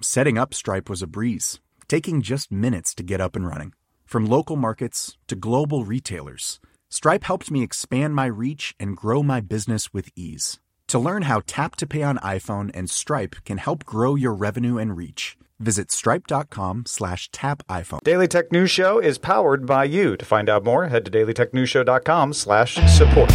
Setting 0.00 0.38
up 0.38 0.52
Stripe 0.54 0.90
was 0.90 1.02
a 1.02 1.06
breeze, 1.06 1.60
taking 1.88 2.22
just 2.22 2.50
minutes 2.52 2.94
to 2.94 3.02
get 3.02 3.20
up 3.20 3.36
and 3.36 3.46
running. 3.46 3.72
From 4.04 4.26
local 4.26 4.56
markets 4.56 5.16
to 5.28 5.36
global 5.36 5.84
retailers, 5.84 6.60
Stripe 6.88 7.24
helped 7.24 7.50
me 7.50 7.62
expand 7.62 8.14
my 8.14 8.26
reach 8.26 8.74
and 8.78 8.96
grow 8.96 9.22
my 9.22 9.40
business 9.40 9.92
with 9.92 10.08
ease. 10.16 10.60
To 10.88 10.98
learn 10.98 11.22
how 11.22 11.42
Tap 11.46 11.76
to 11.76 11.86
Pay 11.86 12.02
on 12.02 12.18
iPhone 12.18 12.70
and 12.74 12.88
Stripe 12.90 13.36
can 13.44 13.58
help 13.58 13.84
grow 13.84 14.14
your 14.14 14.34
revenue 14.34 14.78
and 14.78 14.96
reach, 14.96 15.36
visit 15.58 15.90
stripe.com 15.90 16.84
slash 16.86 17.30
tap 17.30 17.62
iPhone. 17.68 18.00
Daily 18.04 18.28
Tech 18.28 18.52
News 18.52 18.70
Show 18.70 18.98
is 18.98 19.18
powered 19.18 19.66
by 19.66 19.84
you. 19.84 20.16
To 20.16 20.24
find 20.24 20.48
out 20.48 20.64
more, 20.64 20.88
head 20.88 21.04
to 21.06 21.10
dailytechnewsshow.com 21.10 22.32
slash 22.32 22.74
support. 22.92 23.32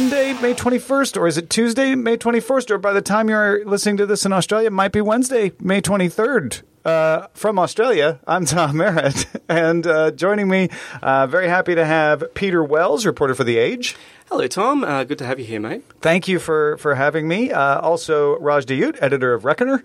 Monday, 0.00 0.32
May 0.40 0.54
21st, 0.54 1.20
or 1.20 1.26
is 1.26 1.36
it 1.36 1.50
Tuesday, 1.50 1.94
May 1.94 2.16
21st, 2.16 2.70
or 2.70 2.78
by 2.78 2.94
the 2.94 3.02
time 3.02 3.28
you're 3.28 3.62
listening 3.66 3.98
to 3.98 4.06
this 4.06 4.24
in 4.24 4.32
Australia, 4.32 4.68
it 4.68 4.72
might 4.72 4.92
be 4.92 5.02
Wednesday, 5.02 5.52
May 5.60 5.82
23rd. 5.82 6.62
Uh, 6.86 7.26
from 7.34 7.58
Australia, 7.58 8.18
I'm 8.26 8.46
Tom 8.46 8.78
Merritt, 8.78 9.26
and 9.50 9.86
uh, 9.86 10.10
joining 10.12 10.48
me, 10.48 10.70
uh, 11.02 11.26
very 11.26 11.48
happy 11.48 11.74
to 11.74 11.84
have 11.84 12.32
Peter 12.32 12.64
Wells, 12.64 13.04
reporter 13.04 13.34
for 13.34 13.44
The 13.44 13.58
Age. 13.58 13.94
Hello, 14.30 14.46
Tom. 14.46 14.84
Uh, 14.84 15.04
good 15.04 15.18
to 15.18 15.26
have 15.26 15.38
you 15.38 15.44
here, 15.44 15.60
mate. 15.60 15.84
Thank 16.00 16.26
you 16.28 16.38
for, 16.38 16.78
for 16.78 16.94
having 16.94 17.28
me. 17.28 17.52
Uh, 17.52 17.80
also, 17.80 18.38
Raj 18.38 18.64
Dayut, 18.64 18.96
editor 19.02 19.34
of 19.34 19.44
Reckoner. 19.44 19.84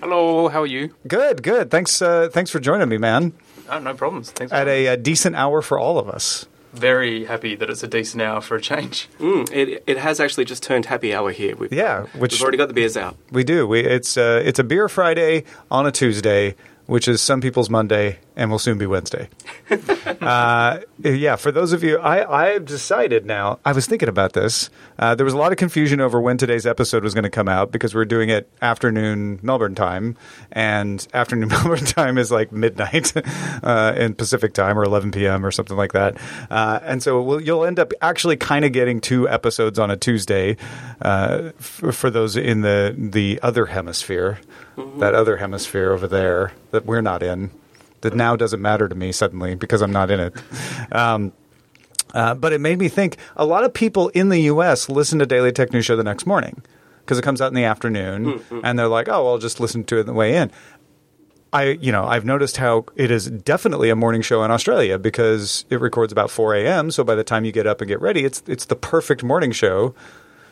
Hello, 0.00 0.48
how 0.48 0.62
are 0.62 0.66
you? 0.66 0.94
Good, 1.06 1.42
good. 1.42 1.70
Thanks, 1.70 2.00
uh, 2.00 2.30
thanks 2.32 2.50
for 2.50 2.60
joining 2.60 2.88
me, 2.88 2.96
man. 2.96 3.34
Oh, 3.68 3.78
no 3.78 3.92
problems. 3.92 4.30
Thanks. 4.30 4.54
At 4.54 4.68
a, 4.68 4.86
a 4.86 4.96
decent 4.96 5.36
hour 5.36 5.60
for 5.60 5.78
all 5.78 5.98
of 5.98 6.08
us. 6.08 6.46
Very 6.72 7.24
happy 7.24 7.54
that 7.56 7.68
it's 7.68 7.82
a 7.82 7.88
decent 7.88 8.22
hour 8.22 8.40
for 8.40 8.56
a 8.56 8.60
change. 8.60 9.08
Mm, 9.18 9.50
it, 9.52 9.82
it 9.86 9.98
has 9.98 10.20
actually 10.20 10.44
just 10.44 10.62
turned 10.62 10.86
happy 10.86 11.14
hour 11.14 11.30
here. 11.32 11.56
We've, 11.56 11.72
Yeah, 11.72 12.06
which 12.16 12.32
we've 12.32 12.42
already 12.42 12.58
got 12.58 12.68
the 12.68 12.74
beers 12.74 12.96
out. 12.96 13.16
We 13.30 13.44
do. 13.44 13.66
We 13.66 13.80
it's 13.80 14.16
uh, 14.16 14.42
it's 14.44 14.58
a 14.58 14.64
beer 14.64 14.88
Friday 14.88 15.44
on 15.70 15.86
a 15.86 15.92
Tuesday, 15.92 16.54
which 16.90 17.06
is 17.06 17.22
some 17.22 17.40
people's 17.40 17.70
Monday, 17.70 18.18
and 18.34 18.50
will 18.50 18.58
soon 18.58 18.76
be 18.76 18.84
Wednesday. 18.84 19.28
uh, 20.20 20.80
yeah, 20.98 21.36
for 21.36 21.52
those 21.52 21.72
of 21.72 21.84
you, 21.84 21.98
I 21.98 22.48
I've 22.48 22.64
decided 22.64 23.24
now. 23.24 23.60
I 23.64 23.70
was 23.70 23.86
thinking 23.86 24.08
about 24.08 24.32
this. 24.32 24.70
Uh, 24.98 25.14
there 25.14 25.24
was 25.24 25.32
a 25.32 25.36
lot 25.36 25.52
of 25.52 25.58
confusion 25.58 26.00
over 26.00 26.20
when 26.20 26.36
today's 26.36 26.66
episode 26.66 27.04
was 27.04 27.14
going 27.14 27.22
to 27.22 27.30
come 27.30 27.46
out 27.46 27.70
because 27.70 27.94
we're 27.94 28.04
doing 28.06 28.28
it 28.28 28.50
afternoon 28.60 29.38
Melbourne 29.40 29.76
time, 29.76 30.16
and 30.50 31.06
afternoon 31.14 31.48
Melbourne 31.50 31.84
time 31.84 32.18
is 32.18 32.32
like 32.32 32.50
midnight 32.50 33.12
uh, 33.62 33.94
in 33.96 34.14
Pacific 34.16 34.52
time 34.52 34.76
or 34.76 34.82
11 34.82 35.12
p.m. 35.12 35.46
or 35.46 35.52
something 35.52 35.76
like 35.76 35.92
that. 35.92 36.16
Uh, 36.50 36.80
and 36.82 37.04
so 37.04 37.22
we'll, 37.22 37.40
you'll 37.40 37.64
end 37.64 37.78
up 37.78 37.92
actually 38.02 38.36
kind 38.36 38.64
of 38.64 38.72
getting 38.72 39.00
two 39.00 39.28
episodes 39.28 39.78
on 39.78 39.92
a 39.92 39.96
Tuesday 39.96 40.56
uh, 41.02 41.52
f- 41.56 41.94
for 41.94 42.10
those 42.10 42.36
in 42.36 42.62
the 42.62 42.96
the 42.98 43.38
other 43.44 43.66
hemisphere, 43.66 44.40
that 44.76 45.14
other 45.14 45.36
hemisphere 45.36 45.92
over 45.92 46.06
there 46.06 46.52
that 46.70 46.86
we're 46.86 47.00
not 47.00 47.22
in. 47.22 47.50
That 48.02 48.14
now 48.14 48.34
doesn't 48.34 48.62
matter 48.62 48.88
to 48.88 48.94
me 48.94 49.12
suddenly 49.12 49.54
because 49.54 49.82
I'm 49.82 49.92
not 49.92 50.10
in 50.10 50.20
it. 50.20 50.34
Um, 50.90 51.32
uh, 52.14 52.34
but 52.34 52.52
it 52.52 52.60
made 52.60 52.78
me 52.78 52.88
think 52.88 53.16
a 53.36 53.44
lot 53.44 53.62
of 53.62 53.72
people 53.74 54.08
in 54.08 54.30
the 54.30 54.40
U.S. 54.42 54.88
listen 54.88 55.18
to 55.18 55.26
Daily 55.26 55.52
Tech 55.52 55.72
News 55.72 55.84
Show 55.84 55.96
the 55.96 56.02
next 56.02 56.26
morning 56.26 56.62
because 57.00 57.18
it 57.18 57.22
comes 57.22 57.40
out 57.40 57.48
in 57.48 57.54
the 57.54 57.64
afternoon, 57.64 58.42
and 58.64 58.78
they're 58.78 58.88
like, 58.88 59.08
"Oh, 59.08 59.24
well, 59.24 59.32
I'll 59.34 59.38
just 59.38 59.60
listen 59.60 59.84
to 59.84 59.96
it 59.98 60.00
on 60.00 60.06
the 60.06 60.12
way 60.12 60.36
in." 60.36 60.50
I, 61.52 61.78
you 61.80 61.90
know, 61.90 62.04
I've 62.04 62.24
noticed 62.24 62.58
how 62.58 62.86
it 62.94 63.10
is 63.10 63.28
definitely 63.28 63.90
a 63.90 63.96
morning 63.96 64.22
show 64.22 64.44
in 64.44 64.50
Australia 64.50 64.98
because 64.98 65.64
it 65.68 65.80
records 65.80 66.12
about 66.12 66.30
4 66.30 66.54
a.m. 66.54 66.92
So 66.92 67.02
by 67.02 67.16
the 67.16 67.24
time 67.24 67.44
you 67.44 67.50
get 67.50 67.66
up 67.66 67.80
and 67.80 67.88
get 67.88 68.00
ready, 68.00 68.24
it's 68.24 68.42
it's 68.46 68.66
the 68.66 68.76
perfect 68.76 69.22
morning 69.24 69.52
show. 69.52 69.94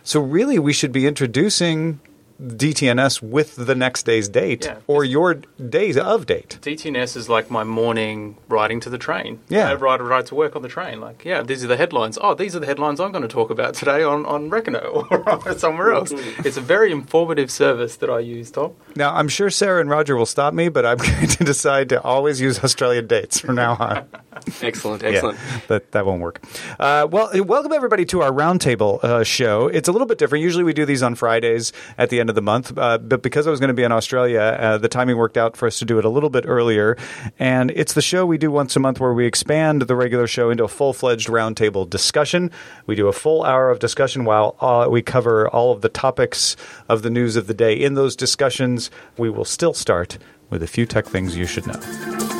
So 0.02 0.20
really, 0.20 0.58
we 0.58 0.72
should 0.72 0.92
be 0.92 1.06
introducing 1.06 2.00
DTNS 2.40 3.20
with 3.20 3.56
the 3.56 3.74
next 3.74 4.04
day's 4.04 4.28
date 4.28 4.64
Yeah. 4.64 4.76
or 4.86 5.04
your 5.04 5.34
days 5.68 5.96
of 5.96 6.26
date. 6.26 6.58
DTNS 6.62 7.16
is 7.16 7.28
like 7.28 7.50
my 7.50 7.64
morning 7.64 8.36
riding 8.48 8.78
to 8.80 8.90
the 8.90 8.98
train. 8.98 9.40
Yeah. 9.48 9.70
I 9.70 9.74
ride, 9.74 10.00
ride 10.00 10.26
to 10.26 10.34
work 10.36 10.54
on 10.54 10.62
the 10.62 10.68
train. 10.68 11.00
Like, 11.00 11.24
yeah, 11.24 11.42
these 11.42 11.64
are 11.64 11.66
the 11.66 11.76
headlines. 11.76 12.16
Oh, 12.20 12.34
these 12.34 12.54
are 12.54 12.60
the 12.60 12.66
headlines 12.66 13.00
I'm 13.00 13.10
going 13.10 13.22
to 13.22 13.28
talk 13.28 13.50
about 13.50 13.74
today 13.74 14.04
on, 14.04 14.24
on 14.26 14.50
Reckoner 14.50 14.78
or 14.78 15.54
somewhere 15.58 15.92
else. 15.92 16.12
it's 16.12 16.56
a 16.56 16.60
very 16.60 16.92
informative 16.92 17.50
service 17.50 17.96
that 17.96 18.08
I 18.10 18.20
use, 18.20 18.50
Tom. 18.52 18.74
Now, 18.94 19.14
I'm 19.14 19.28
sure 19.28 19.50
Sarah 19.50 19.80
and 19.80 19.90
Roger 19.90 20.16
will 20.16 20.26
stop 20.26 20.54
me, 20.54 20.68
but 20.68 20.86
I'm 20.86 20.96
going 20.98 21.26
to 21.26 21.44
decide 21.44 21.88
to 21.88 22.00
always 22.02 22.40
use 22.40 22.62
Australian 22.62 23.08
dates 23.08 23.40
from 23.40 23.56
now 23.56 23.76
on. 23.80 24.08
Excellent, 24.62 25.02
Yeah, 25.02 25.08
excellent. 25.08 25.38
that 25.66 25.90
that 25.92 26.06
won't 26.06 26.20
work. 26.22 26.40
Uh, 26.78 27.08
well, 27.10 27.28
welcome 27.42 27.72
everybody 27.72 28.04
to 28.06 28.22
our 28.22 28.30
roundtable 28.30 29.02
uh, 29.02 29.24
show. 29.24 29.66
It's 29.66 29.88
a 29.88 29.92
little 29.92 30.06
bit 30.06 30.16
different. 30.18 30.44
Usually 30.44 30.62
we 30.62 30.72
do 30.72 30.84
these 30.86 31.02
on 31.02 31.16
Fridays 31.16 31.72
at 31.98 32.08
the 32.10 32.20
end 32.20 32.27
of 32.28 32.34
the 32.34 32.42
month, 32.42 32.76
uh, 32.76 32.98
but 32.98 33.22
because 33.22 33.46
I 33.46 33.50
was 33.50 33.60
going 33.60 33.68
to 33.68 33.74
be 33.74 33.82
in 33.82 33.92
Australia, 33.92 34.40
uh, 34.40 34.78
the 34.78 34.88
timing 34.88 35.16
worked 35.16 35.36
out 35.36 35.56
for 35.56 35.66
us 35.66 35.78
to 35.78 35.84
do 35.84 35.98
it 35.98 36.04
a 36.04 36.08
little 36.08 36.30
bit 36.30 36.44
earlier. 36.46 36.96
And 37.38 37.70
it's 37.72 37.94
the 37.94 38.02
show 38.02 38.26
we 38.26 38.38
do 38.38 38.50
once 38.50 38.76
a 38.76 38.80
month 38.80 39.00
where 39.00 39.12
we 39.12 39.26
expand 39.26 39.82
the 39.82 39.96
regular 39.96 40.26
show 40.26 40.50
into 40.50 40.64
a 40.64 40.68
full 40.68 40.92
fledged 40.92 41.28
roundtable 41.28 41.88
discussion. 41.88 42.50
We 42.86 42.94
do 42.94 43.08
a 43.08 43.12
full 43.12 43.44
hour 43.44 43.70
of 43.70 43.78
discussion 43.78 44.24
while 44.24 44.56
uh, 44.60 44.88
we 44.90 45.02
cover 45.02 45.48
all 45.48 45.72
of 45.72 45.80
the 45.80 45.88
topics 45.88 46.56
of 46.88 47.02
the 47.02 47.10
news 47.10 47.36
of 47.36 47.46
the 47.46 47.54
day. 47.54 47.74
In 47.74 47.94
those 47.94 48.16
discussions, 48.16 48.90
we 49.16 49.30
will 49.30 49.44
still 49.44 49.74
start 49.74 50.18
with 50.50 50.62
a 50.62 50.66
few 50.66 50.86
tech 50.86 51.06
things 51.06 51.36
you 51.36 51.46
should 51.46 51.66
know. 51.66 52.37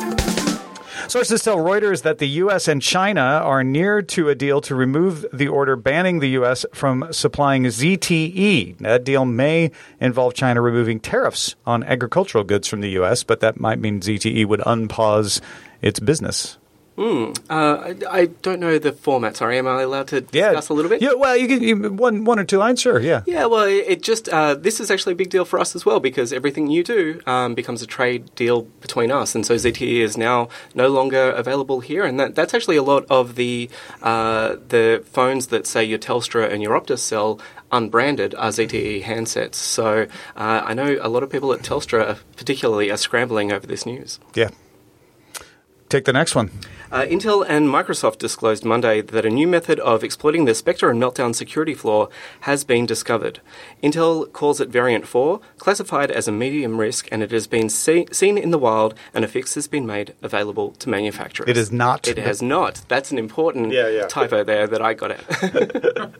Sources 1.09 1.41
tell 1.41 1.57
Reuters 1.57 2.03
that 2.03 2.19
the 2.19 2.27
U.S. 2.27 2.67
and 2.67 2.79
China 2.79 3.19
are 3.21 3.63
near 3.63 3.99
to 4.03 4.29
a 4.29 4.35
deal 4.35 4.61
to 4.61 4.75
remove 4.75 5.25
the 5.33 5.47
order 5.47 5.75
banning 5.75 6.19
the 6.19 6.29
U.S. 6.29 6.67
from 6.71 7.07
supplying 7.09 7.63
ZTE. 7.63 8.77
That 8.77 9.05
deal 9.05 9.25
may 9.25 9.71
involve 9.99 10.35
China 10.35 10.61
removing 10.61 10.99
tariffs 10.99 11.55
on 11.65 11.83
agricultural 11.83 12.43
goods 12.43 12.67
from 12.67 12.81
the 12.81 12.91
U.S., 12.91 13.23
but 13.23 13.39
that 13.39 13.59
might 13.59 13.79
mean 13.79 14.01
ZTE 14.01 14.45
would 14.45 14.59
unpause 14.59 15.41
its 15.81 15.99
business. 15.99 16.58
Uh, 16.99 17.33
I, 17.49 17.95
I 18.09 18.25
don't 18.25 18.59
know 18.59 18.77
the 18.77 18.91
format. 18.91 19.37
Sorry, 19.37 19.57
am 19.57 19.67
I 19.67 19.81
allowed 19.81 20.09
to 20.09 20.21
discuss 20.21 20.69
a 20.69 20.73
little 20.73 20.89
bit? 20.89 21.01
Yeah, 21.01 21.13
well, 21.13 21.37
you 21.37 21.47
can 21.47 21.63
you, 21.63 21.75
one 21.93 22.25
one 22.25 22.39
or 22.39 22.43
two 22.43 22.57
lines, 22.57 22.81
sure. 22.81 22.99
Yeah, 22.99 23.23
Yeah, 23.25 23.45
well, 23.45 23.63
it 23.63 23.85
it 23.87 24.03
just 24.03 24.27
uh, 24.29 24.55
this 24.55 24.79
is 24.79 24.91
actually 24.91 25.13
a 25.13 25.15
big 25.15 25.29
deal 25.29 25.45
for 25.45 25.59
us 25.59 25.75
as 25.75 25.85
well 25.85 25.99
because 25.99 26.33
everything 26.33 26.67
you 26.67 26.83
do 26.83 27.21
um, 27.25 27.55
becomes 27.55 27.81
a 27.81 27.87
trade 27.87 28.33
deal 28.35 28.63
between 28.81 29.11
us, 29.11 29.35
and 29.35 29.45
so 29.45 29.55
ZTE 29.55 29.99
is 30.01 30.17
now 30.17 30.49
no 30.75 30.89
longer 30.89 31.31
available 31.31 31.79
here, 31.79 32.03
and 32.03 32.19
that, 32.19 32.35
that's 32.35 32.53
actually 32.53 32.77
a 32.77 32.83
lot 32.83 33.05
of 33.09 33.35
the 33.35 33.69
uh, 34.01 34.57
the 34.67 35.03
phones 35.05 35.47
that 35.47 35.65
say 35.65 35.83
your 35.83 35.99
Telstra 35.99 36.51
and 36.51 36.61
your 36.61 36.79
Optus 36.79 36.99
sell 36.99 37.39
unbranded 37.71 38.35
are 38.35 38.49
ZTE 38.49 39.03
handsets. 39.03 39.55
So 39.55 40.07
uh, 40.35 40.61
I 40.65 40.73
know 40.73 40.97
a 41.01 41.09
lot 41.09 41.23
of 41.23 41.29
people 41.29 41.53
at 41.53 41.61
Telstra, 41.61 42.17
particularly, 42.35 42.91
are 42.91 42.97
scrambling 42.97 43.51
over 43.51 43.67
this 43.67 43.85
news. 43.85 44.19
yeah. 44.33 44.49
Take 45.89 46.05
the 46.05 46.13
next 46.13 46.35
one. 46.35 46.51
Uh, 46.91 47.01
Intel 47.01 47.45
and 47.47 47.67
Microsoft 47.67 48.19
disclosed 48.19 48.63
Monday 48.63 49.01
that 49.01 49.25
a 49.25 49.29
new 49.29 49.47
method 49.47 49.79
of 49.79 50.03
exploiting 50.03 50.45
the 50.45 50.53
Spectre 50.55 50.89
and 50.89 51.01
Meltdown 51.01 51.33
security 51.35 51.73
flaw 51.73 52.09
has 52.41 52.63
been 52.63 52.85
discovered. 52.85 53.41
Intel 53.83 54.31
calls 54.31 54.59
it 54.61 54.69
Variant 54.69 55.07
4, 55.07 55.39
classified 55.57 56.11
as 56.11 56.27
a 56.27 56.31
medium 56.31 56.79
risk, 56.79 57.07
and 57.11 57.21
it 57.23 57.31
has 57.31 57.47
been 57.47 57.69
see- 57.69 58.07
seen 58.11 58.37
in 58.37 58.51
the 58.51 58.59
wild, 58.59 58.93
and 59.13 59.25
a 59.25 59.27
fix 59.27 59.55
has 59.55 59.67
been 59.67 59.85
made 59.85 60.13
available 60.21 60.71
to 60.73 60.89
manufacturers. 60.89 61.49
It 61.49 61.57
is 61.57 61.71
not. 61.71 62.07
It 62.07 62.17
has 62.17 62.41
not. 62.41 62.81
That's 62.87 63.11
an 63.11 63.17
important 63.17 63.71
Yeah, 63.71 63.87
yeah. 63.87 64.07
typo 64.07 64.43
there 64.43 64.67
that 64.67 64.81
I 64.81 64.93
got 64.93 65.11
it. 65.11 65.21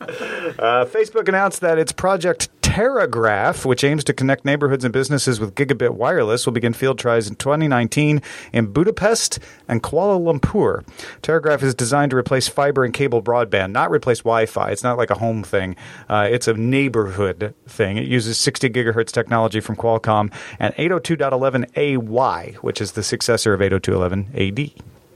Uh, 0.58 0.84
Facebook 0.84 1.26
announced 1.28 1.60
that 1.60 1.78
its 1.78 1.92
project 1.92 2.48
Terragraph, 2.60 3.64
which 3.64 3.82
aims 3.82 4.04
to 4.04 4.12
connect 4.12 4.44
neighborhoods 4.44 4.84
and 4.84 4.92
businesses 4.92 5.40
with 5.40 5.54
gigabit 5.54 5.90
wireless, 5.90 6.46
will 6.46 6.52
begin 6.52 6.72
field 6.72 6.98
trials 6.98 7.28
in 7.28 7.34
2019 7.36 8.22
in 8.52 8.66
Budapest 8.66 9.38
and 9.70 9.82
Kuala 9.82 10.20
Lumpur. 10.20 10.84
Terragraph 11.22 11.62
is 11.62 11.74
designed 11.74 12.10
to 12.10 12.16
replace 12.16 12.48
fiber 12.48 12.84
and 12.84 12.92
cable 12.92 13.22
broadband, 13.22 13.72
not 13.72 13.90
replace 13.90 14.18
Wi-Fi. 14.18 14.70
It's 14.70 14.82
not 14.82 14.98
like 14.98 15.10
a 15.10 15.14
home 15.14 15.42
thing. 15.42 15.76
Uh, 16.08 16.28
it's 16.30 16.48
a 16.48 16.54
neighborhood 16.54 17.54
thing. 17.66 17.96
It 17.96 18.06
uses 18.06 18.36
60 18.36 18.68
gigahertz 18.70 19.12
technology 19.12 19.60
from 19.60 19.76
Qualcomm 19.76 20.32
and 20.58 20.74
802.11ay, 20.74 22.56
which 22.56 22.80
is 22.80 22.92
the 22.92 23.02
successor 23.02 23.54
of 23.54 23.60
802.11ad. 23.60 24.72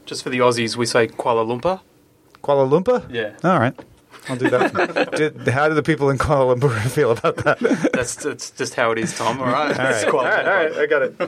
Just 0.06 0.22
for 0.22 0.30
the 0.30 0.38
Aussies, 0.38 0.76
we 0.76 0.86
say 0.86 1.08
Kuala 1.08 1.44
Lumpur. 1.44 1.80
Kuala 2.42 2.68
Lumpur? 2.68 3.04
Yeah. 3.10 3.32
All 3.42 3.58
right. 3.58 3.74
I'll 4.28 4.36
do 4.36 4.50
that. 4.50 5.12
Did, 5.16 5.48
how 5.48 5.68
do 5.68 5.74
the 5.74 5.82
people 5.82 6.10
in 6.10 6.18
Kuala 6.18 6.56
Lumpur 6.56 6.78
feel 6.90 7.10
about 7.12 7.36
that? 7.38 7.58
That's, 7.92 8.16
that's 8.16 8.50
just 8.50 8.74
how 8.74 8.90
it 8.92 8.98
is, 8.98 9.16
Tom. 9.16 9.40
All 9.40 9.46
right. 9.46 9.78
All 9.78 9.84
right, 9.84 10.06
all 10.06 10.24
right, 10.24 10.46
all 10.46 10.54
right, 10.54 10.72
I 10.76 10.86
got 10.86 11.02
it. 11.02 11.18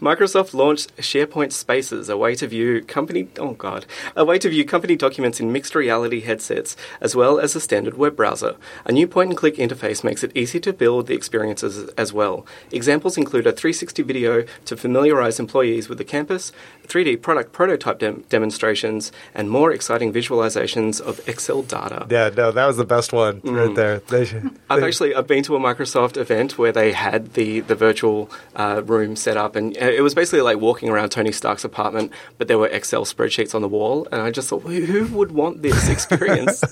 Microsoft 0.00 0.54
launched 0.54 0.96
SharePoint 0.96 1.52
Spaces, 1.52 2.08
a 2.08 2.16
way 2.16 2.34
to 2.34 2.46
view 2.46 2.82
company 2.84 3.28
oh 3.38 3.52
god, 3.54 3.86
a 4.16 4.24
way 4.24 4.38
to 4.38 4.48
view 4.48 4.64
company 4.64 4.96
documents 4.96 5.40
in 5.40 5.52
mixed 5.52 5.74
reality 5.74 6.20
headsets, 6.20 6.76
as 7.00 7.14
well 7.16 7.38
as 7.38 7.54
a 7.56 7.60
standard 7.60 7.96
web 7.96 8.16
browser. 8.16 8.56
A 8.84 8.92
new 8.92 9.06
point-and-click 9.06 9.56
interface 9.56 10.04
makes 10.04 10.22
it 10.22 10.32
easy 10.34 10.60
to 10.60 10.72
build 10.72 11.06
the 11.06 11.14
experiences 11.14 11.88
as 11.96 12.12
well. 12.12 12.46
Examples 12.70 13.16
include 13.16 13.46
a 13.46 13.52
360 13.52 14.02
video 14.02 14.44
to 14.64 14.76
familiarize 14.76 15.40
employees 15.40 15.88
with 15.88 15.98
the 15.98 16.04
campus, 16.04 16.52
3D 16.86 17.20
product 17.20 17.52
prototype 17.52 17.98
dem- 17.98 18.24
demonstrations, 18.28 19.12
and 19.34 19.50
more 19.50 19.72
exciting 19.72 20.12
visualizations 20.12 21.00
of 21.00 21.26
Excel 21.28 21.62
data. 21.62 22.06
Yeah, 22.12 22.28
no, 22.28 22.52
that 22.52 22.66
was 22.66 22.76
the 22.76 22.84
best 22.84 23.14
one 23.14 23.40
right 23.42 23.74
there. 23.74 24.00
They 24.00 24.26
should, 24.26 24.50
I've 24.68 24.82
actually 24.82 25.14
I've 25.14 25.26
been 25.26 25.42
to 25.44 25.56
a 25.56 25.58
Microsoft 25.58 26.18
event 26.18 26.58
where 26.58 26.70
they 26.70 26.92
had 26.92 27.32
the 27.32 27.60
the 27.60 27.74
virtual 27.74 28.30
uh, 28.54 28.82
room 28.84 29.16
set 29.16 29.38
up, 29.38 29.56
and 29.56 29.74
it 29.78 30.02
was 30.02 30.14
basically 30.14 30.42
like 30.42 30.58
walking 30.58 30.90
around 30.90 31.08
Tony 31.08 31.32
Stark's 31.32 31.64
apartment, 31.64 32.12
but 32.36 32.48
there 32.48 32.58
were 32.58 32.66
Excel 32.68 33.06
spreadsheets 33.06 33.54
on 33.54 33.62
the 33.62 33.68
wall, 33.68 34.06
and 34.12 34.20
I 34.20 34.30
just 34.30 34.50
thought, 34.50 34.60
who, 34.62 34.84
who 34.84 35.06
would 35.16 35.32
want 35.32 35.62
this 35.62 35.88
experience? 35.96 36.62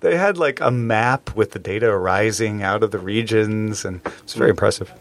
they 0.00 0.16
had 0.16 0.36
like 0.36 0.60
a 0.60 0.72
map 0.72 1.36
with 1.36 1.52
the 1.52 1.60
data 1.60 1.86
arising 1.88 2.64
out 2.64 2.82
of 2.82 2.90
the 2.90 2.98
regions, 2.98 3.84
and 3.84 4.00
it's 4.24 4.34
very 4.34 4.50
impressive. 4.50 4.92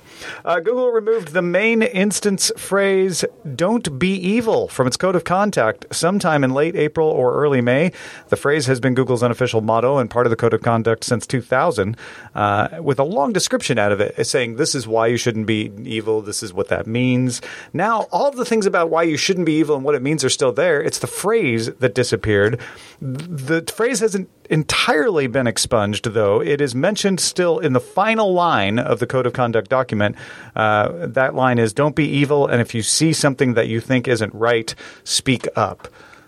Uh, 0.43 0.59
Google 0.59 0.91
removed 0.91 1.29
the 1.29 1.41
main 1.41 1.81
instance 1.81 2.51
phrase 2.57 3.25
"Don't 3.55 3.99
be 3.99 4.13
evil" 4.15 4.67
from 4.67 4.87
its 4.87 4.97
code 4.97 5.15
of 5.15 5.23
conduct 5.23 5.85
sometime 5.91 6.43
in 6.43 6.53
late 6.53 6.75
April 6.75 7.07
or 7.07 7.33
early 7.33 7.61
May. 7.61 7.91
The 8.29 8.35
phrase 8.35 8.65
has 8.67 8.79
been 8.79 8.93
Google's 8.93 9.23
unofficial 9.23 9.61
motto 9.61 9.97
and 9.97 10.09
part 10.09 10.25
of 10.25 10.29
the 10.29 10.35
code 10.35 10.53
of 10.53 10.61
conduct 10.61 11.03
since 11.03 11.25
2000, 11.27 11.97
uh, 12.33 12.69
with 12.81 12.99
a 12.99 13.03
long 13.03 13.33
description 13.33 13.77
out 13.77 13.91
of 13.91 13.99
it 14.01 14.25
saying 14.25 14.55
this 14.55 14.75
is 14.75 14.87
why 14.87 15.07
you 15.07 15.17
shouldn't 15.17 15.47
be 15.47 15.71
evil. 15.83 16.21
This 16.21 16.43
is 16.43 16.53
what 16.53 16.69
that 16.69 16.87
means. 16.87 17.41
Now, 17.73 18.07
all 18.11 18.31
the 18.31 18.45
things 18.45 18.65
about 18.65 18.89
why 18.89 19.03
you 19.03 19.17
shouldn't 19.17 19.45
be 19.45 19.53
evil 19.53 19.75
and 19.75 19.85
what 19.85 19.95
it 19.95 20.01
means 20.01 20.23
are 20.23 20.29
still 20.29 20.51
there. 20.51 20.81
It's 20.81 20.99
the 20.99 21.07
phrase 21.07 21.67
that 21.73 21.95
disappeared. 21.95 22.59
The 23.01 23.63
phrase 23.73 23.99
hasn't 23.99 24.29
entirely 24.49 25.27
been 25.27 25.47
expunged, 25.47 26.05
though. 26.13 26.41
It 26.41 26.61
is 26.61 26.75
mentioned 26.75 27.19
still 27.19 27.59
in 27.59 27.73
the 27.73 27.79
final 27.79 28.33
line 28.33 28.79
of 28.79 28.99
the 28.99 29.07
Code 29.07 29.25
of 29.25 29.33
Conduct 29.33 29.69
document. 29.69 30.15
Uh, 30.55 31.07
that 31.07 31.35
line 31.35 31.59
is 31.59 31.73
Don't 31.73 31.95
be 31.95 32.07
evil, 32.07 32.47
and 32.47 32.61
if 32.61 32.73
you 32.73 32.81
see 32.81 33.13
something 33.13 33.53
that 33.55 33.67
you 33.67 33.79
think 33.79 34.07
isn't 34.07 34.33
right, 34.33 34.73
speak 35.03 35.47
up. 35.55 35.87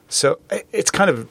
So 0.09 0.39
it's 0.71 0.91
kind 0.91 1.09
of 1.09 1.29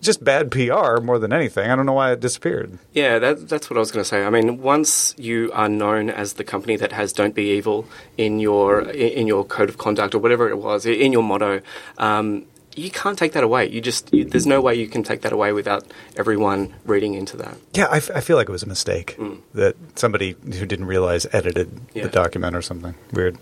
just 0.00 0.22
bad 0.22 0.50
PR 0.50 1.00
more 1.00 1.18
than 1.18 1.32
anything. 1.32 1.70
I 1.70 1.76
don't 1.76 1.86
know 1.86 1.92
why 1.92 2.12
it 2.12 2.20
disappeared. 2.20 2.78
yeah, 2.92 3.18
that, 3.18 3.48
that's 3.48 3.68
what 3.68 3.76
I 3.76 3.80
was 3.80 3.90
going 3.90 4.02
to 4.02 4.08
say. 4.08 4.24
I 4.24 4.30
mean, 4.30 4.62
once 4.62 5.14
you 5.18 5.50
are 5.52 5.68
known 5.68 6.08
as 6.10 6.34
the 6.34 6.44
company 6.44 6.76
that 6.76 6.92
has 6.92 7.12
"Don't 7.12 7.34
be 7.34 7.50
evil" 7.50 7.86
in 8.16 8.38
your 8.38 8.80
in 8.80 9.26
your 9.26 9.44
code 9.44 9.68
of 9.68 9.78
conduct 9.78 10.14
or 10.14 10.18
whatever 10.18 10.48
it 10.48 10.58
was 10.58 10.86
in 10.86 11.12
your 11.12 11.22
motto. 11.22 11.60
Um, 11.98 12.46
you 12.78 12.90
can't 12.90 13.18
take 13.18 13.32
that 13.32 13.44
away. 13.44 13.68
You 13.68 13.80
just 13.80 14.12
you, 14.14 14.24
there's 14.24 14.46
no 14.46 14.60
way 14.60 14.74
you 14.74 14.88
can 14.88 15.02
take 15.02 15.20
that 15.22 15.32
away 15.32 15.52
without 15.52 15.84
everyone 16.16 16.74
reading 16.84 17.14
into 17.14 17.36
that. 17.38 17.56
Yeah, 17.74 17.86
I, 17.90 17.96
f- 17.98 18.10
I 18.14 18.20
feel 18.20 18.36
like 18.36 18.48
it 18.48 18.52
was 18.52 18.62
a 18.62 18.68
mistake 18.68 19.18
that 19.54 19.76
somebody 19.96 20.36
who 20.44 20.64
didn't 20.66 20.86
realize 20.86 21.26
edited 21.32 21.68
Yeah. 21.94 22.04
the 22.04 22.08
document 22.10 22.54
or 22.56 22.62
something. 22.62 22.94
Weird. 23.12 23.36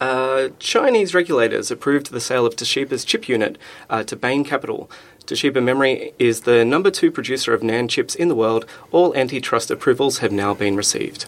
Uh, 0.00 0.48
Chinese 0.58 1.14
regulators 1.14 1.70
approved 1.70 2.10
the 2.10 2.20
sale 2.20 2.46
of 2.46 2.56
Toshiba's 2.56 3.04
chip 3.04 3.28
unit 3.28 3.58
uh, 3.90 4.02
to 4.04 4.16
Bain 4.16 4.44
Capital. 4.44 4.90
Toshiba 5.26 5.62
Memory 5.62 6.12
is 6.18 6.40
the 6.42 6.64
number 6.64 6.90
two 6.90 7.10
producer 7.10 7.52
of 7.52 7.60
NAND 7.60 7.90
chips 7.90 8.14
in 8.14 8.28
the 8.28 8.34
world. 8.34 8.64
All 8.92 9.14
antitrust 9.14 9.70
approvals 9.70 10.18
have 10.18 10.32
now 10.32 10.54
been 10.54 10.74
received. 10.74 11.26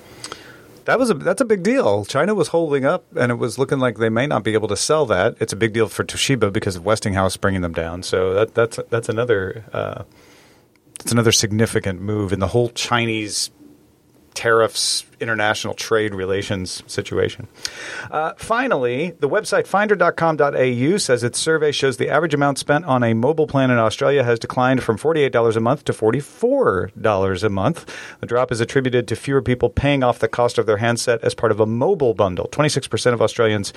That 0.85 0.99
was 0.99 1.11
a 1.11 1.15
that's 1.15 1.41
a 1.41 1.45
big 1.45 1.63
deal. 1.63 2.05
China 2.05 2.35
was 2.35 2.49
holding 2.49 2.85
up, 2.85 3.05
and 3.17 3.31
it 3.31 3.37
was 3.37 3.59
looking 3.59 3.79
like 3.79 3.99
they 3.99 4.09
may 4.09 4.27
not 4.27 4.43
be 4.43 4.55
able 4.55 4.69
to 4.69 4.77
sell 4.77 5.07
that. 5.07 5.37
It's 5.41 5.53
a 5.53 5.57
big 5.57 5.73
deal 5.73 5.89
for 5.89 6.05
Toshiba 6.05 6.53
because 6.53 6.77
of 6.77 6.85
Westinghouse 6.85 7.37
bringing 7.37 7.61
them 7.61 7.73
down. 7.73 8.03
So 8.03 8.35
that 8.35 8.55
that's 8.55 8.79
that's 8.91 9.09
another 9.09 9.65
uh, 9.73 10.03
that's 10.99 11.13
another 11.13 11.33
significant 11.33 12.01
move 12.01 12.33
in 12.33 12.41
the 12.41 12.49
whole 12.49 12.71
Chinese 12.71 13.51
tariffs, 14.35 15.05
international 15.21 15.75
trade 15.75 16.15
relations 16.15 16.83
situation. 16.87 17.49
Uh, 18.11 18.33
finally, 18.37 19.13
the 19.21 19.29
website 19.29 19.67
finder.com.au 19.67 20.97
says 20.99 21.23
its 21.23 21.39
survey 21.39 21.73
shows 21.73 21.97
the 21.97 22.09
average 22.09 22.35
amount 22.35 22.59
spent 22.59 22.85
on 22.85 23.03
a 23.03 23.15
mobile 23.15 23.47
plan 23.47 23.71
in 23.71 23.79
Australia 23.79 24.25
has 24.25 24.39
declined 24.39 24.83
from 24.83 24.99
$48 24.99 25.57
a 25.57 25.61
month 25.61 25.85
to 25.85 25.93
$44 25.93 27.45
a 27.45 27.49
month. 27.49 27.97
The 28.21 28.27
drop 28.27 28.53
is 28.53 28.61
attributed 28.61 29.07
to 29.09 29.17
fewer 29.17 29.43
people 29.43 29.71
paying 29.71 30.03
off 30.03 30.19
the 30.19 30.29
cost 30.29 30.59
of 30.59 30.67
their 30.67 30.79
handset 30.79 31.23
as 31.23 31.35
part 31.35 31.53
of 31.53 31.61
a 31.61 31.67
mobile 31.67 32.15
bundle. 32.15 32.49
26% 32.51 33.13
of 33.13 33.23
Australians 33.23 33.73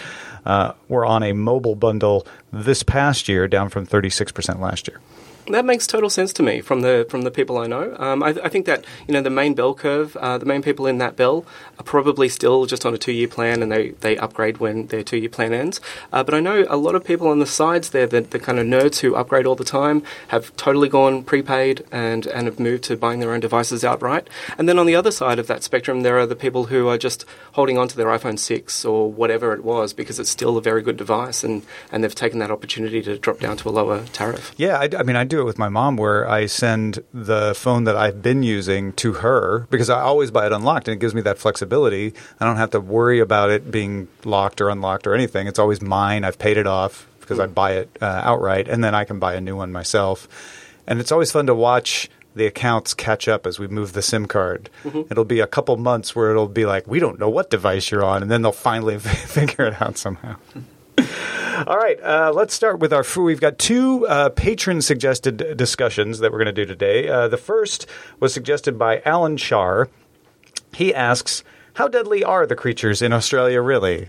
uh, 0.46 0.74
were 0.88 1.06
on 1.06 1.24
a 1.24 1.34
mobile 1.34 1.76
bundle 1.76 2.26
this 2.52 2.84
past 2.84 3.28
year, 3.28 3.48
down 3.48 3.70
from 3.70 3.86
36% 3.86 4.60
last 4.60 4.88
year. 4.88 5.00
That 5.48 5.64
makes 5.64 5.86
total 5.86 6.10
sense 6.10 6.34
to 6.34 6.44
me 6.44 6.62
from 6.62 6.82
the 6.82 7.06
from 7.10 7.22
the 7.22 7.32
people 7.32 7.58
I 7.58 7.68
know. 7.68 7.96
Um, 8.00 8.24
I, 8.24 8.30
I 8.30 8.50
think 8.50 8.66
that 8.66 8.84
you 9.08 9.14
know 9.14 9.22
the 9.22 9.30
main 9.30 9.54
bell 9.54 9.76
curve, 9.76 10.16
uh, 10.18 10.38
the 10.38 10.46
main 10.46 10.64
people 10.64 10.88
in 10.88 10.98
that 10.98 11.16
bell 11.16 11.46
are 11.80 11.84
probably 11.84 12.30
still 12.30 12.66
just 12.66 12.86
on 12.86 12.94
a 12.94 12.98
two 12.98 13.12
year 13.12 13.28
plan, 13.28 13.62
and 13.62 13.72
they, 13.72 13.90
they 13.90 14.18
upgrade 14.18 14.58
when 14.58 14.88
their 14.88 15.04
two 15.04 15.18
year 15.18 15.30
plan 15.30 15.54
ends. 15.54 15.80
Uh, 16.12 16.24
but 16.24 16.34
I 16.34 16.40
know 16.40 16.66
a 16.70 16.78
lot 16.78 16.96
of 16.96 17.04
people 17.04 17.28
on 17.28 17.40
the 17.40 17.46
sides 17.46 17.92
there, 17.92 18.08
the, 18.08 18.22
the 18.22 18.40
kind 18.40 18.60
of 18.60 18.66
nerds 18.66 19.00
who 19.00 19.16
upgrade 19.16 19.46
all 19.46 19.56
the 19.56 19.64
time, 19.64 20.04
have 20.30 20.56
totally 20.56 20.90
gone 20.90 21.24
prepaid 21.24 21.86
and 21.92 22.26
and 22.28 22.48
have 22.48 22.60
moved 22.60 22.84
to 22.86 22.98
buying 22.98 23.20
their 23.20 23.32
own 23.32 23.40
devices 23.40 23.84
outright. 23.84 24.28
And 24.58 24.68
then 24.68 24.80
on 24.80 24.86
the 24.88 24.96
other 24.96 25.12
side 25.12 25.38
of 25.38 25.48
that 25.48 25.64
spectrum, 25.64 26.02
there 26.02 26.18
are 26.18 26.26
the 26.26 26.36
people 26.36 26.66
who 26.66 26.88
are 26.88 26.98
just 26.98 27.26
holding 27.54 27.78
on 27.78 27.88
to 27.90 27.98
their 27.98 28.08
iPhone 28.08 28.40
six 28.40 28.84
or 28.84 29.12
whatever 29.12 29.54
it 29.54 29.64
was 29.64 29.94
because 29.94 30.20
it's 30.20 30.30
still 30.30 30.58
a 30.58 30.62
very 30.62 30.82
good 30.82 30.98
device, 30.98 31.44
and 31.44 31.64
and 31.92 32.04
they've 32.04 32.16
taken 32.16 32.40
that 32.40 32.52
opportunity 32.52 33.02
to 33.04 33.18
drop 33.20 33.40
down 33.40 33.58
to 33.58 33.70
a 33.70 33.72
lower 33.72 34.06
tariff. 34.08 34.54
Yeah, 34.58 34.80
I, 34.80 34.90
I 34.98 35.04
mean, 35.04 35.16
I 35.16 35.24
do 35.24 35.35
it 35.42 35.46
with 35.46 35.58
my 35.58 35.70
mom 35.70 35.98
where 35.98 36.28
I 36.30 36.46
send 36.46 37.04
the 37.14 37.54
phone 37.56 37.86
that 37.86 37.96
I've 37.96 38.22
been 38.22 38.44
using 38.44 38.94
to 38.94 39.14
her 39.14 39.68
because 39.70 39.90
I 39.90 40.02
always 40.02 40.32
buy 40.32 40.46
it 40.46 40.52
unlocked 40.52 40.88
and 40.88 40.96
it 40.96 41.00
gives 41.00 41.14
me 41.16 41.22
that 41.22 41.38
flexibility. 41.38 42.14
I 42.40 42.46
don't 42.46 42.58
have 42.58 42.72
to 42.72 42.80
worry 42.80 43.20
about 43.20 43.50
it 43.50 43.72
being 43.72 44.08
locked 44.24 44.62
or 44.62 44.70
unlocked 44.70 45.08
or 45.08 45.14
anything. 45.14 45.48
It's 45.48 45.60
always 45.60 45.82
mine. 45.82 46.24
I've 46.24 46.40
paid 46.40 46.58
it 46.58 46.68
off 46.68 47.08
because 47.20 47.40
I 47.40 47.48
buy 47.48 47.74
it 47.74 47.98
uh, 48.02 48.22
outright 48.24 48.68
and 48.68 48.84
then 48.84 48.94
I 48.94 49.04
can 49.04 49.20
buy 49.20 49.34
a 49.34 49.42
new 49.42 49.56
one 49.56 49.72
myself. 49.72 50.28
And 50.88 51.00
it's 51.00 51.12
always 51.12 51.32
fun 51.32 51.48
to 51.48 51.56
watch 51.56 52.10
the 52.36 52.46
accounts 52.46 52.94
catch 52.94 53.28
up 53.28 53.48
as 53.48 53.60
we 53.60 53.68
move 53.68 53.94
the 53.94 54.02
SIM 54.02 54.26
card. 54.28 54.70
It'll 55.10 55.24
be 55.26 55.40
a 55.40 55.48
couple 55.48 55.76
months 55.78 56.16
where 56.16 56.32
it'll 56.32 56.50
be 56.50 56.66
like, 56.66 56.86
we 56.86 57.00
don't 57.00 57.18
know 57.18 57.30
what 57.30 57.50
device 57.50 57.90
you're 57.90 58.04
on. 58.04 58.22
And 58.22 58.30
then 58.30 58.42
they'll 58.42 58.52
finally 58.52 59.00
figure 59.00 59.66
it 59.66 59.82
out 59.82 59.98
somehow. 59.98 60.36
All 61.68 61.78
right, 61.78 62.00
uh, 62.02 62.32
let's 62.34 62.54
start 62.54 62.80
with 62.80 62.92
our. 62.94 63.00
f- 63.02 63.18
We've 63.18 63.40
got 63.42 63.58
two 63.58 64.06
uh, 64.08 64.30
patron 64.30 64.82
suggested 64.82 65.56
discussions 65.58 66.20
that 66.20 66.32
we're 66.32 66.38
going 66.44 66.54
to 66.54 66.66
do 66.66 66.66
today. 66.66 67.08
Uh, 67.08 67.28
the 67.28 67.38
first 67.38 67.88
was 68.20 68.34
suggested 68.34 68.78
by 68.78 69.02
Alan 69.06 69.38
Shar. 69.38 69.90
He 70.74 70.94
asks, 70.94 71.44
"How 71.74 71.88
deadly 71.88 72.24
are 72.24 72.46
the 72.46 72.56
creatures 72.56 73.02
in 73.02 73.14
Australia 73.14 73.62
really?" 73.62 74.08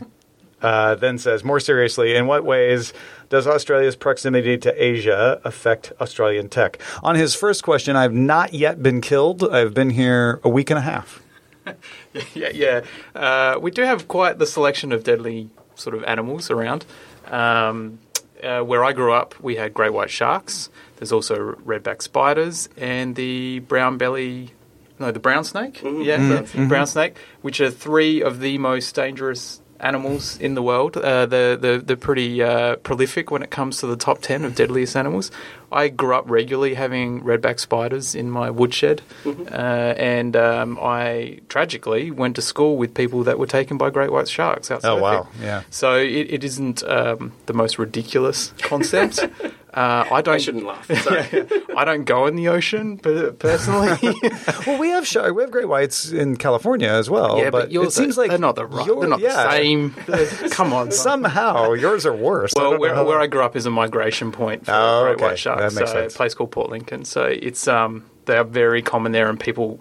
Uh, 0.63 0.95
then 0.95 1.19
says, 1.19 1.45
more 1.45 1.61
seriously, 1.61 2.17
in 2.17 2.27
what 2.27 2.43
ways 2.43 2.95
does 3.29 3.47
Australia's 3.47 3.95
proximity 3.95 4.57
to 4.57 4.83
Asia 4.83 5.39
affect 5.45 5.93
Australian 6.01 6.49
tech? 6.49 6.81
On 7.03 7.15
his 7.15 7.35
first 7.35 7.63
question, 7.63 7.95
I've 7.95 8.15
not 8.15 8.55
yet 8.55 8.83
been 8.83 9.03
killed. 9.03 9.47
I've 9.47 9.75
been 9.75 9.91
here 9.91 10.41
a 10.43 10.49
week 10.49 10.71
and 10.71 10.79
a 10.79 10.83
half. 10.83 11.23
yeah, 12.35 12.49
yeah. 12.55 12.81
Uh, 13.15 13.59
we 13.61 13.71
do 13.71 13.83
have 13.83 14.09
quite 14.09 14.39
the 14.39 14.47
selection 14.47 14.93
of 14.93 15.05
deadly 15.05 15.51
sort 15.77 15.95
of 15.95 16.05
animals 16.05 16.51
around. 16.51 16.85
Um, 17.27 18.01
uh, 18.43 18.61
where 18.61 18.85
I 18.85 18.93
grew 18.93 19.13
up, 19.13 19.35
we 19.41 19.57
had 19.57 19.73
great 19.73 19.93
white 19.93 20.11
sharks. 20.11 20.69
There's 20.97 21.13
also 21.13 21.53
redback 21.65 22.03
spiders 22.03 22.69
and 22.77 23.15
the 23.17 23.61
brown 23.61 23.99
belly, 23.99 24.53
no, 24.99 25.11
the 25.11 25.21
brown 25.21 25.45
snake. 25.45 25.81
Yeah, 25.83 26.43
brown, 26.45 26.69
brown 26.69 26.87
snake, 26.87 27.17
which 27.43 27.61
are 27.61 27.71
three 27.71 28.23
of 28.23 28.41
the 28.41 28.59
most 28.59 28.95
dangerous 28.95 29.61
animals 29.81 30.39
in 30.39 30.55
the 30.55 30.63
world. 30.63 30.97
Uh, 30.97 31.27
the 31.27 31.59
the 31.61 31.83
they're 31.85 31.97
pretty 31.97 32.43
uh, 32.43 32.77
prolific 32.77 33.31
when 33.31 33.43
it 33.43 33.51
comes 33.51 33.79
to 33.79 33.87
the 33.87 33.97
top 33.97 34.21
ten 34.23 34.45
of 34.45 34.55
deadliest 34.55 34.97
animals. 34.97 35.31
I 35.73 35.89
grew 35.89 36.15
up 36.15 36.25
regularly 36.29 36.75
having 36.75 37.23
redback 37.23 37.59
spiders 37.59 38.15
in 38.15 38.31
my 38.31 38.51
woodshed, 38.51 39.03
uh, 39.27 39.51
and 39.97 40.37
um, 40.37 40.79
I 40.81 41.41
tragically 41.49 42.11
went 42.11 42.37
to 42.37 42.43
school 42.43 42.77
with 42.77 42.95
people 42.95 43.25
that 43.25 43.39
were 43.39 43.49
taken 43.49 43.77
by 43.77 43.91
great 43.91 44.13
white 44.13 44.29
sharks. 44.29 44.71
Out 44.71 44.85
Oh, 44.85 44.97
wow. 45.01 45.29
Yeah. 45.41 45.63
So 45.71 45.97
it, 45.97 46.31
it 46.31 46.45
isn't 46.45 46.85
um, 46.85 47.33
the 47.47 47.53
most 47.53 47.79
ridiculous 47.79 48.53
concept. 48.59 49.21
uh, 49.77 50.07
I 50.11 50.23
don't. 50.23 50.35
I 50.35 50.39
shouldn't 50.39 50.65
laugh. 50.65 50.87
I 51.77 51.85
don't 51.85 52.05
go 52.05 52.27
in 52.27 52.35
the 52.35 52.49
ocean, 52.49 52.97
but 52.97 53.39
personally, 53.39 53.91
Well, 54.67 54.79
we 54.79 54.89
have 54.89 55.07
shark, 55.07 55.35
we 55.35 55.43
have 55.43 55.51
great 55.51 55.69
whites 55.69 56.11
in 56.11 56.37
California 56.37 56.89
as 56.89 57.11
well. 57.11 57.37
yeah, 57.37 57.51
but, 57.51 57.65
but, 57.65 57.73
yours 57.73 57.89
it 57.89 57.91
seems 57.91 58.17
are, 58.17 58.23
like 58.23 58.31
they're 58.31 58.39
not 58.39 58.55
the 58.55 58.65
right, 58.65 58.87
they're 58.87 59.07
not 59.07 59.21
yeah, 59.21 59.45
the 59.45 59.51
same. 59.51 59.91
Come 60.51 60.73
on, 60.73 60.93
Somehow 60.93 61.75
yours 61.75 62.07
are 62.07 62.15
worse. 62.17 62.55
Well, 62.57 62.71
don't 62.71 62.81
where, 62.81 63.05
where 63.05 63.21
I 63.21 63.27
grew 63.27 63.43
up 63.43 63.55
is 63.55 63.67
a 63.67 63.71
migration 63.71 64.33
point 64.33 64.65
for 64.65 64.73
Oh, 64.73 65.03
great 65.03 65.17
okay. 65.17 65.25
white 65.25 65.39
sharks. 65.39 65.75
That 65.75 65.79
makes 65.79 65.91
so 65.93 66.01
sense. 66.01 66.15
A 66.15 66.17
place 66.17 66.33
called 66.33 66.53
Port 66.53 66.71
Lincoln. 66.71 67.05
So 67.05 67.25
it's 67.25 67.69
um, 67.69 68.07
they 68.25 68.39
are 68.39 68.45
very 68.45 68.81
common 68.81 69.13
there, 69.13 69.29
and 69.29 69.39
people 69.39 69.79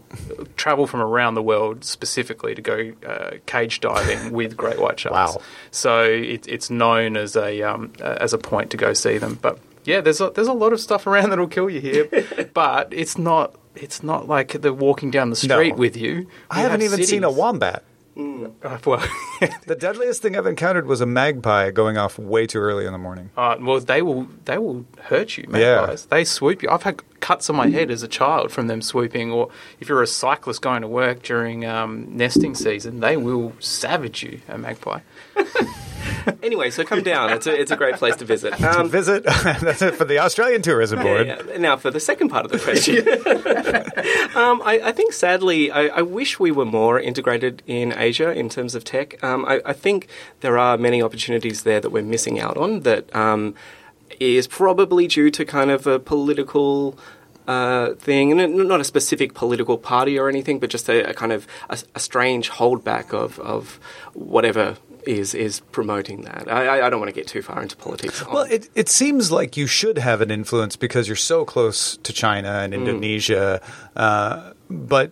travel 0.58 0.88
from 0.88 1.00
around 1.00 1.36
the 1.36 1.42
world 1.42 1.86
specifically 1.86 2.54
to 2.54 2.62
go 2.62 2.92
uh, 3.08 3.38
cage 3.46 3.80
diving 3.80 4.34
with 4.34 4.58
great 4.58 4.78
white 4.78 5.00
sharks. 5.00 5.36
Wow. 5.36 5.42
So 5.72 6.04
it, 6.04 6.50
it's 6.50 6.70
known 6.70 7.16
as 7.16 7.38
a 7.38 7.62
um, 7.62 7.94
as 8.02 8.34
a 8.34 8.38
point 8.38 8.72
to 8.72 8.78
go 8.78 8.92
see 8.92 9.18
them. 9.18 9.40
But 9.42 9.58
yeah, 9.86 10.02
there's 10.02 10.20
a, 10.22 10.30
there's 10.30 10.48
a 10.48 10.54
lot 10.54 10.74
of 10.74 10.80
stuff 10.82 11.08
around 11.08 11.30
that'll 11.30 11.48
kill 11.48 11.70
you 11.70 11.80
here, 11.82 12.10
but 12.54 12.90
it's 12.92 13.18
not. 13.18 13.56
It's 13.76 14.02
not 14.04 14.28
like 14.30 14.54
they're 14.54 14.72
walking 14.72 15.12
down 15.12 15.30
the 15.32 15.36
street 15.36 15.72
No. 15.72 15.76
with 15.76 15.98
you. 15.98 16.28
I 16.50 16.58
We 16.60 16.62
haven't 16.64 16.82
have 16.82 16.94
even 16.94 17.06
seen 17.06 17.24
a 17.26 17.32
wombat. 17.32 17.84
Uh, 18.18 18.78
well, 18.86 19.06
The 19.68 19.76
deadliest 19.78 20.22
thing 20.22 20.38
I've 20.38 20.46
encountered 20.46 20.86
was 20.88 21.02
a 21.02 21.06
magpie 21.06 21.72
going 21.72 21.98
off 21.98 22.18
way 22.18 22.48
too 22.48 22.60
early 22.60 22.86
in 22.86 22.94
the 22.94 22.98
morning. 22.98 23.32
Uh, 23.36 23.58
well, 23.60 23.82
they 23.82 24.02
will 24.02 24.28
they 24.46 24.58
will 24.58 24.86
hurt 25.04 25.38
you, 25.38 25.46
Yeah. 25.52 25.82
magpies. 25.82 26.06
They 26.06 26.24
swoop 26.24 26.64
you. 26.64 26.70
I've 26.70 26.84
had 26.84 27.02
cuts 27.26 27.50
on 27.50 27.56
my 27.56 27.70
head 27.70 27.90
as 27.90 28.04
a 28.04 28.08
child 28.08 28.52
from 28.52 28.68
them 28.68 28.84
swooping. 28.84 29.32
Or 29.32 29.50
if 29.80 29.90
you're 29.90 30.04
a 30.04 30.08
cyclist 30.08 30.62
going 30.62 30.84
to 30.84 30.88
work 30.88 31.24
during 31.24 31.66
um, 31.66 32.16
nesting 32.16 32.54
season, 32.54 33.00
they 33.00 33.18
will 33.18 33.54
savage 33.60 34.22
you, 34.22 34.42
a 34.48 34.60
magpie. 34.60 35.00
anyway, 36.44 36.70
so 36.70 36.84
come 36.84 37.02
down. 37.02 37.32
It's 37.32 37.48
a, 37.48 37.60
it's 37.60 37.72
a 37.72 37.76
great 37.76 37.96
place 37.96 38.16
to 38.18 38.26
visit. 38.26 38.54
Um, 38.66 38.90
Visit. 38.90 39.24
That's 39.44 39.82
it 39.82 39.96
for 39.96 40.06
the 40.06 40.20
Australian 40.20 40.62
Tourism 40.62 41.02
Board. 41.02 41.28
Yeah, 41.28 41.42
yeah. 41.48 41.58
Now, 41.58 41.78
for 41.78 41.92
the 41.92 42.00
second 42.00 42.30
part 42.30 42.46
of 42.46 42.52
the 42.52 42.60
question, 42.60 43.08
um, 44.36 44.62
I, 44.66 44.82
I 44.86 44.92
think 44.92 45.14
sadly, 45.14 45.72
I, 45.72 45.88
I 45.88 46.02
wish 46.02 46.40
we 46.40 46.52
were 46.52 46.66
more 46.66 47.00
integrated 47.00 47.62
in 47.68 47.94
Asia 47.96 48.32
in 48.32 48.50
terms 48.50 48.76
of 48.76 48.84
tech. 48.84 49.24
Um, 49.24 49.46
I, 49.46 49.62
I 49.66 49.74
think 49.74 50.08
there 50.42 50.58
are 50.58 50.78
many 50.78 51.02
opportunities 51.02 51.62
there 51.64 51.80
that 51.80 51.92
we're 51.92 52.04
missing 52.04 52.40
out 52.40 52.58
on 52.58 52.82
that 52.82 53.16
um, 53.16 53.54
is 54.20 54.48
probably 54.48 55.08
due 55.08 55.30
to 55.32 55.46
kind 55.46 55.72
of 55.72 55.88
a 55.88 56.00
political. 56.00 56.98
Uh, 57.48 57.94
thing, 57.96 58.32
and 58.40 58.56
not 58.68 58.82
a 58.82 58.84
specific 58.84 59.36
political 59.36 59.78
party 59.78 60.18
or 60.18 60.28
anything, 60.28 60.58
but 60.58 60.72
just 60.72 60.90
a, 60.90 61.08
a 61.12 61.14
kind 61.14 61.32
of 61.32 61.46
a, 61.70 61.78
a 61.94 62.00
strange 62.00 62.50
holdback 62.50 63.14
of, 63.14 63.38
of 63.40 63.80
whatever 64.16 64.78
is 65.06 65.36
is 65.36 65.60
promoting 65.72 66.22
that. 66.24 66.52
I, 66.52 66.88
I- 66.88 66.90
don't 66.90 67.00
want 67.00 67.10
to 67.14 67.16
get 67.22 67.28
too 67.28 67.44
far 67.44 67.62
into 67.62 67.76
politics. 67.78 68.26
Well, 68.26 68.48
it, 68.50 68.70
it 68.74 68.90
seems 68.90 69.32
like 69.32 69.58
you 69.58 69.68
should 69.68 70.00
have 70.00 70.22
an 70.22 70.32
influence 70.32 70.76
because 70.76 71.08
you're 71.08 71.16
so 71.16 71.46
close 71.46 71.98
to 71.98 72.12
China 72.12 72.50
and 72.64 72.74
Indonesia, 72.74 73.62
uh, 73.96 74.54
but 74.68 75.12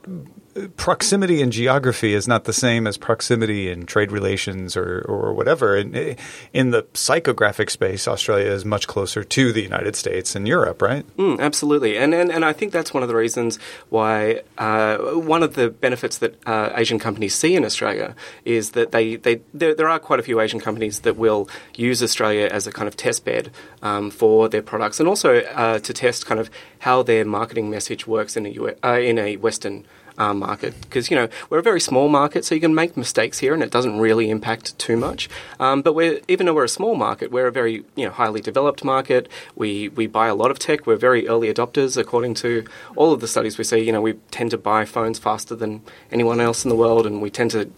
proximity 0.77 1.41
in 1.41 1.51
geography 1.51 2.13
is 2.13 2.27
not 2.27 2.43
the 2.43 2.53
same 2.53 2.87
as 2.87 2.97
proximity 2.97 3.69
in 3.69 3.85
trade 3.85 4.11
relations 4.11 4.77
or, 4.77 5.03
or 5.07 5.33
whatever. 5.33 5.75
In, 5.75 6.15
in 6.53 6.71
the 6.71 6.83
psychographic 6.93 7.69
space, 7.69 8.07
Australia 8.07 8.51
is 8.51 8.65
much 8.65 8.87
closer 8.87 9.23
to 9.23 9.51
the 9.51 9.61
United 9.61 9.95
States 9.95 10.35
and 10.35 10.47
Europe, 10.47 10.81
right? 10.81 11.05
Mm, 11.17 11.39
absolutely, 11.39 11.97
and, 11.97 12.13
and 12.13 12.31
and 12.31 12.45
I 12.45 12.53
think 12.53 12.71
that's 12.71 12.93
one 12.93 13.03
of 13.03 13.09
the 13.09 13.15
reasons 13.15 13.57
why 13.89 14.41
uh, 14.57 14.97
one 14.97 15.43
of 15.43 15.55
the 15.55 15.69
benefits 15.69 16.19
that 16.19 16.35
uh, 16.47 16.71
Asian 16.75 16.99
companies 16.99 17.33
see 17.33 17.55
in 17.55 17.65
Australia 17.65 18.15
is 18.45 18.71
that 18.71 18.91
they, 18.91 19.15
they 19.15 19.41
there, 19.53 19.73
there 19.73 19.89
are 19.89 19.99
quite 19.99 20.19
a 20.19 20.23
few 20.23 20.39
Asian 20.39 20.59
companies 20.59 21.01
that 21.01 21.17
will 21.17 21.49
use 21.75 22.03
Australia 22.03 22.47
as 22.51 22.67
a 22.67 22.71
kind 22.71 22.87
of 22.87 22.95
test 22.95 23.25
bed 23.25 23.51
um, 23.81 24.11
for 24.11 24.49
their 24.49 24.61
products, 24.61 24.99
and 24.99 25.09
also 25.09 25.39
uh, 25.41 25.79
to 25.79 25.93
test 25.93 26.25
kind 26.25 26.39
of 26.39 26.49
how 26.79 27.01
their 27.03 27.25
marketing 27.25 27.69
message 27.69 28.05
works 28.05 28.37
in 28.37 28.45
a 28.45 28.49
U- 28.49 28.75
uh, 28.83 28.99
in 28.99 29.17
a 29.17 29.37
Western 29.37 29.85
um, 30.17 30.39
market 30.39 30.73
because 30.81 31.09
you 31.09 31.17
know 31.17 31.27
we're 31.49 31.59
a 31.59 31.63
very 31.63 31.81
small 31.81 32.07
market, 32.09 32.45
so 32.45 32.55
you 32.55 32.61
can 32.61 32.75
make 32.75 32.95
mistakes 32.97 33.39
here, 33.39 33.53
and 33.53 33.63
it 33.63 33.71
doesn't 33.71 33.99
really 33.99 34.29
impact 34.29 34.77
too 34.77 34.97
much. 34.97 35.29
Um, 35.59 35.81
but 35.81 35.93
we're 35.93 36.19
even 36.27 36.45
though 36.45 36.53
we're 36.53 36.63
a 36.63 36.69
small 36.69 36.95
market, 36.95 37.31
we're 37.31 37.47
a 37.47 37.51
very 37.51 37.83
you 37.95 38.05
know 38.05 38.11
highly 38.11 38.41
developed 38.41 38.83
market. 38.83 39.29
We 39.55 39.89
we 39.89 40.07
buy 40.07 40.27
a 40.27 40.35
lot 40.35 40.51
of 40.51 40.59
tech. 40.59 40.85
We're 40.85 40.95
very 40.97 41.27
early 41.27 41.53
adopters, 41.53 41.97
according 41.97 42.35
to 42.35 42.65
all 42.95 43.13
of 43.13 43.21
the 43.21 43.27
studies 43.27 43.57
we 43.57 43.63
see. 43.63 43.79
You 43.79 43.91
know, 43.91 44.01
we 44.01 44.13
tend 44.31 44.51
to 44.51 44.57
buy 44.57 44.85
phones 44.85 45.19
faster 45.19 45.55
than 45.55 45.81
anyone 46.11 46.39
else 46.39 46.63
in 46.63 46.69
the 46.69 46.75
world, 46.75 47.05
and 47.05 47.21
we 47.21 47.29
tend 47.29 47.51
to 47.51 47.69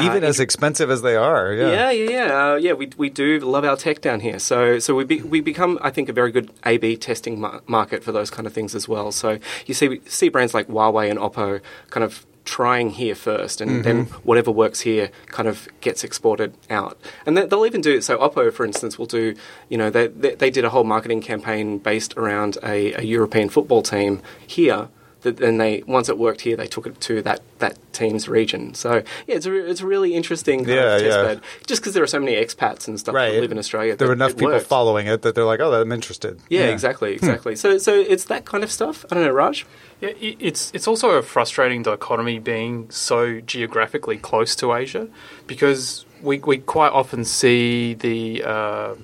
Even 0.00 0.24
uh, 0.24 0.26
as 0.28 0.40
expensive 0.40 0.90
as 0.90 1.02
they 1.02 1.14
are, 1.16 1.52
yeah. 1.52 1.70
yeah, 1.70 1.90
yeah, 1.90 2.10
yeah. 2.10 2.34
Uh, 2.52 2.54
yeah, 2.56 2.72
we, 2.72 2.90
we 2.96 3.10
do 3.10 3.38
love 3.40 3.64
our 3.64 3.76
tech 3.76 4.00
down 4.00 4.20
here. 4.20 4.38
So 4.38 4.78
so 4.78 4.94
we 4.94 5.04
be, 5.04 5.22
we 5.22 5.40
become, 5.40 5.78
I 5.82 5.90
think, 5.90 6.08
a 6.08 6.12
very 6.12 6.32
good 6.32 6.50
A/B 6.66 6.96
testing 6.96 7.40
mar- 7.40 7.62
market 7.66 8.02
for 8.02 8.10
those 8.12 8.30
kind 8.30 8.46
of 8.46 8.52
things 8.52 8.74
as 8.74 8.88
well. 8.88 9.12
So 9.12 9.38
you 9.66 9.74
see 9.74 10.00
see 10.06 10.28
brands 10.28 10.52
like 10.54 10.66
Huawei 10.68 11.10
and 11.10 11.18
Oppo 11.18 11.60
kind 11.90 12.02
of 12.04 12.26
trying 12.44 12.90
here 12.90 13.14
first, 13.14 13.62
and 13.62 13.82
then 13.86 14.04
whatever 14.22 14.50
works 14.50 14.80
here 14.80 15.10
kind 15.28 15.48
of 15.48 15.66
gets 15.80 16.04
exported 16.04 16.52
out. 16.68 16.98
And 17.24 17.38
they- 17.38 17.46
they'll 17.46 17.64
even 17.64 17.80
do 17.80 17.94
it. 17.96 18.04
so. 18.04 18.18
Oppo, 18.18 18.52
for 18.52 18.66
instance, 18.66 18.98
will 18.98 19.06
do. 19.06 19.34
You 19.70 19.78
know, 19.78 19.88
they 19.90 20.08
they, 20.08 20.34
they 20.34 20.50
did 20.50 20.64
a 20.64 20.70
whole 20.70 20.84
marketing 20.84 21.22
campaign 21.22 21.78
based 21.78 22.16
around 22.18 22.58
a, 22.62 22.92
a 22.94 23.02
European 23.02 23.48
football 23.48 23.82
team 23.82 24.20
here 24.46 24.88
that 25.24 25.36
then 25.38 25.58
they 25.58 25.82
once 25.86 26.08
it 26.08 26.16
worked 26.16 26.40
here, 26.42 26.56
they 26.56 26.66
took 26.68 26.86
it 26.86 27.00
to 27.02 27.20
that, 27.22 27.40
that 27.58 27.76
team's 27.92 28.28
region. 28.28 28.72
So 28.74 29.02
yeah, 29.26 29.34
it's 29.36 29.46
a, 29.46 29.50
re- 29.50 29.68
it's 29.70 29.80
a 29.80 29.86
really 29.86 30.14
interesting 30.14 30.60
kind 30.64 30.76
Yeah, 30.76 30.94
of 30.96 31.02
test 31.02 31.16
yeah. 31.18 31.22
bed. 31.24 31.40
Just 31.66 31.82
because 31.82 31.92
there 31.94 32.02
are 32.02 32.06
so 32.06 32.20
many 32.20 32.34
expats 32.36 32.86
and 32.88 32.98
stuff 32.98 33.14
Right. 33.14 33.32
that 33.32 33.40
live 33.40 33.52
in 33.52 33.58
Australia, 33.58 33.96
There 33.96 34.06
that 34.06 34.08
were 34.08 34.12
enough 34.14 34.36
people 34.36 34.52
worked. 34.52 34.66
following 34.66 35.06
it 35.08 35.22
that 35.22 35.34
they're 35.34 35.44
like, 35.44 35.60
oh, 35.60 35.72
I'm 35.80 35.92
interested. 35.92 36.40
Yeah, 36.48 36.66
exactly, 36.66 37.12
exactly. 37.14 37.56
So 37.56 37.78
so 37.78 37.92
it's 37.94 38.24
that 38.26 38.44
kind 38.44 38.62
of 38.64 38.70
stuff. 38.70 39.04
I 39.10 39.14
don't 39.16 39.24
know, 39.24 39.30
Raj. 39.32 39.66
Yeah, 40.00 40.10
it's 40.20 40.70
it's 40.74 40.86
also 40.88 41.10
a 41.10 41.22
frustrating 41.22 41.82
dichotomy 41.82 42.38
being 42.38 42.90
so 42.90 43.40
geographically 43.40 44.18
close 44.18 44.54
to 44.56 44.72
Asia, 44.74 45.08
because 45.46 46.04
we 46.22 46.38
we 46.38 46.58
quite 46.58 46.92
often 46.92 47.24
see 47.24 47.94
the. 47.94 48.42
Uh, 48.44 48.94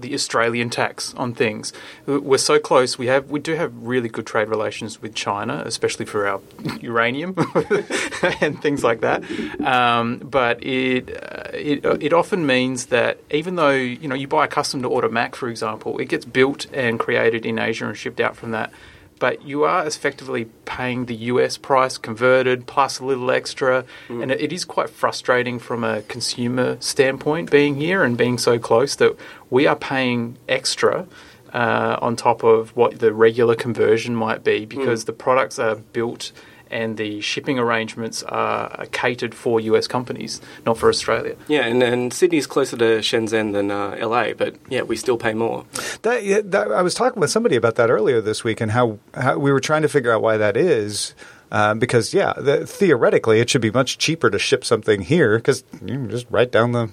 the 0.00 0.14
Australian 0.14 0.70
tax 0.70 1.14
on 1.14 1.34
things. 1.34 1.72
We're 2.06 2.38
so 2.38 2.58
close. 2.58 2.98
We 2.98 3.06
have 3.06 3.30
we 3.30 3.40
do 3.40 3.54
have 3.54 3.72
really 3.76 4.08
good 4.08 4.26
trade 4.26 4.48
relations 4.48 5.00
with 5.00 5.14
China, 5.14 5.62
especially 5.64 6.06
for 6.06 6.26
our 6.26 6.40
uranium 6.80 7.34
and 8.40 8.60
things 8.60 8.84
like 8.84 9.00
that. 9.00 9.22
Um, 9.60 10.18
but 10.18 10.62
it, 10.64 11.10
uh, 11.10 11.50
it 11.52 11.84
it 12.02 12.12
often 12.12 12.46
means 12.46 12.86
that 12.86 13.18
even 13.30 13.56
though 13.56 13.70
you 13.70 14.08
know 14.08 14.14
you 14.14 14.28
buy 14.28 14.44
a 14.44 14.48
custom 14.48 14.82
to 14.82 14.88
order 14.88 15.08
Mac, 15.08 15.34
for 15.34 15.48
example, 15.48 15.98
it 15.98 16.06
gets 16.06 16.24
built 16.24 16.66
and 16.72 16.98
created 16.98 17.46
in 17.46 17.58
Asia 17.58 17.86
and 17.86 17.96
shipped 17.96 18.20
out 18.20 18.36
from 18.36 18.50
that. 18.52 18.72
But 19.18 19.42
you 19.46 19.64
are 19.64 19.86
effectively 19.86 20.46
paying 20.64 21.06
the 21.06 21.14
US 21.14 21.56
price 21.56 21.96
converted 21.96 22.66
plus 22.66 22.98
a 22.98 23.04
little 23.04 23.30
extra, 23.30 23.84
and 24.08 24.30
it, 24.30 24.40
it 24.40 24.52
is 24.52 24.64
quite 24.64 24.90
frustrating 24.90 25.58
from 25.58 25.84
a 25.84 26.02
consumer 26.02 26.76
standpoint 26.80 27.50
being 27.50 27.76
here 27.76 28.02
and 28.02 28.16
being 28.16 28.38
so 28.38 28.58
close 28.58 28.94
that 28.96 29.16
we 29.48 29.66
are 29.66 29.76
paying 29.76 30.36
extra 30.48 31.06
uh, 31.52 31.98
on 32.02 32.16
top 32.16 32.42
of 32.42 32.76
what 32.76 32.98
the 32.98 33.12
regular 33.12 33.54
conversion 33.54 34.14
might 34.14 34.44
be 34.44 34.66
because 34.66 35.04
the 35.04 35.12
products 35.12 35.58
are 35.58 35.76
built 35.76 36.32
and 36.70 36.96
the 36.96 37.20
shipping 37.20 37.58
arrangements 37.58 38.22
are 38.24 38.86
catered 38.92 39.34
for 39.34 39.60
US 39.60 39.86
companies, 39.86 40.40
not 40.64 40.78
for 40.78 40.88
Australia. 40.88 41.36
Yeah, 41.48 41.66
and, 41.66 41.82
and 41.82 42.12
Sydney's 42.12 42.46
closer 42.46 42.76
to 42.76 42.98
Shenzhen 42.98 43.52
than 43.52 43.70
uh, 43.70 43.96
LA, 44.00 44.32
but 44.32 44.56
yeah, 44.68 44.82
we 44.82 44.96
still 44.96 45.18
pay 45.18 45.34
more. 45.34 45.64
That, 46.02 46.50
that, 46.50 46.72
I 46.72 46.82
was 46.82 46.94
talking 46.94 47.20
with 47.20 47.30
somebody 47.30 47.56
about 47.56 47.76
that 47.76 47.90
earlier 47.90 48.20
this 48.20 48.44
week, 48.44 48.60
and 48.60 48.70
how, 48.70 48.98
how 49.14 49.38
we 49.38 49.52
were 49.52 49.60
trying 49.60 49.82
to 49.82 49.88
figure 49.88 50.12
out 50.12 50.22
why 50.22 50.36
that 50.36 50.56
is. 50.56 51.14
Uh, 51.50 51.74
because 51.74 52.12
yeah, 52.12 52.32
the, 52.36 52.66
theoretically, 52.66 53.38
it 53.40 53.48
should 53.48 53.60
be 53.60 53.70
much 53.70 53.98
cheaper 53.98 54.30
to 54.30 54.38
ship 54.38 54.64
something 54.64 55.00
here 55.02 55.38
because 55.38 55.62
you 55.84 56.06
just 56.08 56.26
write 56.30 56.50
down 56.50 56.72
the 56.72 56.90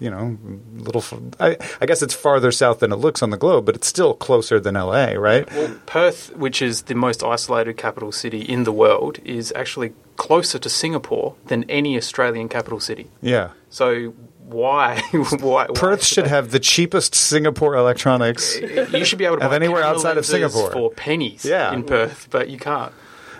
you 0.00 0.10
know 0.10 0.36
little. 0.76 1.04
I 1.40 1.56
guess 1.86 2.02
it's 2.02 2.14
farther 2.14 2.50
south 2.50 2.80
than 2.80 2.92
it 2.92 2.96
looks 2.96 3.22
on 3.22 3.30
the 3.30 3.36
globe, 3.36 3.66
but 3.66 3.76
it's 3.76 3.86
still 3.86 4.14
closer 4.14 4.58
than 4.58 4.74
LA, 4.74 5.12
right? 5.12 5.48
Well, 5.52 5.76
Perth, 5.86 6.34
which 6.36 6.60
is 6.60 6.82
the 6.82 6.94
most 6.94 7.22
isolated 7.22 7.76
capital 7.76 8.10
city 8.12 8.40
in 8.40 8.64
the 8.64 8.72
world, 8.72 9.18
is 9.24 9.52
actually 9.54 9.92
closer 10.16 10.58
to 10.58 10.68
Singapore 10.68 11.34
than 11.46 11.64
any 11.70 11.96
Australian 11.96 12.48
capital 12.48 12.80
city. 12.80 13.08
Yeah. 13.20 13.50
So 13.70 14.12
why? 14.46 15.00
why? 15.12 15.66
why 15.66 15.66
Perth 15.74 16.04
should 16.04 16.26
have 16.26 16.50
the 16.50 16.58
cheapest 16.60 17.14
Singapore 17.14 17.74
electronics. 17.76 18.58
You 18.60 19.04
should 19.04 19.18
be 19.18 19.24
able 19.24 19.36
to 19.38 19.42
have 19.42 19.52
anywhere 19.52 19.82
outside 19.82 20.16
of 20.18 20.26
Singapore. 20.26 20.70
for 20.72 20.90
pennies 20.90 21.44
Yeah. 21.44 21.72
in 21.72 21.84
Perth, 21.84 22.28
but 22.30 22.48
you 22.48 22.58
can't. 22.58 22.92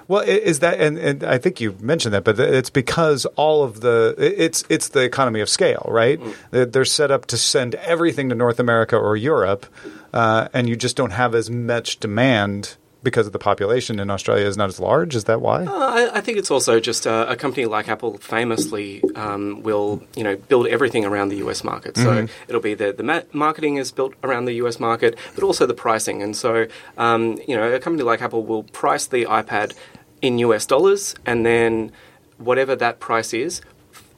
Well, 0.08 0.22
i- 0.22 0.26
is 0.26 0.58
that 0.60 0.80
and, 0.80 0.98
and 0.98 1.24
I 1.24 1.38
think 1.38 1.60
you 1.60 1.76
mentioned 1.80 2.14
that, 2.14 2.24
but 2.24 2.38
it's 2.38 2.70
because 2.70 3.24
all 3.36 3.62
of 3.64 3.80
the 3.80 4.14
it's 4.18 4.64
it's 4.68 4.88
the 4.88 5.00
economy 5.02 5.40
of 5.40 5.48
scale, 5.48 5.86
right? 5.88 6.20
They're- 6.50 6.66
They're 6.66 6.84
set 6.84 7.10
up 7.10 7.26
to 7.26 7.36
send 7.36 7.74
everything 7.76 8.28
to 8.28 8.34
North 8.34 8.58
America 8.60 8.96
or 8.96 9.16
Europe, 9.16 9.66
uh, 10.12 10.48
and 10.52 10.68
you 10.68 10.76
just 10.76 10.96
don't 10.96 11.12
have 11.12 11.34
as 11.34 11.50
much 11.50 11.98
demand 12.00 12.76
because 13.04 13.26
of 13.26 13.32
the 13.32 13.38
population 13.38 14.00
in 14.00 14.10
Australia 14.10 14.46
is 14.46 14.56
not 14.56 14.68
as 14.68 14.80
large. 14.80 15.14
Is 15.14 15.24
that 15.24 15.40
why? 15.40 15.64
Uh, 15.64 15.70
I, 15.72 16.18
I 16.18 16.20
think 16.20 16.38
it's 16.38 16.50
also 16.50 16.80
just 16.80 17.06
uh, 17.06 17.26
a 17.28 17.36
company 17.36 17.66
like 17.66 17.88
Apple 17.88 18.18
famously 18.18 19.04
um, 19.14 19.62
will, 19.62 20.02
you 20.16 20.24
know, 20.24 20.36
build 20.36 20.66
everything 20.66 21.04
around 21.04 21.28
the 21.28 21.36
US 21.36 21.62
market. 21.62 21.96
So 21.96 22.26
it'll 22.48 22.60
be 22.60 22.74
the 22.74 22.92
the 22.92 23.02
ma- 23.02 23.22
marketing 23.32 23.76
is 23.76 23.92
built 23.92 24.14
around 24.24 24.46
the 24.46 24.54
US 24.54 24.80
market, 24.80 25.16
but 25.34 25.44
also 25.44 25.66
the 25.66 25.74
pricing. 25.74 26.22
And 26.22 26.34
so, 26.34 26.66
um, 26.96 27.38
you 27.46 27.54
know, 27.54 27.70
a 27.72 27.78
company 27.78 28.02
like 28.02 28.22
Apple 28.22 28.42
will 28.42 28.64
price 28.64 29.06
the 29.06 29.26
iPad 29.26 29.74
in 30.22 30.38
US 30.38 30.64
dollars, 30.66 31.14
and 31.26 31.44
then 31.44 31.92
whatever 32.38 32.74
that 32.74 32.98
price 32.98 33.32
is. 33.34 33.60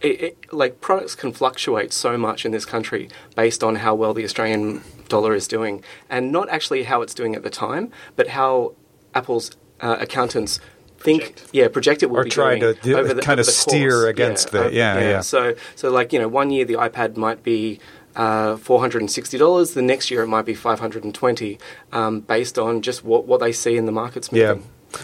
It, 0.02 0.20
it, 0.20 0.52
like 0.52 0.82
products 0.82 1.14
can 1.14 1.32
fluctuate 1.32 1.90
so 1.90 2.18
much 2.18 2.44
in 2.44 2.52
this 2.52 2.66
country 2.66 3.08
based 3.34 3.64
on 3.64 3.76
how 3.76 3.94
well 3.94 4.12
the 4.12 4.24
Australian 4.24 4.82
dollar 5.08 5.34
is 5.34 5.46
doing, 5.48 5.82
and 6.10 6.32
not 6.32 6.48
actually 6.48 6.84
how 6.84 7.02
it's 7.02 7.14
doing 7.14 7.34
at 7.34 7.42
the 7.42 7.50
time, 7.50 7.90
but 8.16 8.28
how 8.28 8.74
Apple's 9.14 9.50
uh, 9.80 9.96
accountants 10.00 10.60
think, 10.98 11.34
yeah, 11.52 11.68
project 11.68 12.02
it 12.02 12.06
will 12.10 12.20
Or 12.20 12.24
be 12.24 12.30
try 12.30 12.58
doing 12.58 12.74
to 12.74 12.80
do- 12.82 13.14
the, 13.14 13.22
kind 13.22 13.38
of 13.40 13.46
steer 13.46 13.90
course. 13.90 14.04
against 14.10 14.52
yeah, 14.52 14.60
the- 14.60 14.66
uh, 14.66 14.70
yeah, 14.70 15.00
yeah. 15.00 15.20
So, 15.20 15.54
so 15.74 15.90
like 15.90 16.12
you 16.12 16.18
know, 16.18 16.28
one 16.28 16.50
year 16.50 16.64
the 16.64 16.74
iPad 16.74 17.16
might 17.16 17.42
be. 17.42 17.78
Uh, 18.14 18.56
four 18.56 18.80
hundred 18.80 19.02
and 19.02 19.10
sixty 19.10 19.36
dollars. 19.36 19.74
The 19.74 19.82
next 19.82 20.10
year 20.10 20.22
it 20.22 20.26
might 20.26 20.46
be 20.46 20.54
five 20.54 20.80
hundred 20.80 21.04
and 21.04 21.14
twenty, 21.14 21.58
um, 21.92 22.20
based 22.20 22.58
on 22.58 22.80
just 22.80 23.04
what, 23.04 23.26
what 23.26 23.40
they 23.40 23.52
see 23.52 23.76
in 23.76 23.84
the 23.84 23.92
markets 23.92 24.30
Yeah. 24.32 24.54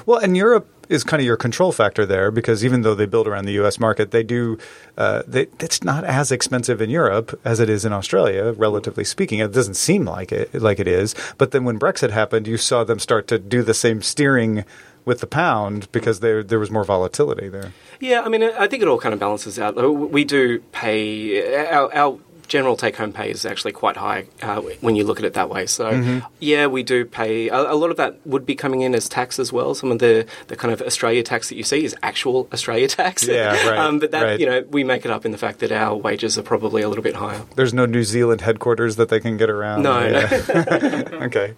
Well, 0.07 0.19
and 0.19 0.37
Europe 0.37 0.69
is 0.89 1.05
kind 1.05 1.21
of 1.21 1.27
your 1.27 1.37
control 1.37 1.73
factor 1.73 2.05
there 2.05 2.31
because 2.31 2.65
even 2.65 2.83
though 2.83 2.95
they 2.95 3.07
build 3.07 3.27
around 3.27 3.47
the 3.47 3.53
U.S. 3.55 3.81
market, 3.81 4.11
they 4.11 4.23
do. 4.23 4.59
Uh, 4.97 5.23
they, 5.27 5.47
it's 5.61 5.83
not 5.83 6.05
as 6.05 6.31
expensive 6.31 6.81
in 6.81 6.91
Europe 6.91 7.39
as 7.45 7.61
it 7.61 7.71
is 7.71 7.85
in 7.85 7.93
Australia, 7.93 8.53
relatively 8.53 9.05
speaking. 9.05 9.39
It 9.39 9.53
doesn't 9.53 9.75
seem 9.75 10.05
like 10.05 10.33
it 10.33 10.55
like 10.55 10.79
it 10.79 10.89
is. 10.89 11.15
But 11.39 11.53
then 11.53 11.65
when 11.65 11.79
Brexit 11.79 12.11
happened, 12.11 12.47
you 12.47 12.57
saw 12.57 12.85
them 12.85 12.99
start 12.99 13.27
to 13.29 13.39
do 13.39 13.63
the 13.63 13.75
same 13.75 14.03
steering 14.03 14.65
with 15.05 15.21
the 15.21 15.27
pound 15.27 15.91
because 15.93 16.21
there 16.21 16.43
there 16.43 16.59
was 16.59 16.71
more 16.71 16.85
volatility 16.85 17.49
there. 17.49 17.73
Yeah, 18.01 18.23
I 18.23 18.29
mean, 18.29 18.43
I 18.43 18.67
think 18.67 18.83
it 18.83 18.89
all 18.89 18.99
kind 18.99 19.13
of 19.13 19.21
balances 19.21 19.59
out. 19.59 19.75
We 19.77 20.25
do 20.25 20.61
pay 20.73 21.67
our, 21.67 21.95
our 21.95 22.19
general 22.49 22.77
take-home 22.77 23.13
pay 23.13 23.31
is 23.31 23.47
actually 23.47 23.73
quite 23.73 23.97
high 23.97 24.27
uh, 24.43 24.61
when 24.81 24.97
you 24.97 25.05
look 25.05 25.19
at 25.19 25.25
it 25.25 25.35
that 25.35 25.49
way. 25.49 25.67
So, 25.67 25.91
Mm-hmm. 25.93 26.27
yeah, 26.41 26.67
we 26.67 26.83
do 26.83 27.05
pay 27.05 27.49
a, 27.49 27.73
a 27.73 27.75
lot 27.75 27.91
of 27.91 27.97
that 27.99 28.19
would 28.27 28.45
be 28.47 28.55
coming 28.55 28.81
in 28.83 28.95
as 28.95 29.09
tax 29.09 29.39
as 29.39 29.53
well. 29.53 29.75
Some 29.75 29.91
of 29.93 29.99
the, 29.99 30.27
the 30.49 30.57
kind 30.57 30.73
of 30.73 30.83
Australia 30.83 31.23
tax 31.23 31.49
that 31.49 31.57
you 31.57 31.63
see 31.63 31.85
is 31.85 31.95
actual 32.03 32.49
Australia 32.53 32.89
tax. 33.01 33.27
Yeah, 33.27 33.53
right, 33.69 33.79
um, 33.79 33.99
but 33.99 34.11
that 34.11 34.23
right. 34.23 34.41
you 34.41 34.47
know 34.47 34.65
we 34.71 34.85
make 34.85 35.05
it 35.05 35.11
up 35.11 35.25
in 35.25 35.33
the 35.33 35.39
fact 35.39 35.61
that 35.61 35.73
our 35.73 35.95
wages 35.97 36.37
are 36.39 36.43
probably 36.43 36.83
a 36.83 36.89
little 36.89 37.05
bit 37.05 37.15
higher. 37.15 37.43
There's 37.57 37.75
no 37.75 37.87
New 37.87 38.05
Zealand 38.05 38.41
headquarters 38.41 38.97
that 38.97 39.09
they 39.09 39.21
can 39.21 39.37
get 39.37 39.49
around. 39.51 39.83
No, 39.83 40.09
no. 40.09 40.19
okay. 41.23 41.55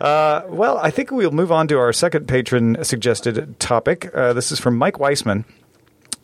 Uh, 0.00 0.42
well, 0.48 0.78
I 0.78 0.90
think 0.90 1.10
we'll 1.10 1.30
move 1.30 1.50
on 1.52 1.68
to 1.68 1.78
our 1.78 1.92
second 1.92 2.28
patron 2.28 2.82
suggested 2.84 3.58
topic. 3.58 4.10
Uh, 4.14 4.32
this 4.32 4.52
is 4.52 4.58
from 4.60 4.76
Mike 4.76 4.98
Weissman, 4.98 5.44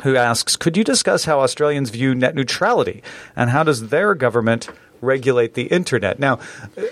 who 0.02 0.16
asks 0.16 0.56
Could 0.56 0.76
you 0.76 0.84
discuss 0.84 1.24
how 1.24 1.40
Australians 1.40 1.90
view 1.90 2.14
net 2.14 2.34
neutrality 2.34 3.02
and 3.36 3.50
how 3.50 3.62
does 3.62 3.88
their 3.88 4.14
government 4.14 4.68
regulate 5.00 5.54
the 5.54 5.64
internet? 5.64 6.18
Now, 6.18 6.38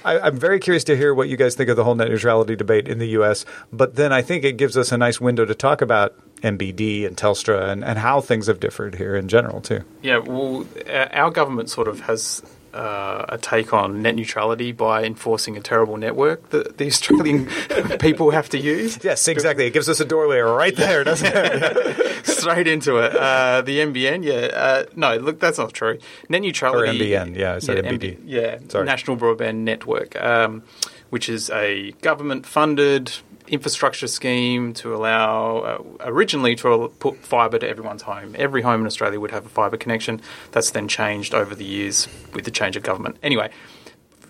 I, 0.05 0.21
I'm 0.21 0.37
very 0.37 0.59
curious 0.59 0.85
to 0.85 0.97
hear 0.97 1.15
what 1.15 1.29
you 1.29 1.37
guys 1.37 1.55
think 1.55 1.71
of 1.71 1.77
the 1.77 1.85
whole 1.85 1.95
net 1.95 2.09
neutrality 2.09 2.57
debate 2.57 2.89
in 2.89 2.99
the 2.99 3.09
U.S., 3.09 3.45
but 3.73 3.97
then 3.97 4.13
I 4.13 4.23
think 4.23 4.45
it 4.45 4.57
gives 4.57 4.77
us 4.77 4.93
a 4.93 4.99
nice 4.99 5.21
window 5.21 5.45
to 5.45 5.55
talk 5.55 5.83
about 5.83 6.15
MBD 6.43 7.07
and 7.07 7.17
Telstra 7.17 7.71
and, 7.71 7.85
and 7.85 7.99
how 7.99 8.21
things 8.21 8.47
have 8.47 8.61
differed 8.61 8.97
here 8.97 9.15
in 9.15 9.29
general, 9.29 9.61
too. 9.61 9.85
Yeah, 10.03 10.19
well, 10.19 10.67
our 10.87 11.31
government 11.31 11.71
sort 11.71 11.89
of 11.89 12.01
has 12.01 12.43
uh, 12.75 13.25
a 13.29 13.39
take 13.39 13.73
on 13.73 14.03
net 14.03 14.15
neutrality 14.15 14.73
by 14.73 15.05
enforcing 15.05 15.57
a 15.57 15.61
terrible 15.61 15.97
network 15.97 16.51
that 16.51 16.79
the 16.79 16.87
Australian 16.87 17.47
people 18.01 18.31
have 18.31 18.49
to 18.51 18.59
use. 18.59 18.99
Yes, 19.03 19.29
exactly. 19.29 19.67
It 19.67 19.73
gives 19.73 19.89
us 19.89 20.01
a 20.01 20.05
doorway 20.05 20.39
right 20.39 20.75
there, 20.75 21.05
doesn't 21.05 21.31
it? 21.33 22.27
Straight 22.27 22.67
into 22.67 22.97
it. 22.99 23.15
Uh, 23.15 23.63
the 23.63 23.79
NBN, 23.79 24.25
yeah. 24.25 24.57
Uh, 24.57 24.85
no, 24.97 25.17
look, 25.17 25.39
that's 25.41 25.59
not 25.59 25.73
true. 25.73 25.99
Net 26.29 26.43
neutrality. 26.43 26.99
NBN, 26.99 27.37
yeah, 27.37 27.55
I 27.55 27.59
said 27.59 27.85
NBD. 27.85 28.21
yeah, 28.25 28.59
Sorry. 28.69 28.85
National 28.87 29.17
Broadband 29.17 29.57
Network, 29.57 30.21
um, 30.23 30.63
which 31.11 31.29
is 31.29 31.51
a 31.51 31.93
government-funded 32.01 33.13
infrastructure 33.49 34.07
scheme 34.07 34.73
to 34.75 34.95
allow 34.95 35.59
uh, 35.59 35.83
originally 36.01 36.55
to 36.57 36.93
put 36.99 37.19
fibre 37.19 37.59
to 37.59 37.69
everyone's 37.69 38.03
home. 38.03 38.35
Every 38.39 38.63
home 38.63 38.81
in 38.81 38.87
Australia 38.87 39.21
would 39.21 39.31
have 39.31 39.47
a 39.47 39.49
fibre 39.49 39.77
connection. 39.77 40.21
That's 40.53 40.71
then 40.71 40.89
changed 40.89 41.35
over 41.35 41.55
the 41.55 41.65
years 41.65 42.09
with 42.33 42.45
the 42.45 42.51
change 42.51 42.77
of 42.77 42.83
government. 42.83 43.17
Anyway, 43.23 43.51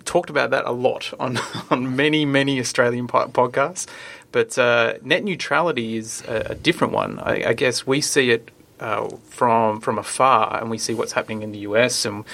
talked 0.05 0.31
about 0.31 0.51
that 0.51 0.64
a 0.64 0.72
lot 0.72 1.12
on, 1.20 1.38
on 1.70 1.96
many, 1.96 2.25
many 2.25 2.61
Australian 2.61 3.07
po- 3.07 3.29
podcasts. 3.29 3.87
But 4.33 4.57
uh, 4.59 4.94
net 5.03 5.25
neutrality 5.25 5.96
is 5.96 6.22
a, 6.27 6.46
a 6.51 6.55
different 6.55 6.92
one. 6.92 7.18
I, 7.18 7.51
I 7.51 7.53
guess 7.53 7.87
we 7.87 8.01
see 8.01 8.31
it 8.31 8.51
uh, 8.82 9.08
from 9.28 9.80
from 9.80 9.96
afar, 9.96 10.60
and 10.60 10.68
we 10.68 10.76
see 10.76 10.92
what's 10.92 11.12
happening 11.12 11.42
in 11.42 11.52
the 11.52 11.60
US, 11.60 12.04
and 12.04 12.24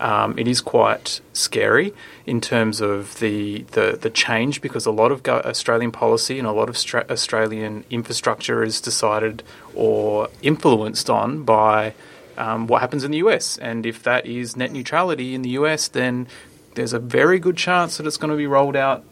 um, 0.00 0.38
it 0.38 0.48
is 0.48 0.62
quite 0.62 1.20
scary 1.34 1.92
in 2.24 2.40
terms 2.40 2.80
of 2.80 3.18
the 3.20 3.62
the, 3.72 3.98
the 4.00 4.08
change 4.08 4.62
because 4.62 4.86
a 4.86 4.90
lot 4.90 5.12
of 5.12 5.22
go- 5.22 5.42
Australian 5.44 5.92
policy 5.92 6.38
and 6.38 6.48
a 6.48 6.52
lot 6.52 6.70
of 6.70 6.78
stra- 6.78 7.04
Australian 7.10 7.84
infrastructure 7.90 8.64
is 8.64 8.80
decided 8.80 9.42
or 9.74 10.28
influenced 10.40 11.10
on 11.10 11.44
by 11.44 11.92
um, 12.38 12.66
what 12.66 12.80
happens 12.80 13.04
in 13.04 13.10
the 13.10 13.18
US. 13.18 13.58
And 13.58 13.84
if 13.84 14.02
that 14.04 14.24
is 14.24 14.56
net 14.56 14.72
neutrality 14.72 15.34
in 15.34 15.42
the 15.42 15.50
US, 15.50 15.88
then 15.88 16.26
there's 16.74 16.94
a 16.94 16.98
very 16.98 17.38
good 17.38 17.58
chance 17.58 17.98
that 17.98 18.06
it's 18.06 18.16
going 18.16 18.30
to 18.30 18.36
be 18.36 18.46
rolled 18.46 18.76
out 18.76 19.04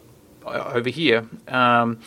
over 0.46 0.88
here. 0.88 1.26
Um, 1.48 1.98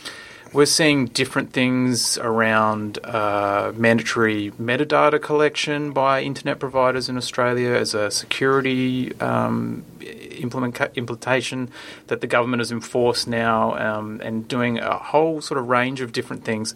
we're 0.51 0.65
seeing 0.65 1.05
different 1.05 1.53
things 1.53 2.17
around 2.17 2.97
uh, 3.03 3.71
mandatory 3.75 4.51
metadata 4.51 5.21
collection 5.21 5.91
by 5.91 6.21
internet 6.21 6.59
providers 6.59 7.07
in 7.07 7.17
Australia 7.17 7.71
as 7.71 7.93
a 7.93 8.09
security 8.09 9.17
um, 9.19 9.85
implement- 10.01 10.97
implementation 10.97 11.69
that 12.07 12.21
the 12.21 12.27
government 12.27 12.61
has 12.61 12.71
enforced 12.71 13.27
now 13.27 13.77
um, 13.77 14.19
and 14.21 14.47
doing 14.47 14.79
a 14.79 14.97
whole 14.97 15.41
sort 15.41 15.59
of 15.59 15.67
range 15.67 16.01
of 16.01 16.11
different 16.11 16.43
things 16.43 16.73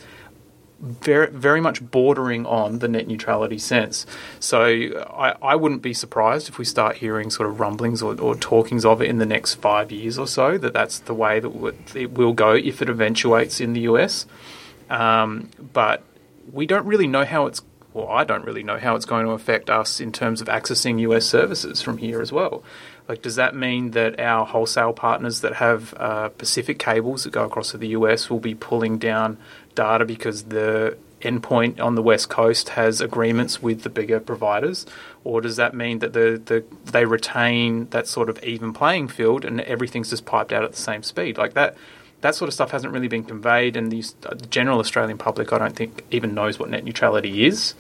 very, 0.84 1.32
very 1.32 1.62
much 1.62 1.82
bordering 1.82 2.46
on 2.46 2.80
the 2.80 2.89
net 2.89 3.08
neutrality 3.08 3.58
sense. 3.58 4.06
So 4.41 4.65
I, 4.65 5.36
I 5.41 5.56
wouldn't 5.56 5.82
be 5.82 5.93
surprised 5.93 6.50
if 6.50 6.58
we 6.58 6.65
start 6.65 6.98
hearing 6.98 7.30
sort 7.30 7.48
of 7.48 7.62
rumblings 7.62 8.02
or, 8.02 8.19
or 8.19 8.36
talkings 8.36 8.84
of 8.84 9.02
it 9.02 9.10
in 9.10 9.17
the 9.17 9.26
next 9.26 9.56
five 9.56 9.91
years 9.91 10.17
or 10.17 10.28
so, 10.28 10.58
that 10.58 10.74
that's 10.74 11.00
the 11.00 11.13
way 11.13 11.39
that 11.39 11.76
it 11.96 12.12
will 12.12 12.34
go 12.34 12.54
if 12.54 12.82
it 12.82 12.89
eventuates 12.89 13.62
in 13.62 13.72
the 13.72 13.82
US. 13.82 14.26
Um, 14.89 15.50
but 15.72 16.04
we 16.52 16.65
don't 16.65 16.86
really 16.86 17.08
know 17.08 17.24
how 17.24 17.46
it's 17.46 17.62
well, 17.93 18.10
I 18.10 18.24
don't 18.24 18.43
really 18.43 18.63
know 18.63 18.80
how 18.80 18.96
it's 18.96 19.06
going 19.06 19.26
to 19.28 19.34
affect 19.34 19.69
us 19.69 20.00
in 20.00 20.12
terms 20.12 20.41
of 20.41 20.48
accessing 20.48 21.00
US 21.02 21.26
services 21.26 21.82
from 21.82 22.00
here 22.00 22.22
as 22.22 22.32
well. 22.32 22.63
Like, 23.08 23.22
does 23.22 23.36
that 23.36 23.56
mean 23.56 23.92
that 23.92 24.20
our 24.20 24.46
wholesale 24.46 24.94
partners 24.94 25.42
that 25.42 25.56
have 25.56 25.94
uh, 25.98 26.30
Pacific 26.30 26.80
cables 26.80 27.26
that 27.26 27.32
go 27.32 27.44
across 27.44 27.72
to 27.72 27.78
the 27.78 27.89
US 27.89 28.30
will 28.30 28.39
be 28.39 28.56
pulling 28.56 28.98
down 28.98 29.38
data 29.76 30.06
because 30.06 30.44
the 30.44 30.98
endpoint 31.24 31.80
on 31.80 31.96
the 31.96 32.02
west 32.02 32.30
coast 32.30 32.70
has 32.70 33.02
agreements 33.02 33.62
with 33.62 33.84
the 33.84 33.89
bigger 33.89 34.20
providers, 34.20 34.86
or 35.24 35.42
does 35.42 35.56
that 35.56 35.74
mean 35.74 36.00
that 36.00 36.13
the, 36.13 36.42
the 36.46 36.63
they 36.92 37.06
retain 37.06 37.88
that 37.89 38.08
sort 38.08 38.30
of 38.30 38.44
even 38.44 38.74
playing 38.74 39.08
field 39.08 39.46
and 39.46 39.62
everything's 39.62 40.10
just 40.10 40.26
piped 40.26 40.52
out 40.52 40.63
at 40.63 40.72
the 40.72 40.78
same 40.78 41.04
speed? 41.04 41.38
Like 41.38 41.54
that 41.54 41.76
that 42.22 42.36
sort 42.36 42.48
of 42.48 42.54
stuff 42.54 42.72
hasn't 42.72 42.94
really 42.94 43.10
been 43.10 43.26
conveyed, 43.26 43.76
and 43.76 43.92
the, 43.92 44.04
general 44.50 44.80
Australian 44.80 45.18
public, 45.18 45.52
I 45.52 45.58
don't 45.58 45.76
think, 45.76 46.06
even 46.10 46.34
knows 46.34 46.58
what 46.58 46.70
net 46.70 46.86
neutrality 46.86 47.46
is, 47.46 47.74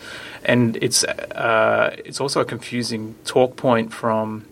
and 0.43 0.75
it's 0.81 1.03
uh, 1.03 1.95
it's 2.03 2.19
also 2.19 2.41
a 2.41 2.45
confusing 2.45 3.15
talk 3.25 3.55
point 3.55 3.93
from. 3.93 4.45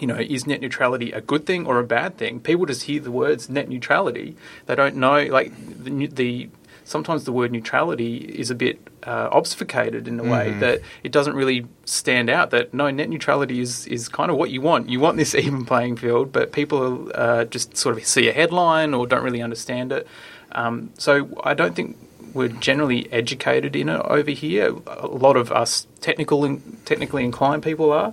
You 0.00 0.06
know, 0.06 0.16
is 0.16 0.46
net 0.46 0.60
neutrality 0.60 1.12
a 1.12 1.20
good 1.20 1.46
thing 1.46 1.66
or 1.66 1.78
a 1.78 1.84
bad 1.84 2.18
thing? 2.18 2.40
People 2.40 2.66
just 2.66 2.82
hear 2.82 3.00
the 3.00 3.10
words 3.10 3.48
net 3.48 3.68
neutrality. 3.68 4.36
They 4.66 4.74
don't 4.74 4.96
know, 4.96 5.24
like 5.24 5.52
the, 5.82 6.06
the 6.06 6.48
sometimes 6.84 7.24
the 7.24 7.32
word 7.32 7.50
neutrality 7.52 8.16
is 8.16 8.50
a 8.50 8.54
bit 8.54 8.78
uh, 9.02 9.28
obfuscated 9.32 10.08
in 10.08 10.18
a 10.20 10.24
way 10.24 10.52
that 10.60 10.80
it 11.02 11.12
doesn't 11.12 11.34
really 11.34 11.66
stand 11.84 12.30
out. 12.30 12.50
That 12.50 12.72
no, 12.72 12.90
net 12.90 13.08
neutrality 13.08 13.60
is 13.60 13.86
is 13.86 14.08
kind 14.08 14.30
of 14.30 14.36
what 14.36 14.50
you 14.50 14.60
want. 14.60 14.88
You 14.88 15.00
want 15.00 15.16
this 15.16 15.34
even 15.46 15.64
playing 15.64 15.96
field, 15.96 16.32
but 16.32 16.52
people 16.52 17.10
uh, 17.14 17.44
just 17.44 17.76
sort 17.76 17.96
of 17.96 18.04
see 18.06 18.28
a 18.28 18.32
headline 18.32 18.94
or 18.94 19.06
don't 19.06 19.22
really 19.22 19.42
understand 19.42 19.92
it. 19.92 20.06
Um, 20.52 20.90
so 20.96 21.40
I 21.44 21.54
don't 21.54 21.74
think 21.74 21.96
we're 22.32 22.48
generally 22.48 23.10
educated 23.12 23.74
in 23.74 23.88
it 23.88 24.00
over 24.04 24.30
here. 24.30 24.74
A 24.86 25.06
lot 25.06 25.36
of 25.36 25.50
us 25.50 25.86
technical 26.00 26.60
technically 26.84 27.24
inclined 27.24 27.62
people 27.62 27.92
are, 27.92 28.12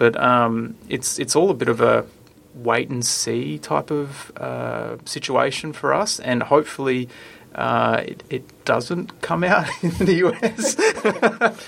but 0.00 0.18
um, 0.18 0.74
it's 0.88 1.18
it's 1.18 1.36
all 1.36 1.50
a 1.50 1.54
bit 1.54 1.68
of 1.68 1.82
a 1.82 2.06
wait 2.54 2.88
and 2.88 3.04
see 3.04 3.58
type 3.58 3.90
of 3.90 4.32
uh, 4.38 4.96
situation 5.04 5.72
for 5.72 5.94
us, 5.94 6.18
and 6.18 6.42
hopefully. 6.42 7.08
Uh, 7.52 8.04
it, 8.06 8.22
it, 8.30 8.64
doesn't 8.64 9.20
come 9.22 9.42
out 9.42 9.66
in 9.82 9.90
the 10.06 10.14
US. 10.24 10.76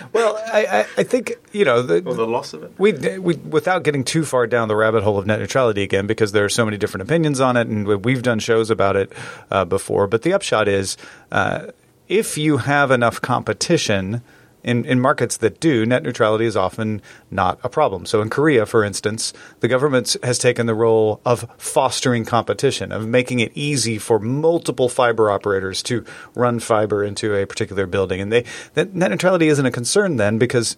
well, 0.13 0.41
I, 0.47 0.87
I, 0.97 1.03
think 1.03 1.33
you 1.51 1.65
know 1.65 1.83
the, 1.83 1.97
or 2.05 2.15
the 2.15 2.25
loss 2.25 2.53
of 2.53 2.63
it. 2.63 2.71
We, 2.79 2.93
we, 3.19 3.35
without 3.35 3.83
getting 3.83 4.05
too 4.05 4.25
far 4.25 4.47
down 4.47 4.69
the 4.69 4.77
rabbit 4.77 5.03
hole 5.03 5.19
of 5.19 5.27
net 5.27 5.41
neutrality 5.41 5.83
again, 5.83 6.07
because 6.07 6.31
there 6.31 6.45
are 6.45 6.49
so 6.49 6.65
many 6.65 6.77
different 6.77 7.03
opinions 7.03 7.41
on 7.41 7.57
it, 7.57 7.67
and 7.67 8.05
we've 8.05 8.23
done 8.23 8.39
shows 8.39 8.71
about 8.71 8.95
it 8.95 9.13
uh, 9.51 9.65
before. 9.65 10.07
But 10.07 10.23
the 10.23 10.33
upshot 10.33 10.69
is, 10.69 10.97
uh, 11.33 11.73
if 12.07 12.39
you 12.39 12.59
have 12.59 12.93
enough 12.93 13.21
competition 13.21 14.23
in, 14.65 14.85
in 14.85 15.01
markets 15.01 15.37
that 15.39 15.61
do, 15.61 15.85
net 15.85 16.03
neutrality 16.03 16.45
is 16.45 16.57
often 16.57 17.03
not 17.31 17.59
a 17.63 17.69
problem. 17.69 18.07
So 18.07 18.23
in 18.23 18.31
Korea, 18.31 18.67
for 18.67 18.85
instance, 18.85 19.33
the 19.61 19.69
government 19.69 20.17
has 20.23 20.39
taken 20.39 20.67
the 20.67 20.75
role 20.75 21.21
of 21.25 21.49
fostering 21.59 22.25
competition, 22.25 22.93
of 22.93 23.07
making 23.07 23.41
it 23.41 23.53
easy 23.55 23.99
for 23.99 24.19
multiple 24.19 24.89
fiber 24.89 25.31
operators 25.31 25.83
to 25.85 26.05
run 26.35 26.61
fiber 26.61 27.03
into 27.05 27.35
a 27.35 27.47
particular 27.47 27.87
building. 27.87 28.21
And 28.21 28.33
they 28.33 28.45
that 28.75 28.95
net 28.95 29.11
neutrality 29.11 29.49
isn't 29.49 29.67
a 29.67 29.71
concern 29.71 30.17
then 30.17 30.39
because 30.39 30.77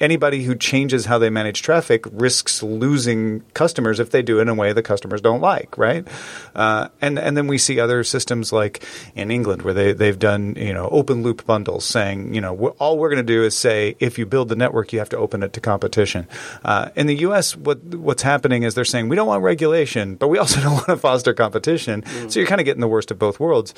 anybody 0.00 0.42
who 0.42 0.54
changes 0.54 1.06
how 1.06 1.18
they 1.18 1.30
manage 1.30 1.62
traffic 1.62 2.04
risks 2.10 2.62
losing 2.62 3.40
customers 3.54 4.00
if 4.00 4.10
they 4.10 4.22
do 4.22 4.38
it 4.38 4.42
in 4.42 4.48
a 4.48 4.54
way 4.54 4.72
the 4.72 4.82
customers 4.82 5.20
don't 5.20 5.40
like, 5.40 5.78
right? 5.78 6.06
Uh, 6.54 6.88
and 7.00 7.18
and 7.18 7.36
then 7.36 7.46
we 7.46 7.58
see 7.58 7.78
other 7.78 8.02
systems 8.02 8.52
like 8.52 8.84
in 9.14 9.30
England 9.30 9.62
where 9.62 9.74
they 9.74 9.92
they've 9.92 10.18
done 10.18 10.54
you 10.56 10.74
know 10.74 10.88
open 10.88 11.22
loop 11.22 11.46
bundles, 11.46 11.84
saying 11.84 12.34
you 12.34 12.40
know 12.40 12.52
we're, 12.52 12.70
all 12.70 12.98
we're 12.98 13.08
going 13.08 13.24
to 13.24 13.32
do 13.32 13.44
is 13.44 13.56
say 13.56 13.96
if 14.00 14.18
you 14.18 14.26
build 14.26 14.48
the 14.48 14.56
network, 14.56 14.92
you 14.92 14.98
have 14.98 15.10
to 15.10 15.18
open 15.18 15.42
it 15.42 15.52
to 15.52 15.60
competition. 15.60 16.26
Uh, 16.64 16.90
in 16.96 17.06
the 17.06 17.16
U.S., 17.16 17.56
what 17.56 17.82
what's 17.84 18.22
happening 18.22 18.64
is 18.64 18.74
they're 18.74 18.84
saying 18.84 19.08
we 19.08 19.16
don't 19.16 19.28
want 19.28 19.42
regulation, 19.42 20.16
but 20.16 20.28
we 20.28 20.38
also 20.38 20.60
don't 20.62 20.74
want 20.74 20.86
to 20.86 20.96
foster 20.96 21.34
competition. 21.34 22.02
Mm. 22.02 22.32
So 22.32 22.40
you're 22.40 22.48
kind 22.48 22.60
of 22.60 22.64
getting 22.64 22.80
the 22.80 22.88
worst 22.88 23.10
of 23.10 23.18
both 23.18 23.38
worlds 23.38 23.74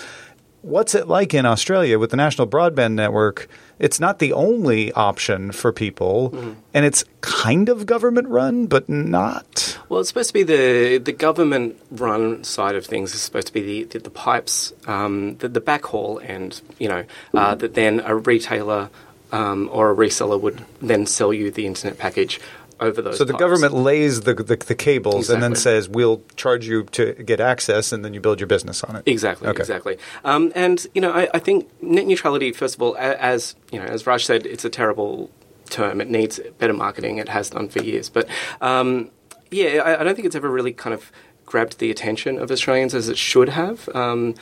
what's 0.64 0.94
it 0.94 1.06
like 1.06 1.34
in 1.34 1.46
Australia 1.46 1.98
with 1.98 2.10
the 2.10 2.16
National 2.16 2.46
Broadband 2.46 2.94
Network? 2.94 3.48
It's 3.78 4.00
not 4.00 4.18
the 4.18 4.32
only 4.32 4.92
option 4.92 5.52
for 5.52 5.72
people, 5.72 6.30
mm. 6.30 6.56
and 6.72 6.86
it's 6.86 7.04
kind 7.20 7.68
of 7.68 7.86
government 7.86 8.28
run, 8.28 8.66
but 8.66 8.88
not. 8.88 9.78
Well, 9.88 10.00
it's 10.00 10.08
supposed 10.08 10.30
to 10.30 10.34
be 10.34 10.42
the 10.42 10.98
the 10.98 11.12
government 11.12 11.78
run 11.90 12.44
side 12.44 12.76
of 12.76 12.86
things 12.86 13.14
is 13.14 13.20
supposed 13.20 13.48
to 13.48 13.52
be 13.52 13.62
the 13.62 13.84
the, 13.84 13.98
the 13.98 14.10
pipes, 14.10 14.72
um, 14.86 15.36
the, 15.38 15.48
the 15.48 15.60
backhaul, 15.60 16.22
and 16.26 16.60
you 16.78 16.88
know 16.88 17.04
uh, 17.34 17.54
that 17.56 17.74
then 17.74 18.00
a 18.00 18.16
retailer. 18.16 18.90
Um, 19.32 19.68
or 19.72 19.90
a 19.90 19.96
reseller 19.96 20.40
would 20.40 20.64
then 20.80 21.06
sell 21.06 21.32
you 21.32 21.50
the 21.50 21.66
internet 21.66 21.98
package 21.98 22.40
over 22.80 23.02
those. 23.02 23.18
So 23.18 23.24
the 23.24 23.32
pipes. 23.32 23.40
government 23.40 23.74
lays 23.74 24.22
the 24.22 24.34
the, 24.34 24.56
the 24.56 24.74
cables 24.74 25.14
exactly. 25.14 25.34
and 25.34 25.42
then 25.42 25.54
says 25.56 25.88
we'll 25.88 26.22
charge 26.36 26.66
you 26.66 26.84
to 26.84 27.14
get 27.14 27.40
access, 27.40 27.92
and 27.92 28.04
then 28.04 28.14
you 28.14 28.20
build 28.20 28.40
your 28.40 28.46
business 28.46 28.82
on 28.84 28.96
it. 28.96 29.02
Exactly, 29.06 29.48
okay. 29.48 29.60
exactly. 29.60 29.98
Um, 30.24 30.52
and 30.54 30.86
you 30.94 31.00
know, 31.00 31.12
I, 31.12 31.28
I, 31.34 31.38
think 31.38 31.68
net 31.82 32.06
neutrality, 32.06 32.52
first 32.52 32.74
of 32.74 32.82
all, 32.82 32.96
as 32.96 33.54
you 33.70 33.78
know, 33.78 33.86
as 33.86 34.06
Raj 34.06 34.24
said, 34.24 34.46
it's 34.46 34.64
a 34.64 34.70
terrible 34.70 35.30
term. 35.70 36.00
It 36.00 36.08
needs 36.08 36.40
better 36.58 36.74
marketing. 36.74 37.18
It 37.18 37.28
has 37.28 37.50
done 37.50 37.68
for 37.68 37.82
years, 37.82 38.08
but 38.08 38.28
um, 38.60 39.10
yeah, 39.50 39.82
I, 39.84 40.00
I, 40.00 40.04
don't 40.04 40.14
think 40.14 40.26
it's 40.26 40.36
ever 40.36 40.50
really 40.50 40.72
kind 40.72 40.94
of 40.94 41.10
grabbed 41.46 41.78
the 41.78 41.90
attention 41.90 42.38
of 42.38 42.50
Australians 42.50 42.94
as 42.94 43.08
it 43.08 43.18
should 43.18 43.50
have. 43.50 43.88
Um, 43.94 44.34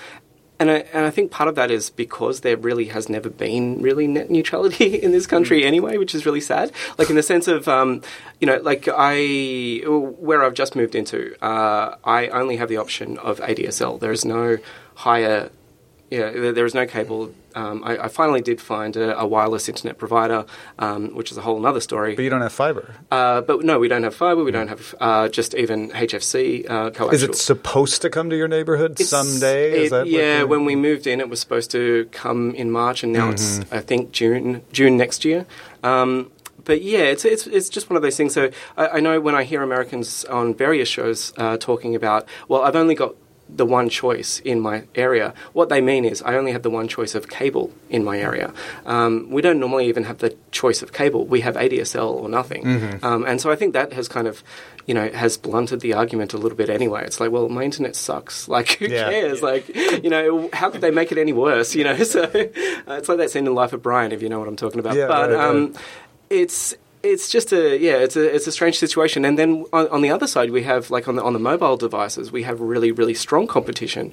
and 0.63 0.71
I, 0.71 0.77
and 0.93 1.05
I 1.05 1.11
think 1.11 1.33
part 1.33 1.49
of 1.49 1.57
that 1.57 1.73
is 1.73 1.91
because 1.91 2.43
there 2.43 2.57
really 2.57 2.85
has 2.85 3.09
never 3.09 3.29
been 3.29 3.83
really 3.83 4.07
net 4.07 4.31
neutrality 4.31 4.95
in 5.03 5.11
this 5.11 5.27
country 5.27 5.63
mm. 5.63 5.67
anyway, 5.67 5.97
which 5.99 6.15
is 6.15 6.25
really 6.25 6.41
sad. 6.41 6.71
Like 6.99 7.11
in 7.11 7.17
the 7.17 7.23
sense 7.23 7.49
of, 7.49 7.67
um, 7.67 8.01
you 8.41 8.47
know, 8.47 8.59
like 8.59 8.89
I, 8.89 9.83
where 9.87 10.45
I've 10.45 10.55
just 10.55 10.77
moved 10.77 10.95
into, 10.95 11.35
uh, 11.45 11.97
I 12.05 12.29
only 12.29 12.59
have 12.59 12.69
the 12.69 12.77
option 12.77 13.19
of 13.19 13.41
ADSL. 13.41 13.99
There 13.99 14.13
is 14.13 14.25
no 14.25 14.59
higher 14.95 15.51
yeah, 16.13 16.53
there 16.53 16.67
is 16.67 16.75
no 16.75 16.87
cable. 16.87 17.33
Um, 17.55 17.83
I, 17.85 18.05
I, 18.05 18.09
finally 18.09 18.43
did 18.43 18.61
find 18.61 18.95
a, 18.97 19.19
a 19.19 19.27
wireless 19.27 19.67
internet 19.67 19.97
provider, 19.97 20.45
um, 20.79 21.15
which 21.15 21.31
is 21.31 21.39
a 21.39 21.41
whole 21.41 21.65
other 21.67 21.81
story. 21.81 22.15
But 22.15 22.23
you 22.23 22.29
don't 22.29 22.43
have 22.43 22.53
fiber. 22.53 22.97
Uh, 23.11 23.41
but 23.41 23.65
no, 23.65 23.79
we 23.79 23.89
don't 23.89 24.03
have 24.03 24.15
fiber. 24.15 24.45
We 24.45 24.51
don't 24.51 24.69
have 24.69 24.95
uh, 25.01 25.29
just 25.31 25.55
even 25.55 25.91
HFC 25.91 26.69
uh, 26.69 26.91
coaxial. 26.91 27.15
Is 27.15 27.23
it 27.23 27.35
supposed 27.35 28.03
to 28.03 28.11
come 28.11 28.29
to 28.29 28.37
your 28.37 28.47
neighborhood 28.47 29.01
it's, 29.01 29.09
someday? 29.09 29.87
It, 29.87 30.07
yeah, 30.07 30.43
when 30.43 30.67
we 30.67 30.77
moved 30.77 31.07
in, 31.07 31.19
it 31.19 31.31
was 31.31 31.41
supposed 31.41 31.71
to 31.71 32.07
come 32.13 32.55
in 32.55 32.71
March, 32.71 33.03
and 33.03 33.11
now 33.11 33.31
mm-hmm. 33.31 33.63
it's 33.63 33.73
I 33.73 33.81
think 33.81 34.13
June 34.13 34.61
June 34.71 34.99
next 34.99 35.25
year. 35.25 35.47
Um, 35.83 36.31
but 36.65 36.83
yeah, 36.83 37.01
it's, 37.01 37.25
it's 37.25 37.47
it's 37.47 37.71
just 37.71 37.89
one 37.89 37.97
of 37.97 38.03
those 38.03 38.19
things. 38.19 38.35
So 38.35 38.51
I, 38.77 38.89
I, 38.89 39.01
know 39.01 39.19
when 39.21 39.35
I 39.35 39.45
hear 39.45 39.63
Americans 39.63 40.25
on 40.27 40.55
various 40.55 40.89
shows 40.89 41.33
uh, 41.37 41.57
talking 41.57 41.97
about, 41.97 42.29
well, 42.49 42.63
I've 42.63 42.77
only 42.77 42.95
got 42.95 43.15
the 43.57 43.67
one 43.67 43.89
choice 43.89 44.41
in 44.41 44.61
my 44.61 44.85
area. 44.95 45.35
What 45.53 45.69
they 45.69 45.81
mean 45.81 46.05
is 46.05 46.23
I 46.23 46.35
only 46.35 46.53
have 46.53 46.63
the 46.63 46.71
one 46.71 46.89
choice 46.89 47.15
of 47.15 47.29
cable 47.29 47.73
in 47.91 48.05
my 48.05 48.19
area. 48.19 48.53
Um, 48.87 49.29
we 49.31 49.43
don't 49.43 49.61
normally 49.61 49.87
even 49.87 50.05
have 50.05 50.19
the 50.19 50.37
choice 50.51 50.83
of 50.83 50.93
cable. 50.93 51.27
We 51.27 51.41
have 51.41 51.57
ADSL 51.57 52.11
or 52.11 52.29
nothing. 52.29 52.65
Mm-hmm. 52.65 53.05
Um, 53.05 53.25
and 53.25 53.41
so 53.41 53.51
I 53.51 53.57
think 53.57 53.75
that 53.75 53.93
has 53.93 54.09
kind 54.09 54.27
of, 54.27 54.43
you 54.87 54.95
know, 54.95 55.09
has 55.11 55.37
blunted 55.37 55.81
the 55.81 55.95
argument 55.95 56.33
a 56.33 56.39
little 56.39 56.57
bit 56.57 56.71
anyway. 56.71 57.05
It's 57.05 57.21
like, 57.21 57.31
well, 57.31 57.49
my 57.49 57.63
internet 57.63 57.97
sucks. 57.97 58.49
Like, 58.53 58.73
who 58.73 58.87
yeah. 58.87 59.09
cares? 59.09 59.41
Yeah. 59.41 59.47
Like, 59.47 59.75
you 60.05 60.11
know, 60.11 60.51
how 60.53 60.69
could 60.69 60.83
they 60.83 60.91
make 60.91 61.11
it 61.11 61.17
any 61.17 61.33
worse? 61.33 61.75
You 61.75 61.85
know, 61.85 61.97
so 62.05 62.25
uh, 62.25 62.29
it's 62.29 63.09
like 63.09 63.17
that 63.17 63.31
scene 63.31 63.47
in 63.47 63.55
Life 63.55 63.73
of 63.73 63.83
Brian, 63.83 64.13
if 64.13 64.21
you 64.21 64.29
know 64.29 64.39
what 64.39 64.47
I'm 64.47 64.57
talking 64.57 64.79
about. 64.79 64.95
Yeah, 64.95 65.07
but 65.07 65.31
right, 65.31 65.41
um, 65.41 65.73
right. 65.73 65.83
it's 66.29 66.75
it's 67.03 67.29
just 67.29 67.53
a 67.53 67.79
yeah, 67.79 67.97
it's 67.97 68.17
a 68.17 68.35
it's 68.35 68.47
a 68.47 68.53
strange 68.53 68.79
situation. 68.79 69.25
And 69.25 69.39
then 69.39 69.65
on, 69.73 69.89
on, 69.89 70.03
the 70.03 70.11
other 70.11 70.27
side, 70.27 70.51
we 70.51 70.63
have 70.63 70.91
like 70.91 71.09
on 71.09 71.17
the 71.17 71.23
on 71.23 71.33
the 71.33 71.39
mobile 71.39 71.77
devices, 71.77 72.31
we 72.31 72.43
have 72.45 72.61
really 72.61 72.93
really 72.93 73.15
strong 73.15 73.47
competition, 73.47 74.13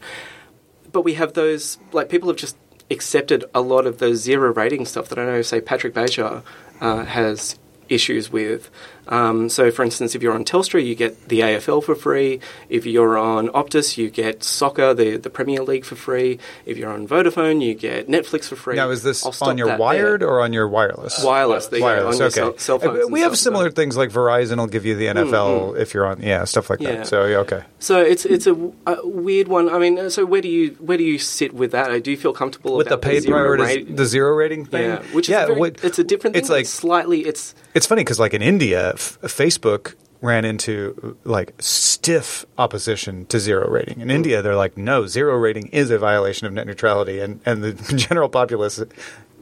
but 0.91 1.01
we 1.01 1.13
have 1.15 1.33
those 1.33 1.77
like 1.91 2.09
people 2.09 2.29
have 2.29 2.37
just 2.37 2.57
accepted 2.91 3.45
a 3.53 3.61
lot 3.61 3.85
of 3.85 3.99
the 3.99 4.15
zero 4.15 4.51
rating 4.53 4.85
stuff 4.85 5.09
that 5.09 5.19
I 5.19 5.25
know. 5.25 5.41
Say 5.41 5.61
Patrick 5.61 5.93
Beja 5.93 6.43
uh, 6.81 7.05
has 7.05 7.57
issues 7.89 8.31
with. 8.31 8.69
Um, 9.09 9.49
so, 9.49 9.71
for 9.71 9.83
instance, 9.83 10.15
if 10.15 10.21
you're 10.21 10.33
on 10.33 10.45
Telstra, 10.45 10.85
you 10.85 10.95
get 10.95 11.27
the 11.27 11.41
AFL 11.41 11.83
for 11.83 11.95
free. 11.95 12.39
If 12.69 12.85
you're 12.85 13.17
on 13.17 13.49
Optus, 13.49 13.97
you 13.97 14.09
get 14.09 14.43
soccer, 14.43 14.93
the, 14.93 15.17
the 15.17 15.29
Premier 15.29 15.61
League 15.63 15.83
for 15.83 15.95
free. 15.95 16.39
If 16.65 16.77
you're 16.77 16.91
on 16.91 17.07
Vodafone, 17.07 17.61
you 17.61 17.73
get 17.73 18.07
Netflix 18.07 18.45
for 18.45 18.55
free. 18.55 18.75
Now, 18.75 18.91
is 18.91 19.03
this 19.03 19.25
on 19.41 19.57
your 19.57 19.77
wired 19.77 20.21
there. 20.21 20.29
or 20.29 20.41
on 20.41 20.53
your 20.53 20.67
wireless? 20.67 21.23
Wireless. 21.23 21.69
Wireless. 21.71 22.19
wireless. 22.19 22.37
okay. 22.37 22.57
Cell, 22.57 22.79
cell 22.79 23.09
we 23.09 23.21
have 23.21 23.37
similar 23.37 23.71
things 23.71 23.97
like 23.97 24.11
Verizon 24.11 24.57
will 24.57 24.67
give 24.67 24.85
you 24.85 24.95
the 24.95 25.07
NFL 25.07 25.29
mm-hmm. 25.71 25.81
if 25.81 25.93
you're 25.93 26.05
on, 26.05 26.21
yeah, 26.21 26.43
stuff 26.43 26.69
like 26.69 26.79
yeah. 26.79 26.97
that. 26.97 27.07
So, 27.07 27.25
yeah, 27.25 27.37
okay. 27.37 27.63
So 27.79 28.01
it's 28.01 28.25
it's 28.25 28.45
a, 28.45 28.53
a, 28.85 29.07
weird 29.07 29.47
one. 29.47 29.69
I 29.69 29.79
mean, 29.79 30.09
so 30.09 30.25
where 30.25 30.41
do 30.41 30.49
you 30.49 30.71
where 30.79 30.97
do 30.97 31.03
you 31.03 31.17
sit 31.17 31.53
with 31.53 31.71
that? 31.71 32.03
Do 32.03 32.11
you 32.11 32.17
feel 32.17 32.33
comfortable 32.33 32.75
with 32.75 32.89
the 32.89 32.97
paid 32.97 33.19
the 33.19 33.21
zero, 33.21 33.57
rate, 33.57 33.95
the 33.95 34.05
zero 34.05 34.35
rating 34.35 34.65
thing? 34.65 34.83
Yeah, 34.83 35.01
which 35.13 35.29
is 35.29 35.31
yeah, 35.31 35.45
very, 35.47 35.59
what, 35.59 35.83
it's 35.83 35.97
a 35.97 36.03
different. 36.03 36.33
Thing, 36.33 36.41
it's 36.41 36.49
like 36.49 36.65
slightly. 36.65 37.21
It's 37.21 37.55
it's 37.73 37.85
funny 37.85 38.01
because 38.01 38.19
like 38.19 38.33
in 38.33 38.41
India, 38.41 38.93
f- 38.99 39.17
Facebook 39.21 39.95
ran 40.21 40.43
into 40.43 41.17
like 41.23 41.53
stiff 41.59 42.45
opposition 42.57 43.25
to 43.27 43.39
zero 43.39 43.69
rating. 43.69 44.01
In 44.01 44.11
India, 44.11 44.41
they're 44.41 44.55
like, 44.55 44.77
no, 44.77 45.07
zero 45.07 45.35
rating 45.37 45.67
is 45.67 45.89
a 45.91 45.97
violation 45.97 46.45
of 46.45 46.53
net 46.53 46.67
neutrality, 46.67 47.19
and 47.19 47.39
and 47.45 47.63
the 47.63 47.73
general 47.95 48.29
populace 48.29 48.83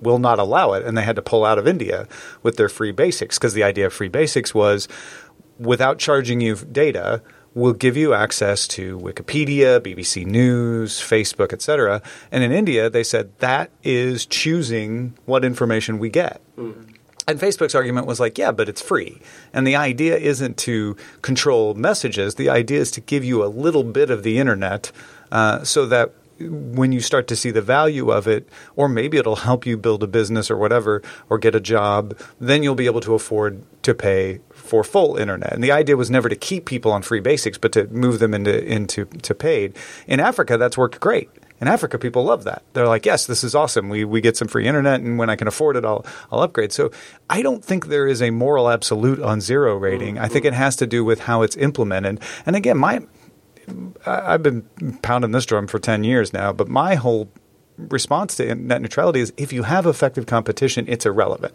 will 0.02 0.20
not 0.20 0.38
allow 0.40 0.74
it, 0.74 0.86
and 0.86 0.98
they 0.98 1.02
had 1.02 1.16
to 1.16 1.22
pull 1.22 1.44
out 1.44 1.58
of 1.58 1.68
India 1.68 2.08
with 2.44 2.58
their 2.58 2.70
free 2.70 2.92
basics 2.92 3.38
because 3.38 3.54
the 3.54 3.64
idea 3.64 3.88
of 3.88 3.94
free 3.94 4.08
basics 4.08 4.54
was 4.54 4.88
without 5.60 5.98
charging 5.98 6.40
you 6.40 6.56
data 6.56 7.22
will 7.56 7.74
give 7.74 7.98
you 7.98 8.14
access 8.14 8.68
to 8.68 9.00
Wikipedia, 9.00 9.80
BBC 9.80 10.28
News, 10.28 11.00
Facebook, 11.00 11.52
etc. 11.52 12.04
And 12.32 12.44
in 12.44 12.52
India, 12.52 12.88
they 12.88 13.04
said 13.04 13.36
that 13.40 13.72
is 13.84 14.28
choosing 14.28 15.18
what 15.26 15.44
information 15.44 15.98
we 15.98 16.12
get. 16.12 16.40
Mm. 16.56 16.87
And 17.28 17.40
Facebook's 17.40 17.76
argument 17.76 18.08
was 18.08 18.22
like, 18.22 18.38
yeah, 18.38 18.54
but 18.54 18.70
it's 18.70 18.82
free. 18.82 19.20
And 19.52 19.68
the 19.68 19.76
idea 19.76 20.16
isn't 20.16 20.58
to 20.60 20.96
control 21.22 21.74
messages. 21.74 22.36
The 22.36 22.50
idea 22.50 22.80
is 22.80 22.90
to 22.92 23.02
give 23.02 23.26
you 23.26 23.44
a 23.44 23.48
little 23.48 23.84
bit 23.84 24.10
of 24.10 24.24
the 24.24 24.40
internet 24.40 24.94
uh, 25.30 25.64
so 25.66 25.86
that 25.88 26.14
when 26.40 26.92
you 26.92 27.02
start 27.02 27.28
to 27.28 27.36
see 27.36 27.52
the 27.52 27.62
value 27.62 28.12
of 28.12 28.28
it, 28.28 28.48
or 28.76 28.88
maybe 28.88 29.18
it'll 29.18 29.38
help 29.38 29.66
you 29.66 29.76
build 29.76 30.04
a 30.04 30.08
business 30.08 30.50
or 30.50 30.56
whatever, 30.56 31.02
or 31.30 31.38
get 31.38 31.56
a 31.56 31.60
job, 31.60 32.18
then 32.40 32.64
you'll 32.64 32.76
be 32.76 32.86
able 32.86 33.02
to 33.02 33.14
afford 33.14 33.62
to 33.84 33.94
pay 33.94 34.40
for 34.52 34.84
full 34.84 35.18
internet. 35.18 35.52
And 35.52 35.64
the 35.64 35.72
idea 35.72 35.98
was 35.98 36.10
never 36.10 36.30
to 36.30 36.36
keep 36.36 36.66
people 36.66 36.92
on 36.92 37.02
free 37.02 37.20
basics, 37.20 37.58
but 37.58 37.72
to 37.74 37.88
move 37.88 38.20
them 38.20 38.34
into 38.34 38.64
into 38.64 39.06
to 39.06 39.34
paid. 39.34 39.76
In 40.08 40.20
Africa, 40.20 40.58
that's 40.58 40.78
worked 40.78 41.00
great. 41.00 41.30
In 41.60 41.68
Africa, 41.68 41.98
people 41.98 42.24
love 42.24 42.44
that. 42.44 42.64
They're 42.74 42.88
like, 42.88 43.06
yes, 43.06 43.26
this 43.26 43.44
is 43.44 43.56
awesome. 43.56 43.90
We 43.90 44.06
we 44.06 44.22
get 44.22 44.38
some 44.38 44.48
free 44.48 44.68
internet, 44.68 45.02
and 45.02 45.18
when 45.18 45.30
I 45.30 45.36
can 45.36 45.48
afford 45.48 45.76
it, 45.76 45.86
I'll 45.86 46.06
I'll 46.32 46.42
upgrade. 46.42 46.72
So 46.72 46.92
I 47.30 47.42
don't 47.42 47.66
think 47.66 47.88
there 47.88 48.08
is 48.08 48.22
a 48.22 48.30
moral 48.30 48.70
absolute 48.70 49.20
on 49.20 49.42
zero 49.42 49.76
rating. 49.76 50.20
I 50.20 50.28
think 50.28 50.46
it 50.46 50.54
has 50.54 50.76
to 50.78 50.88
do 50.88 51.04
with 51.04 51.22
how 51.22 51.42
it's 51.42 51.58
implemented. 51.58 52.20
And 52.46 52.56
again, 52.56 52.78
my 52.78 53.02
I've 54.06 54.44
been 54.44 54.64
pounding 55.02 55.32
this 55.32 55.46
drum 55.46 55.68
for 55.68 55.80
ten 55.80 56.04
years 56.04 56.32
now, 56.32 56.54
but 56.54 56.68
my 56.68 56.96
whole 56.96 57.30
response 57.78 58.36
to 58.38 58.56
net 58.56 58.82
neutrality 58.82 59.20
is 59.20 59.32
if 59.38 59.54
you 59.54 59.64
have 59.64 59.86
effective 59.86 60.26
competition, 60.26 60.86
it's 60.88 61.06
irrelevant. 61.06 61.54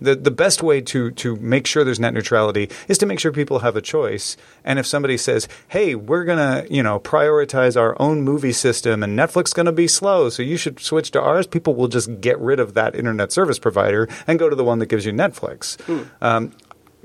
The 0.00 0.16
the 0.16 0.30
best 0.30 0.62
way 0.62 0.80
to 0.82 1.10
to 1.12 1.36
make 1.36 1.66
sure 1.66 1.84
there's 1.84 2.00
net 2.00 2.14
neutrality 2.14 2.68
is 2.88 2.98
to 2.98 3.06
make 3.06 3.20
sure 3.20 3.32
people 3.32 3.60
have 3.60 3.76
a 3.76 3.80
choice. 3.80 4.36
And 4.64 4.78
if 4.78 4.86
somebody 4.86 5.16
says, 5.16 5.48
"Hey, 5.68 5.94
we're 5.94 6.24
gonna 6.24 6.64
you 6.68 6.82
know 6.82 6.98
prioritize 6.98 7.76
our 7.80 7.96
own 8.00 8.22
movie 8.22 8.52
system, 8.52 9.02
and 9.02 9.18
Netflix 9.18 9.54
going 9.54 9.66
to 9.66 9.72
be 9.72 9.86
slow, 9.86 10.28
so 10.28 10.42
you 10.42 10.56
should 10.56 10.80
switch 10.80 11.10
to 11.12 11.20
ours," 11.20 11.46
people 11.46 11.74
will 11.74 11.88
just 11.88 12.20
get 12.20 12.38
rid 12.38 12.60
of 12.60 12.74
that 12.74 12.94
internet 12.94 13.32
service 13.32 13.58
provider 13.58 14.08
and 14.26 14.38
go 14.38 14.48
to 14.48 14.56
the 14.56 14.64
one 14.64 14.78
that 14.80 14.86
gives 14.86 15.06
you 15.06 15.12
Netflix. 15.12 15.76
Um, 16.20 16.52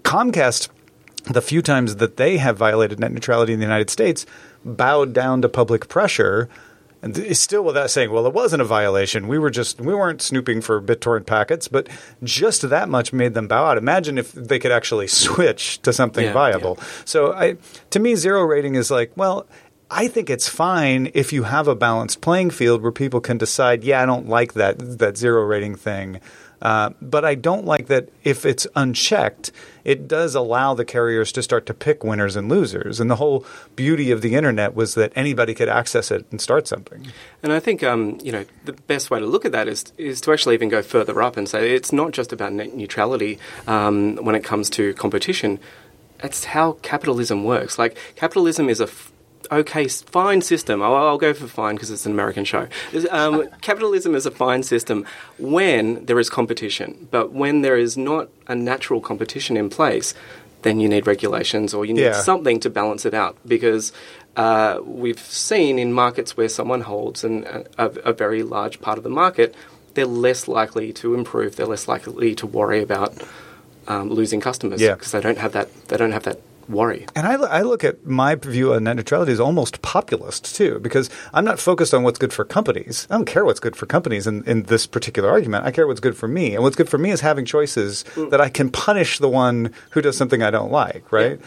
Comcast 0.02 0.70
the 1.26 1.42
few 1.42 1.62
times 1.62 1.96
that 1.96 2.18
they 2.18 2.38
have 2.38 2.58
violated 2.58 3.00
net 3.00 3.12
neutrality 3.12 3.54
in 3.54 3.60
the 3.60 3.66
United 3.66 3.90
States 3.90 4.26
bowed 4.64 5.14
down 5.14 5.42
to 5.42 5.50
public 5.50 5.88
pressure. 5.88 6.48
And 7.06 7.16
it's 7.20 7.40
still 7.40 7.64
without 7.64 7.92
saying, 7.92 8.10
well, 8.12 8.26
it 8.26 8.34
wasn't 8.34 8.64
a 8.64 8.66
violation. 8.66 9.28
We 9.28 9.38
were 9.38 9.52
just 9.52 9.80
we 9.80 9.94
weren't 9.94 10.24
snooping 10.24 10.62
for 10.62 10.82
BitTorrent 10.82 11.28
packets, 11.28 11.68
but 11.68 11.88
just 12.24 12.68
that 12.68 12.90
much 12.90 13.14
made 13.14 13.36
them 13.36 13.48
bow 13.48 13.64
out. 13.64 13.78
Imagine 13.78 14.18
if 14.18 14.32
they 14.32 14.58
could 14.58 14.72
actually 14.72 15.06
switch 15.24 15.80
to 15.84 15.94
something 15.94 16.26
Yeah, 16.26 16.34
viable. 16.34 16.80
So 17.06 17.32
I 17.32 17.58
to 17.92 18.00
me 18.00 18.16
zero 18.16 18.42
rating 18.42 18.74
is 18.74 18.90
like, 18.90 19.12
well, 19.16 19.46
I 19.92 20.08
think 20.08 20.32
it's 20.32 20.50
fine 20.50 21.12
if 21.14 21.32
you 21.32 21.44
have 21.44 21.68
a 21.68 21.76
balanced 21.76 22.22
playing 22.22 22.50
field 22.50 22.82
where 22.82 22.92
people 22.92 23.22
can 23.22 23.38
decide, 23.38 23.84
yeah, 23.84 24.02
I 24.02 24.08
don't 24.08 24.28
like 24.28 24.54
that 24.54 24.98
that 24.98 25.16
zero 25.16 25.44
rating 25.44 25.76
thing. 25.76 26.20
Uh, 26.66 26.90
but 27.00 27.24
I 27.24 27.36
don't 27.36 27.64
like 27.64 27.86
that 27.88 28.10
if 28.24 28.44
it's 28.44 28.66
unchecked, 28.76 29.52
it 29.84 30.08
does 30.08 30.34
allow 30.34 30.74
the 30.74 30.84
carriers 30.84 31.32
to 31.34 31.44
start 31.44 31.68
to 31.68 31.76
pick 31.76 32.04
winners 32.04 32.36
and 32.36 32.50
losers. 32.50 33.00
And 33.00 33.08
the 33.08 33.18
whole 33.18 33.46
beauty 33.76 34.10
of 34.10 34.24
the 34.24 34.34
internet 34.34 34.74
was 34.74 34.96
that 34.96 35.12
anybody 35.16 35.54
could 35.54 35.70
access 35.70 36.10
it 36.10 36.26
and 36.32 36.42
start 36.42 36.68
something. 36.68 37.06
And 37.44 37.54
I 37.54 37.60
think 37.60 37.84
um, 37.84 38.18
you 38.24 38.32
know 38.32 38.46
the 38.64 38.74
best 38.74 39.12
way 39.12 39.20
to 39.20 39.28
look 39.28 39.46
at 39.46 39.52
that 39.52 39.68
is 39.68 39.94
is 40.00 40.20
to 40.22 40.32
actually 40.34 40.56
even 40.56 40.70
go 40.70 40.82
further 40.82 41.22
up 41.22 41.38
and 41.38 41.48
say 41.48 41.76
it's 41.76 41.94
not 41.94 42.14
just 42.14 42.34
about 42.34 42.52
net 42.52 42.74
neutrality 42.74 43.38
um, 43.68 44.16
when 44.16 44.34
it 44.34 44.44
comes 44.44 44.72
to 44.72 44.96
competition. 44.96 45.60
It's 46.24 46.46
how 46.46 46.80
capitalism 46.82 47.44
works. 47.44 47.78
Like 47.78 47.96
capitalism 48.16 48.70
is 48.70 48.82
a 48.82 48.86
f- 48.86 49.12
okay, 49.52 49.88
fine 49.88 50.42
system. 50.42 50.82
I'll, 50.82 50.96
I'll 50.96 51.18
go 51.18 51.34
for 51.34 51.48
fine 51.48 51.76
because 51.76 51.92
it's 51.92 52.06
an 52.06 52.12
American 52.12 52.46
show. 52.46 52.68
Um, 53.12 53.48
capitalism 53.62 54.16
is 54.16 54.26
a 54.26 54.32
fine 54.32 54.64
system 54.64 55.06
when 55.38 56.06
there 56.06 56.20
is 56.20 56.30
competition, 56.30 57.08
but 57.12 57.32
when 57.34 57.62
there 57.62 57.78
is 57.78 57.98
not 57.98 58.30
a 58.48 58.56
natural 58.56 59.02
competition 59.02 59.58
in 59.58 59.70
place, 59.70 60.14
then 60.64 60.80
you 60.80 60.90
need 60.90 61.06
regulations 61.08 61.74
or 61.74 61.86
you 61.86 61.94
need 61.94 62.02
Yeah. 62.02 62.14
something 62.14 62.60
to 62.62 62.70
balance 62.70 63.06
it 63.06 63.14
out 63.14 63.38
because 63.48 63.92
uh, 64.36 64.80
we've 64.84 65.20
seen 65.20 65.78
in 65.80 65.94
markets 65.94 66.36
where 66.36 66.50
someone 66.50 66.82
holds 66.82 67.24
an, 67.24 67.46
a, 67.78 67.86
a 68.04 68.14
very 68.14 68.44
large 68.44 68.82
part 68.82 68.98
of 68.98 69.04
the 69.04 69.10
market, 69.10 69.54
they're 69.94 70.06
less 70.06 70.48
likely 70.48 70.92
to 70.94 71.14
improve. 71.14 71.56
They're 71.56 71.66
less 71.68 71.88
likely 71.88 72.36
to 72.36 72.48
worry 72.48 72.82
about 72.82 73.14
um, 73.88 74.10
losing 74.10 74.42
customers 74.42 74.82
Yeah. 74.82 74.96
because 74.96 75.12
they 75.12 75.22
don't 75.22 75.38
have 75.38 75.54
that. 75.54 75.70
They 75.88 75.98
don't 75.98 76.12
have 76.12 76.24
that 76.24 76.40
worry. 76.70 77.06
And 77.16 77.28
I, 77.28 77.34
I 77.34 77.62
look 77.62 77.84
at 77.84 78.06
my 78.06 78.36
view 78.36 78.74
on 78.74 78.84
net 78.84 78.96
neutrality 78.96 79.32
as 79.32 79.40
almost 79.40 79.82
populist 79.82 80.56
too, 80.56 80.80
because 80.80 81.10
I'm 81.34 81.46
not 81.46 81.60
focused 81.60 81.94
on 81.94 82.04
what's 82.04 82.20
good 82.20 82.34
for 82.34 82.46
companies. 82.46 83.08
I 83.10 83.16
don't 83.16 83.26
care 83.26 83.46
what's 83.46 83.60
good 83.60 83.76
for 83.76 83.86
companies 83.86 84.28
in, 84.28 84.44
in 84.46 84.64
this 84.64 84.88
particular 84.88 85.30
argument. 85.30 85.66
I 85.66 85.72
care 85.72 85.88
what's 85.88 86.00
good 86.00 86.18
for 86.18 86.28
me. 86.28 86.56
And 86.56 86.64
what's 86.64 86.76
good 86.76 86.90
for 86.90 86.98
me 86.98 87.12
is 87.12 87.22
having 87.22 87.46
choices 87.46 88.04
mm. 88.16 88.30
that 88.30 88.42
I 88.42 88.50
can 88.50 88.70
punish 88.70 89.20
the 89.20 89.30
one 89.30 89.72
who 89.92 90.02
does 90.02 90.18
something 90.18 90.42
I 90.44 90.52
don't 90.52 90.72
like, 90.72 91.12
right? 91.12 91.40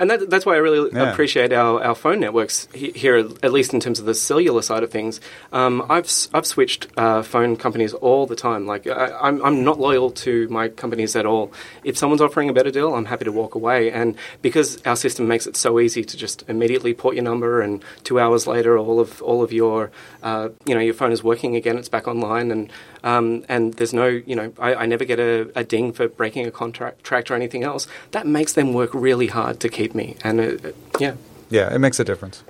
And 0.00 0.10
that, 0.10 0.28
that's 0.30 0.44
why 0.44 0.54
I 0.54 0.58
really 0.58 0.90
Yeah. 0.92 1.12
appreciate 1.12 1.52
our, 1.52 1.80
our 1.84 1.94
phone 1.94 2.18
networks 2.18 2.66
here, 2.74 3.16
at 3.18 3.52
least 3.52 3.72
in 3.72 3.78
terms 3.78 4.00
of 4.00 4.06
the 4.06 4.14
cellular 4.14 4.62
side 4.62 4.82
of 4.82 4.90
things. 4.90 5.20
Um, 5.52 5.86
I've, 5.88 6.10
I've 6.34 6.46
switched 6.46 6.88
uh, 6.96 7.22
phone 7.22 7.56
companies 7.56 7.92
all 7.94 8.26
the 8.26 8.34
time. 8.34 8.66
Like 8.66 8.86
I, 8.88 9.12
I'm, 9.20 9.44
I'm 9.44 9.62
not 9.62 9.78
loyal 9.78 10.10
to 10.24 10.48
my 10.48 10.68
companies 10.68 11.14
at 11.14 11.26
all. 11.26 11.52
If 11.84 11.96
someone's 11.96 12.22
offering 12.22 12.48
a 12.48 12.52
better 12.52 12.70
deal, 12.72 12.94
I'm 12.94 13.04
happy 13.04 13.26
to 13.26 13.32
walk 13.32 13.54
away. 13.54 13.92
And 13.92 14.16
because 14.42 14.80
our 14.86 14.96
system 14.96 15.28
makes 15.28 15.46
it 15.46 15.54
so 15.56 15.78
easy 15.78 16.02
to 16.02 16.16
just 16.16 16.44
immediately 16.48 16.94
port 16.94 17.14
your 17.14 17.24
number, 17.24 17.60
and 17.60 17.84
two 18.02 18.18
hours 18.18 18.46
later, 18.46 18.78
all 18.78 19.00
of 19.00 19.20
all 19.22 19.42
of 19.42 19.52
your 19.52 19.90
uh, 20.22 20.48
you 20.64 20.74
know 20.74 20.80
your 20.80 20.94
phone 20.94 21.12
is 21.12 21.22
working 21.22 21.56
again. 21.56 21.76
It's 21.76 21.88
back 21.90 22.08
online, 22.08 22.50
and 22.50 22.72
um, 23.04 23.44
and 23.48 23.74
there's 23.74 23.92
no 23.92 24.06
you 24.06 24.34
know 24.36 24.52
I, 24.58 24.74
I 24.74 24.86
never 24.86 25.04
get 25.04 25.18
a, 25.18 25.50
a 25.54 25.64
ding 25.64 25.92
for 25.92 26.08
breaking 26.08 26.46
a 26.46 26.50
contract 26.50 27.02
tract 27.04 27.30
or 27.30 27.34
anything 27.34 27.62
else. 27.64 27.86
That 28.12 28.26
makes 28.26 28.52
them 28.54 28.72
work 28.74 28.90
really 28.94 29.26
hard 29.28 29.60
to 29.60 29.68
keep 29.68 29.94
me. 29.94 30.16
And 30.24 30.40
it, 30.40 30.64
it- 30.64 30.76
yeah. 30.98 31.14
Yeah, 31.48 31.74
it 31.74 31.78
makes 31.80 31.98
a 31.98 32.04
difference. 32.04 32.44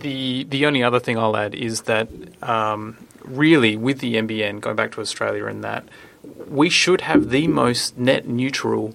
The 0.00 0.44
the 0.44 0.66
only 0.66 0.82
other 0.82 1.00
thing 1.00 1.16
I'll 1.18 1.36
add 1.36 1.54
is 1.54 1.82
that 1.82 2.08
um, 2.42 2.96
really 3.24 3.76
with 3.76 4.00
the 4.00 4.16
NBN 4.16 4.60
going 4.60 4.76
back 4.76 4.92
to 4.92 5.00
Australia 5.00 5.46
and 5.46 5.64
that 5.64 5.84
we 6.48 6.68
should 6.68 7.00
have 7.02 7.30
the 7.30 7.46
most 7.48 7.96
net 7.96 8.26
neutral 8.28 8.94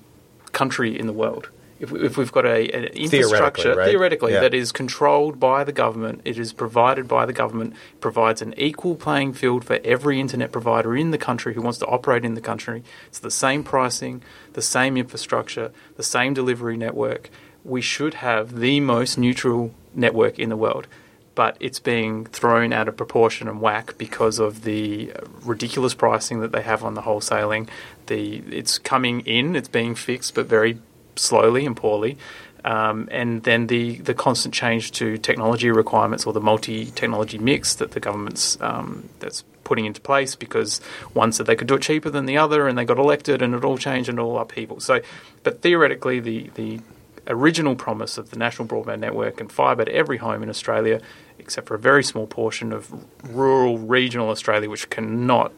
country 0.52 0.98
in 1.00 1.08
the 1.08 1.14
world. 1.14 1.50
If, 1.80 1.92
we, 1.92 2.06
if 2.06 2.18
we've 2.18 2.32
got 2.32 2.46
a, 2.46 2.70
an 2.72 2.84
infrastructure 2.86 3.76
right? 3.76 3.90
theoretically 3.90 4.34
Yeah. 4.34 4.42
that 4.42 4.54
is 4.54 4.72
controlled 4.72 5.40
by 5.40 5.64
the 5.64 5.72
government, 5.72 6.22
it 6.26 6.38
is 6.38 6.52
provided 6.54 7.08
by 7.08 7.26
the 7.26 7.34
government, 7.34 7.74
provides 8.02 8.42
an 8.42 8.54
equal 8.58 8.96
playing 8.96 9.34
field 9.34 9.64
for 9.64 9.80
every 9.84 10.20
internet 10.20 10.52
provider 10.52 10.96
in 10.96 11.12
the 11.12 11.18
country 11.18 11.54
who 11.54 11.62
wants 11.62 11.80
to 11.80 11.86
operate 11.86 12.26
in 12.26 12.34
the 12.34 12.42
country. 12.42 12.84
It's 13.08 13.20
the 13.20 13.32
same 13.32 13.64
pricing, 13.64 14.22
the 14.54 14.62
same 14.62 14.98
infrastructure, 14.98 15.72
the 15.96 16.04
same 16.04 16.34
delivery 16.34 16.78
network. 16.78 17.30
We 17.64 17.82
should 17.82 18.16
have 18.16 18.60
the 18.60 18.80
most 18.80 19.18
neutral 19.18 19.74
network 19.94 20.38
in 20.40 20.50
the 20.50 20.58
world. 20.58 20.88
But 21.36 21.56
it's 21.62 21.80
being 21.80 22.26
thrown 22.26 22.74
out 22.74 22.90
of 22.90 22.98
proportion 22.98 23.48
and 23.48 23.62
whack 23.62 23.98
because 23.98 24.40
of 24.40 24.64
the 24.64 25.14
ridiculous 25.44 25.94
pricing 25.94 26.42
that 26.42 26.52
they 26.52 26.62
have 26.64 26.84
on 26.84 26.96
the 26.96 27.04
wholesaling. 27.04 27.70
The 28.08 28.44
it's 28.52 28.78
coming 28.78 29.22
in, 29.22 29.56
it's 29.56 29.70
being 29.70 29.96
fixed, 29.96 30.36
but 30.36 30.48
very 30.48 30.80
slowly 31.20 31.66
and 31.66 31.76
poorly. 31.76 32.18
Um, 32.66 33.08
and 33.12 33.44
then 33.44 33.68
the, 33.68 33.98
the 34.00 34.14
constant 34.14 34.54
change 34.54 34.92
to 34.94 35.18
technology 35.18 35.72
requirements 35.72 36.26
or 36.26 36.34
the 36.34 36.42
multi-technology 36.42 37.38
mix 37.38 37.76
that 37.76 37.92
the 37.92 38.00
government's 38.00 38.60
um, 38.62 39.08
that's 39.20 39.44
putting 39.64 39.86
into 39.86 40.02
place 40.02 40.36
because 40.36 40.80
one 41.14 41.32
said 41.32 41.46
they 41.46 41.56
could 41.56 41.68
do 41.68 41.76
it 41.76 41.82
cheaper 41.82 42.10
than 42.10 42.26
the 42.26 42.38
other 42.38 42.68
and 42.68 42.78
they 42.78 42.84
got 42.84 42.98
elected 42.98 43.42
and 43.42 43.54
it 43.54 43.64
all 43.64 43.78
changed 43.78 44.10
and 44.10 44.20
all 44.20 44.38
upheaval. 44.40 44.80
So, 44.80 45.00
but 45.44 45.62
theoretically, 45.62 46.20
the, 46.20 46.50
the 46.56 46.80
original 47.28 47.76
promise 47.76 48.18
of 48.18 48.32
the 48.32 48.38
National 48.38 48.68
Broadband 48.68 49.00
Network 49.00 49.40
and 49.40 49.52
fibre 49.52 49.86
to 49.86 49.94
every 49.94 50.18
home 50.18 50.44
in 50.44 50.50
Australia, 50.50 51.00
except 51.38 51.68
for 51.68 51.76
a 51.76 51.80
very 51.80 52.04
small 52.04 52.28
portion 52.28 52.74
of 52.74 52.92
rural, 53.24 53.78
regional 53.78 54.30
Australia, 54.30 54.70
which 54.70 54.90
cannot 54.90 55.54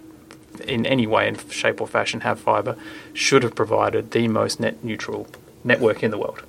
in 0.67 0.85
any 0.85 1.07
way, 1.07 1.27
in 1.27 1.37
shape 1.49 1.79
or 1.79 1.87
fashion, 1.87 2.21
have 2.21 2.39
fibre, 2.39 2.75
should 3.13 3.43
have 3.43 3.55
provided 3.55 4.11
the 4.11 4.27
most 4.27 4.59
net 4.59 4.83
neutral 4.83 5.27
network 5.63 6.03
in 6.03 6.11
the 6.11 6.17
world. 6.17 6.41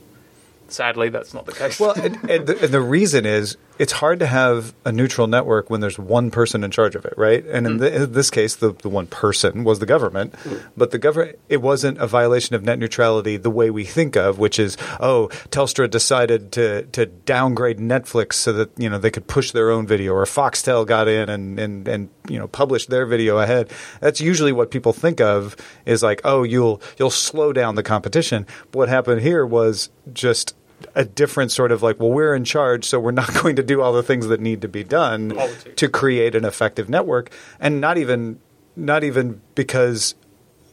Sadly, 0.69 1.11
that's 1.11 1.35
not 1.35 1.47
the 1.47 1.53
case. 1.53 1.79
Well, 1.79 1.93
and, 1.93 2.17
and, 2.31 2.47
the, 2.47 2.65
and 2.65 2.73
the 2.73 2.81
reason 2.81 3.27
is 3.27 3.57
it's 3.79 3.93
hard 3.93 4.19
to 4.21 4.27
have 4.27 4.75
a 4.85 4.93
neutral 4.93 5.27
network 5.27 5.71
when 5.71 5.81
there's 5.81 5.99
one 5.99 6.31
person 6.31 6.63
in 6.63 6.71
charge 6.71 6.95
of 6.95 7.05
it, 7.05 7.15
right? 7.17 7.45
And 7.47 7.67
in, 7.67 7.73
mm. 7.75 7.79
the, 7.81 8.03
in 8.03 8.13
this 8.13 8.31
case, 8.31 8.57
the, 8.57 8.73
the 8.73 8.89
one 8.89 9.07
person 9.07 9.65
was 9.65 9.79
the 9.79 9.87
government, 9.87 10.33
mm. 10.45 10.63
but 10.77 10.91
the 10.91 10.99
government 10.99 11.39
it 11.49 11.63
wasn't 11.63 11.99
a 11.99 12.07
violation 12.07 12.55
of 12.55 12.63
net 12.63 12.79
neutrality 12.79 13.37
the 13.37 13.51
way 13.51 13.71
we 13.71 13.85
think 13.85 14.17
of, 14.17 14.39
which 14.39 14.59
is 14.59 14.77
oh, 15.01 15.29
Telstra 15.51 15.89
decided 15.89 16.53
to 16.53 16.83
to 16.93 17.07
downgrade 17.07 17.79
Netflix 17.79 18.35
so 18.35 18.53
that 18.53 18.71
you 18.79 18.89
know 18.89 18.99
they 18.99 19.11
could 19.11 19.27
push 19.27 19.53
their 19.53 19.71
own 19.71 19.87
video, 19.87 20.13
or 20.13 20.25
Foxtel 20.25 20.87
got 20.87 21.09
in 21.09 21.29
and 21.29 21.59
and 21.59 21.89
and 21.89 22.09
you 22.29 22.39
know 22.39 22.49
published 22.49 22.91
their 22.91 23.07
video 23.07 23.39
ahead. 23.39 23.71
That's 24.01 24.21
usually 24.21 24.53
what 24.53 24.71
people 24.71 24.93
think 24.93 25.21
of 25.21 25.57
is 25.87 26.03
like 26.03 26.21
oh, 26.25 26.43
you'll 26.43 26.83
you'll 26.99 27.11
slow 27.11 27.53
down 27.53 27.75
the 27.75 27.83
competition. 27.83 28.47
But 28.71 28.79
what 28.79 28.89
happened 28.89 29.23
here 29.23 29.47
was 29.47 29.91
just 30.13 30.55
a 30.95 31.05
different 31.05 31.51
sort 31.53 31.73
of 31.73 31.83
like, 31.83 31.99
well, 32.01 32.11
we're 32.11 32.35
in 32.35 32.45
charge, 32.45 32.85
so 32.85 32.99
we're 33.01 33.11
not 33.13 33.33
going 33.43 33.57
to 33.57 33.63
do 33.63 33.81
all 33.81 33.93
the 33.93 34.03
things 34.03 34.27
that 34.29 34.41
need 34.41 34.61
to 34.63 34.69
be 34.69 34.85
done 34.85 35.31
Politics. 35.31 35.75
to 35.77 35.89
create 35.89 36.35
an 36.35 36.45
effective 36.45 36.89
network, 36.89 37.31
and 37.61 37.81
not 37.81 37.99
even 37.99 38.39
not 38.77 39.05
even 39.05 39.41
because 39.55 40.15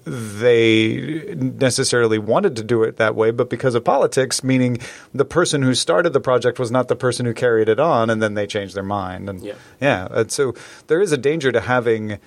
they 0.06 1.34
necessarily 1.36 2.18
wanted 2.18 2.56
to 2.56 2.64
do 2.64 2.84
it 2.84 2.98
that 2.98 3.16
way, 3.16 3.32
but 3.32 3.50
because 3.50 3.76
of 3.76 3.84
politics, 3.84 4.44
meaning 4.44 4.78
the 5.14 5.26
person 5.26 5.62
who 5.62 5.74
started 5.76 6.14
the 6.14 6.20
project 6.20 6.58
was 6.60 6.72
not 6.72 6.88
the 6.88 6.96
person 6.96 7.26
who 7.26 7.34
carried 7.34 7.70
it 7.70 7.80
on, 7.80 8.10
and 8.10 8.22
then 8.22 8.34
they 8.34 8.48
changed 8.48 8.76
their 8.76 8.84
mind. 8.84 9.30
And 9.30 9.42
Yeah. 9.42 9.54
yeah, 9.82 10.08
and 10.12 10.32
so 10.32 10.54
there 10.88 11.02
is 11.02 11.12
a 11.12 11.18
danger 11.18 11.52
to 11.52 11.62
having 11.62 12.18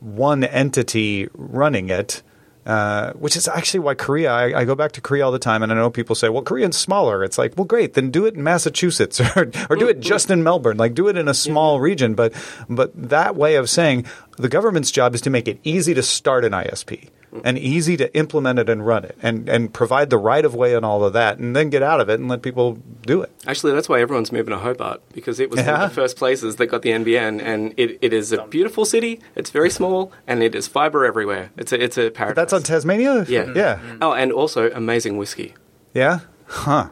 one 0.00 0.44
entity 0.44 1.28
running 1.34 1.88
it. 1.88 2.22
Uh, 2.66 3.12
which 3.12 3.36
is 3.36 3.46
actually 3.46 3.80
why 3.80 3.94
Korea. 3.94 4.32
I, 4.32 4.60
I 4.60 4.64
go 4.64 4.74
back 4.74 4.92
to 4.92 5.02
Korea 5.02 5.26
all 5.26 5.32
the 5.32 5.38
time, 5.38 5.62
and 5.62 5.70
I 5.70 5.74
know 5.74 5.90
people 5.90 6.14
say, 6.14 6.30
"Well, 6.30 6.40
Korea's 6.40 6.76
smaller." 6.76 7.22
It's 7.22 7.36
like, 7.36 7.52
well, 7.58 7.66
great, 7.66 7.92
then 7.92 8.10
do 8.10 8.24
it 8.24 8.36
in 8.36 8.42
Massachusetts 8.42 9.20
or 9.36 9.50
or 9.68 9.76
do 9.76 9.86
it 9.86 10.00
just 10.00 10.30
in 10.30 10.42
Melbourne. 10.42 10.78
Like, 10.78 10.94
do 10.94 11.08
it 11.08 11.18
in 11.18 11.28
a 11.28 11.34
small 11.34 11.78
region. 11.78 12.14
But 12.14 12.32
but 12.70 12.90
that 13.10 13.36
way 13.36 13.56
of 13.56 13.68
saying 13.68 14.06
the 14.38 14.48
government's 14.48 14.90
job 14.90 15.14
is 15.14 15.20
to 15.22 15.30
make 15.30 15.46
it 15.46 15.60
easy 15.62 15.92
to 15.92 16.02
start 16.02 16.42
an 16.44 16.52
ISP. 16.52 17.10
And 17.42 17.58
easy 17.58 17.96
to 17.96 18.14
implement 18.16 18.58
it 18.58 18.68
and 18.68 18.86
run 18.86 19.04
it 19.04 19.16
and, 19.22 19.48
and 19.48 19.72
provide 19.72 20.10
the 20.10 20.18
right 20.18 20.44
of 20.44 20.54
way 20.54 20.74
and 20.74 20.84
all 20.84 21.04
of 21.04 21.12
that 21.14 21.38
and 21.38 21.56
then 21.56 21.70
get 21.70 21.82
out 21.82 22.00
of 22.00 22.08
it 22.08 22.20
and 22.20 22.28
let 22.28 22.42
people 22.42 22.78
do 23.02 23.22
it. 23.22 23.32
Actually, 23.46 23.72
that's 23.72 23.88
why 23.88 24.00
everyone's 24.00 24.30
moving 24.30 24.52
to 24.52 24.58
Hobart 24.58 25.00
because 25.12 25.40
it 25.40 25.50
was 25.50 25.60
one 25.60 25.68
of 25.68 25.88
the 25.88 25.94
first 25.94 26.16
places 26.16 26.56
that 26.56 26.66
got 26.66 26.82
the 26.82 26.90
NBN, 26.90 27.42
and 27.42 27.74
it, 27.76 27.98
it 28.02 28.12
is 28.12 28.32
a 28.32 28.46
beautiful 28.46 28.84
city. 28.84 29.20
It's 29.34 29.50
very 29.50 29.70
small, 29.70 30.12
and 30.26 30.42
it 30.42 30.54
is 30.54 30.68
fiber 30.68 31.04
everywhere. 31.04 31.50
It's 31.56 31.72
a 31.72 31.82
it's 31.82 31.98
a 31.98 32.10
paradise. 32.10 32.36
That's 32.36 32.52
on 32.52 32.62
Tasmania? 32.62 33.24
Yeah. 33.28 33.52
Yeah. 33.54 33.76
Mm-hmm. 33.76 33.98
Oh, 34.02 34.12
and 34.12 34.32
also 34.32 34.70
amazing 34.70 35.16
whiskey. 35.16 35.54
Yeah? 35.92 36.20
Huh. 36.46 36.90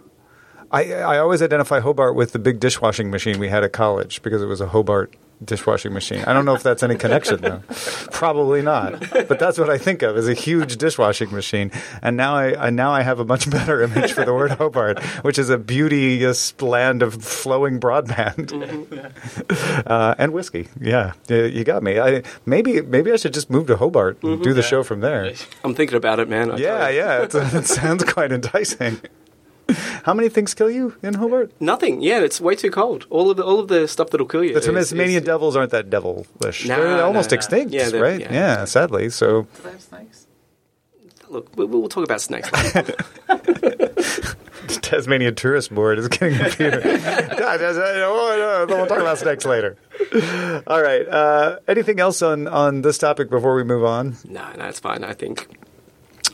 I, 0.70 0.92
I 0.94 1.18
always 1.18 1.42
identify 1.42 1.80
Hobart 1.80 2.14
with 2.16 2.32
the 2.32 2.38
big 2.38 2.58
dishwashing 2.58 3.10
machine 3.10 3.38
we 3.38 3.48
had 3.48 3.62
at 3.62 3.72
college 3.72 4.22
because 4.22 4.40
it 4.40 4.46
was 4.46 4.60
a 4.62 4.68
Hobart 4.68 5.14
dishwashing 5.44 5.92
machine. 5.92 6.24
I 6.24 6.32
don't 6.32 6.44
know 6.44 6.54
if 6.54 6.62
that's 6.62 6.82
any 6.82 6.96
connection 6.96 7.40
though. 7.40 7.62
Probably 8.12 8.62
not. 8.62 9.00
But 9.10 9.38
that's 9.38 9.58
what 9.58 9.70
I 9.70 9.78
think 9.78 10.02
of 10.02 10.16
as 10.16 10.28
a 10.28 10.34
huge 10.34 10.76
dishwashing 10.76 11.32
machine. 11.32 11.70
And 12.02 12.16
now 12.16 12.34
I, 12.34 12.66
I 12.66 12.70
now 12.70 12.92
I 12.92 13.02
have 13.02 13.20
a 13.20 13.24
much 13.24 13.50
better 13.50 13.82
image 13.82 14.12
for 14.12 14.24
the 14.24 14.34
word 14.34 14.50
Hobart, 14.62 15.02
which 15.22 15.38
is 15.38 15.50
a 15.50 15.58
beauteous 15.58 16.60
land 16.60 17.02
of 17.02 17.22
flowing 17.22 17.80
broadband 17.80 18.52
uh, 19.86 20.14
and 20.18 20.32
whiskey. 20.32 20.68
Yeah, 20.80 21.12
you 21.28 21.64
got 21.64 21.82
me. 21.82 21.98
I, 21.98 22.22
maybe 22.46 22.80
maybe 22.80 23.12
I 23.12 23.16
should 23.16 23.34
just 23.34 23.50
move 23.50 23.66
to 23.68 23.76
Hobart 23.76 24.22
and 24.22 24.42
do 24.42 24.54
the 24.54 24.62
show 24.62 24.82
from 24.82 25.00
there. 25.00 25.32
I'm 25.64 25.74
thinking 25.74 25.96
about 25.96 26.20
it, 26.20 26.28
man. 26.28 26.52
I 26.52 26.56
Yeah, 26.56 26.88
yeah, 26.88 27.22
it's, 27.22 27.34
it 27.34 27.66
sounds 27.66 28.04
quite 28.04 28.32
enticing. 28.32 29.00
How 30.04 30.14
many 30.14 30.28
things 30.28 30.54
kill 30.54 30.70
you 30.70 30.96
in 31.02 31.14
Hobart? 31.14 31.52
Nothing. 31.60 32.02
Yeah, 32.02 32.20
it's 32.20 32.40
way 32.40 32.54
too 32.56 32.70
cold. 32.70 33.06
All 33.10 33.30
of 33.30 33.36
the 33.36 33.44
all 33.44 33.60
of 33.60 33.68
the 33.68 33.86
stuff 33.88 34.10
that'll 34.10 34.26
kill 34.26 34.42
you. 34.44 34.52
The 34.54 34.58
is- 34.60 34.66
Tasmanian 34.66 35.22
is- 35.22 35.26
devils 35.26 35.56
aren't 35.56 35.70
that 35.70 35.88
devilish. 35.90 36.66
Nah, 36.66 36.76
they're 36.76 37.02
almost 37.04 37.30
nah. 37.30 37.34
extinct, 37.36 37.72
Yeah, 37.72 37.88
they're- 37.90 38.02
right? 38.02 38.20
yeah. 38.20 38.32
Yeah. 38.32 38.64
sadly. 38.64 39.10
So 39.10 39.42
Do 39.42 39.48
they 39.64 39.70
have 39.70 39.80
snakes? 39.80 40.26
Look, 41.28 41.48
we, 41.56 41.64
we'll 41.64 41.88
talk 41.88 42.04
about 42.04 42.20
snakes. 42.20 42.50
later. 42.52 42.94
Tasmanian 44.82 45.34
Tourist 45.34 45.74
Board 45.74 45.98
is 45.98 46.08
getting 46.08 46.38
computer. 46.38 46.80
oh, 46.84 48.66
we'll 48.68 48.86
talk 48.86 48.98
about 48.98 49.18
snakes 49.18 49.44
later. 49.44 49.76
All 50.66 50.82
right. 50.82 51.06
Uh, 51.08 51.58
anything 51.68 52.00
else 52.00 52.20
on 52.22 52.46
on 52.48 52.82
this 52.82 52.98
topic 52.98 53.30
before 53.30 53.54
we 53.54 53.64
move 53.64 53.84
on? 53.84 54.16
no, 54.28 54.46
no, 54.58 54.66
it's 54.66 54.80
fine. 54.80 55.04
I 55.04 55.14
think. 55.14 55.48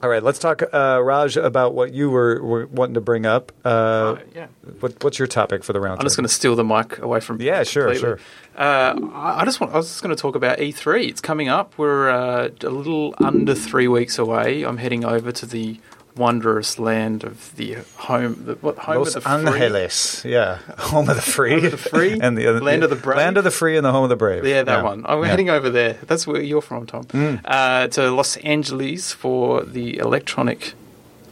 All 0.03 0.09
right. 0.09 0.23
Let's 0.23 0.39
talk, 0.39 0.63
uh, 0.73 1.01
Raj, 1.03 1.37
about 1.37 1.75
what 1.75 1.93
you 1.93 2.11
were, 2.11 2.41
were 2.43 2.67
wanting 2.67 2.95
to 2.95 3.01
bring 3.01 3.27
up. 3.27 3.51
Uh, 3.65 4.17
yeah. 4.35 4.47
what, 4.81 5.03
what's 5.03 5.19
your 5.19 5.27
topic 5.27 5.65
for 5.65 5.73
the 5.73 5.81
round? 5.81 5.99
I'm 6.01 6.07
just 6.07 6.17
going 6.17 6.27
to 6.27 6.33
steal 6.33 6.55
the 6.55 6.65
mic 6.65 6.99
away 6.99 7.21
from. 7.21 7.41
Yeah, 7.41 7.65
sure, 7.65 7.93
completely. 7.93 8.25
Uh, 8.57 8.95
I 9.13 9.41
I 9.41 9.45
just 9.45 9.61
want. 9.61 9.73
I 9.73 9.77
was 9.77 9.89
just 9.89 10.03
going 10.03 10.15
to 10.15 10.21
talk 10.21 10.35
about 10.37 10.59
E3. 10.59 11.09
It's 11.09 11.21
coming 11.21 11.49
up. 11.49 11.77
We're 11.79 12.11
uh, 12.11 12.49
a 12.63 12.71
little 12.71 13.15
under 13.19 13.55
three 13.55 13.89
weeks 13.89 14.19
away. 14.19 14.63
I'm 14.63 14.77
heading 14.77 15.05
over 15.05 15.33
to 15.33 15.47
the 15.47 15.81
wondrous 16.19 16.79
land 16.79 17.25
of 17.25 17.55
the 17.57 17.79
home. 17.97 18.45
The, 18.45 18.55
what 18.57 18.77
home 18.79 18.99
Los 18.99 19.15
of 19.15 19.25
the 19.25 19.31
free? 19.31 19.61
Angeles, 19.63 20.25
yeah, 20.25 20.59
home 20.79 21.09
of 21.09 21.17
the 21.17 21.23
free, 21.23 21.53
Home 21.55 21.65
of 21.67 21.71
the 21.71 21.77
free, 21.79 22.19
and 22.23 22.37
the 22.37 22.47
other, 22.49 22.61
land 22.61 22.83
of 22.85 22.91
the 22.91 22.97
brave. 22.97 23.17
land 23.17 23.39
of 23.39 23.45
the 23.45 23.51
free, 23.51 23.77
and 23.77 23.85
the 23.87 23.93
home 23.93 24.03
of 24.05 24.11
the 24.11 24.17
brave. 24.17 24.45
Yeah, 24.45 24.63
that 24.65 24.85
one. 24.85 25.05
I'm 25.07 25.21
Yeah. 25.21 25.25
Mm. 25.25 25.29
heading 25.31 25.51
over 25.51 25.71
there. 25.71 25.95
That's 26.07 26.27
where 26.27 26.43
you're 26.43 26.63
from, 26.63 26.87
Tom. 26.87 27.07
Uh, 27.45 27.87
to 27.89 28.11
Los 28.11 28.37
Angeles 28.39 29.13
for 29.13 29.63
the 29.63 29.99
electronic 29.99 30.75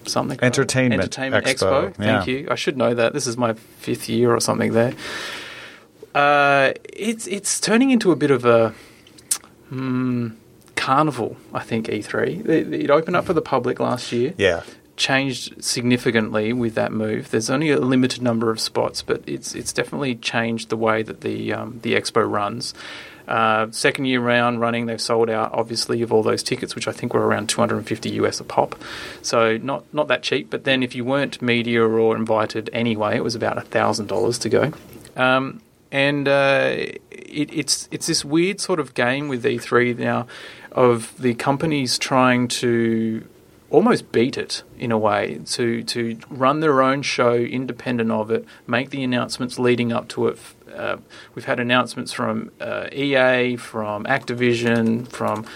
something 0.06 0.38
Entertainment 0.40 1.02
Entertainment 1.02 1.44
Expo, 1.46 1.90
Expo. 1.90 1.94
Thank 1.94 2.26
yeah. 2.26 2.32
you. 2.32 2.48
I 2.50 2.54
should 2.54 2.76
know 2.76 2.94
that. 2.94 3.12
This 3.12 3.26
is 3.26 3.36
my 3.36 3.54
fifth 3.54 4.08
year 4.08 4.32
or 4.32 4.40
something 4.40 4.72
there. 4.72 4.94
Uh, 6.14 6.72
it's 6.92 7.26
it's 7.26 7.60
turning 7.60 7.90
into 7.90 8.10
a 8.12 8.16
bit 8.16 8.30
of 8.30 8.44
a 8.44 8.70
hmm, 9.68 10.30
carnival. 10.76 11.36
I 11.52 11.62
think 11.62 11.86
E3. 11.88 12.48
It, 12.48 12.72
it 12.72 12.90
opened 12.90 13.16
up 13.16 13.24
for 13.24 13.32
the 13.32 13.42
public 13.42 13.80
last 13.80 14.12
year 14.12 14.34
Yeah, 14.36 14.62
changed 14.96 15.62
significantly 15.62 16.52
with 16.52 16.74
that 16.74 16.92
move. 16.92 17.30
There's 17.30 17.50
only 17.50 17.70
a 17.70 17.80
limited 17.80 18.22
number 18.22 18.50
of 18.50 18.60
spots, 18.60 19.02
but 19.02 19.22
it's 19.26 19.54
it's 19.54 19.72
definitely 19.72 20.14
changed 20.14 20.68
the 20.68 20.76
way 20.76 21.02
that 21.02 21.20
the 21.22 21.52
um, 21.52 21.80
the 21.82 21.94
expo 21.94 22.28
runs. 22.30 22.74
Uh, 23.26 23.66
second 23.72 24.04
year 24.04 24.20
round 24.20 24.60
running, 24.60 24.86
they've 24.86 25.00
sold 25.00 25.28
out 25.28 25.52
obviously 25.52 26.00
of 26.02 26.12
all 26.12 26.22
those 26.22 26.44
tickets, 26.44 26.76
which 26.76 26.86
I 26.86 26.92
think 26.92 27.12
were 27.12 27.26
around 27.26 27.48
250 27.48 28.10
US 28.10 28.38
a 28.38 28.44
pop. 28.44 28.76
So 29.22 29.56
not 29.56 29.84
not 29.92 30.08
that 30.08 30.22
cheap. 30.22 30.48
But 30.50 30.64
then 30.64 30.82
if 30.82 30.94
you 30.94 31.04
weren't 31.04 31.42
media 31.42 31.82
or 31.82 32.16
invited 32.16 32.70
anyway, 32.72 33.16
it 33.16 33.24
was 33.24 33.34
about 33.34 33.62
thousand 33.66 34.06
dollars 34.06 34.38
to 34.38 34.48
go. 34.48 34.72
Um, 35.16 35.60
and 35.92 36.28
uh, 36.28 36.74
it, 37.10 37.52
it's 37.52 37.88
it's 37.90 38.06
this 38.06 38.24
weird 38.24 38.60
sort 38.60 38.80
of 38.80 38.94
game 38.94 39.28
with 39.28 39.44
E3 39.44 39.98
now, 39.98 40.26
of 40.76 41.16
the 41.18 41.34
companies 41.34 41.98
trying 41.98 42.46
to 42.46 43.26
almost 43.70 44.12
beat 44.12 44.38
it 44.38 44.62
in 44.78 44.92
a 44.92 44.98
way 44.98 45.40
to 45.44 45.82
to 45.82 46.18
run 46.30 46.60
their 46.60 46.82
own 46.82 47.02
show 47.02 47.34
independent 47.34 48.12
of 48.12 48.30
it, 48.30 48.44
make 48.66 48.90
the 48.90 49.02
announcements 49.02 49.58
leading 49.58 49.92
up 49.92 50.06
to 50.08 50.28
it. 50.28 50.38
Uh, 50.72 50.98
we've 51.34 51.46
had 51.46 51.58
announcements 51.58 52.12
from 52.12 52.52
uh, 52.60 52.88
EA, 52.92 53.56
from 53.56 54.04
Activision, 54.04 55.08
from 55.08 55.46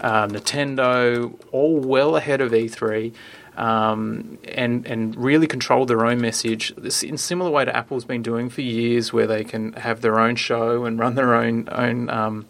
uh, 0.00 0.26
Nintendo, 0.28 1.32
all 1.50 1.80
well 1.80 2.14
ahead 2.16 2.40
of 2.40 2.52
E3. 2.52 3.12
Um, 3.56 4.36
and 4.44 4.86
and 4.86 5.16
really 5.16 5.46
control 5.46 5.86
their 5.86 6.04
own 6.04 6.20
message 6.20 6.74
This- 6.76 7.02
in 7.02 7.16
similar 7.16 7.50
way 7.50 7.64
to 7.64 7.74
Apple's 7.74 8.04
been 8.04 8.20
doing 8.22 8.50
for 8.50 8.60
years, 8.60 9.14
where 9.14 9.26
they 9.26 9.44
can 9.44 9.72
have 9.72 10.02
their 10.02 10.20
own 10.20 10.36
show 10.36 10.84
and 10.84 10.98
run 10.98 11.14
their 11.14 11.34
own 11.34 11.66
own 11.72 12.10
um, 12.10 12.46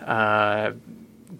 uh, 0.00 0.72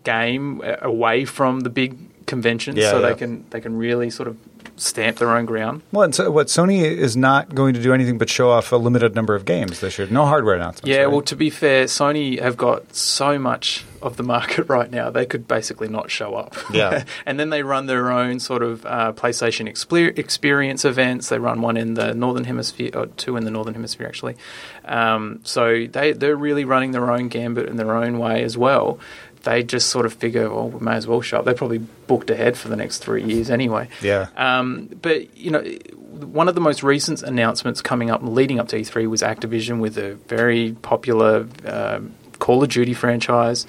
game 0.04 0.60
uh, 0.62 0.76
away 0.80 1.24
from 1.24 1.60
the 1.60 1.70
big 1.70 1.96
conventions, 2.26 2.78
Yeah, 2.78 2.90
so 2.90 3.00
yeah. 3.00 3.08
they 3.08 3.14
can 3.14 3.44
they 3.50 3.60
can 3.60 3.76
really 3.76 4.10
sort 4.10 4.28
of 4.28 4.36
stamp 4.76 5.18
their 5.18 5.36
own 5.36 5.44
ground. 5.44 5.82
Well, 5.92 6.04
and 6.04 6.14
so 6.14 6.30
what 6.30 6.46
Sony 6.48 6.82
is 6.82 7.16
not 7.16 7.54
going 7.54 7.74
to 7.74 7.82
do 7.82 7.92
anything 7.92 8.18
but 8.18 8.28
show 8.28 8.50
off 8.50 8.72
a 8.72 8.76
limited 8.76 9.14
number 9.14 9.34
of 9.34 9.44
games 9.44 9.80
this 9.80 9.98
year. 9.98 10.08
No 10.10 10.24
hardware 10.26 10.56
announcements. 10.56 10.88
Yeah, 10.88 10.98
right? 11.02 11.06
well, 11.08 11.20
to 11.22 11.36
be 11.36 11.50
fair, 11.50 11.84
Sony 11.84 12.40
have 12.40 12.56
got 12.56 12.94
so 12.94 13.38
much 13.38 13.84
of 14.00 14.16
the 14.16 14.22
market 14.22 14.68
right 14.68 14.90
now, 14.90 15.10
they 15.10 15.26
could 15.26 15.46
basically 15.46 15.88
not 15.88 16.10
show 16.10 16.34
up. 16.34 16.56
Yeah. 16.72 17.04
and 17.26 17.38
then 17.38 17.50
they 17.50 17.62
run 17.62 17.86
their 17.86 18.10
own 18.10 18.40
sort 18.40 18.62
of 18.62 18.84
uh, 18.86 19.12
PlayStation 19.12 19.68
exper- 19.70 20.18
experience 20.18 20.84
events. 20.84 21.28
They 21.28 21.38
run 21.38 21.60
one 21.60 21.76
in 21.76 21.94
the 21.94 22.14
Northern 22.14 22.44
Hemisphere, 22.44 22.90
or 22.94 23.06
two 23.06 23.36
in 23.36 23.44
the 23.44 23.50
Northern 23.50 23.74
Hemisphere, 23.74 24.06
actually. 24.06 24.36
Um, 24.84 25.40
so 25.44 25.86
they, 25.86 26.12
they're 26.12 26.36
really 26.36 26.64
running 26.64 26.90
their 26.92 27.10
own 27.10 27.28
gambit 27.28 27.68
in 27.68 27.76
their 27.76 27.94
own 27.94 28.18
way 28.18 28.42
as 28.42 28.56
well. 28.58 28.98
They 29.42 29.62
just 29.62 29.88
sort 29.90 30.06
of 30.06 30.12
figure, 30.12 30.48
well, 30.50 30.68
we 30.68 30.80
may 30.80 30.94
as 30.94 31.06
well 31.06 31.20
show 31.20 31.38
up. 31.38 31.44
They 31.44 31.54
probably 31.54 31.78
booked 31.78 32.30
ahead 32.30 32.56
for 32.56 32.68
the 32.68 32.76
next 32.76 32.98
three 32.98 33.24
years 33.24 33.50
anyway. 33.50 33.88
Yeah. 34.00 34.28
Um, 34.36 34.88
but 35.00 35.36
you 35.36 35.50
know, 35.50 35.60
one 35.60 36.48
of 36.48 36.54
the 36.54 36.60
most 36.60 36.82
recent 36.82 37.22
announcements 37.22 37.80
coming 37.80 38.10
up, 38.10 38.20
leading 38.22 38.60
up 38.60 38.68
to 38.68 38.76
E3, 38.76 39.08
was 39.08 39.22
Activision 39.22 39.80
with 39.80 39.98
a 39.98 40.14
very 40.14 40.76
popular 40.82 41.48
um, 41.66 42.14
Call 42.38 42.62
of 42.62 42.68
Duty 42.70 42.94
franchise, 42.94 43.66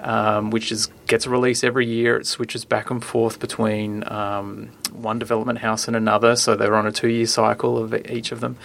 um, 0.00 0.50
which 0.50 0.70
is 0.70 0.88
gets 1.06 1.26
a 1.26 1.30
release 1.30 1.64
every 1.64 1.86
year. 1.86 2.16
It 2.16 2.26
switches 2.26 2.64
back 2.64 2.90
and 2.90 3.02
forth 3.02 3.38
between 3.40 4.04
um, 4.10 4.70
one 4.92 5.18
development 5.18 5.60
house 5.60 5.86
and 5.86 5.96
another, 5.96 6.36
so 6.36 6.56
they're 6.56 6.74
on 6.76 6.86
a 6.86 6.92
two-year 6.92 7.26
cycle 7.26 7.78
of 7.78 7.94
each 8.08 8.32
of 8.32 8.40
them. 8.40 8.56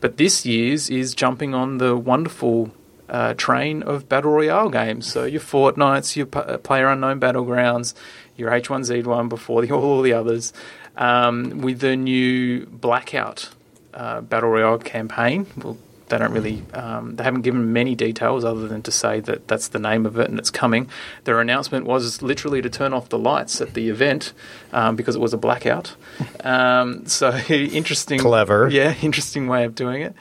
But 0.00 0.18
this 0.18 0.44
year's 0.44 0.90
is 0.90 1.14
jumping 1.14 1.54
on 1.54 1.78
the 1.78 1.96
wonderful 1.96 2.72
uh, 3.08 3.34
train 3.34 3.82
of 3.82 4.08
battle 4.08 4.32
royale 4.32 4.68
games. 4.68 5.10
So 5.10 5.24
your 5.24 5.40
Fortnites, 5.40 6.16
your 6.16 6.26
P- 6.26 6.56
Player 6.58 6.88
Unknown 6.88 7.20
Battlegrounds, 7.20 7.94
your 8.36 8.50
H1Z1 8.50 9.28
before 9.28 9.62
the, 9.62 9.70
all 9.74 10.02
the 10.02 10.12
others, 10.12 10.52
um, 10.96 11.60
with 11.62 11.80
the 11.80 11.96
new 11.96 12.66
Blackout 12.66 13.50
uh, 13.94 14.20
battle 14.20 14.50
royale 14.50 14.78
campaign. 14.78 15.46
Well, 15.56 15.78
they 16.08 16.18
don't 16.18 16.30
really, 16.32 16.62
um, 16.72 17.16
they 17.16 17.24
haven't 17.24 17.42
given 17.42 17.72
many 17.72 17.96
details 17.96 18.44
other 18.44 18.68
than 18.68 18.80
to 18.82 18.92
say 18.92 19.18
that 19.18 19.48
that's 19.48 19.68
the 19.68 19.80
name 19.80 20.06
of 20.06 20.18
it 20.20 20.30
and 20.30 20.38
it's 20.38 20.50
coming. 20.50 20.88
Their 21.24 21.40
announcement 21.40 21.84
was 21.84 22.22
literally 22.22 22.62
to 22.62 22.70
turn 22.70 22.92
off 22.92 23.08
the 23.08 23.18
lights 23.18 23.60
at 23.60 23.74
the 23.74 23.88
event 23.88 24.32
um, 24.72 24.94
because 24.94 25.16
it 25.16 25.20
was 25.20 25.32
a 25.34 25.38
blackout. 25.38 25.94
Um, 26.44 27.06
so 27.06 27.36
interesting, 27.48 28.20
Clever. 28.20 28.68
yeah, 28.70 28.94
interesting 29.02 29.48
way 29.48 29.64
of 29.64 29.74
doing 29.74 30.02
it. 30.02 30.14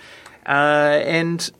Uh, 0.43 1.02
and 1.06 1.52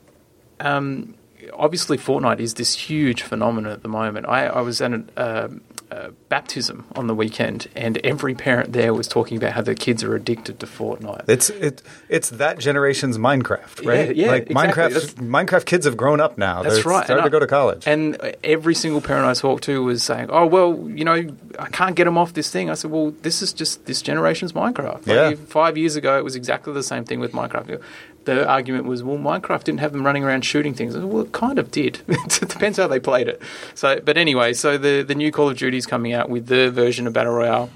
um, 0.59 1.15
obviously, 1.53 1.97
Fortnite 1.97 2.39
is 2.39 2.55
this 2.55 2.75
huge 2.75 3.21
phenomenon 3.21 3.71
at 3.71 3.83
the 3.83 3.89
moment. 3.89 4.27
I, 4.27 4.47
I 4.47 4.61
was 4.61 4.81
at 4.81 4.93
a, 4.93 5.03
uh, 5.17 5.47
a 5.91 6.11
baptism 6.29 6.85
on 6.95 7.05
the 7.05 7.13
weekend, 7.13 7.67
and 7.75 7.97
every 8.03 8.33
parent 8.33 8.73
there 8.73 8.91
was 8.93 9.07
talking 9.07 9.37
about 9.37 9.53
how 9.53 9.61
their 9.61 9.75
kids 9.75 10.03
are 10.03 10.15
addicted 10.15 10.59
to 10.59 10.65
Fortnite. 10.65 11.29
It's 11.29 11.51
it 11.51 11.83
it's 12.09 12.31
that 12.31 12.57
generation's 12.57 13.19
Minecraft, 13.19 13.85
right? 13.85 14.15
Yeah, 14.15 14.25
yeah, 14.25 14.31
like 14.31 14.49
exactly. 14.49 14.55
Minecraft. 14.55 14.93
That's- 14.93 15.13
Minecraft 15.13 15.65
kids 15.65 15.85
have 15.85 15.95
grown 15.95 16.19
up 16.19 16.37
now. 16.39 16.63
That's 16.63 16.75
They're 16.75 16.83
right. 16.85 17.06
Starting 17.06 17.23
And 17.23 17.25
to 17.25 17.29
go 17.29 17.39
to 17.39 17.47
college. 17.47 17.87
And 17.87 18.17
every 18.43 18.73
single 18.73 18.99
parent 18.99 19.25
I 19.25 19.33
talked 19.35 19.63
to 19.65 19.83
was 19.83 20.01
saying, 20.01 20.27
"Oh, 20.31 20.47
well, 20.47 20.89
you 20.89 21.06
know, 21.06 21.13
I 21.60 21.67
can't 21.69 21.95
get 21.95 22.06
them 22.06 22.17
off 22.17 22.33
this 22.33 22.49
thing." 22.49 22.69
I 22.71 22.73
said, 22.73 22.89
"Well, 22.89 23.12
this 23.21 23.43
is 23.43 23.53
just 23.53 23.85
this 23.85 24.01
generation's 24.01 24.53
Minecraft. 24.53 25.06
Like, 25.06 25.08
Yeah. 25.08 25.33
Five 25.47 25.77
years 25.77 25.95
ago, 25.95 26.17
it 26.17 26.23
was 26.23 26.35
exactly 26.35 26.73
the 26.73 26.83
same 26.83 27.06
thing 27.06 27.19
with 27.19 27.31
Minecraft. 27.31 27.79
The 28.26 28.48
argument 28.48 28.86
was, 28.86 29.04
well, 29.04 29.17
Minecraft 29.17 29.63
didn't 29.63 29.80
have 29.80 29.92
them 29.92 30.06
running 30.06 30.23
around 30.23 30.44
shooting 30.44 30.73
things. 30.73 30.98
Well, 30.98 31.23
it 31.23 31.32
kind 31.32 31.58
of 31.58 31.71
did. 31.71 32.02
it 32.08 32.50
depends 32.50 32.78
how 32.78 32.88
they 32.88 33.00
played 33.00 33.28
it. 33.28 33.42
So, 33.73 34.00
but 34.00 34.17
anyway, 34.17 34.54
so 34.54 34.78
the 34.78 35.04
the 35.04 35.15
new 35.15 35.32
Call 35.32 35.50
of 35.50 35.58
Duty 35.58 35.78
is 35.78 35.86
coming 35.86 36.13
out 36.13 36.30
with 36.30 36.48
the 36.48 36.69
version 36.71 37.08
of 37.08 37.13
Battle 37.13 37.34
Royale, 37.34 37.69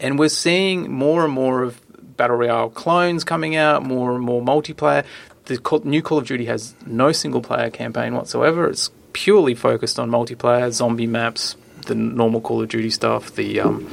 and 0.00 0.18
we're 0.18 0.28
seeing 0.28 0.92
more 0.92 1.24
and 1.24 1.32
more 1.32 1.62
of 1.62 1.80
Battle 2.16 2.36
Royale 2.36 2.70
clones 2.70 3.24
coming 3.24 3.56
out, 3.56 3.82
more 3.82 4.14
and 4.14 4.22
more 4.22 4.42
multiplayer. 4.42 5.04
The 5.46 5.80
new 5.84 6.02
Call 6.02 6.18
of 6.18 6.26
Duty 6.26 6.44
has 6.46 6.74
no 6.86 7.12
single 7.12 7.42
player 7.42 7.70
campaign 7.70 8.14
whatsoever. 8.14 8.68
It's 8.68 8.90
purely 9.12 9.54
focused 9.54 9.98
on 9.98 10.10
multiplayer, 10.10 10.70
zombie 10.70 11.06
maps, 11.06 11.56
the 11.86 11.94
normal 11.94 12.40
Call 12.40 12.62
of 12.62 12.68
Duty 12.68 12.90
stuff, 12.90 13.34
the 13.34 13.60
um, 13.60 13.90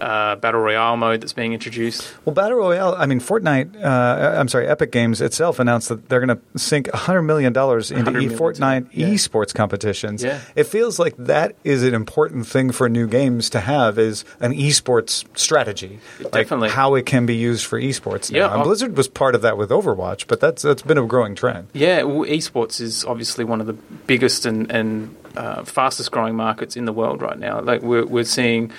uh, 0.00 0.36
battle 0.36 0.60
royale 0.60 0.96
mode 0.96 1.20
that's 1.20 1.32
being 1.32 1.52
introduced. 1.52 2.12
Well, 2.24 2.34
battle 2.34 2.58
royale. 2.58 2.94
I 2.96 3.06
mean, 3.06 3.20
Fortnite. 3.20 3.82
Uh, 3.82 4.38
I'm 4.38 4.48
sorry, 4.48 4.66
Epic 4.66 4.92
Games 4.92 5.20
itself 5.20 5.58
announced 5.58 5.88
that 5.90 6.08
they're 6.08 6.24
going 6.24 6.36
to 6.36 6.58
sink 6.58 6.88
100 6.92 7.22
million 7.22 7.52
dollars 7.52 7.90
into 7.90 8.18
e- 8.18 8.28
Fortnite 8.28 8.88
yeah. 8.92 9.08
esports 9.08 9.54
competitions. 9.54 10.22
Yeah. 10.22 10.40
It 10.56 10.64
feels 10.64 10.98
like 10.98 11.16
that 11.18 11.54
is 11.64 11.82
an 11.82 11.94
important 11.94 12.46
thing 12.46 12.72
for 12.72 12.88
new 12.88 13.06
games 13.06 13.50
to 13.50 13.60
have 13.60 13.98
is 13.98 14.24
an 14.40 14.52
esports 14.52 15.24
strategy. 15.36 16.00
Definitely, 16.18 16.68
like 16.68 16.70
how 16.70 16.94
it 16.94 17.06
can 17.06 17.26
be 17.26 17.36
used 17.36 17.66
for 17.66 17.80
esports. 17.80 18.32
Now. 18.32 18.38
Yeah, 18.38 18.54
and 18.54 18.62
Blizzard 18.64 18.96
was 18.96 19.08
part 19.08 19.34
of 19.34 19.42
that 19.42 19.58
with 19.58 19.70
Overwatch, 19.70 20.26
but 20.26 20.40
that's 20.40 20.62
that's 20.62 20.82
been 20.82 20.98
a 20.98 21.06
growing 21.06 21.34
trend. 21.34 21.68
Yeah, 21.72 22.02
well, 22.04 22.26
esports 22.28 22.80
is 22.80 23.04
obviously 23.04 23.44
one 23.44 23.60
of 23.60 23.66
the 23.66 23.74
biggest 23.74 24.46
and, 24.46 24.70
and 24.70 25.14
uh, 25.36 25.64
fastest 25.64 26.10
growing 26.10 26.34
markets 26.34 26.76
in 26.76 26.84
the 26.84 26.92
world 26.92 27.22
right 27.22 27.38
now. 27.38 27.60
Like 27.60 27.82
we're, 27.82 28.06
we're 28.06 28.24
seeing 28.24 28.72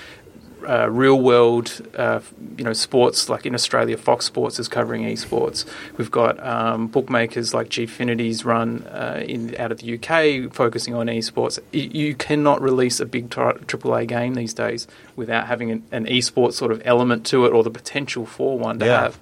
uh, 0.67 0.87
real 0.89 1.19
world, 1.19 1.81
uh, 1.95 2.19
you 2.57 2.63
know, 2.63 2.73
sports 2.73 3.29
like 3.29 3.45
in 3.45 3.53
Australia, 3.53 3.97
Fox 3.97 4.25
Sports 4.25 4.59
is 4.59 4.67
covering 4.67 5.03
esports. 5.03 5.65
We've 5.97 6.11
got 6.11 6.43
um, 6.45 6.87
bookmakers 6.87 7.53
like 7.53 7.69
Gfinity's 7.69 8.45
run 8.45 8.83
uh, 8.87 9.23
in 9.25 9.55
out 9.59 9.71
of 9.71 9.79
the 9.79 9.95
UK 9.95 10.53
focusing 10.53 10.93
on 10.93 11.07
esports. 11.07 11.59
You 11.71 12.15
cannot 12.15 12.61
release 12.61 12.99
a 12.99 13.05
big 13.05 13.29
AAA 13.29 14.07
game 14.07 14.35
these 14.35 14.53
days 14.53 14.87
without 15.15 15.47
having 15.47 15.71
an, 15.71 15.83
an 15.91 16.05
esports 16.05 16.53
sort 16.53 16.71
of 16.71 16.81
element 16.85 17.25
to 17.27 17.45
it 17.45 17.53
or 17.53 17.63
the 17.63 17.71
potential 17.71 18.25
for 18.25 18.57
one 18.57 18.79
to 18.79 18.85
yeah. 18.85 19.01
have. 19.01 19.19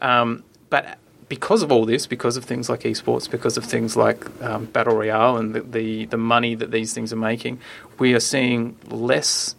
Um, 0.00 0.44
but 0.70 0.98
because 1.28 1.62
of 1.62 1.72
all 1.72 1.84
this, 1.86 2.06
because 2.06 2.36
of 2.36 2.44
things 2.44 2.68
like 2.68 2.80
esports, 2.80 3.30
because 3.30 3.56
of 3.56 3.64
things 3.64 3.96
like 3.96 4.24
um, 4.42 4.66
battle 4.66 4.96
royale 4.96 5.36
and 5.36 5.54
the, 5.54 5.60
the, 5.62 6.04
the 6.06 6.16
money 6.16 6.54
that 6.54 6.70
these 6.70 6.92
things 6.92 7.12
are 7.12 7.16
making, 7.16 7.58
we 7.98 8.14
are 8.14 8.20
seeing 8.20 8.76
less 8.88 9.54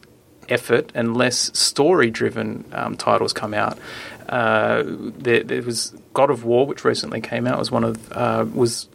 effort 0.49 0.91
and 0.95 1.15
less 1.15 1.57
story 1.57 2.09
driven 2.09 2.65
um, 2.71 2.95
titles 2.95 3.33
come 3.33 3.53
out. 3.53 3.77
Uh, 4.27 4.83
there, 4.85 5.43
there, 5.43 5.61
was 5.61 5.93
God 6.13 6.29
of 6.29 6.43
War, 6.45 6.65
which 6.65 6.83
recently 6.83 7.21
came 7.21 7.45
out, 7.45 7.59
was 7.59 7.71
one 7.71 7.83
of 7.83 8.11
uh, 8.11 8.45
was 8.53 8.89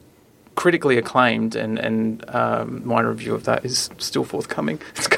critically 0.56 0.98
acclaimed, 0.98 1.54
and 1.54 1.78
and 1.78 2.24
um, 2.34 2.82
my 2.84 3.00
review 3.00 3.34
of 3.34 3.44
that 3.44 3.64
is 3.64 3.90
still 3.98 4.24
forthcoming. 4.24 4.80
It's, 4.96 5.08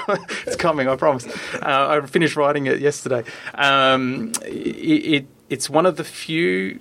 it's 0.47 0.57
coming, 0.57 0.89
I 0.89 0.97
promise. 0.97 1.27
Uh, 1.55 2.03
I 2.03 2.07
finished 2.07 2.37
writing 2.37 2.67
it 2.67 2.81
yesterday. 2.81 3.23
Um, 3.55 4.33
it, 4.45 5.15
it, 5.15 5.27
it's 5.49 5.71
one 5.71 5.87
of 5.87 5.97
the 5.97 6.05
few 6.05 6.81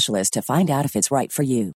specialist 0.00 0.32
to 0.32 0.42
find 0.42 0.70
out 0.70 0.84
if 0.84 0.96
it's 0.96 1.10
right 1.10 1.32
for 1.32 1.42
you. 1.42 1.72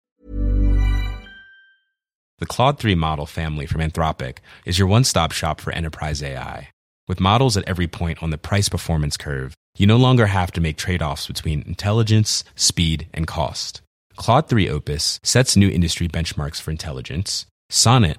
The 2.39 2.47
Claude 2.47 2.79
3 2.79 2.95
model 2.95 3.27
family 3.27 3.67
from 3.67 3.81
Anthropic 3.81 4.39
is 4.65 4.79
your 4.79 4.89
one 4.89 5.05
stop 5.05 5.33
shop 5.33 5.61
for 5.61 5.73
enterprise 5.73 6.23
AI. 6.23 6.69
With 7.07 7.21
models 7.21 7.57
at 7.57 7.69
every 7.69 7.87
point 7.87 8.23
on 8.23 8.31
the 8.31 8.39
price 8.39 8.69
performance 8.69 9.17
curve, 9.17 9.55
you 9.79 9.87
no 9.87 9.97
longer 9.97 10.27
have 10.27 10.51
to 10.53 10.61
make 10.61 10.77
trade 10.77 11.03
offs 11.03 11.27
between 11.27 11.63
intelligence, 11.67 12.45
speed, 12.57 13.07
and 13.13 13.27
cost. 13.27 13.83
Claude 14.17 14.49
3 14.49 14.69
Opus 14.71 15.21
sets 15.23 15.57
new 15.57 15.69
industry 15.69 16.09
benchmarks 16.09 16.61
for 16.61 16.71
intelligence. 16.71 17.47
Sonnet 17.71 18.19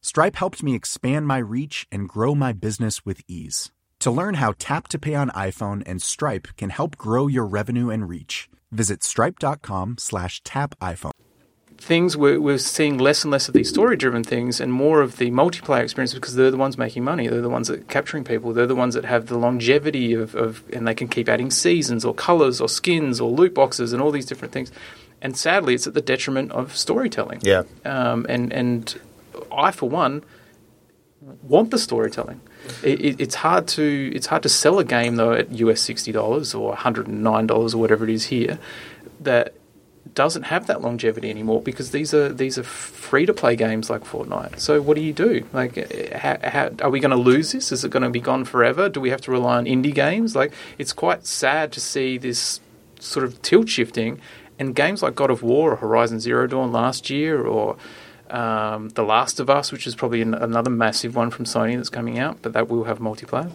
Stripe 0.00 0.36
helped 0.36 0.62
me 0.62 0.74
expand 0.74 1.26
my 1.26 1.38
reach 1.38 1.86
and 1.90 2.08
grow 2.08 2.34
my 2.34 2.52
business 2.52 3.04
with 3.04 3.20
ease. 3.26 3.72
To 4.00 4.12
learn 4.12 4.34
how 4.34 4.54
Tap 4.58 4.86
to 4.88 4.98
Pay 4.98 5.16
on 5.16 5.30
iPhone 5.30 5.82
and 5.84 6.00
Stripe 6.00 6.48
can 6.56 6.70
help 6.70 6.96
grow 6.96 7.26
your 7.26 7.44
revenue 7.44 7.90
and 7.90 8.08
reach, 8.08 8.48
visit 8.70 9.02
stripe.com 9.02 9.96
slash 9.98 10.40
tap 10.44 10.76
iPhone. 10.80 11.10
Things 11.78 12.16
we're, 12.16 12.40
we're 12.40 12.58
seeing 12.58 12.98
less 12.98 13.24
and 13.24 13.32
less 13.32 13.48
of 13.48 13.54
these 13.54 13.68
story 13.68 13.96
driven 13.96 14.22
things 14.22 14.60
and 14.60 14.72
more 14.72 15.00
of 15.00 15.16
the 15.16 15.30
multiplayer 15.30 15.82
experience 15.82 16.14
because 16.14 16.34
they're 16.36 16.50
the 16.50 16.56
ones 16.56 16.78
making 16.78 17.04
money. 17.04 17.28
They're 17.28 17.40
the 17.40 17.48
ones 17.48 17.68
that 17.68 17.80
are 17.80 17.84
capturing 17.84 18.24
people. 18.24 18.52
They're 18.52 18.66
the 18.66 18.74
ones 18.74 18.94
that 18.94 19.04
have 19.04 19.26
the 19.26 19.38
longevity 19.38 20.12
of, 20.14 20.34
of 20.34 20.62
and 20.72 20.86
they 20.86 20.94
can 20.94 21.08
keep 21.08 21.28
adding 21.28 21.50
seasons 21.50 22.04
or 22.04 22.14
colors 22.14 22.60
or 22.60 22.68
skins 22.68 23.20
or 23.20 23.30
loot 23.30 23.54
boxes 23.54 23.92
and 23.92 24.02
all 24.02 24.10
these 24.10 24.26
different 24.26 24.52
things. 24.52 24.72
And 25.22 25.36
sadly 25.36 25.74
it's 25.74 25.86
at 25.86 25.94
the 25.94 26.00
detriment 26.00 26.50
of 26.52 26.76
storytelling. 26.76 27.40
Yeah. 27.42 27.62
Um, 27.84 28.26
and 28.28 28.52
and 28.52 29.00
I 29.58 29.70
for 29.70 29.88
one 29.88 30.24
want 31.42 31.70
the 31.70 31.78
storytelling 31.78 32.40
it, 32.82 33.00
it, 33.00 33.20
it's 33.20 33.34
hard 33.34 33.66
to 33.66 34.12
it's 34.14 34.26
hard 34.26 34.42
to 34.44 34.48
sell 34.48 34.78
a 34.78 34.84
game 34.84 35.16
though 35.16 35.32
at 35.32 35.50
US 35.52 35.80
sixty 35.80 36.12
dollars 36.12 36.54
or 36.54 36.68
one 36.68 36.76
hundred 36.76 37.08
and 37.08 37.22
nine 37.22 37.46
dollars 37.46 37.74
or 37.74 37.78
whatever 37.78 38.04
it 38.04 38.10
is 38.10 38.26
here 38.26 38.58
that 39.20 39.54
doesn't 40.14 40.44
have 40.44 40.66
that 40.66 40.80
longevity 40.80 41.30
anymore 41.30 41.60
because 41.62 41.90
these 41.90 42.12
are 42.14 42.28
these 42.28 42.58
are 42.58 42.62
free 42.62 43.26
to 43.26 43.32
play 43.32 43.56
games 43.56 43.90
like 43.90 44.04
Fortnite. 44.04 44.58
So 44.58 44.80
what 44.80 44.96
do 44.96 45.00
you 45.00 45.12
do? 45.12 45.46
Like, 45.52 46.12
how, 46.12 46.38
how, 46.42 46.70
are 46.82 46.90
we 46.90 47.00
going 47.00 47.10
to 47.10 47.16
lose 47.16 47.52
this? 47.52 47.72
Is 47.72 47.84
it 47.84 47.90
going 47.90 48.02
to 48.02 48.10
be 48.10 48.20
gone 48.20 48.44
forever? 48.44 48.88
Do 48.88 49.00
we 49.00 49.10
have 49.10 49.20
to 49.22 49.30
rely 49.30 49.58
on 49.58 49.66
indie 49.66 49.94
games? 49.94 50.34
Like, 50.34 50.52
it's 50.76 50.92
quite 50.92 51.26
sad 51.26 51.72
to 51.72 51.80
see 51.80 52.18
this 52.18 52.60
sort 53.00 53.24
of 53.24 53.40
tilt 53.42 53.68
shifting, 53.68 54.20
and 54.58 54.74
games 54.74 55.02
like 55.02 55.14
God 55.14 55.30
of 55.30 55.42
War 55.42 55.72
or 55.72 55.76
Horizon 55.76 56.20
Zero 56.20 56.46
Dawn 56.46 56.72
last 56.72 57.10
year, 57.10 57.46
or 57.46 57.76
Um, 58.30 58.90
the 58.90 59.02
Last 59.02 59.40
of 59.40 59.48
Us, 59.48 59.72
which 59.72 59.86
is 59.86 59.94
probably 59.94 60.20
an, 60.20 60.34
another 60.34 60.70
massive 60.70 61.16
one 61.16 61.30
from 61.30 61.44
Sony 61.44 61.76
that's 61.76 61.88
coming 61.88 62.18
out, 62.18 62.38
but 62.42 62.52
that 62.52 62.68
will 62.68 62.84
have 62.84 62.98
multiplayer. 62.98 63.50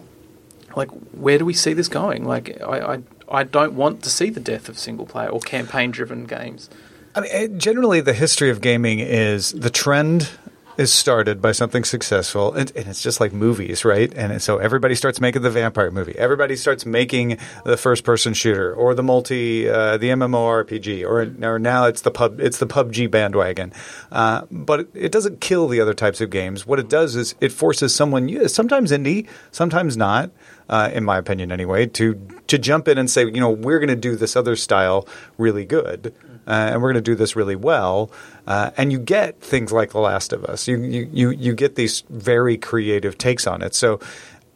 Like, 0.76 0.90
where 1.12 1.38
do 1.38 1.46
we 1.46 1.54
see 1.54 1.74
this 1.74 1.88
going? 1.88 2.26
Like, 2.26 2.60
I, 2.62 2.96
I, 2.96 3.04
I 3.30 3.44
don't 3.44 3.74
want 3.74 4.04
to 4.04 4.10
see 4.10 4.30
the 4.32 4.40
death 4.40 4.70
of 4.70 4.80
single 4.80 5.06
player 5.06 5.30
or 5.30 5.40
campaign 5.40 5.92
driven 5.92 6.26
games. 6.26 6.70
I 7.16 7.22
mean, 7.22 7.60
generally, 7.60 8.02
the 8.02 8.14
history 8.14 8.50
of 8.50 8.60
gaming 8.62 9.00
is 9.00 9.52
the 9.52 9.70
trend 9.70 10.32
is 10.78 10.94
started 10.94 11.42
by 11.42 11.52
something 11.52 11.84
successful, 11.84 12.54
and, 12.54 12.72
and, 12.76 12.88
it's 12.88 13.02
just 13.02 13.20
like 13.20 13.34
movies, 13.34 13.86
right? 13.86 14.14
And 14.16 14.42
so 14.42 14.58
everybody 14.58 14.96
starts 14.96 15.22
making 15.22 15.42
the 15.42 15.50
vampire 15.50 15.92
movie. 15.92 16.16
Everybody 16.18 16.56
starts 16.56 16.86
making 16.86 17.38
the 17.64 17.78
first-person 17.78 18.34
shooter 18.34 18.74
or 18.74 18.96
the 18.96 19.04
multi, 19.04 19.70
uh, 19.70 19.98
the 19.98 20.10
MMORPG, 20.10 21.04
or, 21.04 21.48
or 21.48 21.60
now 21.60 21.86
it's 21.86 22.02
the 22.02 22.12
pub, 22.12 22.40
it's 22.40 22.58
the 22.58 22.68
PUBG 22.68 23.10
bandwagon. 23.10 23.72
Uh, 24.12 24.46
but 24.52 24.88
it, 24.94 25.12
doesn't 25.12 25.42
kill 25.42 25.68
the 25.68 25.80
other 25.80 25.94
types 25.94 26.22
of 26.22 26.32
games. 26.32 26.66
What 26.66 26.80
it 26.80 26.90
does 26.90 27.16
is 27.16 27.36
it 27.40 27.52
forces 27.52 27.94
someone, 27.94 28.48
sometimes 28.48 28.92
indie, 28.92 29.28
sometimes 29.52 29.96
not, 29.96 30.32
uh, 30.70 30.90
in 30.94 31.04
my 31.04 31.18
opinion 31.18 31.52
anyway, 31.52 31.86
to 31.86 32.16
to 32.48 32.58
jump 32.58 32.88
in 32.88 32.98
and 32.98 33.10
say, 33.10 33.26
you 33.26 33.40
know, 33.40 33.50
we're 33.50 33.80
going 33.80 33.90
to 33.90 33.96
do 33.96 34.16
this 34.16 34.36
other 34.36 34.56
style 34.56 35.08
really 35.38 35.66
good, 35.66 36.14
uh, 36.48 36.72
and 36.72 36.82
we're 36.82 36.94
going 36.94 37.04
to 37.04 37.12
do 37.12 37.16
this 37.16 37.36
really 37.36 37.56
well, 37.56 38.12
uh, 38.48 38.72
and 38.78 38.92
you 38.92 39.00
get 39.00 39.42
things 39.42 39.72
like 39.72 39.92
The 39.92 40.00
Last 40.00 40.34
of 40.34 40.46
Us. 40.46 40.68
You 40.68 40.78
you 40.78 41.10
you 41.12 41.30
you 41.32 41.54
get 41.54 41.76
these 41.76 42.02
very 42.10 42.58
creative 42.58 43.18
takes 43.18 43.48
on 43.48 43.62
it. 43.62 43.76
So 43.76 44.00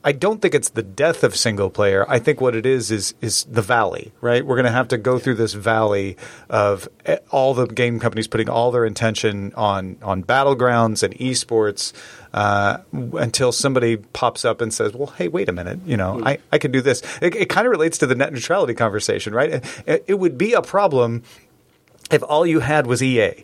I 0.08 0.14
don't 0.14 0.42
think 0.42 0.56
it's 0.56 0.70
the 0.70 0.84
death 0.84 1.26
of 1.26 1.36
single 1.36 1.70
player. 1.70 2.06
I 2.08 2.20
think 2.20 2.40
what 2.40 2.56
it 2.56 2.66
is 2.66 2.92
is 2.92 3.14
is 3.20 3.44
the 3.44 3.62
valley, 3.62 4.14
right? 4.22 4.46
We're 4.46 4.56
going 4.56 4.66
to 4.66 4.72
have 4.72 4.88
to 4.90 4.98
go 4.98 5.20
through 5.20 5.36
this 5.36 5.52
valley 5.52 6.16
of 6.50 6.88
eh, 7.06 7.18
all 7.30 7.54
the 7.54 7.66
game 7.66 8.00
companies 8.00 8.26
putting 8.26 8.48
all 8.48 8.72
their 8.72 8.86
intention 8.86 9.54
on 9.56 9.98
on 10.02 10.24
battlegrounds 10.24 11.04
and 11.04 11.14
esports 11.16 11.92
uh, 12.34 12.78
until 12.94 13.52
somebody 13.52 13.98
pops 13.98 14.46
up 14.46 14.62
and 14.62 14.74
says, 14.74 14.94
"Well, 14.94 15.08
hey, 15.08 15.28
wait 15.28 15.50
a 15.50 15.52
minute, 15.52 15.80
you 15.86 15.98
know, 15.98 16.22
I, 16.24 16.38
I 16.54 16.58
can 16.58 16.72
do 16.72 16.80
this." 16.80 17.02
It, 17.22 17.36
it 17.36 17.50
kind 17.50 17.68
of 17.68 17.72
relates 17.72 17.98
to 17.98 18.08
the 18.08 18.16
net 18.16 18.32
neutrality 18.32 18.76
conversation, 18.76 19.34
right? 19.34 19.62
It, 19.86 20.06
it 20.08 20.14
would 20.20 20.38
be 20.38 20.54
a 20.54 20.62
problem 20.62 21.24
if 22.12 22.24
all 22.24 22.45
you 22.45 22.60
had 22.60 22.88
was 22.88 23.01
EA 23.01 23.43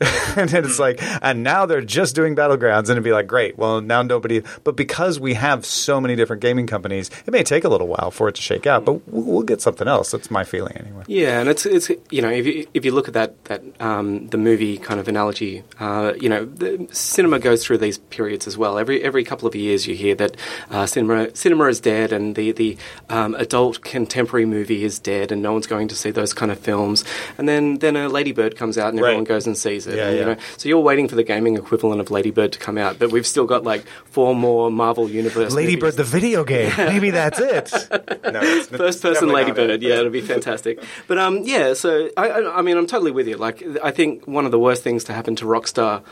and 0.36 0.52
it's 0.52 0.78
like, 0.78 1.00
and 1.22 1.42
now 1.42 1.66
they're 1.66 1.80
just 1.80 2.14
doing 2.14 2.34
battlegrounds, 2.34 2.82
and 2.82 2.90
it'd 2.90 3.04
be 3.04 3.12
like, 3.12 3.26
great. 3.26 3.56
Well, 3.56 3.80
now 3.80 4.02
nobody. 4.02 4.42
But 4.64 4.76
because 4.76 5.20
we 5.20 5.34
have 5.34 5.64
so 5.64 6.00
many 6.00 6.16
different 6.16 6.42
gaming 6.42 6.66
companies, 6.66 7.10
it 7.26 7.30
may 7.30 7.42
take 7.42 7.64
a 7.64 7.68
little 7.68 7.86
while 7.86 8.10
for 8.10 8.28
it 8.28 8.34
to 8.34 8.42
shake 8.42 8.66
out, 8.66 8.84
but 8.84 9.06
we'll, 9.06 9.24
we'll 9.24 9.42
get 9.42 9.60
something 9.60 9.86
else. 9.86 10.10
That's 10.10 10.30
my 10.30 10.42
feeling 10.42 10.76
anyway. 10.76 11.04
Yeah, 11.06 11.40
and 11.40 11.48
it's 11.48 11.64
it's 11.64 11.90
you 12.10 12.22
know 12.22 12.30
if 12.30 12.46
you 12.46 12.66
if 12.74 12.84
you 12.84 12.92
look 12.92 13.08
at 13.08 13.14
that 13.14 13.44
that 13.44 13.62
um, 13.80 14.28
the 14.28 14.36
movie 14.36 14.78
kind 14.78 14.98
of 14.98 15.06
analogy, 15.06 15.62
uh, 15.78 16.14
you 16.20 16.28
know, 16.28 16.44
the 16.44 16.88
cinema 16.90 17.38
goes 17.38 17.64
through 17.64 17.78
these 17.78 17.98
periods 17.98 18.46
as 18.46 18.58
well. 18.58 18.78
Every 18.78 19.02
every 19.02 19.22
couple 19.22 19.46
of 19.46 19.54
years, 19.54 19.86
you 19.86 19.94
hear 19.94 20.14
that 20.16 20.36
uh, 20.70 20.86
cinema 20.86 21.34
cinema 21.36 21.66
is 21.66 21.80
dead, 21.80 22.12
and 22.12 22.34
the 22.34 22.52
the 22.52 22.76
um, 23.08 23.34
adult 23.36 23.82
contemporary 23.82 24.46
movie 24.46 24.82
is 24.82 24.98
dead, 24.98 25.30
and 25.30 25.40
no 25.40 25.52
one's 25.52 25.66
going 25.68 25.86
to 25.88 25.94
see 25.94 26.10
those 26.10 26.32
kind 26.32 26.50
of 26.50 26.58
films. 26.58 27.04
And 27.38 27.48
then 27.48 27.78
then 27.78 27.96
a 27.96 28.08
Lady 28.08 28.32
Bird 28.32 28.56
comes 28.56 28.76
out, 28.76 28.88
and 28.88 28.98
everyone 28.98 29.20
right. 29.20 29.28
goes 29.28 29.46
and 29.46 29.56
sees 29.56 29.83
it. 29.86 29.96
Yeah, 29.96 30.08
and, 30.08 30.14
yeah. 30.14 30.20
You 30.20 30.26
know, 30.26 30.36
so 30.56 30.68
you're 30.68 30.80
waiting 30.80 31.08
for 31.08 31.14
the 31.14 31.22
gaming 31.22 31.56
equivalent 31.56 32.00
of 32.00 32.10
Lady 32.10 32.30
Bird 32.30 32.52
to 32.52 32.58
come 32.58 32.78
out, 32.78 32.98
but 32.98 33.10
we've 33.10 33.26
still 33.26 33.46
got 33.46 33.64
like 33.64 33.84
four 34.06 34.34
more 34.34 34.70
Marvel 34.70 35.08
Universe. 35.08 35.52
Lady 35.52 35.76
Bird, 35.76 35.94
the 35.94 36.04
video 36.04 36.44
game. 36.44 36.72
Maybe 36.76 37.10
that's 37.10 37.38
it. 37.38 37.72
no, 38.24 38.62
First 38.62 39.02
person 39.02 39.28
Lady 39.28 39.52
Bird. 39.52 39.82
Yeah, 39.82 39.96
it'll 39.96 40.10
be 40.10 40.20
fantastic. 40.20 40.82
But 41.06 41.18
um, 41.18 41.42
yeah. 41.44 41.74
So 41.74 42.10
I, 42.16 42.28
I, 42.28 42.58
I 42.58 42.62
mean, 42.62 42.76
I'm 42.76 42.86
totally 42.86 43.10
with 43.10 43.28
you. 43.28 43.36
Like, 43.36 43.62
I 43.82 43.90
think 43.90 44.26
one 44.26 44.44
of 44.44 44.50
the 44.50 44.58
worst 44.58 44.82
things 44.82 45.04
to 45.04 45.12
happen 45.12 45.36
to 45.36 45.44
Rockstar 45.44 46.02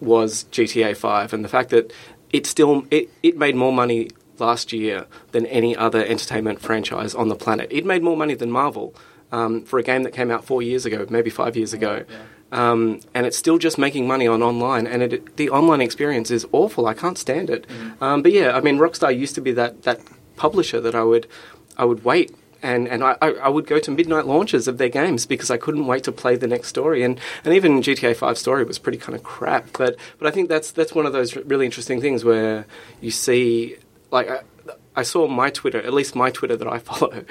was 0.00 0.44
GTA 0.52 0.96
Five, 0.96 1.32
and 1.32 1.44
the 1.44 1.48
fact 1.48 1.70
that 1.70 1.92
it 2.32 2.46
still 2.46 2.84
it, 2.90 3.10
it 3.22 3.36
made 3.36 3.56
more 3.56 3.72
money 3.72 4.10
last 4.38 4.72
year 4.72 5.06
than 5.32 5.46
any 5.46 5.76
other 5.76 6.04
entertainment 6.04 6.60
franchise 6.60 7.14
on 7.14 7.28
the 7.28 7.36
planet. 7.36 7.68
It 7.70 7.84
made 7.84 8.02
more 8.02 8.16
money 8.16 8.34
than 8.34 8.50
Marvel 8.50 8.94
um, 9.32 9.62
for 9.62 9.78
a 9.78 9.82
game 9.82 10.02
that 10.04 10.12
came 10.12 10.30
out 10.30 10.44
four 10.44 10.62
years 10.62 10.86
ago, 10.86 11.06
maybe 11.08 11.30
five 11.30 11.56
years 11.56 11.72
ago. 11.72 12.04
Yeah. 12.08 12.16
Um, 12.52 13.00
and 13.14 13.26
it's 13.26 13.36
still 13.36 13.58
just 13.58 13.78
making 13.78 14.08
money 14.08 14.26
on 14.26 14.42
online, 14.42 14.86
and 14.86 15.02
it, 15.02 15.36
the 15.36 15.50
online 15.50 15.80
experience 15.80 16.30
is 16.32 16.46
awful. 16.50 16.86
I 16.86 16.94
can't 16.94 17.16
stand 17.16 17.48
it. 17.48 17.66
Mm. 17.68 18.02
Um, 18.02 18.22
but 18.22 18.32
yeah, 18.32 18.56
I 18.56 18.60
mean, 18.60 18.78
Rockstar 18.78 19.16
used 19.16 19.36
to 19.36 19.40
be 19.40 19.52
that 19.52 19.82
that 19.82 20.00
publisher 20.36 20.80
that 20.80 20.94
I 20.94 21.04
would 21.04 21.28
I 21.76 21.84
would 21.84 22.04
wait 22.04 22.34
and 22.62 22.88
and 22.88 23.02
I, 23.02 23.16
I 23.20 23.48
would 23.48 23.66
go 23.66 23.78
to 23.78 23.90
midnight 23.90 24.26
launches 24.26 24.68
of 24.68 24.78
their 24.78 24.88
games 24.88 25.26
because 25.26 25.50
I 25.50 25.56
couldn't 25.56 25.86
wait 25.86 26.04
to 26.04 26.12
play 26.12 26.36
the 26.36 26.46
next 26.46 26.68
story. 26.68 27.02
And 27.02 27.18
and 27.44 27.54
even 27.54 27.80
GTA 27.80 28.16
Five 28.16 28.38
story 28.38 28.64
was 28.64 28.78
pretty 28.78 28.98
kind 28.98 29.16
of 29.16 29.22
crap. 29.22 29.68
But 29.76 29.96
but 30.18 30.26
I 30.26 30.30
think 30.30 30.48
that's 30.48 30.70
that's 30.70 30.94
one 30.94 31.06
of 31.06 31.12
those 31.12 31.36
really 31.36 31.64
interesting 31.64 32.00
things 32.00 32.24
where 32.24 32.66
you 33.00 33.10
see 33.10 33.76
like. 34.10 34.30
I, 34.30 34.40
I 34.96 35.04
saw 35.04 35.28
my 35.28 35.50
Twitter, 35.50 35.78
at 35.78 35.94
least 35.94 36.16
my 36.16 36.30
Twitter 36.30 36.56
that 36.56 36.66
I 36.66 36.78
follow, 36.78 37.24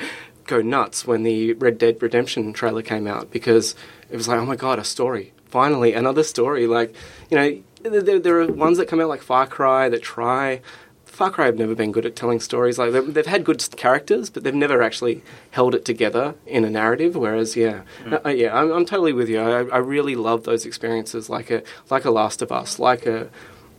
go 0.49 0.61
nuts 0.61 1.05
when 1.05 1.23
the 1.23 1.53
Red 1.53 1.77
Dead 1.77 2.01
Redemption 2.01 2.51
trailer 2.53 2.81
came 2.81 3.07
out 3.07 3.31
because 3.31 3.75
it 4.09 4.17
was 4.17 4.27
like, 4.27 4.39
oh 4.39 4.45
my 4.45 4.55
god, 4.55 4.79
a 4.79 4.83
story! 4.83 5.33
Finally, 5.45 5.93
another 5.93 6.23
story. 6.23 6.67
Like, 6.67 6.93
you 7.29 7.37
know, 7.37 7.99
there, 8.01 8.19
there 8.19 8.41
are 8.41 8.47
ones 8.47 8.77
that 8.77 8.87
come 8.87 8.99
out 8.99 9.09
like 9.09 9.21
Far 9.21 9.47
Cry 9.47 9.89
that 9.89 10.01
try. 10.01 10.61
Far 11.05 11.31
Cry 11.31 11.47
have 11.47 11.57
never 11.57 11.75
been 11.75 11.91
good 11.91 12.05
at 12.05 12.15
telling 12.15 12.39
stories. 12.39 12.77
Like 12.77 12.91
they've, 12.93 13.13
they've, 13.13 13.25
had 13.25 13.43
good 13.43 13.63
characters, 13.75 14.29
but 14.29 14.43
they've 14.43 14.55
never 14.55 14.81
actually 14.81 15.21
held 15.51 15.75
it 15.75 15.83
together 15.85 16.35
in 16.45 16.63
a 16.63 16.69
narrative. 16.69 17.15
Whereas, 17.15 17.55
yeah, 17.55 17.81
mm. 18.03 18.25
uh, 18.25 18.29
yeah, 18.29 18.55
I'm, 18.55 18.71
I'm, 18.71 18.85
totally 18.85 19.11
with 19.13 19.27
you. 19.27 19.39
I, 19.39 19.63
I, 19.63 19.77
really 19.79 20.15
love 20.15 20.43
those 20.43 20.65
experiences, 20.65 21.29
like 21.29 21.49
a 21.49 21.63
like 21.89 22.05
a 22.05 22.11
Last 22.11 22.41
of 22.41 22.51
Us, 22.51 22.79
like 22.79 23.05
a, 23.05 23.29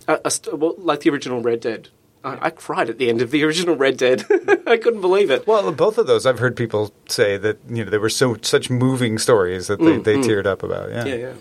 a, 0.07 0.21
a 0.25 0.57
well, 0.57 0.75
like 0.79 1.01
the 1.01 1.11
original 1.11 1.41
Red 1.41 1.61
Dead. 1.61 1.89
I, 2.23 2.47
I 2.47 2.51
cried 2.51 2.91
at 2.91 2.99
the 2.99 3.09
end 3.09 3.23
of 3.23 3.31
the 3.31 3.45
original 3.45 3.77
Red 3.77 3.97
Dead. 3.97 4.25
I 4.67 4.77
couldn't 4.77 5.01
believe 5.01 5.31
it. 5.31 5.47
Well, 5.47 5.73
both 5.73 5.99
of 5.99 6.07
those 6.07 6.27
I've 6.27 6.39
heard 6.39 6.57
people 6.57 6.93
say 7.09 7.37
that 7.39 7.59
you 7.69 7.85
know 7.85 7.91
they 7.91 7.99
were 7.99 8.11
so 8.11 8.37
such 8.43 8.71
moving 8.71 9.19
stories 9.19 9.67
that 9.69 9.79
they, 9.79 9.99
mm, 9.99 10.05
they 10.05 10.17
mm. 10.17 10.25
teared 10.25 10.47
up 10.47 10.63
about. 10.63 10.91
Yeah, 10.91 11.05
yeah, 11.05 11.15
yeah. 11.15 11.33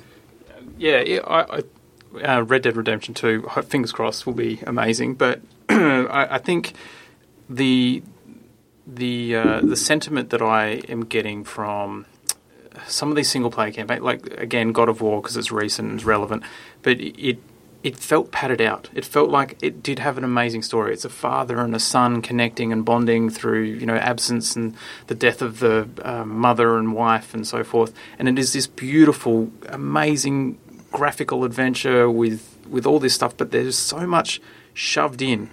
yeah, 0.78 1.02
yeah 1.02 1.20
I, 1.26 1.58
I, 1.58 2.38
uh, 2.38 2.42
Red 2.42 2.64
Dead 2.64 2.78
Redemption 2.78 3.14
Two, 3.14 3.48
fingers 3.68 3.92
crossed, 3.92 4.26
will 4.26 4.34
be 4.34 4.60
amazing. 4.66 5.16
But 5.16 5.42
I, 5.70 6.36
I, 6.36 6.38
think 6.38 6.74
the 7.50 8.02
the 8.88 9.36
uh, 9.36 9.62
the 9.62 9.76
sentiment 9.76 10.30
that 10.30 10.42
I 10.42 10.82
am 10.88 11.06
getting 11.06 11.44
from 11.44 12.06
some 12.88 13.10
of 13.10 13.16
these 13.16 13.30
single 13.30 13.52
player 13.52 13.72
campaigns, 13.72 14.02
like 14.02 14.26
again 14.38 14.72
God 14.72 14.90
of 14.90 15.02
War 15.02 15.22
because 15.22 15.36
it's 15.36 15.52
recent 15.52 15.90
and 15.90 16.00
it's 16.00 16.06
relevant, 16.06 16.44
but 16.82 17.00
it 17.00 17.40
it 17.82 17.96
felt 17.96 18.32
padded 18.32 18.60
out. 18.60 18.90
It 18.94 19.06
felt 19.06 19.30
like 19.30 19.58
it 19.62 19.82
did 19.82 20.00
have 20.00 20.18
an 20.18 20.26
amazing 20.26 20.64
story. 20.64 20.94
It's 20.94 21.06
a 21.06 21.10
father 21.10 21.60
and 21.60 21.74
a 21.74 21.80
son 21.80 22.22
connecting 22.22 22.74
and 22.74 22.84
bonding 22.84 23.30
through, 23.30 23.64
you 23.64 23.86
know, 23.86 23.96
absence 23.96 24.56
and 24.56 24.76
the 25.08 25.16
death 25.16 25.42
of 25.42 25.60
the 25.60 25.88
uh, 26.04 26.26
mother 26.26 26.78
and 26.78 26.94
wife 26.94 27.34
and 27.34 27.48
so 27.48 27.64
forth. 27.64 27.94
And 28.18 28.28
it 28.28 28.38
is 28.38 28.52
this 28.52 28.68
beautiful, 28.68 29.52
amazing 29.68 30.58
graphical 30.92 31.46
adventure 31.46 32.10
with 32.10 32.58
with 32.70 32.86
all 32.86 33.00
this 33.00 33.14
stuff. 33.14 33.38
But 33.38 33.52
there's 33.52 33.78
so 33.78 34.06
much 34.06 34.42
shoved 34.74 35.22
in, 35.22 35.50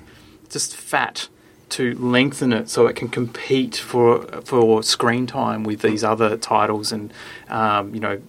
just 0.51 0.75
fat 0.75 1.29
to 1.69 1.95
lengthen 1.95 2.53
it 2.53 2.69
so 2.69 2.87
it 2.87 2.97
can 2.97 3.09
compete 3.09 3.77
for 3.77 4.23
for 4.43 4.83
screen 4.83 5.29
time 5.29 5.63
with 5.63 5.83
these 5.83 6.03
other 6.03 6.37
titles 6.37 6.91
and 6.91 7.13
um, 7.49 7.95
you 7.95 8.01
know 8.01 8.21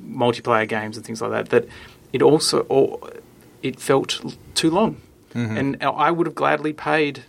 multiplayer 0.00 0.68
games 0.68 0.96
and 0.96 1.04
things 1.04 1.20
like 1.20 1.32
that. 1.32 1.48
That 1.50 1.68
it 2.12 2.22
also 2.22 2.66
it 3.62 3.80
felt 3.80 4.20
too 4.54 4.70
long. 4.70 5.00
Mm-hmm. 5.34 5.56
And 5.56 5.82
I 5.82 6.10
would 6.10 6.26
have 6.26 6.34
gladly 6.34 6.72
paid, 6.72 7.24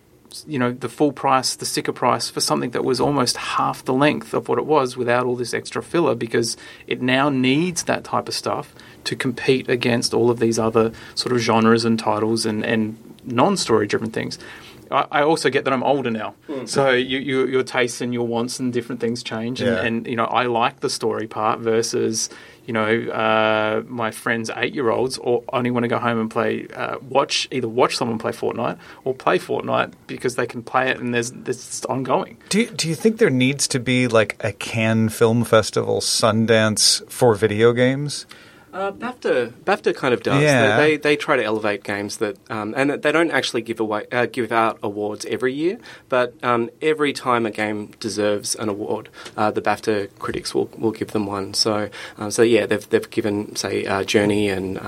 you 0.45 0.59
know, 0.59 0.71
the 0.71 0.89
full 0.89 1.13
price, 1.13 1.55
the 1.55 1.65
sticker 1.65 1.93
price 1.93 2.29
for 2.29 2.41
something 2.41 2.71
that 2.71 2.83
was 2.83 2.99
almost 2.99 3.37
half 3.37 3.85
the 3.85 3.93
length 3.93 4.33
of 4.33 4.49
what 4.49 4.57
it 4.57 4.65
was 4.65 4.97
without 4.97 5.25
all 5.25 5.35
this 5.35 5.53
extra 5.53 5.81
filler 5.81 6.15
because 6.15 6.57
it 6.85 7.01
now 7.01 7.29
needs 7.29 7.83
that 7.83 8.03
type 8.03 8.27
of 8.27 8.33
stuff 8.33 8.75
to 9.05 9.15
compete 9.15 9.69
against 9.69 10.13
all 10.13 10.29
of 10.29 10.39
these 10.39 10.59
other 10.59 10.91
sort 11.15 11.33
of 11.33 11.39
genres 11.39 11.85
and 11.85 11.97
titles 11.97 12.45
and, 12.45 12.65
and 12.65 12.97
non-story 13.23 13.87
driven 13.87 14.11
things. 14.11 14.37
I, 14.91 15.23
also 15.23 15.49
get 15.49 15.65
that 15.65 15.73
I'm 15.73 15.81
older 15.81 16.11
now, 16.11 16.35
mm. 16.47 16.69
so 16.69 16.91
you, 16.91 17.17
you, 17.17 17.47
your 17.47 17.63
tastes 17.63 17.99
and 17.99 18.13
your 18.13 18.27
wants 18.27 18.59
and 18.59 18.71
different 18.71 19.01
things 19.01 19.23
change. 19.23 19.59
And, 19.59 19.75
yeah. 19.75 19.83
and, 19.83 20.07
you 20.07 20.15
know, 20.15 20.25
I 20.25 20.43
like 20.43 20.81
the 20.81 20.89
story 20.89 21.25
part 21.25 21.59
versus 21.59 22.29
you 22.65 22.73
know, 22.73 22.85
uh, 23.09 23.83
my 23.87 24.11
friends' 24.11 24.49
eight-year-olds 24.55 25.17
or 25.17 25.43
only 25.51 25.71
want 25.71 25.83
to 25.83 25.87
go 25.87 25.99
home 25.99 26.19
and 26.19 26.31
play, 26.31 26.67
uh, 26.75 26.97
watch 26.99 27.47
either 27.51 27.67
watch 27.67 27.97
someone 27.97 28.17
play 28.17 28.31
Fortnite 28.31 28.77
or 29.03 29.13
play 29.13 29.37
Fortnite 29.37 29.93
because 30.07 30.35
they 30.35 30.47
can 30.47 30.63
play 30.63 30.89
it 30.89 30.99
and 30.99 31.13
there's 31.13 31.31
this 31.31 31.83
ongoing. 31.85 32.37
Do 32.49 32.61
you, 32.61 32.69
do 32.69 32.87
you 32.87 32.95
think 32.95 33.17
there 33.17 33.29
needs 33.29 33.67
to 33.69 33.79
be 33.79 34.07
like 34.07 34.37
a 34.39 34.53
Cannes 34.53 35.09
Film 35.09 35.43
Festival, 35.43 35.99
Sundance 35.99 37.07
for 37.09 37.35
video 37.35 37.73
games? 37.73 38.25
Uh, 38.73 38.91
BAFTA, 38.91 39.51
BAFTA 39.65 39.95
kind 39.95 40.15
of 40.15 40.23
does. 40.23 40.41
Yeah. 40.41 40.77
They, 40.77 40.91
they, 40.91 40.97
they 40.97 41.15
try 41.15 41.35
to 41.37 41.43
elevate 41.43 41.83
games 41.83 42.17
that, 42.17 42.37
um, 42.49 42.73
and 42.75 42.89
they 42.89 43.11
don't 43.11 43.29
actually 43.29 43.61
give 43.61 43.79
away 43.79 44.07
uh, 44.11 44.25
give 44.25 44.51
out 44.51 44.79
awards 44.81 45.25
every 45.25 45.53
year, 45.53 45.77
but 46.09 46.33
um, 46.43 46.71
every 46.81 47.13
time 47.13 47.45
a 47.45 47.51
game 47.51 47.91
deserves 47.99 48.55
an 48.55 48.69
award, 48.69 49.09
uh, 49.37 49.51
the 49.51 49.61
BAFTA 49.61 50.09
critics 50.17 50.55
will, 50.55 50.69
will 50.77 50.91
give 50.91 51.11
them 51.11 51.27
one. 51.27 51.53
So, 51.53 51.89
um, 52.17 52.31
so 52.31 52.41
yeah, 52.41 52.65
they've 52.65 52.89
they've 52.89 53.09
given 53.09 53.55
say 53.55 53.85
uh, 53.85 54.03
Journey 54.03 54.49
and. 54.49 54.79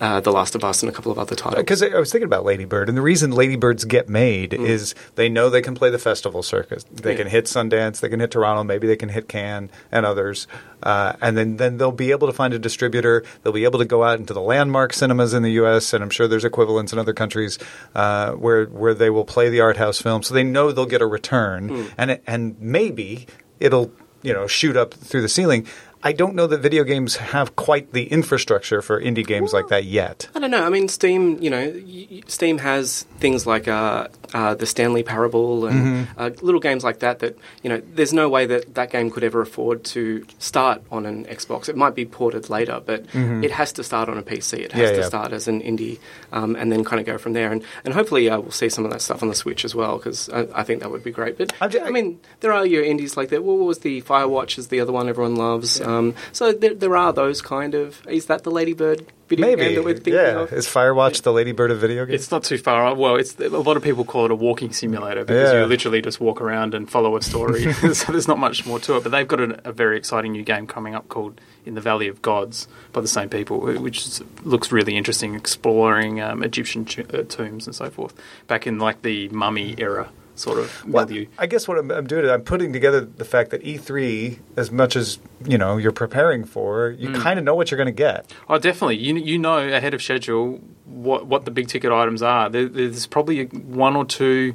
Uh, 0.00 0.20
the 0.20 0.30
Last 0.30 0.54
of 0.54 0.62
Us 0.62 0.82
and 0.82 0.88
a 0.90 0.92
couple 0.94 1.10
of 1.10 1.18
other 1.18 1.34
titles. 1.34 1.56
Because 1.60 1.82
I 1.82 1.98
was 1.98 2.12
thinking 2.12 2.26
about 2.26 2.44
Lady 2.44 2.64
Bird, 2.64 2.88
and 2.88 2.96
the 2.96 3.02
reason 3.02 3.32
Lady 3.32 3.56
Birds 3.56 3.84
get 3.84 4.08
made 4.08 4.52
Mm. 4.52 4.64
is 4.68 4.94
they 5.16 5.28
know 5.28 5.50
they 5.50 5.60
can 5.62 5.74
play 5.74 5.90
the 5.90 5.98
festival 5.98 6.42
circuit. 6.42 6.84
They 6.92 7.16
can 7.16 7.26
hit 7.26 7.46
Sundance, 7.46 7.98
they 7.98 8.08
can 8.08 8.20
hit 8.20 8.30
Toronto, 8.30 8.62
maybe 8.62 8.86
they 8.86 8.94
can 8.96 9.08
hit 9.08 9.28
Cannes 9.28 9.70
and 9.90 10.06
others, 10.06 10.46
uh, 10.84 11.14
and 11.20 11.36
then 11.36 11.56
then 11.56 11.78
they'll 11.78 11.90
be 11.90 12.12
able 12.12 12.28
to 12.28 12.32
find 12.32 12.54
a 12.54 12.58
distributor. 12.60 13.24
They'll 13.42 13.52
be 13.52 13.64
able 13.64 13.80
to 13.80 13.84
go 13.84 14.04
out 14.04 14.20
into 14.20 14.32
the 14.32 14.40
landmark 14.40 14.92
cinemas 14.92 15.34
in 15.34 15.42
the 15.42 15.52
U.S. 15.52 15.92
and 15.92 16.04
I'm 16.04 16.10
sure 16.10 16.28
there's 16.28 16.44
equivalents 16.44 16.92
in 16.92 16.98
other 17.00 17.12
countries 17.12 17.58
uh, 17.96 18.32
where 18.32 18.66
where 18.66 18.94
they 18.94 19.10
will 19.10 19.24
play 19.24 19.48
the 19.48 19.60
art 19.60 19.78
house 19.78 20.00
film. 20.00 20.22
So 20.22 20.32
they 20.32 20.44
know 20.44 20.70
they'll 20.70 20.86
get 20.86 21.02
a 21.02 21.06
return, 21.06 21.68
Mm. 21.70 21.90
and 21.98 22.10
it, 22.12 22.22
and 22.26 22.56
maybe 22.60 23.26
it'll 23.58 23.90
you 24.22 24.32
know 24.32 24.46
shoot 24.46 24.76
up 24.76 24.94
through 24.94 25.22
the 25.22 25.28
ceiling. 25.28 25.66
I 26.02 26.12
don't 26.12 26.34
know 26.34 26.46
that 26.46 26.58
video 26.60 26.84
games 26.84 27.16
have 27.16 27.56
quite 27.56 27.92
the 27.92 28.04
infrastructure 28.04 28.80
for 28.82 29.00
indie 29.00 29.26
games 29.26 29.52
like 29.52 29.68
that 29.68 29.84
yet. 29.84 30.28
I 30.34 30.38
don't 30.38 30.50
know. 30.50 30.64
I 30.64 30.68
mean, 30.68 30.88
Steam. 30.88 31.42
You 31.42 31.50
know, 31.50 31.82
Steam 32.28 32.58
has 32.58 33.02
things 33.18 33.46
like 33.46 33.66
uh, 33.66 34.08
uh, 34.32 34.54
the 34.54 34.66
Stanley 34.66 35.02
Parable 35.02 35.66
and 35.66 35.78
Mm-hmm. 35.78 36.20
uh, 36.20 36.30
little 36.40 36.60
games 36.60 36.84
like 36.84 37.00
that. 37.00 37.18
That 37.18 37.36
you 37.62 37.70
know, 37.70 37.82
there's 37.94 38.12
no 38.12 38.28
way 38.28 38.46
that 38.46 38.74
that 38.76 38.90
game 38.90 39.10
could 39.10 39.24
ever 39.24 39.40
afford 39.40 39.82
to 39.84 40.24
start 40.38 40.82
on 40.92 41.04
an 41.06 41.24
Xbox. 41.24 41.68
It 41.68 41.76
might 41.76 41.94
be 41.94 42.04
ported 42.04 42.48
later, 42.48 42.80
but 42.84 43.04
it 43.14 43.50
has 43.50 43.72
to 43.74 43.82
start 43.84 44.08
on 44.08 44.18
a 44.18 44.22
PC. 44.22 44.58
It 44.60 44.72
has 44.72 44.78
Mm-hmm. 44.78 44.80
Yeah, 44.80 44.90
to 44.92 45.00
yeah. 45.00 45.06
start 45.06 45.32
as 45.32 45.48
an 45.48 45.60
indie, 45.62 45.98
um, 46.32 46.54
and 46.54 46.70
then 46.70 46.84
kind 46.84 47.00
of 47.00 47.06
go 47.06 47.18
from 47.18 47.32
there. 47.32 47.50
And 47.50 47.64
and 47.84 47.92
hopefully, 47.92 48.30
uh, 48.30 48.38
we'll 48.40 48.52
see 48.52 48.68
some 48.68 48.84
of 48.84 48.92
that 48.92 49.02
stuff 49.02 49.22
on 49.22 49.28
the 49.28 49.34
Switch 49.34 49.64
as 49.64 49.74
well 49.74 49.96
because 49.98 50.28
I, 50.30 50.46
I 50.54 50.62
think 50.62 50.80
that 50.82 50.90
would 50.92 51.02
be 51.02 51.10
great. 51.10 51.36
But 51.38 51.52
I'm 51.60 51.70
I 51.82 51.90
mean, 51.90 52.20
there 52.40 52.52
are 52.52 52.64
your 52.64 52.84
indies 52.84 53.16
like 53.16 53.30
that. 53.30 53.42
What 53.42 53.58
was 53.58 53.80
the 53.80 54.02
Firewatch? 54.02 54.58
Is 54.58 54.68
the 54.68 54.78
other 54.80 54.92
one 54.92 55.08
everyone 55.08 55.34
loves? 55.36 55.80
Um, 55.88 56.14
so 56.32 56.52
there, 56.52 56.74
there 56.74 56.96
are 56.96 57.12
those 57.12 57.40
kind 57.42 57.74
of. 57.74 58.06
Is 58.06 58.26
that 58.26 58.44
the 58.44 58.50
Lady 58.50 58.74
Bird 58.74 59.06
video 59.28 59.46
Maybe, 59.46 59.62
game 59.62 59.74
that 59.76 59.84
we're 59.84 59.94
thinking 59.94 60.14
yeah. 60.14 60.40
of? 60.42 60.52
Is 60.52 60.66
Firewatch 60.66 61.22
the 61.22 61.32
Lady 61.32 61.52
Bird 61.52 61.70
of 61.70 61.78
video 61.78 62.04
games? 62.04 62.20
It's 62.22 62.30
not 62.30 62.44
too 62.44 62.58
far. 62.58 62.84
off. 62.84 62.98
Well, 62.98 63.16
it's 63.16 63.38
a 63.40 63.48
lot 63.48 63.76
of 63.76 63.82
people 63.82 64.04
call 64.04 64.24
it 64.26 64.30
a 64.30 64.34
walking 64.34 64.72
simulator 64.72 65.24
because 65.24 65.52
Yeah. 65.52 65.60
you 65.60 65.66
literally 65.66 66.02
just 66.02 66.20
walk 66.20 66.40
around 66.40 66.74
and 66.74 66.90
follow 66.90 67.16
a 67.16 67.22
story. 67.22 67.72
so 67.94 68.12
there's 68.12 68.28
not 68.28 68.38
much 68.38 68.66
more 68.66 68.78
to 68.80 68.96
it. 68.96 69.02
But 69.02 69.12
they've 69.12 69.26
got 69.28 69.40
a, 69.40 69.68
a 69.68 69.72
very 69.72 69.96
exciting 69.96 70.32
new 70.32 70.42
game 70.44 70.66
coming 70.66 70.94
up 70.94 71.08
called 71.08 71.40
In 71.64 71.74
the 71.74 71.80
Valley 71.80 72.08
of 72.08 72.20
Gods 72.22 72.68
by 72.92 73.00
the 73.00 73.08
same 73.08 73.28
people, 73.28 73.60
which 73.60 73.98
is, 74.06 74.22
looks 74.42 74.70
really 74.70 74.96
interesting, 74.96 75.34
exploring 75.34 76.20
um, 76.20 76.42
Egyptian 76.42 76.84
tu- 76.84 77.06
uh, 77.12 77.22
tombs 77.22 77.66
and 77.66 77.74
so 77.74 77.88
forth 77.90 78.14
back 78.46 78.66
in 78.66 78.78
like 78.78 79.02
the 79.02 79.28
mummy 79.30 79.74
era 79.78 80.10
sort 80.38 80.58
of 80.58 80.84
Well, 80.86 81.06
milieu. 81.06 81.26
I 81.38 81.46
guess 81.46 81.66
what 81.68 81.78
I'm, 81.78 81.90
I'm 81.90 82.06
doing 82.06 82.24
is 82.24 82.30
I'm 82.30 82.42
putting 82.42 82.72
together 82.72 83.00
the 83.00 83.24
fact 83.24 83.50
that 83.50 83.62
E3, 83.62 84.38
as 84.56 84.70
much 84.70 84.96
as 84.96 85.18
you 85.46 85.58
know 85.58 85.76
you're 85.76 85.92
preparing 85.92 86.44
for, 86.44 86.90
you 86.90 87.08
Mm. 87.10 87.20
kind 87.20 87.38
of 87.38 87.44
know 87.44 87.54
what 87.54 87.70
you're 87.70 87.76
going 87.78 87.86
to 87.86 87.92
get. 87.92 88.32
Oh, 88.48 88.58
definitely. 88.58 88.96
You 88.98 89.16
you 89.16 89.38
know 89.38 89.58
ahead 89.58 89.94
of 89.94 90.02
schedule 90.02 90.60
what 90.84 91.26
what 91.26 91.44
the 91.44 91.50
big 91.50 91.68
ticket 91.68 91.92
items 91.92 92.22
are. 92.22 92.48
There, 92.48 92.66
there's 92.68 93.06
probably 93.06 93.44
one 93.46 93.96
or 93.96 94.04
two 94.04 94.54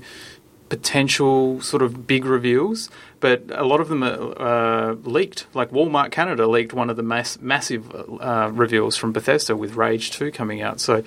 potential 0.70 1.62
sort 1.62 1.84
of 1.84 2.08
big 2.08 2.26
reveals, 2.26 2.90
but 3.20 3.44
a 3.52 3.64
lot 3.64 3.80
of 3.80 3.90
them 3.90 4.04
are 4.04 4.90
uh, 4.92 4.94
leaked. 5.04 5.46
Like 5.54 5.70
Walmart 5.72 6.12
Canada 6.12 6.48
leaked 6.48 6.74
one 6.74 6.90
of 6.90 6.96
the 6.98 7.04
mass, 7.04 7.38
massive 7.40 7.94
uh, 8.20 8.50
reveals 8.52 8.96
from 8.98 9.12
Bethesda 9.12 9.56
with 9.56 9.76
Rage 9.76 10.12
Two 10.12 10.32
coming 10.32 10.62
out. 10.62 10.80
So. 10.80 11.04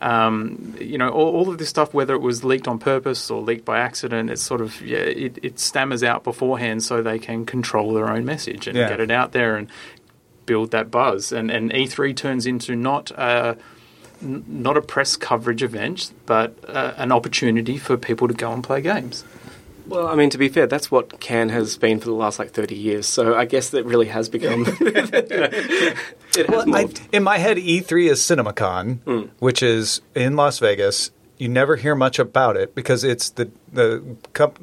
Um, 0.00 0.74
you 0.80 0.96
know, 0.96 1.10
all, 1.10 1.34
all 1.36 1.50
of 1.50 1.58
this 1.58 1.68
stuff, 1.68 1.92
whether 1.92 2.14
it 2.14 2.20
was 2.22 2.42
leaked 2.44 2.66
on 2.66 2.78
purpose 2.78 3.30
or 3.30 3.42
leaked 3.42 3.64
by 3.66 3.78
accident, 3.80 4.30
it's 4.30 4.40
sort 4.42 4.60
of 4.62 4.80
yeah, 4.80 4.98
it, 4.98 5.38
it 5.42 5.58
stammers 5.58 6.02
out 6.02 6.24
beforehand 6.24 6.82
so 6.82 7.02
they 7.02 7.18
can 7.18 7.44
control 7.44 7.92
their 7.92 8.08
own 8.10 8.24
message 8.24 8.66
and 8.66 8.76
Yeah. 8.76 8.88
get 8.88 9.00
it 9.00 9.10
out 9.10 9.32
there 9.32 9.56
and 9.56 9.68
build 10.46 10.70
that 10.70 10.90
buzz. 10.90 11.32
And, 11.32 11.50
and 11.50 11.70
E3 11.70 12.16
turns 12.16 12.46
into 12.46 12.74
not 12.74 13.10
a, 13.12 13.56
not 14.22 14.76
a 14.76 14.82
press 14.82 15.16
coverage 15.16 15.62
event, 15.62 16.12
but 16.26 16.56
uh, 16.66 16.94
an 16.96 17.12
opportunity 17.12 17.76
for 17.78 17.96
people 17.96 18.26
to 18.26 18.34
go 18.34 18.52
and 18.52 18.64
play 18.64 18.80
games. 18.80 19.24
Well, 19.90 20.06
I 20.06 20.14
mean, 20.14 20.30
to 20.30 20.38
be 20.38 20.48
fair, 20.48 20.68
that's 20.68 20.88
what 20.90 21.18
Cannes 21.18 21.48
has 21.48 21.76
been 21.76 21.98
for 21.98 22.06
the 22.06 22.14
last 22.14 22.38
like 22.38 22.52
thirty 22.52 22.76
years. 22.76 23.08
So 23.08 23.34
I 23.34 23.44
guess 23.44 23.70
that 23.70 23.84
really 23.84 24.06
has 24.06 24.28
become. 24.28 24.60
you 24.80 24.92
know, 24.92 25.02
it 25.02 26.46
has 26.46 26.48
Well, 26.48 26.74
I, 26.74 26.88
in 27.12 27.24
my 27.24 27.38
head, 27.38 27.56
E3 27.56 28.10
is 28.10 28.20
CinemaCon, 28.20 29.00
hmm. 29.00 29.22
which 29.40 29.64
is 29.64 30.00
in 30.14 30.36
Las 30.36 30.60
Vegas. 30.60 31.10
You 31.40 31.48
never 31.48 31.76
hear 31.76 31.94
much 31.94 32.18
about 32.18 32.58
it 32.58 32.74
because 32.74 33.02
it's 33.02 33.30
the 33.30 33.50
the 33.72 34.16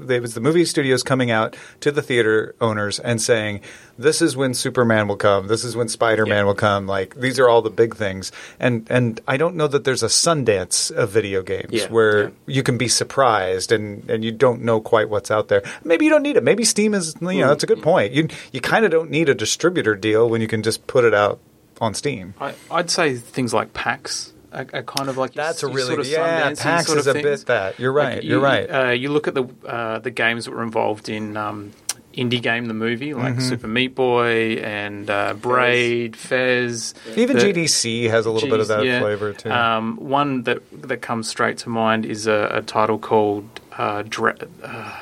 it 0.09 0.21
was 0.21 0.36
the 0.36 0.41
movie 0.41 0.63
studios 0.63 1.01
coming 1.01 1.32
out 1.32 1.57
to 1.80 1.91
the 1.91 2.03
theater 2.03 2.53
owners 2.61 2.99
and 2.99 3.19
saying, 3.19 3.61
"This 3.97 4.21
is 4.21 4.38
when 4.38 4.53
Superman 4.53 5.07
will 5.07 5.15
come. 5.15 5.47
This 5.47 5.63
is 5.63 5.75
when 5.75 5.88
Spider 5.88 6.25
Man 6.28 6.38
Yeah. 6.38 6.43
will 6.43 6.53
come. 6.53 6.86
Like 6.86 7.15
these 7.15 7.39
are 7.39 7.49
all 7.49 7.63
the 7.63 7.71
big 7.71 7.95
things." 7.95 8.32
And 8.59 8.86
and 8.91 9.19
I 9.28 9.38
don't 9.38 9.55
know 9.55 9.67
that 9.67 9.86
there's 9.86 10.03
a 10.03 10.07
Sundance 10.07 10.91
of 10.91 11.09
video 11.09 11.41
games 11.41 11.71
Yeah, 11.71 11.88
where 11.88 12.25
yeah. 12.25 12.30
you 12.45 12.61
can 12.61 12.78
be 12.78 12.88
surprised 12.88 13.71
and 13.71 14.07
and 14.07 14.23
you 14.23 14.32
don't 14.32 14.61
know 14.61 14.80
quite 14.80 15.09
what's 15.09 15.32
out 15.32 15.47
there. 15.47 15.63
Maybe 15.84 16.05
you 16.05 16.11
don't 16.11 16.21
need 16.23 16.38
it. 16.38 16.43
Maybe 16.43 16.63
Steam 16.63 16.93
is 16.93 17.15
you 17.19 17.28
know 17.28 17.34
hmm. 17.34 17.47
that's 17.47 17.63
a 17.63 17.67
good 17.67 17.82
point. 17.82 18.13
You 18.13 18.28
you 18.51 18.61
kind 18.61 18.86
of 18.86 18.91
don't 18.91 19.09
need 19.09 19.30
a 19.30 19.36
distributor 19.36 19.95
deal 19.95 20.30
when 20.30 20.41
you 20.41 20.47
can 20.47 20.61
just 20.61 20.86
put 20.86 21.05
it 21.05 21.15
out 21.15 21.39
on 21.82 21.95
Steam. 21.95 22.36
I, 22.39 22.53
I'd 22.69 22.91
say 22.91 23.15
things 23.15 23.51
like 23.51 23.73
PAX 23.73 24.34
are, 24.52 24.66
are 24.74 24.84
kind 24.84 25.10
of 25.10 25.18
like 25.18 25.34
That's 25.34 25.64
a 25.64 25.68
your 25.68 25.76
really 25.76 25.88
sort 25.88 26.00
of 26.00 26.08
yeah. 26.08 26.54
PAX 26.56 26.88
sort 26.88 26.98
is 27.00 27.08
of 27.08 27.16
a 27.16 27.22
things. 27.22 27.41
bit 27.41 27.48
that. 27.48 27.80
You're 27.80 27.93
Like, 27.93 28.08
right. 28.16 28.24
you, 28.24 28.30
you're 28.32 28.39
right. 28.39 28.70
Uh, 28.70 28.89
you 28.91 29.10
look 29.12 29.28
at 29.28 29.34
the 29.36 29.45
uh, 29.66 30.00
the 30.00 30.12
games 30.12 30.45
that 30.45 30.52
were 30.52 30.64
involved 30.64 31.10
in 31.10 31.36
um, 31.38 31.72
Indie 32.14 32.41
Game 32.41 32.66
the 32.66 32.74
movie, 32.74 33.14
like 33.14 33.34
Mm-hmm. 33.36 33.41
Super 33.41 33.68
Meat 33.68 33.93
Boy 33.93 34.54
and 34.56 35.10
uh, 35.10 35.34
Braid, 35.36 36.16
Fez. 36.16 36.93
Even 37.16 37.38
the- 37.38 37.43
GDC 37.43 38.10
has 38.10 38.26
a 38.26 38.32
little 38.32 38.50
bit 38.50 38.60
of 38.60 38.68
that 38.70 38.84
yeah. 38.86 39.00
flavor 39.00 39.34
too. 39.34 39.52
Um, 39.52 39.98
one 39.98 40.43
that 40.43 40.60
that 40.88 40.98
comes 41.02 41.28
straight 41.28 41.58
to 41.60 41.70
mind 41.70 42.06
is 42.06 42.26
a, 42.26 42.50
a 42.54 42.62
title 42.62 42.98
called 42.98 43.60
uh, 43.78 44.04
Dra- 44.08 44.38
uh, 44.64 44.98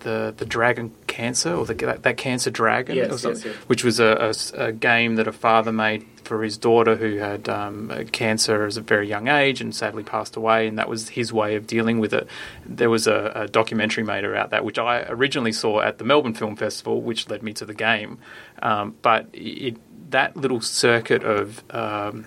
the 0.00 0.34
the 0.36 0.44
Dragon 0.44 0.92
Cancer 1.06 1.54
or 1.54 1.64
the, 1.66 1.74
that, 1.74 2.02
that 2.02 2.16
Cancer 2.16 2.50
Dragon, 2.50 2.96
Yes, 2.96 3.08
or 3.08 3.12
yes, 3.12 3.22
something, 3.22 3.52
yes. 3.52 3.60
which 3.68 3.84
was 3.84 4.00
a 4.00 4.32
a 4.54 4.72
game 4.72 5.16
that 5.16 5.26
a 5.26 5.32
father 5.32 5.72
made 5.72 6.06
for 6.24 6.44
his 6.44 6.56
daughter 6.56 6.94
who 6.94 7.16
had 7.16 7.48
um, 7.48 7.90
cancer 8.12 8.64
at 8.64 8.76
a 8.76 8.80
very 8.80 9.08
young 9.08 9.26
age 9.26 9.60
and 9.60 9.74
sadly 9.74 10.04
passed 10.04 10.36
away, 10.36 10.68
and 10.68 10.78
that 10.78 10.88
was 10.88 11.08
his 11.08 11.32
way 11.32 11.56
of 11.56 11.66
dealing 11.66 11.98
with 11.98 12.14
it. 12.14 12.28
There 12.64 12.88
was 12.88 13.08
a, 13.08 13.32
a 13.34 13.48
documentary 13.48 14.04
made 14.04 14.24
about 14.24 14.50
that, 14.50 14.64
which 14.64 14.78
I 14.78 15.02
originally 15.08 15.50
saw 15.50 15.80
at 15.80 15.98
the 15.98 16.04
Melbourne 16.04 16.34
Film 16.34 16.54
Festival, 16.54 17.00
which 17.00 17.28
led 17.28 17.42
me 17.42 17.52
to 17.54 17.64
the 17.64 17.74
game. 17.74 18.18
Um, 18.62 18.94
but 19.02 19.26
it, 19.32 19.76
that 20.10 20.36
little 20.36 20.60
circuit 20.60 21.24
of 21.24 21.64
um, 21.70 22.26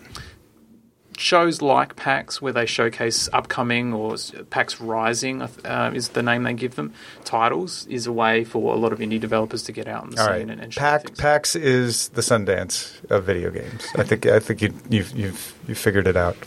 shows 1.17 1.61
like 1.61 1.95
PAX, 1.95 2.41
where 2.41 2.53
they 2.53 2.65
showcase 2.65 3.29
upcoming 3.33 3.93
or 3.93 4.15
PAX 4.49 4.79
Rising 4.81 5.41
uh, 5.41 5.91
is 5.93 6.09
the 6.09 6.23
name 6.23 6.43
they 6.43 6.53
give 6.53 6.75
them. 6.75 6.93
Titles 7.23 7.87
is 7.87 8.07
a 8.07 8.11
way 8.11 8.43
for 8.43 8.73
a 8.73 8.77
lot 8.77 8.93
of 8.93 8.99
indie 8.99 9.19
developers 9.19 9.63
to 9.63 9.71
get 9.71 9.87
out 9.87 10.03
on 10.03 10.09
the 10.11 10.21
All 10.21 10.27
scene 10.27 10.33
right, 10.33 10.49
and, 10.49 10.61
and 10.61 10.73
show 10.73 10.81
PAX. 10.81 11.11
PAX 11.19 11.55
is 11.55 12.09
the 12.09 12.21
Sundance 12.21 13.03
of 13.09 13.25
video 13.25 13.51
games. 13.51 13.87
I 13.95 14.03
think 14.03 14.25
I 14.25 14.39
think 14.39 14.61
you, 14.61 14.73
you've 14.89 15.11
you've 15.15 15.55
you 15.67 15.75
figured 15.75 16.07
it 16.07 16.17
out. 16.17 16.37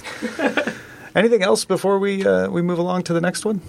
Anything 1.14 1.42
else 1.42 1.64
before 1.64 1.98
we 1.98 2.26
uh, 2.26 2.48
we 2.50 2.62
move 2.62 2.78
along 2.78 3.04
to 3.04 3.12
the 3.12 3.20
next 3.20 3.44
one? 3.44 3.60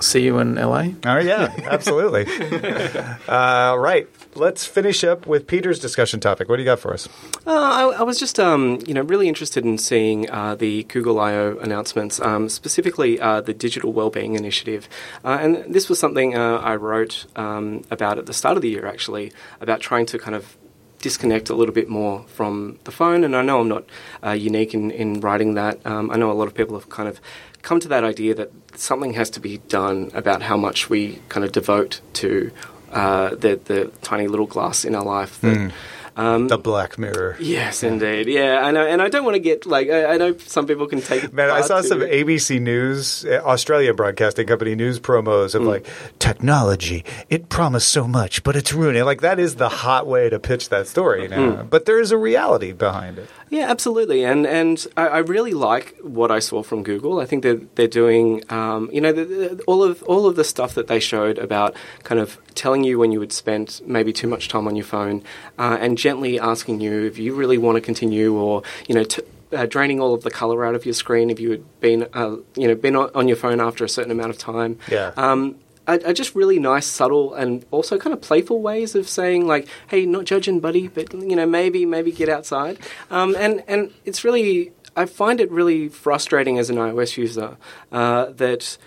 See 0.00 0.22
you 0.22 0.38
in 0.38 0.54
LA. 0.54 0.88
Oh 1.04 1.18
yeah, 1.18 1.52
absolutely. 1.64 2.26
uh, 3.28 3.74
right, 3.76 4.08
let's 4.34 4.64
finish 4.64 5.04
up 5.04 5.26
with 5.26 5.46
Peter's 5.46 5.78
discussion 5.78 6.20
topic. 6.20 6.48
What 6.48 6.56
do 6.56 6.62
you 6.62 6.66
got 6.66 6.78
for 6.78 6.92
us? 6.92 7.08
Uh, 7.46 7.50
I, 7.50 7.82
I 7.98 8.02
was 8.02 8.18
just, 8.18 8.38
um, 8.38 8.78
you 8.86 8.94
know, 8.94 9.02
really 9.02 9.28
interested 9.28 9.64
in 9.64 9.78
seeing 9.78 10.30
uh, 10.30 10.54
the 10.54 10.84
Google 10.84 11.18
I/O 11.20 11.58
announcements, 11.58 12.20
um, 12.20 12.48
specifically 12.48 13.20
uh, 13.20 13.40
the 13.40 13.54
Digital 13.54 13.92
Wellbeing 13.92 14.34
Initiative, 14.34 14.88
uh, 15.24 15.38
and 15.40 15.72
this 15.72 15.88
was 15.88 15.98
something 15.98 16.36
uh, 16.36 16.58
I 16.58 16.76
wrote 16.76 17.26
um, 17.36 17.84
about 17.90 18.18
at 18.18 18.26
the 18.26 18.34
start 18.34 18.56
of 18.56 18.62
the 18.62 18.68
year, 18.68 18.86
actually, 18.86 19.32
about 19.60 19.80
trying 19.80 20.06
to 20.06 20.18
kind 20.18 20.34
of 20.34 20.56
disconnect 21.00 21.48
a 21.48 21.54
little 21.54 21.74
bit 21.74 21.88
more 21.88 22.24
from 22.24 22.78
the 22.84 22.90
phone. 22.90 23.22
And 23.22 23.36
I 23.36 23.42
know 23.42 23.60
I'm 23.60 23.68
not 23.68 23.84
uh, 24.24 24.32
unique 24.32 24.74
in, 24.74 24.90
in 24.90 25.20
writing 25.20 25.54
that. 25.54 25.84
Um, 25.86 26.10
I 26.10 26.16
know 26.16 26.30
a 26.30 26.34
lot 26.34 26.48
of 26.48 26.54
people 26.54 26.76
have 26.76 26.88
kind 26.88 27.08
of 27.08 27.20
come 27.62 27.80
to 27.80 27.88
that 27.88 28.04
idea 28.04 28.34
that 28.34 28.50
something 28.74 29.12
has 29.14 29.30
to 29.30 29.40
be 29.40 29.58
done 29.68 30.10
about 30.14 30.42
how 30.42 30.56
much 30.56 30.90
we 30.90 31.20
kind 31.28 31.44
of 31.44 31.52
devote 31.52 32.00
to 32.14 32.50
uh, 32.92 33.30
the, 33.34 33.60
the 33.64 33.90
tiny 34.02 34.28
little 34.28 34.46
glass 34.46 34.84
in 34.84 34.94
our 34.94 35.04
life 35.04 35.40
that 35.40 35.72
Um, 36.18 36.48
The 36.48 36.58
Black 36.58 36.98
Mirror. 36.98 37.36
yes, 37.38 37.84
indeed. 37.84 38.26
Yeah, 38.26 38.58
I 38.66 38.72
know, 38.72 38.84
and 38.84 39.00
I 39.00 39.08
don't 39.08 39.24
want 39.24 39.36
to 39.36 39.38
get 39.50 39.66
like 39.66 39.88
I, 39.88 40.14
I 40.14 40.16
know 40.16 40.34
some 40.38 40.66
people 40.66 40.88
can 40.88 41.00
take. 41.00 41.22
it 41.22 41.32
Man, 41.32 41.48
I 41.48 41.60
saw 41.60 41.80
too- 41.80 41.86
some 41.86 42.00
ABC 42.00 42.58
News, 42.60 43.24
uh, 43.24 43.40
Australia 43.46 43.94
Broadcasting 43.94 44.48
Company 44.48 44.74
news 44.74 44.98
promos 44.98 45.54
Mm. 45.54 45.60
of 45.60 45.62
like 45.62 45.86
technology. 46.18 47.04
It 47.30 47.48
promised 47.48 47.88
so 47.88 48.08
much, 48.08 48.42
but 48.42 48.56
it's 48.56 48.72
ruining. 48.72 49.04
Like 49.04 49.20
that 49.20 49.38
is 49.38 49.54
the 49.56 49.68
hot 49.68 50.08
way 50.08 50.28
to 50.28 50.40
pitch 50.40 50.70
that 50.70 50.88
story 50.88 51.28
now. 51.28 51.38
Mm. 51.38 51.70
But 51.70 51.84
there 51.86 52.00
is 52.00 52.10
a 52.10 52.18
reality 52.18 52.72
behind 52.72 53.18
it. 53.18 53.28
Yeah, 53.50 53.70
absolutely, 53.70 54.24
and 54.24 54.46
and 54.46 54.86
I, 54.96 55.08
I 55.08 55.18
really 55.18 55.52
like 55.52 55.96
what 56.02 56.30
I 56.30 56.38
saw 56.38 56.62
from 56.62 56.82
Google. 56.82 57.20
I 57.20 57.26
think 57.26 57.42
that 57.42 57.76
they're 57.76 57.86
doing, 57.86 58.42
um, 58.50 58.90
you 58.92 59.00
know, 59.00 59.12
the, 59.12 59.24
the, 59.24 59.62
all 59.66 59.82
of 59.82 60.02
all 60.04 60.26
of 60.26 60.36
the 60.36 60.44
stuff 60.44 60.74
that 60.74 60.86
they 60.86 61.00
showed 61.00 61.38
about 61.38 61.74
kind 62.04 62.20
of 62.20 62.38
telling 62.54 62.84
you 62.84 62.98
when 62.98 63.12
you 63.12 63.20
would 63.20 63.32
spend 63.32 63.80
maybe 63.86 64.12
too 64.12 64.28
much 64.28 64.48
time 64.48 64.66
on 64.66 64.76
your 64.76 64.84
phone, 64.84 65.22
uh, 65.58 65.78
and 65.80 65.96
gently 65.96 66.38
asking 66.38 66.80
you 66.80 67.04
if 67.04 67.18
you 67.18 67.34
really 67.34 67.58
want 67.58 67.76
to 67.76 67.80
continue, 67.80 68.34
or 68.34 68.62
you 68.86 68.94
know. 68.94 69.04
T- 69.04 69.22
uh, 69.50 69.64
draining 69.64 69.98
all 69.98 70.12
of 70.12 70.22
the 70.24 70.30
color 70.30 70.62
out 70.66 70.74
of 70.74 70.84
your 70.84 70.92
screen 70.92 71.30
if 71.30 71.40
you 71.40 71.50
had 71.50 71.80
been, 71.80 72.06
uh, 72.12 72.36
you 72.54 72.68
know, 72.68 72.74
been 72.74 72.94
on, 72.94 73.10
on 73.14 73.28
your 73.28 73.36
phone 73.36 73.60
after 73.60 73.82
a 73.82 73.88
certain 73.88 74.10
amount 74.10 74.28
of 74.28 74.36
time. 74.36 74.78
Yeah. 74.90 75.12
Um, 75.16 75.56
are, 75.88 75.98
are 76.06 76.12
just 76.12 76.34
really 76.34 76.58
nice, 76.58 76.86
subtle, 76.86 77.34
and 77.34 77.64
also 77.70 77.98
kind 77.98 78.12
of 78.12 78.20
playful 78.20 78.60
ways 78.60 78.94
of 78.94 79.08
saying 79.08 79.46
like, 79.46 79.66
"Hey, 79.88 80.06
not 80.06 80.24
judging, 80.24 80.60
buddy, 80.60 80.86
but 80.86 81.12
you 81.12 81.34
know, 81.34 81.46
maybe, 81.46 81.84
maybe 81.86 82.12
get 82.12 82.28
outside." 82.28 82.78
Um, 83.10 83.34
and 83.36 83.64
and 83.66 83.92
it's 84.04 84.22
really, 84.22 84.72
I 84.96 85.06
find 85.06 85.40
it 85.40 85.50
really 85.50 85.88
frustrating 85.88 86.58
as 86.58 86.70
an 86.70 86.76
iOS 86.76 87.16
user 87.16 87.56
uh, 87.90 88.26
that 88.26 88.78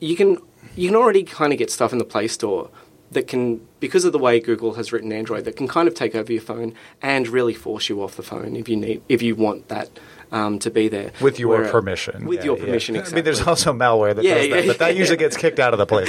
you 0.00 0.16
can 0.16 0.38
you 0.76 0.88
can 0.88 0.96
already 0.96 1.24
kind 1.24 1.52
of 1.52 1.58
get 1.58 1.70
stuff 1.70 1.92
in 1.92 1.98
the 1.98 2.04
Play 2.04 2.28
Store 2.28 2.70
that 3.10 3.26
can, 3.26 3.66
because 3.80 4.04
of 4.04 4.12
the 4.12 4.18
way 4.18 4.38
Google 4.38 4.74
has 4.74 4.92
written 4.92 5.12
Android, 5.12 5.44
that 5.44 5.56
can 5.56 5.66
kind 5.66 5.88
of 5.88 5.94
take 5.94 6.14
over 6.14 6.32
your 6.32 6.42
phone 6.42 6.74
and 7.00 7.26
really 7.26 7.54
force 7.54 7.88
you 7.88 8.02
off 8.02 8.16
the 8.16 8.22
phone 8.22 8.54
if 8.54 8.68
you 8.68 8.76
need 8.76 9.02
if 9.08 9.22
you 9.22 9.34
want 9.34 9.68
that. 9.68 9.90
Um, 10.30 10.58
to 10.58 10.70
be 10.70 10.88
there 10.88 11.12
With 11.22 11.38
your 11.38 11.60
Where- 11.62 11.70
permission. 11.70 12.26
With 12.26 12.40
Yeah, 12.40 12.44
your 12.46 12.58
yeah. 12.58 12.64
permission, 12.66 12.96
I 12.98 13.08
mean, 13.10 13.24
there's 13.24 13.40
also 13.46 13.72
malware 13.72 14.14
that 14.14 14.22
does 14.22 14.48
that, 14.50 14.66
but 14.66 14.78
that 14.78 14.94
usually 14.96 15.16
gets 15.16 15.36
kicked 15.38 15.58
out 15.58 15.72
of 15.72 15.78
the 15.78 15.86
place. 15.86 16.08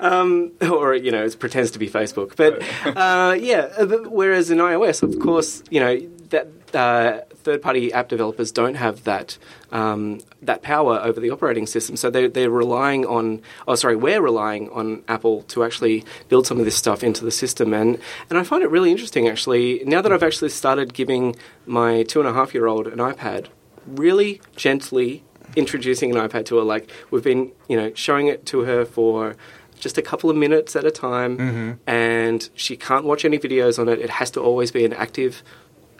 or 0.70 0.94
you 0.94 1.10
know, 1.10 1.24
it 1.24 1.38
pretends 1.38 1.70
to 1.72 1.78
be 1.78 1.88
Facebook. 1.88 2.36
But 2.36 2.62
uh, 2.96 3.34
yeah, 3.34 3.68
uh, 3.78 3.86
whereas 4.08 4.50
in 4.50 4.58
iOS, 4.58 5.02
of 5.02 5.18
course, 5.18 5.62
you 5.70 5.80
know 5.80 5.98
that 6.30 6.48
uh, 6.74 7.20
third-party 7.40 7.92
app 7.92 8.08
developers 8.08 8.52
don't 8.52 8.74
have 8.74 9.04
that 9.04 9.38
um, 9.72 10.20
that 10.42 10.62
power 10.62 11.00
over 11.00 11.20
the 11.20 11.30
operating 11.30 11.66
system, 11.66 11.96
so 11.96 12.10
they're, 12.10 12.28
they're 12.28 12.50
relying 12.50 13.04
on. 13.06 13.42
Oh, 13.68 13.74
sorry, 13.74 13.96
we're 13.96 14.20
relying 14.20 14.68
on 14.70 15.02
Apple 15.08 15.42
to 15.44 15.64
actually 15.64 16.04
build 16.28 16.46
some 16.46 16.58
of 16.58 16.64
this 16.64 16.76
stuff 16.76 17.02
into 17.02 17.24
the 17.24 17.30
system, 17.30 17.72
and 17.74 17.98
and 18.28 18.38
I 18.38 18.42
find 18.42 18.62
it 18.62 18.70
really 18.70 18.90
interesting 18.90 19.28
actually. 19.28 19.82
Now 19.84 20.00
that 20.02 20.12
I've 20.12 20.22
actually 20.22 20.50
started 20.50 20.94
giving 20.94 21.36
my 21.66 22.02
two 22.04 22.20
and 22.20 22.28
a 22.28 22.32
half 22.32 22.54
year 22.54 22.66
old 22.66 22.86
an 22.86 22.98
iPad, 22.98 23.46
really 23.86 24.40
gently 24.56 25.24
introducing 25.56 26.14
an 26.16 26.28
iPad 26.28 26.44
to 26.46 26.56
her. 26.58 26.62
Like 26.62 26.90
we've 27.10 27.24
been, 27.24 27.52
you 27.68 27.76
know, 27.76 27.92
showing 27.94 28.26
it 28.28 28.46
to 28.46 28.60
her 28.60 28.84
for 28.84 29.36
just 29.78 29.96
a 29.98 30.02
couple 30.02 30.28
of 30.28 30.36
minutes 30.36 30.76
at 30.76 30.84
a 30.84 30.90
time, 30.90 31.80
and 31.86 32.50
she 32.54 32.76
can't 32.76 33.04
watch 33.04 33.24
any 33.24 33.38
videos 33.38 33.78
on 33.78 33.88
it. 33.88 33.98
It 33.98 34.10
has 34.10 34.30
to 34.32 34.40
always 34.40 34.70
be 34.70 34.84
an 34.84 34.92
active. 34.92 35.42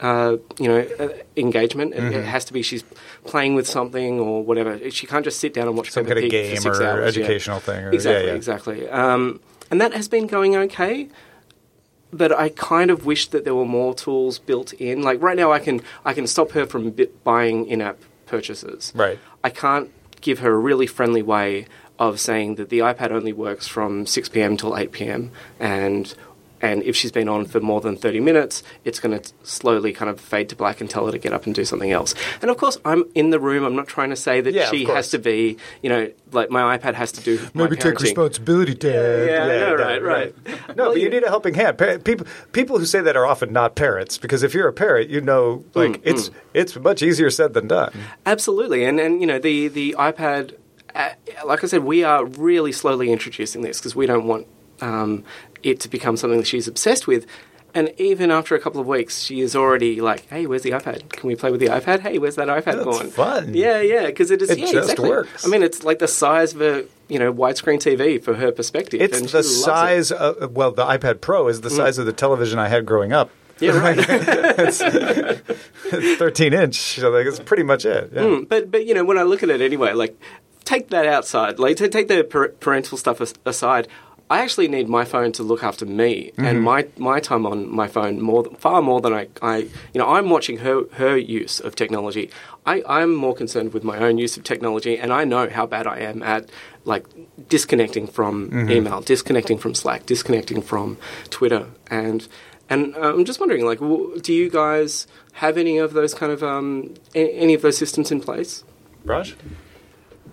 Uh, 0.01 0.39
you 0.59 0.67
know, 0.67 0.79
uh, 0.99 1.09
engagement. 1.37 1.93
It, 1.93 2.03
it 2.03 2.25
has 2.25 2.47
to 2.47 2.55
be 2.55 2.63
she's 2.63 2.83
playing 3.25 3.55
with 3.55 3.69
something 3.69 4.19
or 4.19 4.43
whatever. 4.43 4.91
She 4.91 5.07
can't 5.07 5.25
just 5.25 5.39
sit 5.39 5.53
down 5.53 5.69
and 5.69 5.77
watch 5.77 5.91
Some 5.91 6.07
kind 6.07 6.19
of 6.19 6.31
Pig 6.31 6.57
for 6.57 6.63
six 6.63 6.79
or 6.79 6.83
hours, 6.83 7.17
yeah. 7.17 7.23
educational 7.25 7.61
thing. 7.61 7.85
Or, 7.85 7.93
Exactly, 7.93 8.23
yeah, 8.23 8.31
yeah. 8.31 8.35
exactly. 8.35 8.89
Um, 8.89 9.41
and 9.71 9.79
that 9.81 9.93
has 9.93 10.09
been 10.09 10.27
going 10.27 10.57
okay. 10.57 11.09
But 12.13 12.33
I 12.33 12.49
kind 12.49 12.91
of 12.91 13.05
wish 13.05 13.29
that 13.29 13.45
there 13.45 13.55
were 13.55 13.67
more 13.67 13.95
tools 13.95 14.39
built 14.39 14.73
in. 14.73 15.03
Like 15.03 15.21
right 15.23 15.37
now, 15.37 15.53
I 15.53 15.59
can 15.59 15.83
I 16.05 16.15
can 16.15 16.27
stop 16.27 16.53
her 16.53 16.65
from 16.65 16.97
buying 17.23 17.67
in-app 17.67 17.99
purchases. 18.27 18.93
Right. 18.97 19.19
I 19.45 19.51
can't 19.51 19.91
give 20.21 20.39
her 20.41 20.53
a 20.53 20.59
really 20.59 20.87
friendly 20.87 21.23
way 21.23 21.67
of 21.99 22.19
saying 22.19 22.55
that 22.55 22.71
the 22.71 22.79
iPad 22.79 23.11
only 23.11 23.33
works 23.33 23.67
from 23.67 24.07
6 24.07 24.31
p.m. 24.31 24.57
till 24.57 24.77
8 24.77 24.91
p.m. 24.91 25.31
and 25.61 26.15
and 26.63 26.83
if 26.83 26.95
she's 26.97 27.13
been 27.13 27.29
on 27.29 27.45
for 27.47 27.61
more 27.61 27.81
than 27.81 27.97
30 27.97 28.21
minutes, 28.21 28.63
it's 28.85 29.01
going 29.01 29.19
to 29.19 29.33
slowly 29.43 29.93
kind 29.93 30.11
of 30.11 30.21
fade 30.21 30.49
to 30.51 30.57
black 30.57 30.81
and 30.81 30.91
tell 30.91 31.07
her 31.07 31.13
to 31.13 31.19
get 31.19 31.33
up 31.33 31.47
and 31.47 31.55
do 31.55 31.65
something 31.65 31.91
else. 31.91 32.15
And 32.43 32.51
of 32.51 32.57
course, 32.57 32.79
I'm 32.85 33.05
in 33.15 33.31
the 33.31 33.41
room. 33.41 33.65
I'm 33.65 33.77
not 33.77 33.87
trying 33.89 34.11
to 34.11 34.17
say 34.17 34.41
that 34.41 34.53
Yeah, 34.53 34.71
she 34.71 34.85
has 34.85 35.11
to 35.11 35.19
be, 35.19 35.57
you 35.83 35.89
know, 35.89 36.11
like 36.33 36.51
my 36.51 36.77
iPad 36.77 36.95
has 36.95 37.13
to 37.13 37.21
do. 37.23 37.41
Maybe 37.55 37.77
take 37.77 37.99
responsibility, 38.01 38.75
Dad. 38.75 39.29
Yeah, 39.29 39.43
I 39.45 39.47
know, 39.71 39.77
Dad, 39.77 40.03
right, 40.03 40.03
right. 40.03 40.77
No, 40.77 40.85
Well, 40.85 40.93
but 40.93 40.97
you 40.99 41.05
you- 41.05 41.11
need 41.11 41.25
a 41.25 41.29
helping 41.29 41.55
hand. 41.55 41.79
People, 42.05 42.27
people 42.53 42.79
who 42.79 42.85
say 42.87 43.01
that 43.01 43.17
are 43.17 43.27
often 43.27 43.53
not 43.53 43.75
parents 43.75 44.19
because 44.19 44.43
if 44.43 44.55
you're 44.55 44.69
a 44.69 44.73
parent, 44.73 45.11
you 45.11 45.21
know, 45.21 45.65
like 45.75 45.93
Mm, 45.93 46.01
it's 46.05 46.31
it's 46.55 46.77
much 46.77 47.03
easier 47.03 47.31
said 47.31 47.55
than 47.55 47.69
done. 47.69 47.93
Absolutely, 48.27 48.85
and 48.85 49.01
and 49.01 49.21
you 49.21 49.27
know 49.27 49.39
the 49.39 49.69
the 49.69 49.95
iPad, 49.99 50.55
uh, 50.95 51.11
like 51.47 51.65
I 51.65 51.67
said, 51.67 51.85
we 51.85 52.05
are 52.05 52.25
really 52.25 52.73
slowly 52.73 53.11
introducing 53.13 53.63
this 53.63 53.79
because 53.79 53.97
we 53.97 54.07
don't 54.07 54.27
want 54.27 54.47
um, 54.81 55.25
it 55.63 55.81
to 55.81 55.89
become 55.89 56.17
something 56.17 56.39
that 56.39 56.47
she's 56.47 56.69
obsessed 56.69 57.07
with. 57.07 57.27
And 57.73 57.93
even 57.99 58.31
after 58.33 58.57
a 58.57 58.61
couple 58.61 58.81
of 58.81 58.87
weeks, 58.89 59.23
she 59.23 59.41
is 59.41 59.55
already 59.55 60.01
like, 60.01 60.29
"Hey, 60.29 60.45
where's 60.47 60.63
the 60.63 60.73
iPad? 60.73 61.09
Can 61.11 61.29
we 61.29 61.37
play 61.37 61.53
with 61.53 61.61
the 61.61 61.69
iPad? 61.69 62.01
Hey, 62.01 62.19
where's 62.19 62.35
that 62.35 62.49
iPad 62.49 62.65
That's 62.65 62.85
gone?" 62.85 63.11
fun. 63.11 63.55
Yeah, 63.55 63.81
yeah, 63.81 64.07
because 64.07 64.33
it 64.33 64.43
is. 64.43 64.51
It 64.51 64.59
yeah, 64.59 64.65
just 64.65 64.77
exactly. 64.91 65.09
works. 65.09 65.47
I 65.47 65.49
mean, 65.49 65.63
it's 65.63 65.85
like 65.85 66.01
the 66.01 66.09
size 66.09 66.53
of 66.53 66.63
a 66.63 66.85
you 67.09 67.21
know 67.21 67.33
widescreen 67.33 67.79
TV 67.79 68.21
for 68.21 68.35
her 68.35 68.51
perspective. 68.51 69.01
It's 69.01 69.19
the 69.19 69.25
loves 69.25 69.35
it. 69.35 69.43
size 69.43 70.11
of 70.11 70.53
well, 70.53 70.73
the 70.73 70.85
iPad 70.85 71.21
Pro 71.21 71.47
is 71.47 71.61
the 71.61 71.71
size 71.71 71.97
of 71.99 72.07
the 72.07 72.13
television 72.13 72.59
I 72.59 72.67
had 72.67 72.87
growing 72.87 73.13
up. 73.13 73.31
Yeah, 73.61 73.79
right. 73.79 73.99
It's 75.93 76.19
13 76.19 76.53
inch. 76.53 76.77
So 77.01 77.11
like, 77.11 77.27
it's 77.27 77.41
pretty 77.41 77.63
much 77.63 77.85
it. 77.85 78.11
Yeah. 78.13 78.23
Mm, 78.23 78.49
but 78.49 78.71
but 78.71 78.87
you 78.87 78.95
know 78.95 79.05
when 79.05 79.19
I 79.19 79.23
look 79.23 79.43
at 79.43 79.51
it 79.51 79.61
anyway, 79.61 79.93
like 79.93 80.19
take 80.65 80.89
that 80.91 81.07
outside, 81.07 81.59
like 81.59 81.77
take 81.77 82.09
the 82.09 82.25
parental 82.61 82.97
stuff 82.97 83.21
aside. 83.45 83.89
I 84.31 84.43
actually 84.43 84.69
need 84.69 84.89
my 84.89 85.05
phone 85.05 85.33
to 85.33 85.43
look 85.43 85.65
after 85.65 85.85
me 85.85 86.31
and 86.39 86.63
my, 86.63 86.87
my 86.97 87.19
time 87.19 87.45
on 87.45 87.69
my 87.69 87.89
phone 87.89 88.21
more 88.21 88.45
far 88.59 88.81
more 88.81 89.01
than 89.01 89.13
I, 89.13 89.27
I 89.43 89.57
you 89.93 89.99
know 90.01 90.07
I'm 90.07 90.31
watching 90.31 90.59
her 90.59 90.85
her 90.93 91.17
use 91.17 91.59
of 91.59 91.75
technology. 91.75 92.31
I, 92.65 92.83
I'm 92.87 93.13
more 93.13 93.35
concerned 93.35 93.73
with 93.75 93.83
my 93.83 93.99
own 93.99 94.19
use 94.19 94.37
of 94.37 94.45
technology, 94.45 94.97
and 94.97 95.13
I 95.13 95.25
know 95.25 95.49
how 95.49 95.67
bad 95.67 95.87
I 95.89 95.99
am 96.11 96.23
at 96.23 96.49
like 96.85 97.07
disconnecting 97.49 98.07
from 98.07 98.71
email, 98.71 99.01
disconnecting 99.01 99.59
from 99.59 99.75
Slack, 99.75 100.07
disconnecting 100.07 100.63
from 100.63 100.97
Twitter, 101.31 101.67
and 101.89 102.29
and 102.69 102.95
uh, 102.95 103.13
I'm 103.15 103.25
just 103.25 103.41
wondering, 103.41 103.65
like, 103.67 103.81
do 104.23 104.33
you 104.33 104.49
guys 104.49 105.09
have 105.33 105.59
any 105.59 105.79
of 105.79 105.93
those 105.93 106.15
kind 106.15 106.31
of 106.31 106.45
um, 106.45 106.95
any 107.17 107.55
of 107.55 107.63
those 107.63 107.77
systems 107.77 108.13
in 108.13 108.21
place? 108.21 108.63
Raj? 109.05 109.35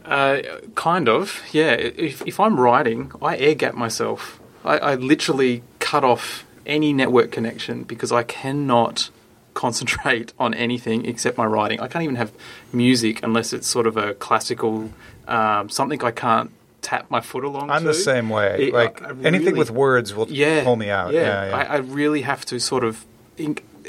Uh, 0.07 0.41
kind 0.75 1.09
of, 1.09 1.41
yeah. 1.51 1.71
If, 1.73 2.25
if 2.25 2.39
I'm 2.39 2.59
writing, 2.59 3.11
I 3.21 3.37
air 3.37 3.55
gap 3.55 3.75
myself. 3.75 4.39
I, 4.63 4.77
I 4.77 4.95
literally 4.95 5.63
cut 5.79 6.03
off 6.03 6.45
any 6.65 6.93
network 6.93 7.31
connection 7.31 7.83
because 7.83 8.11
I 8.11 8.23
cannot 8.23 9.09
concentrate 9.53 10.33
on 10.39 10.53
anything 10.53 11.05
except 11.05 11.37
my 11.37 11.45
writing. 11.45 11.79
I 11.79 11.87
can't 11.87 12.03
even 12.03 12.15
have 12.15 12.31
music 12.71 13.21
unless 13.23 13.53
it's 13.53 13.67
sort 13.67 13.87
of 13.87 13.97
a 13.97 14.13
classical 14.13 14.91
um, 15.27 15.69
something 15.69 16.01
I 16.03 16.11
can't 16.11 16.51
tap 16.81 17.09
my 17.09 17.19
foot 17.21 17.43
along. 17.43 17.69
I'm 17.69 17.81
to. 17.81 17.87
the 17.87 17.93
same 17.93 18.29
way. 18.29 18.67
It- 18.67 18.73
like 18.73 19.01
I- 19.01 19.07
I 19.07 19.09
anything 19.23 19.47
really- 19.47 19.59
with 19.59 19.71
words 19.71 20.13
will 20.15 20.27
yeah, 20.29 20.63
pull 20.63 20.75
me 20.77 20.89
out. 20.89 21.11
Yeah, 21.13 21.47
yeah. 21.49 21.55
I, 21.57 21.63
I 21.63 21.77
really 21.77 22.21
have 22.21 22.45
to 22.45 22.59
sort 22.59 22.83
of 22.85 23.03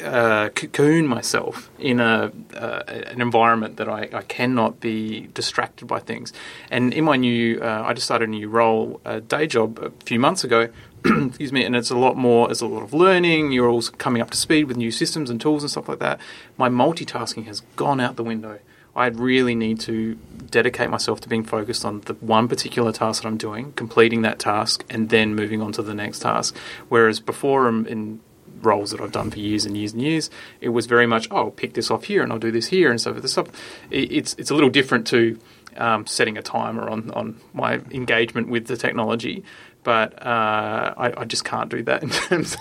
uh, 0.02 0.48
cocoon 0.50 1.06
myself 1.06 1.70
in 1.78 2.00
a 2.00 2.32
uh, 2.54 2.82
an 2.86 3.20
environment 3.20 3.76
that 3.76 3.88
I, 3.88 4.08
I 4.12 4.22
cannot 4.22 4.80
be 4.80 5.28
distracted 5.34 5.86
by 5.86 6.00
things. 6.00 6.32
And 6.70 6.92
in 6.92 7.04
my 7.04 7.16
new, 7.16 7.60
uh, 7.60 7.82
I 7.84 7.92
just 7.92 8.06
started 8.06 8.28
a 8.28 8.32
new 8.32 8.48
role, 8.48 9.00
a 9.04 9.20
day 9.20 9.46
job 9.46 9.78
a 9.78 9.90
few 10.04 10.18
months 10.18 10.44
ago. 10.44 10.68
excuse 11.04 11.52
me, 11.52 11.64
and 11.64 11.76
it's 11.76 11.90
a 11.90 11.96
lot 11.96 12.16
more. 12.16 12.50
It's 12.50 12.60
a 12.60 12.66
lot 12.66 12.82
of 12.82 12.92
learning. 12.92 13.52
You're 13.52 13.68
all 13.68 13.82
coming 13.82 14.20
up 14.20 14.30
to 14.30 14.36
speed 14.36 14.64
with 14.64 14.76
new 14.76 14.90
systems 14.90 15.30
and 15.30 15.40
tools 15.40 15.62
and 15.62 15.70
stuff 15.70 15.88
like 15.88 16.00
that. 16.00 16.20
My 16.56 16.68
multitasking 16.68 17.46
has 17.46 17.60
gone 17.76 18.00
out 18.00 18.16
the 18.16 18.24
window. 18.24 18.58
I 18.96 19.06
really 19.06 19.54
need 19.54 19.78
to 19.80 20.16
dedicate 20.50 20.90
myself 20.90 21.20
to 21.20 21.28
being 21.28 21.44
focused 21.44 21.84
on 21.84 22.00
the 22.02 22.14
one 22.14 22.48
particular 22.48 22.90
task 22.90 23.22
that 23.22 23.28
I'm 23.28 23.36
doing, 23.36 23.72
completing 23.74 24.22
that 24.22 24.40
task, 24.40 24.84
and 24.90 25.08
then 25.08 25.36
moving 25.36 25.62
on 25.62 25.70
to 25.72 25.82
the 25.82 25.94
next 25.94 26.20
task. 26.20 26.56
Whereas 26.88 27.20
before, 27.20 27.68
um, 27.68 27.86
in 27.86 28.20
roles 28.62 28.90
that 28.90 29.00
I've 29.00 29.12
done 29.12 29.30
for 29.30 29.38
years 29.38 29.64
and 29.64 29.76
years 29.76 29.92
and 29.92 30.02
years, 30.02 30.30
it 30.60 30.70
was 30.70 30.86
very 30.86 31.06
much, 31.06 31.28
oh, 31.30 31.36
I'll 31.36 31.50
pick 31.50 31.74
this 31.74 31.90
off 31.90 32.04
here 32.04 32.22
and 32.22 32.32
I'll 32.32 32.38
do 32.38 32.50
this 32.50 32.68
here 32.68 32.90
and 32.90 33.00
so 33.00 33.12
forth. 33.12 33.60
It's 33.90 34.34
it's 34.38 34.50
a 34.50 34.54
little 34.54 34.70
different 34.70 35.06
to 35.08 35.38
um, 35.76 36.06
setting 36.06 36.36
a 36.36 36.42
timer 36.42 36.88
on 36.88 37.10
on 37.12 37.40
my 37.54 37.74
engagement 37.90 38.48
with 38.48 38.66
the 38.66 38.76
technology. 38.76 39.44
But 39.88 40.22
uh, 40.22 40.92
I, 40.98 41.14
I 41.16 41.24
just 41.24 41.46
can't 41.46 41.70
do 41.70 41.82
that 41.84 42.02
in 42.02 42.10
terms 42.28 42.58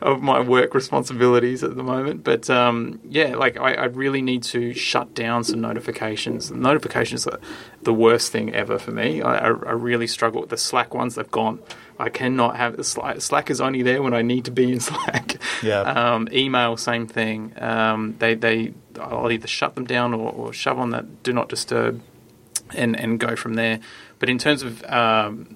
of 0.00 0.22
my 0.22 0.38
work 0.38 0.74
responsibilities 0.74 1.64
at 1.64 1.74
the 1.74 1.82
moment. 1.82 2.22
But 2.22 2.48
um, 2.48 3.00
yeah, 3.02 3.34
like 3.34 3.58
I, 3.58 3.74
I 3.74 3.84
really 3.86 4.22
need 4.22 4.44
to 4.44 4.72
shut 4.72 5.12
down 5.12 5.42
some 5.42 5.60
notifications. 5.60 6.52
Notifications 6.52 7.26
are 7.26 7.40
the 7.82 7.92
worst 7.92 8.30
thing 8.30 8.54
ever 8.54 8.78
for 8.78 8.92
me. 8.92 9.22
I, 9.22 9.38
I, 9.38 9.48
really 9.48 10.06
struggle 10.06 10.42
with 10.42 10.50
the 10.50 10.56
Slack 10.56 10.94
ones. 10.94 11.16
They've 11.16 11.28
gone. 11.28 11.58
I 11.98 12.10
cannot 12.10 12.54
have 12.54 12.86
Slack. 12.86 13.22
Slack 13.22 13.50
is 13.50 13.60
only 13.60 13.82
there 13.82 14.00
when 14.00 14.14
I 14.14 14.22
need 14.22 14.44
to 14.44 14.52
be 14.52 14.70
in 14.70 14.78
Slack. 14.90 15.38
Yeah. 15.64 15.80
Um, 15.80 16.28
email, 16.30 16.76
same 16.76 17.08
thing. 17.08 17.54
Um, 17.56 18.14
they 18.20 18.36
they 18.36 18.72
I'll 19.00 19.32
either 19.32 19.48
shut 19.48 19.74
them 19.74 19.84
down 19.84 20.14
or, 20.14 20.30
or 20.30 20.52
shove 20.52 20.78
on 20.78 20.90
that 20.90 21.24
do 21.24 21.32
not 21.32 21.48
disturb, 21.48 22.00
and 22.72 22.94
and 22.94 23.18
go 23.18 23.34
from 23.34 23.54
there. 23.54 23.80
But 24.20 24.28
in 24.30 24.38
terms 24.38 24.62
of 24.62 24.84
um, 24.84 25.55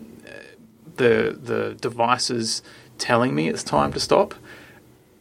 the 1.01 1.39
the 1.43 1.75
devices 1.81 2.63
telling 2.99 3.35
me 3.35 3.49
it's 3.49 3.65
time 3.65 3.93
to 3.95 4.01
stop, 4.01 4.35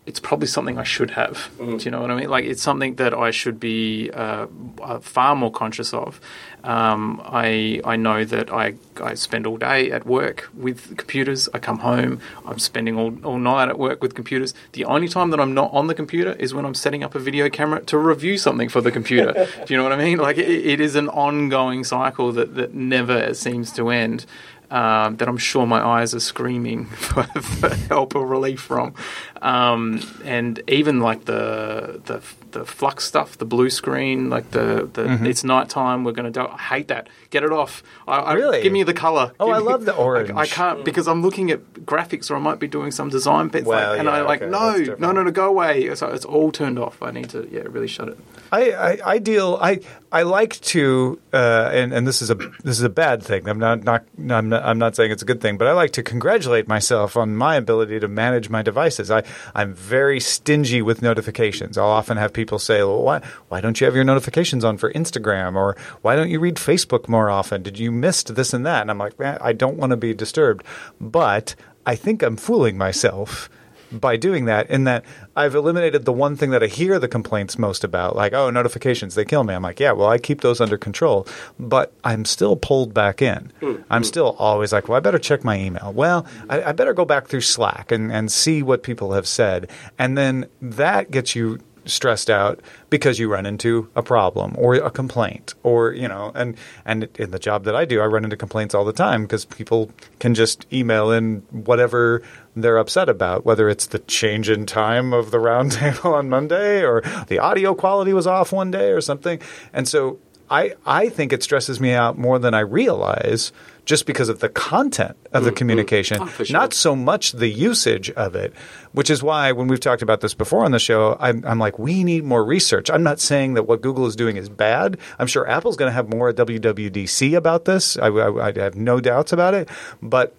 it's 0.09 0.19
probably 0.19 0.47
something 0.47 0.79
I 0.79 0.83
should 0.83 1.11
have. 1.11 1.51
Do 1.59 1.77
you 1.85 1.91
know 1.91 2.01
what 2.01 2.09
I 2.09 2.15
mean? 2.15 2.29
Like 2.29 2.43
it's 2.43 2.63
something 2.63 2.95
that 2.95 3.13
I 3.13 3.29
should 3.29 3.59
be 3.59 4.09
uh, 4.11 4.47
uh, 4.81 4.99
far 4.99 5.35
more 5.35 5.51
conscious 5.51 5.93
of. 5.93 6.19
Um, 6.63 7.21
I 7.23 7.79
I 7.85 7.95
know 7.95 8.25
that 8.25 8.51
I 8.51 8.73
I 8.99 9.13
spend 9.13 9.45
all 9.45 9.57
day 9.57 9.91
at 9.91 10.07
work 10.07 10.49
with 10.53 10.97
computers. 10.97 11.47
I 11.53 11.59
come 11.59 11.79
home. 11.79 12.19
I'm 12.45 12.57
spending 12.57 12.97
all, 12.97 13.13
all 13.23 13.37
night 13.37 13.69
at 13.69 13.77
work 13.77 14.01
with 14.01 14.15
computers. 14.15 14.55
The 14.71 14.85
only 14.85 15.07
time 15.07 15.29
that 15.29 15.39
I'm 15.39 15.53
not 15.53 15.71
on 15.71 15.85
the 15.85 15.95
computer 15.95 16.33
is 16.33 16.55
when 16.55 16.65
I'm 16.65 16.75
setting 16.75 17.03
up 17.03 17.13
a 17.13 17.19
video 17.19 17.47
camera 17.49 17.81
to 17.91 17.97
review 17.99 18.37
something 18.39 18.67
for 18.67 18.81
the 18.81 18.91
computer. 18.91 19.31
Do 19.65 19.73
you 19.73 19.77
know 19.77 19.83
what 19.83 19.93
I 19.93 20.03
mean? 20.05 20.17
Like 20.17 20.39
it, 20.39 20.49
it 20.49 20.79
is 20.81 20.95
an 20.95 21.07
ongoing 21.09 21.83
cycle 21.83 22.31
that 22.31 22.55
that 22.55 22.73
never 22.73 23.35
seems 23.35 23.71
to 23.73 23.89
end 23.91 24.25
um, 24.71 25.17
that 25.17 25.27
I'm 25.27 25.37
sure 25.37 25.65
my 25.65 25.81
eyes 25.83 26.13
are 26.13 26.19
screaming 26.19 26.85
for, 27.05 27.23
for 27.23 27.69
help 27.87 28.15
or 28.15 28.25
relief 28.25 28.61
from. 28.61 28.93
Um, 29.41 30.01
and 30.25 30.61
even 30.67 30.99
like 30.99 31.25
the, 31.25 32.01
the 32.05 32.21
the 32.51 32.65
flux 32.65 33.03
stuff, 33.05 33.37
the 33.37 33.45
blue 33.45 33.69
screen, 33.69 34.29
like 34.31 34.49
the, 34.51 34.89
the 34.93 35.03
Mm-hmm. 35.03 35.25
it's 35.27 35.43
nighttime, 35.43 36.03
we're 36.03 36.13
going 36.13 36.31
to 36.33 36.39
do. 36.39 36.47
I 36.47 36.57
hate 36.57 36.87
that. 36.87 37.07
Get 37.29 37.43
it 37.43 37.51
off. 37.51 37.83
I, 38.07 38.17
I- 38.17 38.33
Really? 38.33 38.63
give 38.63 38.73
me 38.73 38.81
the 38.83 38.93
color. 38.93 39.33
Oh, 39.39 39.45
Give 39.47 39.55
I 39.55 39.59
me- 39.59 39.65
love 39.65 39.85
the 39.85 39.95
orange. 39.95 40.31
I, 40.35 40.39
I 40.41 40.47
can't 40.47 40.83
because 40.83 41.07
I'm 41.07 41.21
looking 41.21 41.51
at 41.51 41.61
graphics 41.85 42.31
or 42.31 42.35
I 42.35 42.39
might 42.39 42.59
be 42.59 42.67
doing 42.67 42.89
some 42.91 43.09
design 43.09 43.49
bits, 43.49 43.65
Well, 43.67 43.91
like, 43.91 43.99
and 43.99 44.07
yeah, 44.07 44.13
I 44.15 44.21
like 44.21 44.41
okay, 44.41 44.49
no, 44.51 44.95
no, 44.97 45.11
no, 45.11 45.23
no, 45.23 45.31
go 45.31 45.47
away. 45.47 45.93
So 45.95 46.07
it's 46.07 46.25
all 46.25 46.51
turned 46.51 46.79
off. 46.79 47.01
I 47.03 47.11
need 47.11 47.29
to 47.29 47.47
yeah 47.51 47.61
really 47.65 47.87
shut 47.87 48.07
it. 48.09 48.17
I, 48.51 48.71
I, 48.71 48.99
I 49.05 49.17
deal 49.19 49.57
I 49.61 49.79
I 50.11 50.23
like 50.23 50.59
to 50.73 51.19
uh, 51.33 51.69
and 51.71 51.93
and 51.93 52.07
this 52.07 52.21
is 52.23 52.29
a 52.31 52.35
this 52.35 52.77
is 52.79 52.81
a 52.83 52.89
bad 52.89 53.21
thing. 53.21 53.47
I'm 53.47 53.59
not 53.59 53.83
not 53.83 54.05
I'm 54.29 54.49
not 54.49 54.58
I'm 54.63 54.77
not 54.77 54.95
saying 54.95 55.11
it's 55.11 55.21
a 55.21 55.25
good 55.25 55.41
thing, 55.41 55.57
but 55.57 55.67
I 55.67 55.73
like 55.73 55.91
to 55.91 56.03
congratulate 56.03 56.67
myself 56.67 57.17
on 57.17 57.35
my 57.35 57.55
ability 57.55 57.99
to 57.99 58.07
manage 58.07 58.49
my 58.49 58.61
devices. 58.61 59.09
I 59.11 59.23
I'm 59.55 59.73
very 59.73 60.19
stingy 60.19 60.81
with 60.81 61.01
notifications. 61.01 61.77
I'll 61.77 61.87
often 61.87 62.17
have 62.17 62.33
people 62.33 62.59
say, 62.59 62.83
"Well, 62.83 63.01
why 63.01 63.21
why 63.47 63.61
don't 63.61 63.79
you 63.79 63.85
have 63.85 63.95
your 63.95 64.03
notifications 64.03 64.63
on 64.63 64.77
for 64.77 64.91
Instagram 64.93 65.55
or 65.55 65.75
why 66.01 66.15
don't 66.15 66.29
you 66.29 66.39
read 66.39 66.55
Facebook 66.55 67.07
more 67.07 67.29
often? 67.29 67.63
Did 67.63 67.79
you 67.79 67.91
missed 67.91 68.35
this 68.35 68.53
and 68.53 68.65
that?" 68.65 68.81
And 68.81 68.91
I'm 68.91 68.97
like, 68.97 69.19
"Man, 69.19 69.37
I 69.41 69.53
don't 69.53 69.77
want 69.77 69.91
to 69.91 69.97
be 69.97 70.13
disturbed." 70.13 70.65
But 70.99 71.55
I 71.85 71.95
think 71.95 72.21
I'm 72.21 72.37
fooling 72.37 72.77
myself 72.77 73.49
by 73.91 74.17
doing 74.17 74.45
that 74.45 74.69
in 74.69 74.83
that 74.85 75.03
I've 75.35 75.55
eliminated 75.55 76.05
the 76.05 76.13
one 76.13 76.35
thing 76.35 76.51
that 76.51 76.63
I 76.63 76.67
hear 76.67 76.99
the 76.99 77.07
complaints 77.07 77.57
most 77.57 77.83
about, 77.83 78.15
like, 78.15 78.33
oh, 78.33 78.49
notifications, 78.49 79.15
they 79.15 79.25
kill 79.25 79.43
me. 79.43 79.53
I'm 79.53 79.63
like, 79.63 79.79
yeah, 79.79 79.91
well, 79.91 80.09
I 80.09 80.17
keep 80.17 80.41
those 80.41 80.61
under 80.61 80.77
control, 80.77 81.27
but 81.59 81.93
I'm 82.03 82.25
still 82.25 82.55
pulled 82.55 82.93
back 82.93 83.21
in. 83.21 83.51
Hmm, 83.59 83.75
I'm 83.89 84.01
hmm. 84.01 84.05
still 84.05 84.35
always 84.39 84.71
like, 84.73 84.87
well, 84.87 84.97
I 84.97 84.99
better 84.99 85.19
check 85.19 85.43
my 85.43 85.57
email. 85.57 85.91
Well, 85.93 86.25
I, 86.49 86.63
I 86.63 86.71
better 86.71 86.93
go 86.93 87.05
back 87.05 87.27
through 87.27 87.41
Slack 87.41 87.91
and, 87.91 88.11
and 88.11 88.31
see 88.31 88.63
what 88.63 88.83
people 88.83 89.13
have 89.13 89.27
said. 89.27 89.69
And 89.97 90.17
then 90.17 90.47
that 90.61 91.11
gets 91.11 91.35
you 91.35 91.59
stressed 91.85 92.29
out 92.29 92.59
because 92.89 93.19
you 93.19 93.31
run 93.31 93.45
into 93.45 93.89
a 93.95 94.03
problem 94.03 94.55
or 94.57 94.75
a 94.75 94.91
complaint 94.91 95.53
or 95.63 95.91
you 95.93 96.07
know 96.07 96.31
and 96.35 96.55
and 96.85 97.07
in 97.17 97.31
the 97.31 97.39
job 97.39 97.63
that 97.63 97.75
I 97.75 97.85
do 97.85 98.01
I 98.01 98.05
run 98.05 98.23
into 98.23 98.37
complaints 98.37 98.75
all 98.75 98.85
the 98.85 98.93
time 98.93 99.23
because 99.23 99.45
people 99.45 99.91
can 100.19 100.35
just 100.35 100.65
email 100.71 101.11
in 101.11 101.37
whatever 101.51 102.21
they're 102.63 102.77
upset 102.77 103.09
about 103.09 103.45
whether 103.45 103.69
it's 103.69 103.87
the 103.87 103.99
change 103.99 104.49
in 104.49 104.65
time 104.65 105.13
of 105.13 105.31
the 105.31 105.37
roundtable 105.37 106.13
on 106.13 106.29
Monday 106.29 106.83
or 106.83 107.01
the 107.27 107.39
audio 107.39 107.73
quality 107.73 108.13
was 108.13 108.27
off 108.27 108.51
one 108.51 108.71
day 108.71 108.91
or 108.91 109.01
something 109.01 109.39
and 109.73 109.87
so 109.87 110.19
I 110.49 110.73
I 110.85 111.09
think 111.09 111.33
it 111.33 111.43
stresses 111.43 111.79
me 111.79 111.93
out 111.93 112.17
more 112.17 112.39
than 112.39 112.53
I 112.53 112.61
realize 112.61 113.51
just 113.85 114.05
because 114.05 114.29
of 114.29 114.39
the 114.39 114.49
content 114.49 115.17
of 115.33 115.43
the 115.43 115.49
mm, 115.49 115.53
mm. 115.53 115.57
communication 115.57 116.21
Oh, 116.21 116.27
sure. 116.27 116.45
not 116.51 116.73
so 116.73 116.95
much 116.95 117.31
the 117.31 117.47
usage 117.47 118.11
of 118.11 118.35
it, 118.35 118.53
which 118.91 119.09
is 119.09 119.23
why 119.23 119.51
when 119.51 119.67
we've 119.67 119.79
talked 119.79 120.03
about 120.03 120.21
this 120.21 120.35
before 120.35 120.63
on 120.63 120.71
the 120.71 120.79
show, 120.79 121.17
I'm, 121.19 121.43
I'm 121.43 121.57
like, 121.57 121.79
we 121.79 122.03
need 122.03 122.23
more 122.23 122.43
research. 122.43 122.91
I'm 122.91 123.01
not 123.01 123.19
saying 123.19 123.55
that 123.55 123.63
what 123.63 123.81
Google 123.81 124.05
is 124.05 124.15
doing 124.15 124.37
is 124.37 124.47
bad. 124.47 124.99
I'm 125.17 125.25
sure 125.25 125.49
Apple's 125.49 125.75
going 125.75 125.89
to 125.89 125.93
have 125.93 126.07
more 126.07 126.29
at 126.29 126.35
WWDC 126.35 127.35
about 127.35 127.65
this. 127.65 127.97
I, 127.97 128.09
I, 128.09 128.49
I 128.49 128.51
have 128.59 128.75
no 128.75 128.99
doubts 128.99 129.33
about 129.33 129.55
it. 129.55 129.69
But 130.03 130.35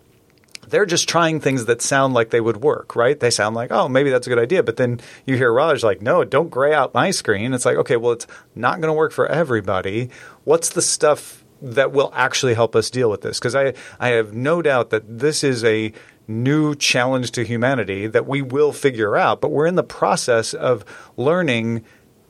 they're 0.71 0.87
just 0.87 1.09
trying 1.09 1.41
things 1.41 1.67
that 1.67 1.83
sound 1.83 2.15
like 2.15 2.31
they 2.31 2.41
would 2.41 2.59
work, 2.59 2.97
right? 2.97 3.19
They 3.19 3.31
sound 3.31 3.55
like, 3.55 3.71
oh, 3.71 3.89
maybe 3.89 4.11
that's 4.11 4.27
a 4.27 4.31
good 4.31 4.39
idea. 4.39 4.63
But 4.63 4.77
then 4.77 5.01
you 5.27 5.37
hear 5.37 5.53
Raj 5.53 5.83
like, 5.83 6.01
no, 6.01 6.25
don't 6.25 6.49
gray 6.49 6.73
out 6.73 6.95
my 6.95 7.11
screen. 7.11 7.53
It's 7.53 7.65
like, 7.65 7.77
okay, 7.77 7.97
well, 7.97 8.13
it's 8.13 8.27
not 8.55 8.81
going 8.81 8.89
to 8.89 8.95
work 8.95 9.13
for 9.13 9.27
everybody. 9.27 10.11
What's 10.45 10.71
the 10.71 10.83
stuff 10.83 11.45
that 11.63 11.93
will 11.93 12.11
actually 12.15 12.55
help 12.55 12.75
us 12.75 12.89
deal 12.89 13.11
with 13.11 13.21
this? 13.21 13.39
Because 13.39 13.55
I, 13.55 13.75
I 13.99 14.09
have 14.11 14.33
no 14.33 14.63
doubt 14.63 14.91
that 14.91 15.19
this 15.19 15.45
is 15.45 15.65
a 15.65 15.93
new 16.27 16.75
challenge 16.77 17.33
to 17.33 17.45
humanity 17.45 18.07
that 18.07 18.27
we 18.27 18.41
will 18.41 18.73
figure 18.73 19.17
out, 19.17 19.41
but 19.41 19.51
we're 19.51 19.67
in 19.67 19.75
the 19.75 19.83
process 19.83 20.55
of 20.55 20.85
learning 21.17 21.85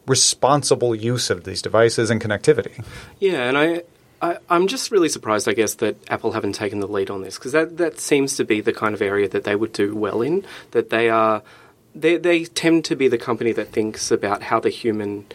responsible 0.06 0.94
use 0.94 1.30
of 1.30 1.44
these 1.44 1.62
devices 1.62 2.10
and 2.10 2.20
connectivity. 2.20 2.84
Yeah, 3.18 3.42
and 3.42 3.58
I, 3.58 3.82
I 4.22 4.38
I'm 4.48 4.66
just 4.66 4.90
really 4.90 5.08
surprised, 5.08 5.48
I 5.48 5.52
guess, 5.52 5.74
that 5.74 5.96
Apple 6.10 6.32
haven't 6.32 6.54
taken 6.54 6.80
the 6.80 6.88
lead 6.88 7.10
on 7.10 7.22
this 7.22 7.38
because 7.38 7.52
that 7.52 7.76
that 7.78 8.00
seems 8.00 8.36
to 8.36 8.44
be 8.44 8.60
the 8.60 8.72
kind 8.72 8.94
of 8.94 9.02
area 9.02 9.28
that 9.28 9.44
they 9.44 9.56
would 9.56 9.72
do 9.72 9.94
well 9.94 10.22
in. 10.22 10.44
That 10.72 10.90
they 10.90 11.08
are, 11.08 11.42
they 11.94 12.16
they 12.16 12.44
tend 12.44 12.84
to 12.86 12.96
be 12.96 13.08
the 13.08 13.18
company 13.18 13.52
that 13.52 13.72
thinks 13.72 14.10
about 14.10 14.42
how 14.42 14.60
the 14.60 14.70
human 14.70 15.26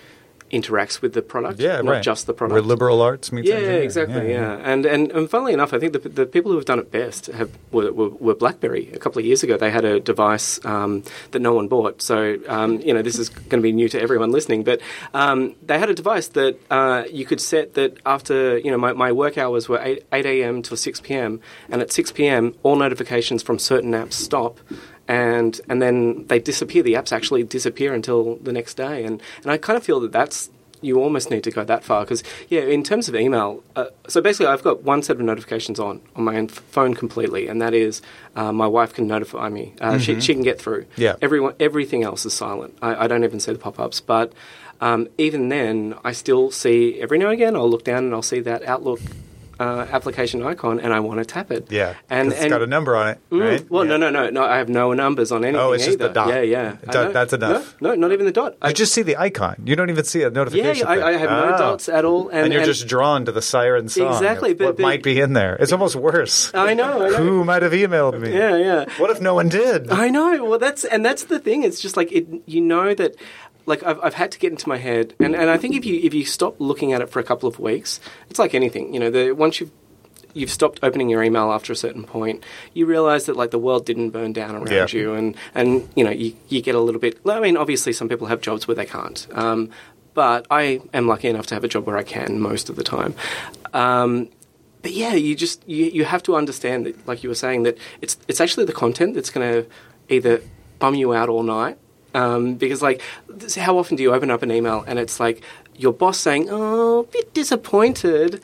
interacts 0.52 1.02
with 1.02 1.14
the 1.14 1.22
product, 1.22 1.60
Yeah, 1.60 1.82
not 1.82 1.92
right. 1.92 2.04
just 2.04 2.28
the 2.28 2.34
product. 2.34 2.54
Where 2.54 2.62
liberal 2.62 3.02
arts 3.02 3.32
meets 3.32 3.48
Yeah, 3.50 3.56
engineering. 3.56 3.84
exactly. 3.84 4.30
Yeah, 4.32 4.58
And, 4.64 4.86
and 4.86 5.12
and 5.12 5.30
funnily 5.30 5.54
enough, 5.54 5.74
I 5.74 5.80
think 5.80 5.94
the, 5.94 6.00
the 6.08 6.26
people 6.26 6.52
who 6.52 6.58
have 6.58 6.66
done 6.66 6.80
it 6.80 6.92
best 6.92 7.26
have 7.28 7.50
were, 7.72 7.92
were, 7.92 8.10
were 8.10 8.36
BlackBerry. 8.36 8.92
A 8.94 9.00
couple 9.00 9.20
of 9.20 9.26
years 9.26 9.42
ago, 9.44 9.58
they 9.58 9.72
had 9.72 9.86
a 9.86 10.00
device 10.00 10.64
um, 10.64 11.04
that 11.32 11.40
no 11.40 11.54
one 11.54 11.68
bought. 11.68 12.02
So 12.02 12.38
um, 12.48 12.80
you 12.82 12.94
know, 12.94 13.02
this 13.02 13.18
is 13.18 13.30
going 13.30 13.62
to 13.62 13.68
be 13.70 13.72
new 13.72 13.90
to 13.90 14.00
everyone 14.00 14.32
listening. 14.32 14.64
But 14.64 14.82
um, 15.14 15.56
they 15.66 15.80
had 15.80 15.90
a 15.90 15.96
device 15.96 16.28
that 16.30 16.58
uh, 16.70 17.04
you 17.12 17.26
could 17.26 17.42
set 17.42 17.74
that 17.74 17.98
after 18.06 18.58
you 18.60 18.70
know 18.72 18.78
my, 18.78 18.94
my 18.94 19.12
work 19.12 19.38
hours 19.38 19.68
were 19.68 19.80
eight, 19.82 20.06
8 20.14 20.26
a.m. 20.26 20.62
till 20.62 20.78
six 20.78 21.02
p.m. 21.02 21.42
and 21.70 21.82
at 21.82 21.92
six 21.92 22.12
p.m. 22.12 22.54
all 22.64 22.76
notifications 22.76 23.42
from 23.42 23.58
certain 23.60 23.92
apps 23.92 24.14
stop. 24.14 24.60
And 25.08 25.60
and 25.70 25.82
then 25.82 26.26
they 26.28 26.40
disappear. 26.40 26.82
The 26.84 26.94
apps 26.94 27.12
actually 27.12 27.44
disappear 27.44 27.94
until 27.94 28.38
the 28.38 28.52
next 28.52 28.76
day. 28.76 29.04
And 29.06 29.22
and 29.44 29.52
I 29.52 29.58
kind 29.58 29.78
of 29.78 29.84
feel 29.84 30.00
that 30.02 30.12
that's 30.12 30.50
you 30.82 31.00
almost 31.02 31.32
need 31.32 31.44
to 31.44 31.50
go 31.52 31.64
that 31.64 31.84
far 31.84 32.04
because 32.04 32.22
yeah 32.50 32.60
in 32.60 32.84
terms 32.84 33.08
of 33.10 33.16
email 33.16 33.64
uh, 33.78 33.86
so 34.10 34.22
basically 34.22 34.46
i've 34.46 34.62
got 34.62 34.84
one 34.84 35.02
set 35.02 35.16
of 35.16 35.22
notifications 35.22 35.80
on 35.80 36.00
on 36.18 36.24
my 36.26 36.36
own 36.36 36.48
phone 36.50 36.94
completely 36.94 37.48
and 37.48 37.62
that 37.62 37.74
is 37.74 38.02
uh, 38.36 38.52
my 38.52 38.68
wife 38.68 38.94
can 38.94 39.08
notify 39.08 39.48
me 39.50 39.74
uh, 39.80 39.98
she, 39.98 40.20
she 40.20 40.34
can 40.34 40.44
get 40.44 40.60
through 40.62 40.86
Yeah. 40.98 41.16
everyone 41.24 41.54
everything 41.62 42.04
else 42.04 42.26
is 42.26 42.34
silent 42.34 42.78
i, 42.84 43.06
I 43.06 43.08
don't 43.08 43.24
even 43.24 43.40
see 43.40 43.54
the 43.54 43.58
pop-ups 43.58 44.02
but 44.02 44.34
um, 44.82 45.08
even 45.18 45.48
then 45.50 45.96
i 46.04 46.12
still 46.12 46.52
see 46.52 47.00
every 47.02 47.18
now 47.18 47.28
and 47.28 47.34
again 47.36 47.56
i'll 47.56 47.70
look 47.70 47.86
down 47.86 48.04
and 48.04 48.14
i'll 48.14 48.22
see 48.22 48.42
that 48.42 48.62
outlook 48.66 49.00
uh, 49.60 49.86
application 49.92 50.44
icon 50.44 50.80
and 50.80 50.94
i 50.94 51.00
want 51.00 51.18
to 51.20 51.26
tap 51.26 51.52
it 51.52 51.72
Yeah, 51.72 51.94
and 52.10 52.32
it's 52.34 52.46
got 52.48 52.62
a 52.62 52.68
number 52.68 52.96
on 52.96 53.08
it, 53.10 53.18
Mm, 53.32 53.42
right? 53.42 53.70
well 53.72 53.84
Yeah. 53.86 53.98
no 53.98 53.98
no 53.98 54.10
no 54.10 54.30
no 54.30 54.44
i 54.44 54.58
have 54.58 54.70
no 54.70 54.94
numbers 54.94 55.32
on 55.32 55.44
anything 55.46 55.62
Oh, 55.62 55.72
it's 55.74 55.86
just 55.86 56.00
the 56.00 56.10
dot. 56.10 56.28
yeah 56.30 56.42
yeah 56.42 56.76
Dot- 56.92 57.14
that's 57.14 57.34
enough. 57.34 57.76
no, 57.82 57.90
no 57.90 57.96
not 57.96 58.12
even 58.12 58.26
the 58.26 58.32
dot 58.32 58.58
I 58.62 58.70
You 58.70 58.74
just 58.74 58.94
see 58.94 59.02
the 59.04 59.18
icon. 59.18 59.56
You 59.66 59.76
don't 59.76 59.90
even 59.90 60.04
see 60.06 60.22
a 60.22 60.30
yeah, 60.30 60.30
notification. 60.40 60.88
I. 60.88 61.02
I 61.10 61.12
have 61.14 61.30
no 61.30 61.54
Ah. 61.54 61.58
dots 61.58 61.88
at 61.90 62.04
all, 62.06 62.30
and, 62.30 62.40
And, 62.46 62.54
you're 62.54 62.62
and- 62.64 62.68
just 62.74 62.88
drawn 62.88 63.26
to 63.26 63.32
the 63.32 63.42
siren 63.42 63.88
song. 63.90 64.12
Exactly, 64.14 64.54
but- 64.54 64.66
what 64.66 64.78
but- 64.78 64.84
might 64.84 65.04
be 65.04 65.20
in 65.20 65.34
there? 65.34 65.56
It's 65.60 65.72
almost 65.72 65.96
worse. 65.96 66.52
I 66.54 66.74
know, 66.74 67.06
I 67.06 67.10
know. 67.10 67.18
Who 67.18 67.44
might 67.44 67.62
have 67.62 67.72
emailed 67.74 68.20
me? 68.20 68.34
Yeah, 68.34 68.56
yeah. 68.58 68.86
What 68.98 69.10
if 69.12 69.20
no 69.22 69.34
one 69.36 69.50
did? 69.50 69.92
I 69.92 70.10
know. 70.10 70.44
Well, 70.46 70.60
that's 70.60 70.84
and 70.86 71.04
that's 71.06 71.24
the 71.26 71.40
thing. 71.40 71.64
It's 71.64 71.80
just 71.82 71.96
like 71.98 72.12
it. 72.12 72.26
You 72.46 72.62
know 72.62 72.94
that. 72.94 73.16
Like 73.66 73.84
I've, 73.84 74.00
I've 74.04 74.14
had 74.14 74.32
to 74.32 74.40
get 74.40 74.52
into 74.52 74.70
my 74.70 74.78
head, 74.78 75.14
and, 75.20 75.36
and 75.36 75.50
I 75.50 75.58
think 75.58 75.76
if 75.76 75.86
you 75.86 76.00
if 76.04 76.14
you 76.14 76.26
stop 76.26 76.56
looking 76.60 76.94
at 76.94 77.02
it 77.02 77.10
for 77.10 77.20
a 77.20 77.24
couple 77.24 77.48
of 77.50 77.60
weeks, 77.60 78.00
it's 78.30 78.40
like 78.40 78.54
anything. 78.54 78.94
You 78.94 79.00
know, 79.00 79.10
the 79.10 79.32
once 79.32 79.60
you've 79.60 79.72
you've 80.34 80.52
stopped 80.52 80.80
opening 80.84 81.10
your 81.10 81.24
email 81.24 81.52
after 81.52 81.72
a 81.72 81.76
certain 81.76 82.04
point, 82.04 82.44
you 82.74 82.86
realize 82.86 83.26
that 83.26 83.36
like 83.36 83.52
the 83.52 83.58
world 83.60 83.86
didn't 83.86 84.10
burn 84.12 84.34
down 84.34 84.56
around 84.56 84.72
Yeah. 84.72 84.86
you, 84.90 85.14
and 85.14 85.36
and 85.56 85.88
you 85.96 86.04
know 86.04 86.12
you 86.12 86.36
you 86.50 86.62
get 86.62 86.76
a 86.76 86.80
little 86.80 87.02
bit. 87.02 87.20
I 87.26 87.40
mean, 87.40 87.58
obviously, 87.58 87.94
some 87.94 88.08
people 88.10 88.28
have 88.28 88.42
jobs 88.42 88.68
where 88.68 88.76
they 88.76 88.86
can't. 88.86 89.26
Um, 89.32 89.70
but 90.14 90.46
I 90.50 90.82
am 90.94 91.08
lucky 91.08 91.28
enough 91.28 91.48
to 91.48 91.56
have 91.56 91.64
a 91.64 91.68
job 91.68 91.86
where 91.88 91.98
I 91.98 92.04
can 92.04 92.40
most 92.40 92.70
of 92.70 92.76
the 92.78 92.84
time. 92.84 93.16
Um, 93.74 94.30
but 94.82 94.92
yeah, 94.94 95.14
you 95.16 95.36
just 95.36 95.68
you, 95.68 95.86
you 95.86 96.06
have 96.06 96.22
to 96.24 96.36
understand 96.36 96.86
that, 96.86 97.08
like 97.08 97.24
you 97.24 97.30
were 97.30 97.36
saying, 97.36 97.64
that 97.64 97.78
it's 98.02 98.18
it's 98.28 98.40
actually 98.40 98.66
the 98.66 98.74
content 98.74 99.16
that's 99.16 99.30
going 99.32 99.64
to 99.64 99.70
either 100.10 100.42
bum 100.80 100.96
you 100.96 101.14
out 101.14 101.30
all 101.30 101.44
night. 101.44 101.78
Um, 102.16 102.56
because 102.56 102.82
like, 102.82 103.02
how 103.58 103.78
often 103.78 103.98
do 103.98 104.04
you 104.04 104.14
open 104.14 104.32
up 104.32 104.42
an 104.42 104.52
email 104.52 104.84
and 104.88 104.98
it's 104.98 105.20
like 105.20 105.42
your 105.76 105.92
boss 105.94 106.18
saying, 106.18 106.48
"Oh, 106.50 107.00
a 107.00 107.04
bit 107.04 107.34
disappointed," 107.34 108.42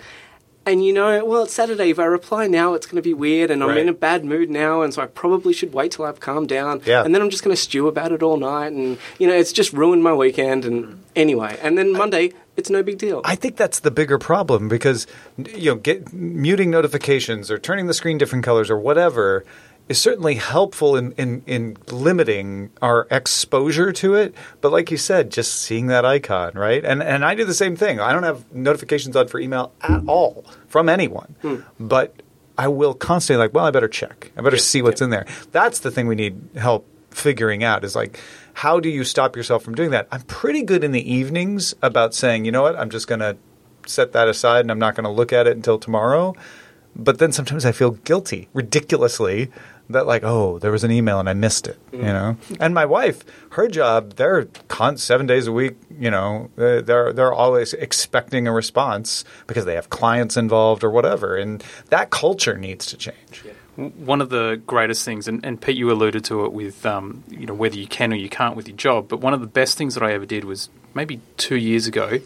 and 0.66 0.84
you 0.86 0.92
know, 0.94 1.24
well, 1.26 1.44
it's 1.44 1.54
Saturday. 1.54 1.90
If 1.90 1.98
I 1.98 2.04
reply 2.06 2.48
now, 2.48 2.74
it's 2.74 2.86
going 2.86 2.98
to 2.98 3.02
be 3.02 3.14
weird, 3.14 3.50
and 3.50 3.64
I'm 3.64 3.70
Right. 3.70 3.78
in 3.80 3.90
a 3.90 3.94
bad 3.94 4.26
mood 4.26 4.50
now, 4.50 4.82
and 4.82 4.94
so 4.94 5.02
I 5.02 5.06
probably 5.06 5.54
should 5.54 5.74
wait 5.74 5.92
till 5.94 6.06
I've 6.06 6.20
calmed 6.20 6.50
down. 6.50 6.82
Yeah. 6.86 7.04
And 7.04 7.16
then 7.16 7.22
I'm 7.22 7.30
just 7.30 7.44
going 7.44 7.56
to 7.56 7.62
stew 7.62 7.88
about 7.88 8.12
it 8.12 8.22
all 8.22 8.38
night, 8.38 8.74
and 8.74 8.98
you 9.20 9.28
know, 9.28 9.34
it's 9.34 9.54
just 9.54 9.72
ruined 9.74 10.04
my 10.04 10.14
weekend. 10.14 10.66
And 10.66 11.02
anyway, 11.16 11.58
and 11.64 11.78
then 11.78 11.94
Monday, 11.94 12.34
it's 12.58 12.70
no 12.70 12.84
big 12.84 12.98
deal. 12.98 13.22
I 13.24 13.36
think 13.36 13.56
that's 13.56 13.80
the 13.80 13.92
bigger 13.92 14.18
problem 14.20 14.68
because 14.68 15.08
you 15.38 15.72
know, 15.72 15.76
get 15.76 16.12
muting 16.12 16.70
notifications 16.70 17.50
or 17.50 17.58
turning 17.58 17.88
the 17.88 17.94
screen 17.94 18.18
different 18.18 18.44
colors 18.44 18.70
or 18.70 18.78
whatever 18.78 19.46
is 19.90 20.00
certainly 20.00 20.36
helpful 20.36 20.96
in, 20.96 21.12
in, 21.14 21.44
in 21.46 21.78
limiting 21.92 22.72
our 22.82 23.08
exposure 23.12 23.92
to 23.92 24.16
it. 24.16 24.34
But 24.62 24.72
like 24.72 24.92
you 24.92 24.98
said, 24.98 25.32
just 25.32 25.54
seeing 25.62 25.88
that 25.88 26.06
icon, 26.06 26.54
right? 26.54 26.84
And 26.84 27.04
and 27.04 27.26
I 27.26 27.36
do 27.36 27.46
the 27.46 27.54
same 27.54 27.76
thing. 27.76 28.00
I 28.00 28.14
don't 28.14 28.24
have 28.24 28.52
notifications 28.54 29.16
on 29.16 29.28
for 29.28 29.40
email 29.40 29.74
at 29.82 30.04
all 30.08 30.46
from 30.68 30.88
anyone. 30.88 31.36
Hmm. 31.42 31.58
But 31.80 32.22
I 32.58 32.68
will 32.68 32.94
constantly 32.94 33.44
like, 33.44 33.54
well, 33.54 33.66
I 33.66 33.72
better 33.72 33.88
check. 33.88 34.32
I 34.38 34.42
better 34.42 34.58
see 34.58 34.82
what's 34.82 35.02
in 35.02 35.10
there. 35.10 35.26
That's 35.52 35.80
the 35.80 35.92
thing 35.92 36.08
we 36.08 36.16
need 36.16 36.40
help 36.56 36.88
figuring 37.10 37.62
out 37.62 37.84
is 37.84 37.96
like 37.96 38.20
how 38.54 38.80
do 38.80 38.90
you 38.90 39.04
stop 39.04 39.36
yourself 39.36 39.64
from 39.64 39.76
doing 39.76 39.92
that? 39.92 40.08
I'm 40.12 40.22
pretty 40.22 40.64
good 40.64 40.84
in 40.84 40.92
the 40.92 41.14
evenings 41.14 41.74
about 41.82 42.14
saying, 42.14 42.46
you 42.46 42.52
know 42.52 42.62
what, 42.62 42.78
I'm 42.78 42.90
just 42.90 43.08
going 43.08 43.20
to 43.20 43.38
set 43.86 44.14
that 44.14 44.28
aside 44.28 44.62
and 44.62 44.72
I'm 44.72 44.80
not 44.80 44.96
going 44.96 45.06
to 45.06 45.10
look 45.10 45.34
at 45.34 45.48
it 45.48 45.56
until 45.56 45.80
tomorrow. 45.80 46.36
But 47.04 47.20
then 47.20 47.32
sometimes 47.32 47.66
I 47.66 47.72
feel 47.72 47.92
guilty, 47.92 48.48
ridiculously, 48.54 49.52
that 49.90 50.06
like, 50.06 50.24
oh, 50.24 50.60
there 50.60 50.72
was 50.72 50.84
an 50.84 50.92
email 50.92 51.20
and 51.20 51.30
I 51.30 51.34
missed 51.34 51.68
it, 51.68 51.78
you 51.92 52.02
know. 52.02 52.38
And 52.60 52.74
my 52.74 52.86
wife, 52.86 53.24
her 53.52 53.68
job, 53.68 54.14
they're 54.14 54.46
con- 54.68 54.98
seven 54.98 55.28
days 55.28 55.48
a 55.48 55.52
week, 55.52 55.76
you 56.00 56.10
know, 56.10 56.50
uh, 56.58 56.82
they're 56.82 57.12
they're 57.14 57.34
always 57.34 57.74
expecting 57.74 58.48
a 58.48 58.52
response 58.52 59.26
because 59.48 59.66
they 59.66 59.76
have 59.76 59.90
clients 59.90 60.38
involved 60.38 60.84
or 60.84 60.90
whatever, 60.90 61.36
and 61.36 61.64
that 61.90 62.10
culture 62.10 62.58
needs 62.58 62.86
to 62.88 62.98
change. 62.98 63.44
one 63.76 64.22
of 64.22 64.30
the 64.30 64.62
greatest 64.68 65.06
things, 65.06 65.28
and, 65.28 65.46
and 65.46 65.62
Pete, 65.62 65.78
you 65.78 65.92
alluded 65.92 66.24
to 66.26 66.46
it 66.46 66.54
with, 66.54 66.86
um, 66.86 67.24
you 67.30 67.46
know, 67.46 67.54
whether 67.54 67.76
you 67.78 67.88
can 67.88 68.14
or 68.14 68.18
you 68.18 68.30
can't 68.30 68.56
with 68.56 68.68
your 68.68 68.78
job. 68.78 69.08
But 69.08 69.22
one 69.22 69.34
of 69.34 69.42
the 69.42 69.48
best 69.48 69.78
things 69.78 69.94
that 69.96 70.04
I 70.04 70.14
ever 70.14 70.26
did 70.26 70.44
was 70.44 70.70
maybe 70.94 71.22
two 71.38 71.56
years 71.56 71.88
ago, 71.88 72.20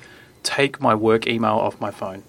take 0.44 0.82
my 0.82 0.96
work 0.96 1.28
email 1.28 1.54
off 1.54 1.80
my 1.80 1.92
phone. 1.92 2.24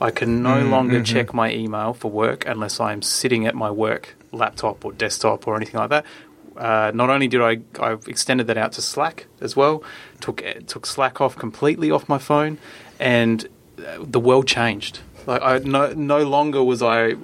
I 0.00 0.10
can 0.10 0.42
no 0.42 0.62
longer 0.62 1.02
check 1.02 1.32
my 1.32 1.50
email 1.52 1.94
for 1.94 2.10
work 2.10 2.46
unless 2.46 2.80
I 2.80 2.92
am 2.92 3.00
sitting 3.02 3.46
at 3.46 3.54
my 3.54 3.70
work 3.70 4.14
laptop 4.30 4.84
or 4.84 4.92
desktop 4.92 5.46
or 5.46 5.56
anything 5.56 5.80
like 5.80 5.90
that. 5.90 6.04
Uh, 6.56 6.90
not 6.94 7.10
only 7.10 7.28
did 7.28 7.40
I, 7.40 7.58
I 7.80 7.92
extended 8.06 8.46
that 8.46 8.56
out 8.56 8.72
to 8.72 8.82
Slack 8.82 9.26
as 9.40 9.56
well, 9.56 9.82
took 10.20 10.42
took 10.66 10.86
Slack 10.86 11.20
off 11.20 11.36
completely 11.36 11.90
off 11.90 12.08
my 12.08 12.18
phone, 12.18 12.58
and 12.98 13.46
uh, 13.78 13.98
the 14.00 14.20
world 14.20 14.46
changed. 14.46 15.00
Like 15.26 15.42
I 15.42 15.58
no 15.58 15.92
no 15.92 16.24
longer 16.24 16.62
was 16.62 16.82
I 16.82 17.14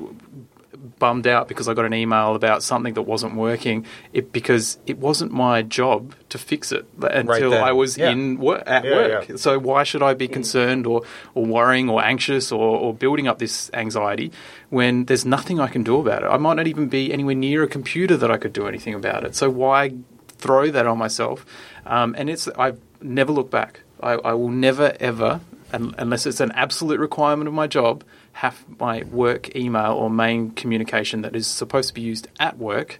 bummed 0.99 1.27
out 1.27 1.49
because 1.49 1.69
I 1.69 1.75
got 1.75 1.85
an 1.85 1.95
email 1.95 2.35
about 2.35 2.63
something 2.63 2.95
that 2.95 3.03
wasn't 3.03 3.35
working. 3.37 3.87
It 4.13 4.33
because 4.33 4.79
it 4.87 4.99
wasn't 4.99 5.33
my 5.33 5.63
job 5.63 6.15
to 6.31 6.39
fix 6.39 6.73
it 6.73 6.87
until 7.01 7.51
then. 7.51 7.63
I 7.63 7.73
was 7.73 7.97
Yeah. 7.97 8.11
in 8.11 8.39
wor- 8.39 8.67
at 8.69 8.85
Yeah, 8.85 8.91
work. 8.97 9.29
yeah. 9.29 9.37
So 9.37 9.59
why 9.59 9.85
should 9.85 10.03
I 10.03 10.15
be 10.15 10.29
concerned 10.29 10.87
or, 10.87 11.03
or 11.35 11.45
worrying 11.47 11.89
or 11.89 12.03
anxious 12.03 12.51
or, 12.51 12.77
or 12.79 12.93
building 12.95 13.29
up 13.29 13.39
this 13.39 13.71
anxiety 13.75 14.33
when 14.71 15.05
there's 15.05 15.25
nothing 15.25 15.61
I 15.61 15.69
can 15.69 15.83
do 15.83 15.99
about 16.01 16.23
it? 16.25 16.27
I 16.27 16.37
might 16.37 16.55
not 16.55 16.67
even 16.67 16.89
be 16.89 17.13
anywhere 17.13 17.35
near 17.35 17.63
a 17.63 17.69
computer 17.69 18.17
that 18.17 18.31
I 18.31 18.37
could 18.37 18.53
do 18.53 18.67
anything 18.67 18.95
about 18.95 19.25
it. 19.25 19.35
So 19.37 19.49
why 19.51 19.93
throw 20.39 20.71
that 20.71 20.87
on 20.87 20.99
myself? 20.99 21.47
Um, 21.87 22.15
and 22.19 22.29
it's 22.29 22.49
I've 22.59 22.81
never 23.01 23.33
looked 23.33 23.51
back. 23.51 23.81
I, 24.03 24.13
I 24.15 24.33
will 24.33 24.49
never 24.51 24.97
ever, 24.99 25.41
un- 25.73 25.95
unless 25.99 26.27
it's 26.27 26.41
an 26.41 26.51
absolute 26.53 26.99
requirement 26.99 27.47
of 27.47 27.55
my 27.55 27.67
job, 27.69 28.03
have 28.33 28.65
my 28.79 29.05
work 29.05 29.55
email 29.55 29.93
or 29.93 30.11
main 30.11 30.51
communication 30.51 31.23
that 31.23 31.37
is 31.37 31.47
supposed 31.47 31.89
to 31.89 31.95
be 31.95 32.01
used 32.01 32.29
at 32.41 32.59
work 32.59 32.99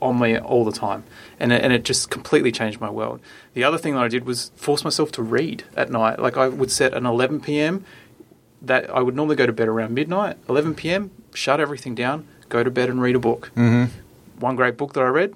on 0.00 0.18
me 0.18 0.38
all 0.38 0.64
the 0.64 0.72
time, 0.72 1.04
and 1.38 1.52
it, 1.52 1.62
and 1.62 1.72
it 1.72 1.84
just 1.84 2.10
completely 2.10 2.50
changed 2.50 2.80
my 2.80 2.90
world. 2.90 3.20
The 3.54 3.64
other 3.64 3.78
thing 3.78 3.94
that 3.94 4.02
I 4.02 4.08
did 4.08 4.24
was 4.24 4.50
force 4.56 4.82
myself 4.84 5.12
to 5.12 5.22
read 5.22 5.64
at 5.76 5.90
night. 5.90 6.18
Like 6.18 6.36
I 6.36 6.48
would 6.48 6.70
set 6.70 6.94
an 6.94 7.06
11 7.06 7.40
p.m. 7.40 7.84
that 8.62 8.88
I 8.90 9.00
would 9.00 9.14
normally 9.14 9.36
go 9.36 9.46
to 9.46 9.52
bed 9.52 9.68
around 9.68 9.94
midnight. 9.94 10.36
11 10.48 10.74
p.m. 10.74 11.10
Shut 11.34 11.60
everything 11.60 11.94
down, 11.94 12.26
go 12.48 12.64
to 12.64 12.70
bed 12.70 12.88
and 12.88 13.00
read 13.00 13.16
a 13.16 13.18
book. 13.20 13.50
Mm-hmm. 13.56 13.94
One 14.40 14.56
great 14.56 14.76
book 14.76 14.94
that 14.94 15.02
I 15.02 15.08
read, 15.08 15.34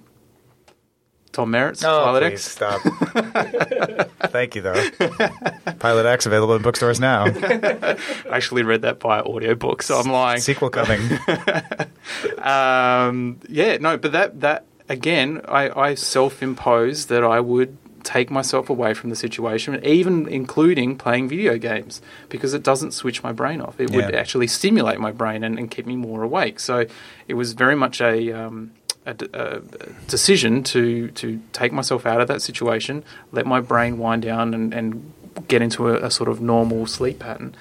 Tom 1.34 1.50
Merritt's 1.50 1.82
Pilot 1.82 2.20
please 2.20 2.32
X. 2.32 2.44
stop. 2.44 2.80
Thank 4.30 4.54
you, 4.54 4.62
though. 4.62 4.88
Pilot 5.80 6.06
X 6.06 6.26
available 6.26 6.54
in 6.54 6.62
bookstores 6.62 7.00
now. 7.00 7.24
I 7.26 7.96
actually 8.30 8.62
read 8.62 8.82
that 8.82 9.00
by 9.00 9.20
audiobook, 9.20 9.82
so 9.82 9.98
I'm 9.98 10.10
lying. 10.10 10.40
Sequel 10.40 10.70
coming. 10.70 11.00
Um, 12.38 13.40
yeah, 13.48 13.78
no, 13.78 13.96
but 13.96 14.12
that 14.12 14.40
that 14.42 14.66
again, 14.90 15.40
I, 15.48 15.70
I 15.70 15.94
self-imposed 15.94 17.08
that 17.08 17.24
I 17.24 17.40
would 17.40 17.78
take 18.02 18.30
myself 18.30 18.68
away 18.68 18.92
from 18.92 19.08
the 19.08 19.16
situation, 19.16 19.82
even 19.82 20.28
including 20.28 20.98
playing 20.98 21.28
video 21.30 21.56
games, 21.56 22.02
because 22.28 22.52
it 22.52 22.62
doesn't 22.62 22.92
switch 22.92 23.22
my 23.22 23.32
brain 23.32 23.62
off. 23.62 23.80
It 23.80 23.90
would 23.90 24.14
actually 24.14 24.46
stimulate 24.48 25.00
my 25.00 25.10
brain 25.10 25.42
and, 25.42 25.58
and 25.58 25.70
keep 25.70 25.86
me 25.86 25.96
more 25.96 26.22
awake. 26.22 26.60
So 26.60 26.86
it 27.26 27.34
was 27.34 27.54
very 27.54 27.74
much 27.74 28.02
a. 28.02 28.30
Um, 28.32 28.72
a, 29.06 29.16
a 29.32 29.60
decision 30.08 30.62
to 30.64 31.10
to 31.12 31.40
take 31.52 31.72
myself 31.72 32.06
out 32.06 32.20
of 32.20 32.28
that 32.28 32.42
situation, 32.42 33.04
let 33.32 33.46
my 33.46 33.60
brain 33.60 33.98
wind 33.98 34.22
down, 34.22 34.54
and, 34.54 34.72
and 34.74 35.12
get 35.48 35.62
into 35.62 35.88
a, 35.88 36.06
a 36.06 36.10
sort 36.10 36.28
of 36.28 36.40
normal 36.40 36.86
sleep 36.86 37.18
pattern. 37.18 37.54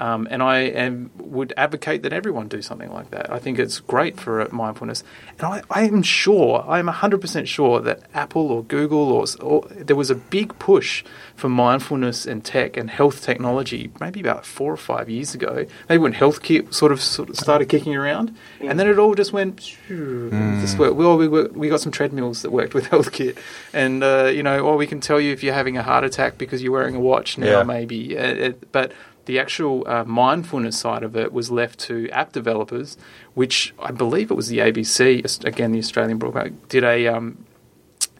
Um, 0.00 0.26
and 0.30 0.42
I 0.42 0.60
am, 0.60 1.10
would 1.18 1.52
advocate 1.58 2.02
that 2.04 2.12
everyone 2.14 2.48
do 2.48 2.62
something 2.62 2.90
like 2.90 3.10
that. 3.10 3.30
I 3.30 3.38
think 3.38 3.58
it's 3.58 3.80
great 3.80 4.18
for 4.18 4.40
uh, 4.40 4.48
mindfulness. 4.50 5.04
And 5.38 5.46
I, 5.46 5.62
I 5.70 5.82
am 5.82 6.02
sure, 6.02 6.64
I 6.66 6.78
am 6.78 6.86
100% 6.88 7.46
sure 7.46 7.80
that 7.80 8.00
Apple 8.14 8.50
or 8.50 8.64
Google 8.64 9.12
or, 9.12 9.26
or 9.42 9.66
there 9.68 9.96
was 9.96 10.10
a 10.10 10.14
big 10.14 10.58
push 10.58 11.04
for 11.36 11.50
mindfulness 11.50 12.24
and 12.26 12.42
tech 12.42 12.78
and 12.78 12.88
health 12.88 13.22
technology 13.22 13.90
maybe 14.00 14.20
about 14.20 14.46
four 14.46 14.72
or 14.72 14.76
five 14.78 15.10
years 15.10 15.34
ago. 15.34 15.66
Maybe 15.88 15.98
when 16.02 16.14
HealthKit 16.14 16.72
sort 16.72 16.92
of, 16.92 17.02
sort 17.02 17.28
of 17.28 17.36
started 17.36 17.68
kicking 17.68 17.94
around. 17.94 18.34
And 18.60 18.80
then 18.80 18.88
it 18.88 18.98
all 18.98 19.14
just 19.14 19.32
went, 19.34 19.60
shoo, 19.62 20.30
this 20.30 20.76
worked. 20.78 20.96
Well, 20.96 21.18
we, 21.18 21.28
we 21.28 21.68
got 21.68 21.80
some 21.80 21.92
treadmills 21.92 22.40
that 22.42 22.50
worked 22.50 22.72
with 22.72 22.84
HealthKit. 22.92 23.36
And, 23.74 24.02
uh, 24.02 24.30
you 24.34 24.42
know, 24.42 24.60
or 24.60 24.76
we 24.78 24.86
can 24.86 25.00
tell 25.00 25.20
you 25.20 25.32
if 25.32 25.42
you're 25.42 25.52
having 25.54 25.76
a 25.76 25.82
heart 25.82 26.04
attack 26.04 26.38
because 26.38 26.62
you're 26.62 26.72
wearing 26.72 26.94
a 26.94 27.00
watch 27.00 27.36
now, 27.36 27.58
Yeah. 27.58 27.62
maybe. 27.64 28.16
Uh, 28.16 28.22
it, 28.46 28.72
but 28.72 28.92
the 29.26 29.38
actual 29.38 29.86
uh, 29.86 30.04
mindfulness 30.04 30.78
side 30.78 31.02
of 31.02 31.16
it 31.16 31.32
was 31.32 31.50
left 31.50 31.78
to 31.80 32.08
app 32.10 32.32
developers, 32.32 32.96
which 33.34 33.74
I 33.78 33.90
believe 33.90 34.30
it 34.30 34.34
was 34.34 34.48
the 34.48 34.58
ABC, 34.58 35.44
again 35.44 35.72
the 35.72 35.78
Australian 35.78 36.18
broadcast, 36.18 36.68
did 36.68 36.84
a 36.84 37.06
um, 37.06 37.44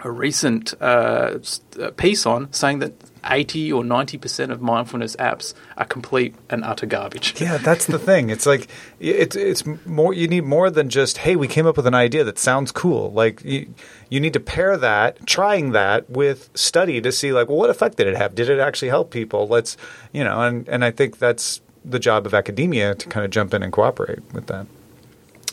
a 0.03 0.11
recent 0.11 0.75
uh, 0.81 1.39
uh, 1.79 1.91
piece 1.93 2.27
on 2.27 2.53
saying 2.53 2.79
that 2.81 2.93
80 3.25 3.73
or 3.73 3.83
90% 3.83 4.51
of 4.51 4.63
mindfulness 4.63 5.15
apps 5.17 5.53
are 5.77 5.85
complete 5.85 6.35
and 6.49 6.65
utter 6.65 6.87
garbage. 6.87 7.41
Yeah, 7.41 7.57
that's 7.57 7.87
the 7.87 7.99
thing. 7.99 8.29
It's 8.29 8.45
like 8.45 8.69
it's 8.99 9.35
it's 9.35 9.65
more. 9.87 10.13
You 10.13 10.29
need 10.29 10.45
more 10.45 10.69
than 10.69 10.91
just 10.91 11.19
hey, 11.19 11.37
we 11.37 11.49
came 11.49 11.67
up 11.67 11.77
with 11.77 11.87
an 11.87 11.95
idea 11.95 12.23
that 12.25 12.39
sounds 12.39 12.71
cool. 12.71 13.11
Like 13.13 13.43
you, 13.43 13.73
you 14.11 14.21
need 14.21 14.35
to 14.35 14.41
pair 14.41 14.77
that, 14.77 15.27
trying 15.27 15.73
that 15.73 16.09
with 16.11 16.51
study 16.55 17.01
to 17.01 17.11
see 17.11 17.33
like, 17.33 17.49
well, 17.49 17.57
what 17.57 17.71
effect 17.71 17.97
did 17.97 18.09
it 18.09 18.17
have? 18.17 18.35
Did 18.35 18.51
it 18.51 18.59
actually 18.59 18.89
help 18.89 19.11
people? 19.11 19.49
Let's 19.49 19.79
you 20.13 20.23
know, 20.23 20.43
and 20.43 20.69
and 20.69 20.85
I 20.85 20.91
think 20.91 21.19
that's 21.19 21.63
the 21.83 21.99
job 21.99 22.27
of 22.27 22.35
academia 22.35 22.95
to 22.95 23.09
kind 23.09 23.25
of 23.25 23.31
jump 23.31 23.55
in 23.55 23.63
and 23.63 23.73
cooperate 23.73 24.21
with 24.35 24.47
that. 24.49 24.67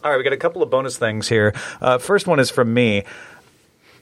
All 0.04 0.12
right, 0.12 0.18
we 0.18 0.24
got 0.24 0.34
a 0.34 0.38
couple 0.38 0.62
of 0.62 0.70
bonus 0.70 0.98
things 0.98 1.30
here. 1.30 1.54
Uh, 1.82 1.98
first 1.98 2.28
one 2.28 2.40
is 2.40 2.50
from 2.50 2.74
me. 2.74 3.04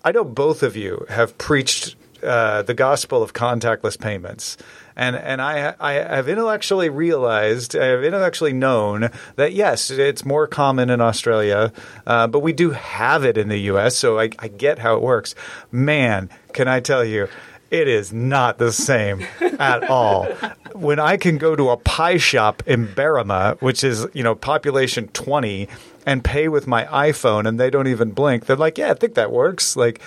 I 0.05 0.11
know 0.11 0.23
both 0.23 0.61
of 0.61 0.77
you 0.77 1.07
have 1.09 1.35
preached 1.39 1.95
uh, 2.21 2.61
the 2.61 2.75
gospel 2.75 3.23
of 3.23 3.33
contactless 3.33 3.99
payments. 3.99 4.55
And 4.95 5.15
and 5.15 5.41
I 5.41 5.73
I 5.79 5.93
have 5.93 6.29
intellectually 6.29 6.89
realized, 6.89 7.75
I 7.75 7.87
have 7.87 8.03
intellectually 8.03 8.53
known 8.53 9.09
that 9.35 9.53
yes, 9.53 9.89
it's 9.89 10.23
more 10.23 10.45
common 10.47 10.91
in 10.91 11.01
Australia, 11.01 11.73
uh, 12.05 12.27
but 12.27 12.39
we 12.39 12.53
do 12.53 12.69
have 12.69 13.25
it 13.25 13.35
in 13.35 13.49
the 13.49 13.57
U.S. 13.61 13.97
So 13.97 14.19
I, 14.19 14.29
I 14.37 14.47
get 14.47 14.77
how 14.79 14.95
it 14.95 15.01
works. 15.01 15.33
Man, 15.71 16.29
can 16.53 16.67
I 16.67 16.81
tell 16.81 17.03
you, 17.03 17.27
it 17.71 17.87
is 17.87 18.13
not 18.13 18.57
the 18.57 18.71
same 18.71 19.25
at 19.59 19.89
all. 19.89 20.25
When 20.73 20.99
I 20.99 21.17
can 21.17 21.37
go 21.37 21.55
to 21.55 21.71
a 21.71 21.77
pie 21.77 22.17
shop 22.17 22.63
in 22.67 22.87
Berrima, 22.87 23.59
which 23.59 23.83
is 23.83 24.07
you 24.13 24.23
know 24.23 24.35
population 24.35 25.09
twenty, 25.09 25.67
and 26.05 26.23
pay 26.23 26.47
with 26.47 26.67
my 26.67 26.85
iPhone, 26.85 27.47
and 27.47 27.59
they 27.59 27.69
don't 27.69 27.87
even 27.87 28.11
blink, 28.11 28.45
they're 28.45 28.55
like, 28.55 28.77
"Yeah, 28.77 28.91
I 28.91 28.93
think 28.93 29.15
that 29.15 29.31
works." 29.31 29.75
Like 29.75 30.01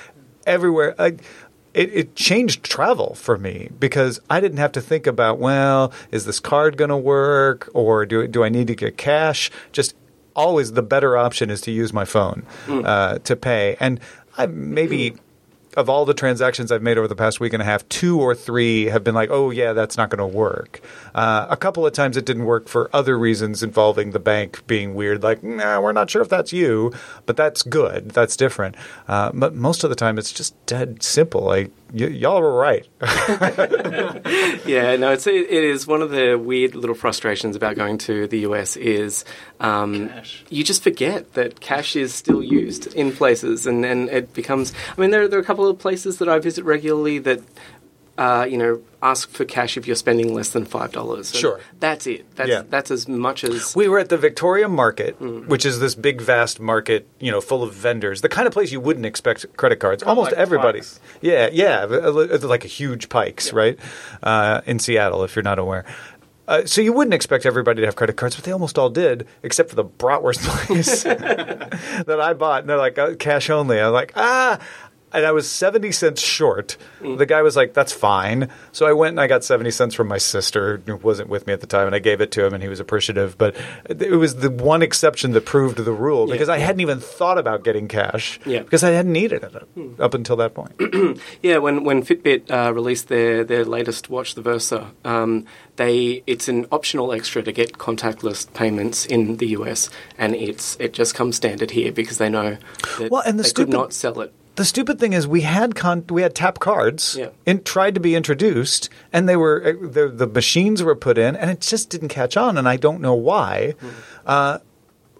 everywhere. 0.46 0.94
Like, 0.98 1.22
it, 1.74 1.94
it 1.94 2.16
changed 2.16 2.64
travel 2.64 3.14
for 3.14 3.38
me 3.38 3.68
because 3.78 4.18
I 4.28 4.40
didn't 4.40 4.58
have 4.58 4.72
to 4.72 4.80
think 4.80 5.06
about, 5.06 5.38
well, 5.38 5.92
is 6.10 6.24
this 6.24 6.40
card 6.40 6.76
going 6.76 6.88
to 6.88 6.96
work 6.96 7.68
or 7.74 8.06
do, 8.06 8.26
do 8.26 8.42
I 8.42 8.48
need 8.48 8.66
to 8.68 8.74
get 8.74 8.96
cash? 8.96 9.50
Just 9.70 9.94
always 10.34 10.72
the 10.72 10.82
better 10.82 11.16
option 11.16 11.50
is 11.50 11.60
to 11.62 11.70
use 11.70 11.92
my 11.92 12.04
phone 12.04 12.44
uh, 12.68 13.18
to 13.18 13.36
pay. 13.36 13.76
And 13.78 14.00
I 14.36 14.46
maybe 14.46 15.16
of 15.76 15.88
all 15.88 16.04
the 16.04 16.14
transactions 16.14 16.72
I've 16.72 16.82
made 16.82 16.98
over 16.98 17.08
the 17.08 17.16
past 17.16 17.40
week 17.40 17.52
and 17.52 17.62
a 17.62 17.64
half, 17.64 17.88
two 17.88 18.20
or 18.20 18.34
three 18.34 18.86
have 18.86 19.04
been 19.04 19.14
like, 19.14 19.30
"Oh 19.30 19.50
yeah, 19.50 19.72
that's 19.72 19.96
not 19.96 20.10
going 20.10 20.18
to 20.18 20.36
work." 20.36 20.80
Uh, 21.14 21.46
a 21.48 21.56
couple 21.56 21.86
of 21.86 21.92
times 21.92 22.16
it 22.16 22.24
didn't 22.24 22.44
work 22.44 22.68
for 22.68 22.90
other 22.92 23.18
reasons 23.18 23.62
involving 23.62 24.12
the 24.12 24.18
bank 24.18 24.66
being 24.66 24.94
weird, 24.94 25.22
like, 25.22 25.42
"Nah, 25.42 25.80
we're 25.80 25.92
not 25.92 26.10
sure 26.10 26.22
if 26.22 26.28
that's 26.28 26.52
you," 26.52 26.92
but 27.26 27.36
that's 27.36 27.62
good. 27.62 28.10
That's 28.10 28.36
different. 28.36 28.76
Uh, 29.06 29.30
but 29.34 29.54
most 29.54 29.84
of 29.84 29.90
the 29.90 29.96
time, 29.96 30.18
it's 30.18 30.32
just 30.32 30.54
dead 30.66 31.02
simple. 31.02 31.42
Like 31.42 31.70
y- 31.92 32.06
y'all 32.06 32.40
were 32.40 32.54
right. 32.54 32.86
yeah, 34.66 34.96
no, 34.96 35.12
it's 35.12 35.26
it, 35.26 35.34
it 35.34 35.64
is 35.64 35.86
one 35.86 36.02
of 36.02 36.10
the 36.10 36.36
weird 36.36 36.74
little 36.74 36.94
frustrations 36.94 37.56
about 37.56 37.76
going 37.76 37.98
to 37.98 38.26
the 38.26 38.40
US 38.40 38.76
is 38.76 39.24
um, 39.60 40.10
you 40.50 40.64
just 40.64 40.82
forget 40.82 41.34
that 41.34 41.60
cash 41.60 41.96
is 41.96 42.14
still 42.14 42.42
used 42.42 42.94
in 42.94 43.12
places, 43.12 43.66
and 43.66 43.84
and 43.84 44.08
it 44.08 44.34
becomes. 44.34 44.72
I 44.96 45.00
mean, 45.00 45.10
there 45.10 45.28
there 45.28 45.38
are 45.38 45.42
a 45.42 45.46
couple 45.46 45.66
of 45.66 45.78
places 45.78 46.18
that 46.18 46.28
I 46.28 46.38
visit 46.38 46.64
regularly 46.64 47.18
that. 47.20 47.40
Uh, 48.18 48.44
you 48.50 48.58
know, 48.58 48.80
ask 49.00 49.30
for 49.30 49.44
cash 49.44 49.76
if 49.76 49.86
you're 49.86 49.94
spending 49.94 50.34
less 50.34 50.48
than 50.48 50.64
five 50.64 50.90
dollars. 50.90 51.32
Sure. 51.32 51.60
that's 51.78 52.04
it. 52.08 52.26
That's 52.34 52.50
Yeah. 52.50 52.62
that's 52.68 52.90
as 52.90 53.06
much 53.06 53.44
as 53.44 53.76
We 53.76 53.86
were 53.86 54.00
at 54.00 54.08
the 54.08 54.16
Victoria 54.18 54.68
Market, 54.68 55.14
Hmm. 55.20 55.46
which 55.46 55.64
is 55.64 55.78
this 55.78 55.94
big, 55.94 56.20
vast 56.20 56.58
market, 56.58 57.06
you 57.20 57.30
know, 57.30 57.40
full 57.40 57.62
of 57.62 57.72
vendors. 57.72 58.20
The 58.20 58.28
kind 58.28 58.48
of 58.48 58.52
place 58.52 58.72
you 58.72 58.80
wouldn't 58.80 59.06
expect 59.06 59.46
credit 59.56 59.76
cards. 59.78 60.02
Almost 60.02 60.32
like 60.32 60.40
everybody. 60.40 60.80
Pikes. 60.80 60.98
Yeah, 61.20 61.48
yeah, 61.52 61.84
like 61.84 62.64
a 62.64 62.68
huge 62.68 63.08
Pikes, 63.08 63.52
right? 63.52 63.78
Uh, 64.20 64.62
in 64.66 64.80
Seattle, 64.80 65.22
if 65.22 65.36
you're 65.36 65.44
not 65.44 65.60
aware. 65.60 65.84
Uh, 66.48 66.64
so 66.64 66.80
you 66.80 66.94
wouldn't 66.94 67.12
expect 67.14 67.44
everybody 67.46 67.82
to 67.82 67.86
have 67.86 67.94
credit 67.94 68.16
cards, 68.16 68.34
but 68.34 68.42
they 68.44 68.50
almost 68.52 68.78
all 68.78 68.88
did, 68.90 69.26
except 69.42 69.68
for 69.68 69.76
the 69.76 69.84
bratwurst 69.84 70.40
place 70.66 71.02
that 71.04 72.18
I 72.20 72.32
bought. 72.32 72.60
And 72.62 72.70
they're 72.70 72.78
like 72.78 72.98
uh, 72.98 73.14
cash 73.16 73.48
only. 73.50 73.78
I'm 73.78 73.92
like 73.92 74.12
ah. 74.16 74.58
And 75.12 75.24
I 75.24 75.32
was 75.32 75.50
70 75.50 75.90
cents 75.92 76.20
short. 76.20 76.76
The 77.00 77.24
guy 77.26 77.42
was 77.42 77.56
like, 77.56 77.72
that's 77.74 77.92
fine. 77.92 78.48
So 78.72 78.86
I 78.86 78.92
went 78.92 79.12
and 79.14 79.20
I 79.20 79.26
got 79.26 79.42
70 79.44 79.70
cents 79.70 79.94
from 79.94 80.06
my 80.08 80.18
sister, 80.18 80.82
who 80.84 80.96
wasn't 80.96 81.28
with 81.28 81.46
me 81.46 81.52
at 81.52 81.60
the 81.60 81.66
time, 81.66 81.86
and 81.86 81.94
I 81.94 81.98
gave 81.98 82.20
it 82.20 82.30
to 82.32 82.44
him, 82.44 82.52
and 82.54 82.62
he 82.62 82.68
was 82.68 82.78
appreciative. 82.80 83.38
But 83.38 83.56
it 83.88 84.12
was 84.18 84.36
the 84.36 84.50
one 84.50 84.82
exception 84.82 85.32
that 85.32 85.46
proved 85.46 85.78
the 85.78 85.92
rule 85.92 86.26
because 86.26 86.48
I 86.48 86.58
hadn't 86.58 86.80
even 86.80 87.00
thought 87.00 87.38
about 87.38 87.64
getting 87.64 87.88
cash 87.88 88.38
Yeah. 88.44 88.60
because 88.62 88.84
I 88.84 88.90
hadn't 88.90 89.12
needed 89.12 89.42
it 89.44 90.00
up 90.00 90.14
until 90.14 90.36
that 90.36 90.54
point. 90.54 90.72
Yeah, 91.42 91.58
when 91.58 91.84
when 91.84 92.02
Fitbit 92.02 92.50
uh, 92.50 92.72
released 92.74 93.08
their 93.08 93.44
their 93.44 93.64
latest 93.64 94.10
watch, 94.10 94.34
the 94.34 94.42
Versa, 94.42 94.90
um, 95.04 95.46
they 95.76 96.22
it's 96.26 96.48
an 96.48 96.66
optional 96.70 97.12
extra 97.12 97.42
to 97.42 97.52
get 97.52 97.74
contactless 97.78 98.52
payments 98.52 99.06
in 99.06 99.36
the 99.38 99.48
US, 99.58 99.88
and 100.18 100.34
it's 100.34 100.76
it 100.80 100.92
just 100.92 101.14
comes 101.14 101.36
standard 101.36 101.70
here 101.70 101.92
because 101.92 102.18
they 102.18 102.28
know 102.28 102.56
that 102.98 103.10
Well, 103.10 103.22
and 103.24 103.38
the 103.38 103.42
they 103.44 103.48
stupid- 103.48 103.70
could 103.70 103.78
not 103.78 103.92
sell 103.92 104.20
it. 104.20 104.32
The 104.58 104.64
stupid 104.64 104.98
thing 104.98 105.12
is, 105.12 105.26
we 105.26 105.42
had 105.42 105.74
con- 105.76 106.04
we 106.10 106.22
had 106.22 106.34
tap 106.34 106.58
cards, 106.58 107.14
Yeah. 107.18 107.28
and 107.46 107.64
tried 107.64 107.94
to 107.94 108.00
be 108.00 108.16
introduced, 108.16 108.88
and 109.12 109.28
they 109.28 109.36
were 109.36 109.62
uh, 109.64 109.86
the, 109.88 110.08
the 110.08 110.26
machines 110.26 110.82
were 110.82 110.96
put 110.96 111.16
in, 111.16 111.36
and 111.36 111.48
it 111.48 111.60
just 111.60 111.90
didn't 111.90 112.08
catch 112.08 112.36
on, 112.36 112.58
and 112.58 112.68
I 112.68 112.76
don't 112.76 113.00
know 113.00 113.14
why. 113.14 113.74
Uh, 114.26 114.58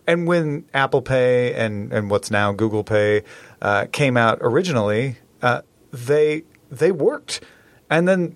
and 0.09 0.27
when 0.27 0.65
Apple 0.75 1.03
Pay 1.03 1.55
and 1.55 1.93
and 1.93 2.11
what's 2.11 2.31
now 2.33 2.51
Google 2.53 2.83
Pay 2.83 3.23
uh, 3.63 3.87
came 3.93 4.17
out 4.17 4.39
originally, 4.41 5.19
uh, 5.41 5.63
they 5.93 6.43
they 6.71 6.91
worked, 6.91 7.41
and 7.89 8.09
then 8.09 8.35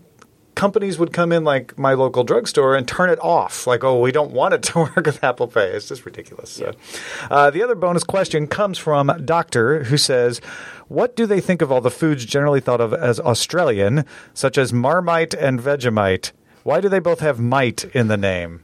companies 0.55 0.99
would 0.99 1.13
come 1.13 1.33
in 1.33 1.45
like 1.45 1.79
my 1.79 1.95
local 1.95 2.25
drugstore 2.25 2.77
and 2.77 2.87
turn 2.87 3.11
it 3.11 3.19
off. 3.21 3.67
Like 3.67 3.85
oh 3.85 4.01
we 4.01 4.13
don't 4.13 4.33
want 4.33 4.55
it 4.55 4.63
to 4.65 4.79
work 4.97 5.07
with 5.07 5.23
apple 5.23 5.49
pay. 5.49 5.71
It's 5.71 5.89
just 5.89 6.05
ridiculous. 6.05 6.51
So, 6.51 6.73
uh, 7.31 7.51
the 7.51 7.63
other 7.63 7.75
bonus 7.75 8.05
question 8.05 8.47
comes 8.47 8.79
from 8.79 9.09
doctor 9.25 9.85
who 9.85 9.97
says 9.97 10.41
what 10.89 11.17
do 11.17 11.27
they 11.27 11.41
think 11.41 11.63
of 11.63 11.73
all 11.73 11.81
the 11.81 11.91
foods 11.91 12.25
generally 12.27 12.61
thought 12.61 12.81
of 12.81 12.93
as 12.93 13.19
australian 13.21 14.05
such 14.35 14.59
as 14.59 14.73
marmite 14.73 15.35
and 15.35 15.61
vegemite? 15.61 16.33
Why 16.65 16.81
do 16.81 16.89
they 16.89 17.01
both 17.01 17.21
have 17.21 17.41
mite 17.41 17.85
in 17.95 18.09
the 18.09 18.17
name 18.17 18.63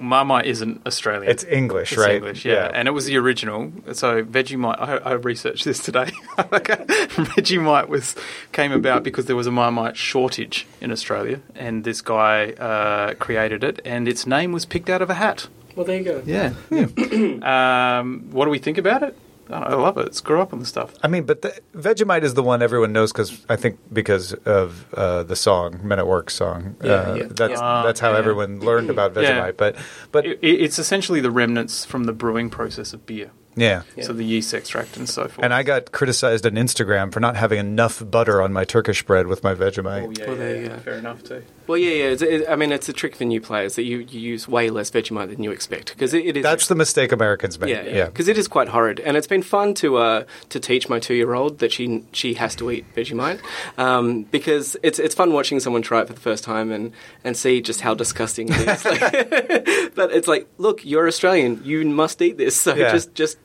Marmite 0.00 0.46
isn't 0.46 0.86
Australian. 0.86 1.30
It's 1.30 1.44
English, 1.44 1.92
It's 1.92 2.00
right? 2.00 2.16
English, 2.16 2.44
yeah. 2.44 2.54
Yeah. 2.54 2.70
And 2.74 2.88
it 2.88 2.92
was 2.92 3.06
the 3.06 3.16
original. 3.16 3.72
So 3.92 4.22
Vegemite, 4.24 4.80
I, 4.80 4.96
I 4.96 5.12
researched 5.12 5.64
this 5.64 5.82
today. 5.82 6.10
Vegemite 6.38 7.88
was 7.88 8.14
came 8.52 8.72
about 8.72 9.02
because 9.02 9.26
there 9.26 9.36
was 9.36 9.46
a 9.46 9.50
Marmite 9.52 9.96
shortage 9.96 10.66
in 10.80 10.90
Australia, 10.90 11.40
and 11.54 11.84
this 11.84 12.00
guy 12.00 12.52
uh, 12.52 13.14
created 13.14 13.64
it, 13.64 13.80
and 13.84 14.08
its 14.08 14.26
name 14.26 14.52
was 14.52 14.64
picked 14.64 14.88
out 14.88 15.02
of 15.02 15.10
a 15.10 15.14
hat. 15.14 15.48
Well, 15.76 15.86
there 15.86 15.98
you 15.98 16.04
go. 16.04 16.22
Yeah. 16.26 16.54
um, 18.00 18.28
what 18.30 18.44
do 18.46 18.50
we 18.50 18.58
think 18.58 18.78
about 18.78 19.02
it? 19.02 19.16
I 19.50 19.74
love 19.74 19.98
it. 19.98 20.06
It's 20.06 20.20
grew 20.20 20.40
up 20.40 20.52
on 20.52 20.58
the 20.58 20.66
stuff. 20.66 20.94
I 21.02 21.08
mean, 21.08 21.24
but 21.24 21.42
the, 21.42 21.58
Vegemite 21.74 22.22
is 22.22 22.34
the 22.34 22.42
one 22.42 22.62
everyone 22.62 22.92
knows 22.92 23.12
because 23.12 23.44
I 23.48 23.56
think 23.56 23.78
because 23.92 24.34
of 24.34 24.92
uh, 24.94 25.22
the 25.22 25.36
song 25.36 25.80
"Men 25.82 25.98
at 25.98 26.06
Work" 26.06 26.30
song. 26.30 26.76
Yeah, 26.82 26.92
uh, 26.92 27.14
yeah. 27.14 27.26
That's 27.30 27.60
that's 27.60 28.00
how 28.00 28.12
yeah. 28.12 28.18
everyone 28.18 28.60
learned 28.60 28.90
about 28.90 29.14
Vegemite. 29.14 29.56
But 29.56 29.76
but 30.12 30.26
It, 30.26 30.38
it's 30.42 30.78
essentially 30.78 31.20
the 31.20 31.30
remnants 31.30 31.84
from 31.84 32.04
the 32.04 32.12
brewing 32.12 32.50
process 32.50 32.92
of 32.92 33.06
beer. 33.06 33.30
Yeah. 33.60 33.82
So 34.02 34.12
the 34.12 34.24
yeast 34.24 34.52
extract 34.54 34.96
and 34.96 35.08
so 35.08 35.28
forth. 35.28 35.44
And 35.44 35.52
I 35.52 35.62
got 35.62 35.92
criticized 35.92 36.46
on 36.46 36.52
Instagram 36.52 37.12
for 37.12 37.20
not 37.20 37.36
having 37.36 37.58
enough 37.58 38.02
butter 38.10 38.40
on 38.42 38.52
my 38.52 38.64
Turkish 38.64 39.02
bread 39.04 39.26
with 39.26 39.42
my 39.42 39.54
Vegemite. 39.54 40.06
Oh, 40.06 40.10
yeah, 40.18 40.26
Well, 40.26 40.36
there 40.36 40.56
yeah, 40.56 40.62
you 40.74 40.80
fair 40.80 40.94
enough 40.94 41.22
too. 41.24 41.42
Well, 41.66 41.76
yeah, 41.78 41.90
yeah. 41.90 42.04
It's, 42.10 42.22
it, 42.22 42.48
I 42.48 42.56
mean, 42.56 42.72
it's 42.72 42.88
a 42.88 42.92
trick 42.94 43.14
for 43.14 43.24
new 43.24 43.40
players 43.40 43.76
that 43.76 43.82
you, 43.82 43.98
you 43.98 44.20
use 44.20 44.48
way 44.48 44.70
less 44.70 44.90
Vegemite 44.90 45.28
than 45.30 45.42
you 45.42 45.50
expect 45.50 45.92
because 45.92 46.14
it, 46.14 46.24
it 46.24 46.36
is. 46.38 46.42
That's 46.42 46.66
the 46.68 46.74
mistake 46.74 47.12
Americans 47.12 47.58
make. 47.60 47.70
yeah, 47.70 47.82
yeah. 47.82 48.06
Because 48.06 48.28
it 48.28 48.38
is 48.38 48.48
quite 48.48 48.68
horrid, 48.68 49.00
and 49.00 49.16
it's 49.16 49.26
been 49.26 49.42
fun 49.42 49.74
to 49.74 49.96
uh, 49.98 50.24
to 50.48 50.60
teach 50.60 50.88
my 50.88 50.98
two 50.98 51.14
year 51.14 51.34
old 51.34 51.58
that 51.58 51.72
she 51.72 52.04
she 52.12 52.34
has 52.34 52.54
to 52.56 52.70
eat 52.70 52.86
Vegemite 52.94 53.40
um, 53.76 54.22
because 54.24 54.76
it's 54.82 54.98
it's 54.98 55.14
fun 55.14 55.32
watching 55.32 55.60
someone 55.60 55.82
try 55.82 56.00
it 56.00 56.06
for 56.06 56.14
the 56.14 56.20
first 56.20 56.42
time 56.44 56.72
and, 56.72 56.92
and 57.24 57.36
see 57.36 57.60
just 57.60 57.82
how 57.82 57.92
disgusting 57.94 58.48
it 58.50 58.56
is. 58.68 58.84
Like- 58.84 58.98
but 59.94 60.12
it's 60.12 60.28
like, 60.28 60.48
look, 60.58 60.84
you're 60.84 61.06
Australian, 61.06 61.60
you 61.64 61.84
must 61.84 62.20
eat 62.22 62.38
this, 62.38 62.56
so 62.58 62.74
Yeah. 62.74 62.92
just 62.92 63.14
just 63.14 63.36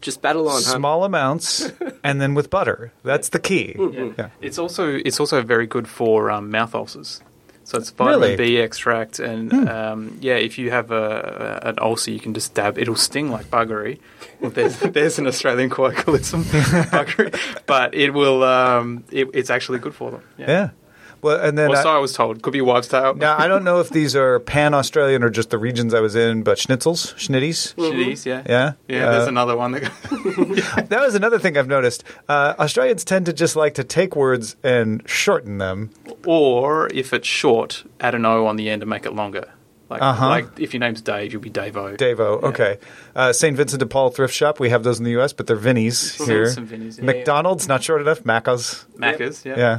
just 0.00 0.22
battle 0.22 0.48
on. 0.48 0.54
huh? 0.62 0.76
Small 0.76 1.04
amounts 1.04 1.70
and 2.04 2.20
then 2.20 2.34
with 2.34 2.50
butter. 2.50 2.92
That's 3.04 3.28
the 3.30 3.38
key. 3.38 3.76
Yeah. 3.78 4.30
It's 4.40 4.58
also 4.58 4.94
it's 4.94 5.20
also 5.20 5.42
very 5.42 5.66
good 5.66 5.88
for 5.88 6.30
um, 6.30 6.50
mouth 6.50 6.74
ulcers. 6.74 7.22
So 7.64 7.78
it's 7.78 7.90
vitamin 7.90 8.20
Really? 8.20 8.36
B 8.36 8.58
extract, 8.58 9.20
and 9.20 9.52
um, 9.68 10.18
yeah, 10.20 10.34
if 10.34 10.58
you 10.58 10.72
have 10.72 10.90
a, 10.90 11.60
a, 11.62 11.68
an 11.68 11.76
ulcer, 11.80 12.10
you 12.10 12.18
can 12.18 12.34
just 12.34 12.54
dab. 12.54 12.76
It'll 12.76 12.96
sting 12.96 13.30
like 13.30 13.46
buggery. 13.50 14.00
Well, 14.40 14.50
there's, 14.50 14.80
there's 14.80 15.20
an 15.20 15.28
Australian 15.28 15.70
colloquialism, 15.70 16.42
buggery, 16.90 17.32
but 17.66 17.94
it 17.94 18.10
will. 18.10 18.42
Um, 18.42 19.04
it, 19.12 19.28
it's 19.32 19.48
actually 19.48 19.78
good 19.78 19.94
for 19.94 20.10
them. 20.10 20.22
Yeah. 20.38 20.70
Well, 21.22 21.40
and 21.40 21.56
then 21.56 21.70
Or 21.70 21.76
I- 21.76 21.82
so 21.82 21.88
I 21.90 21.98
was 21.98 22.12
told. 22.12 22.42
Could 22.42 22.52
be 22.52 22.58
a 22.58 22.64
out. 22.64 23.16
now 23.16 23.36
I 23.38 23.46
don't 23.48 23.62
know 23.64 23.78
if 23.80 23.88
these 23.90 24.14
are 24.16 24.40
pan 24.52 24.74
Australian 24.74 25.22
or 25.22 25.30
just 25.30 25.50
the 25.50 25.58
regions 25.58 25.94
I 25.94 26.00
was 26.00 26.14
in, 26.16 26.42
but 26.42 26.58
schnitzels, 26.58 27.14
schnitties. 27.14 27.74
schnitties, 27.76 28.26
yeah. 28.26 28.42
Yeah? 28.48 28.72
Yeah, 28.88 29.10
there's 29.12 29.26
Uh, 29.26 29.28
another 29.28 29.56
one 29.56 29.72
that 29.72 29.82
That 30.88 31.00
was 31.00 31.14
another 31.14 31.38
thing 31.38 31.56
I've 31.56 31.68
noticed. 31.68 32.04
Uh, 32.28 32.54
Australians 32.58 33.04
tend 33.04 33.26
to 33.26 33.32
just 33.32 33.54
like 33.56 33.74
to 33.74 33.84
take 33.84 34.16
words 34.16 34.56
and 34.64 35.02
shorten 35.08 35.58
them. 35.58 35.90
Or 36.26 36.88
if 36.92 37.12
it's 37.12 37.26
short, 37.28 37.84
add 38.00 38.14
an 38.14 38.26
O 38.26 38.46
on 38.46 38.56
the 38.56 38.68
end 38.68 38.80
to 38.80 38.86
make 38.86 39.06
it 39.06 39.12
longer. 39.14 39.48
Like, 39.90 40.00
Uh-huh. 40.02 40.28
like 40.28 40.46
if 40.58 40.72
your 40.72 40.80
name's 40.80 41.02
Dave, 41.02 41.32
you'll 41.32 41.42
be 41.42 41.50
Davo. 41.50 41.96
Davo, 41.98 42.40
Yeah. 42.40 42.48
okay. 42.48 42.78
Uh, 43.14 43.32
St. 43.32 43.54
Vincent 43.56 43.78
de 43.78 43.84
Paul 43.86 44.08
thrift 44.10 44.34
shop. 44.34 44.58
We 44.58 44.70
have 44.70 44.82
those 44.84 44.98
in 44.98 45.04
the 45.04 45.10
U.S., 45.12 45.32
but 45.34 45.46
they're 45.46 45.56
Vinnies 45.56 46.24
here. 46.26 46.48
Some 46.50 46.66
Vinnies, 46.66 46.96
yeah. 46.98 47.04
McDonald's 47.04 47.68
not 47.68 47.82
short 47.82 48.00
enough. 48.00 48.24
Macca's, 48.24 48.86
Macca's, 48.96 49.44
yeah. 49.44 49.56
yeah. 49.58 49.78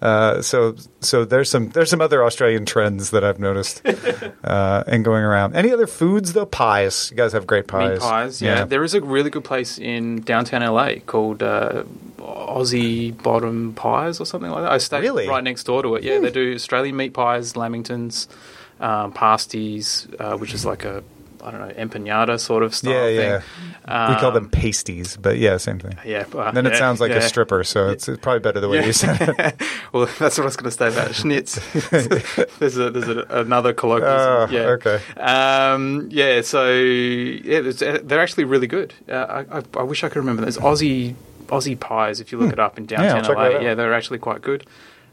Uh, 0.00 0.40
so 0.42 0.76
so 1.00 1.24
there's 1.24 1.50
some 1.50 1.70
there's 1.70 1.90
some 1.90 2.00
other 2.00 2.22
Australian 2.24 2.64
trends 2.64 3.10
that 3.10 3.24
I've 3.24 3.40
noticed 3.40 3.82
uh, 4.44 4.84
and 4.86 5.04
going 5.04 5.24
around. 5.24 5.56
Any 5.56 5.72
other 5.72 5.86
foods 5.88 6.34
though? 6.34 6.46
Pies. 6.46 7.10
You 7.10 7.16
guys 7.16 7.32
have 7.32 7.46
great 7.46 7.66
pies. 7.66 7.90
Meat 7.90 8.00
pies, 8.00 8.40
yeah. 8.42 8.64
There 8.64 8.84
is 8.84 8.94
a 8.94 9.00
really 9.00 9.30
good 9.30 9.44
place 9.44 9.76
in 9.78 10.20
downtown 10.20 10.62
LA 10.62 11.00
called 11.04 11.42
uh, 11.42 11.82
Aussie 12.18 13.20
Bottom 13.22 13.74
Pies 13.74 14.20
or 14.20 14.24
something 14.26 14.50
like 14.50 14.62
that. 14.62 14.72
I 14.72 14.78
stay 14.78 15.00
Really? 15.00 15.28
right 15.28 15.42
next 15.42 15.64
door 15.64 15.82
to 15.82 15.96
it. 15.96 16.04
Yeah, 16.04 16.20
they 16.20 16.30
do 16.30 16.54
Australian 16.54 16.96
meat 16.96 17.12
pies, 17.12 17.54
lamingtons, 17.54 18.28
um, 18.80 19.12
pasties, 19.12 20.06
uh, 20.20 20.36
which 20.36 20.54
is 20.54 20.64
like 20.64 20.84
a 20.84 21.02
I 21.42 21.50
don't 21.50 21.60
know 21.60 21.74
empanada 21.74 22.38
sort 22.40 22.62
of 22.62 22.74
style 22.74 23.08
yeah, 23.10 23.38
thing. 23.40 23.46
yeah. 23.86 24.14
we 24.14 24.20
call 24.20 24.32
them 24.32 24.44
Um, 24.44 24.50
pasties, 24.50 25.16
but 25.16 25.38
yeah, 25.38 25.56
same 25.56 25.78
thing. 25.78 25.96
Yeah, 26.04 26.24
uh, 26.34 26.50
then 26.50 26.66
it 26.66 26.72
yeah, 26.72 26.78
sounds 26.78 27.00
like 27.00 27.10
yeah. 27.10 27.18
a 27.18 27.22
stripper, 27.22 27.64
so 27.64 27.88
it's, 27.90 28.08
it's 28.08 28.20
probably 28.20 28.40
better 28.40 28.60
the 28.60 28.68
way 28.68 28.78
Yeah. 28.80 28.86
you 28.86 28.92
said 28.92 29.20
it. 29.38 29.62
well, 29.92 30.06
that's 30.18 30.36
what 30.38 30.44
I 30.44 30.46
was 30.46 30.56
going 30.56 30.70
to 30.70 30.76
say 30.76 30.88
about 30.88 31.10
schnitz. 31.12 31.58
there's 32.58 32.76
a, 32.76 32.90
there's 32.90 33.08
a, 33.08 33.26
another 33.30 33.72
colloquialism. 33.72 34.18
Oh, 34.18 34.48
yeah. 34.50 34.76
okay. 34.76 35.00
Um, 35.20 36.08
yeah. 36.10 36.40
So 36.42 36.70
yeah, 36.72 37.58
uh, 37.58 37.98
they're 38.02 38.20
actually 38.20 38.44
really 38.44 38.66
good. 38.66 38.94
Uh, 39.08 39.44
I, 39.50 39.58
I, 39.58 39.62
I 39.78 39.82
wish 39.82 40.04
I 40.04 40.08
could 40.08 40.16
remember. 40.18 40.42
There's 40.42 40.58
Aussie 40.58 41.14
Aussie 41.46 41.78
pies. 41.78 42.20
If 42.20 42.32
you 42.32 42.38
look 42.38 42.52
it 42.52 42.58
up 42.58 42.78
in 42.78 42.84
Hmm. 42.84 42.92
Yeah, 42.92 43.14
downtown 43.14 43.36
LA, 43.36 43.58
yeah, 43.60 43.74
they're 43.74 43.94
actually 43.94 44.18
quite 44.18 44.42
good. 44.42 44.66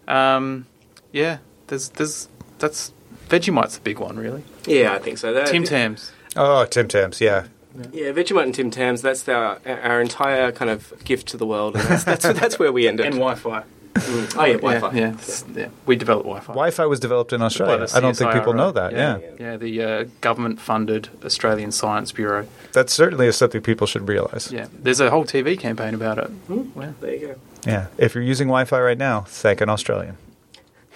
Um, 0.07 0.65
yeah. 1.11 1.37
There's 1.67 1.89
there's 1.89 2.27
that's 2.59 2.91
Vegemite's 3.29 3.75
the 3.75 3.81
big 3.81 3.99
one, 3.99 4.17
really. 4.17 4.43
Yeah, 4.67 4.93
I 4.93 4.99
think 4.99 5.17
so. 5.17 5.33
That, 5.33 5.47
Tim 5.47 5.63
Tams. 5.63 6.11
Oh, 6.35 6.65
Tim 6.65 6.87
Tams, 6.87 7.21
yeah. 7.21 7.45
Yeah, 7.91 8.11
Vegemite 8.11 8.43
and 8.43 8.55
Tim 8.55 8.71
Tams. 8.71 9.01
That's 9.01 9.27
our 9.27 9.59
our 9.65 10.01
entire 10.01 10.51
kind 10.51 10.71
of 10.71 10.93
gift 11.03 11.27
to 11.29 11.37
the 11.37 11.45
world, 11.45 11.75
and 11.75 11.83
that's 11.85 12.03
that's, 12.05 12.23
that's 12.39 12.57
where 12.57 12.71
we 12.71 12.87
ended. 12.87 13.05
And 13.05 13.15
Wi-Fi. 13.15 13.63
Mm. 13.95 14.37
Oh 14.37 14.45
yeah, 14.45 14.53
Wi-Fi. 14.53 14.91
Yeah, 14.91 15.15
yeah, 15.27 15.43
yeah. 15.55 15.67
We 15.85 15.95
developed 15.95 16.25
Wi-Fi. 16.25 16.53
Wi-Fi 16.53 16.85
was 16.85 16.99
developed 16.99 17.31
in 17.33 17.41
Australia. 17.41 17.85
the 17.87 17.95
I 17.95 17.99
don't 17.99 18.15
think 18.15 18.33
people 18.33 18.53
know 18.53 18.71
that. 18.71 18.91
Yeah, 18.91 19.19
Yeah, 19.39 19.57
the 19.57 19.83
uh, 19.83 20.05
government-funded 20.21 21.09
Australian 21.23 21.71
Science 21.71 22.11
Bureau. 22.11 22.47
that 22.73 22.89
certainly 22.89 23.27
is 23.27 23.37
something 23.37 23.61
people 23.61 23.87
should 23.87 24.07
realize. 24.07 24.51
Yeah, 24.51 24.67
there's 24.73 24.99
a 24.99 25.09
whole 25.09 25.23
TV 25.25 25.57
campaign 25.57 25.93
about 25.93 26.17
it. 26.17 26.29
Yeah. 26.49 26.91
There 26.99 27.15
you 27.15 27.27
go. 27.27 27.35
Yeah. 27.65 27.87
If 27.97 28.15
you're 28.15 28.23
using 28.23 28.47
Wi-Fi 28.47 28.79
right 28.79 28.97
now, 28.97 29.21
thank 29.21 29.61
an 29.61 29.69
Australian. 29.69 30.17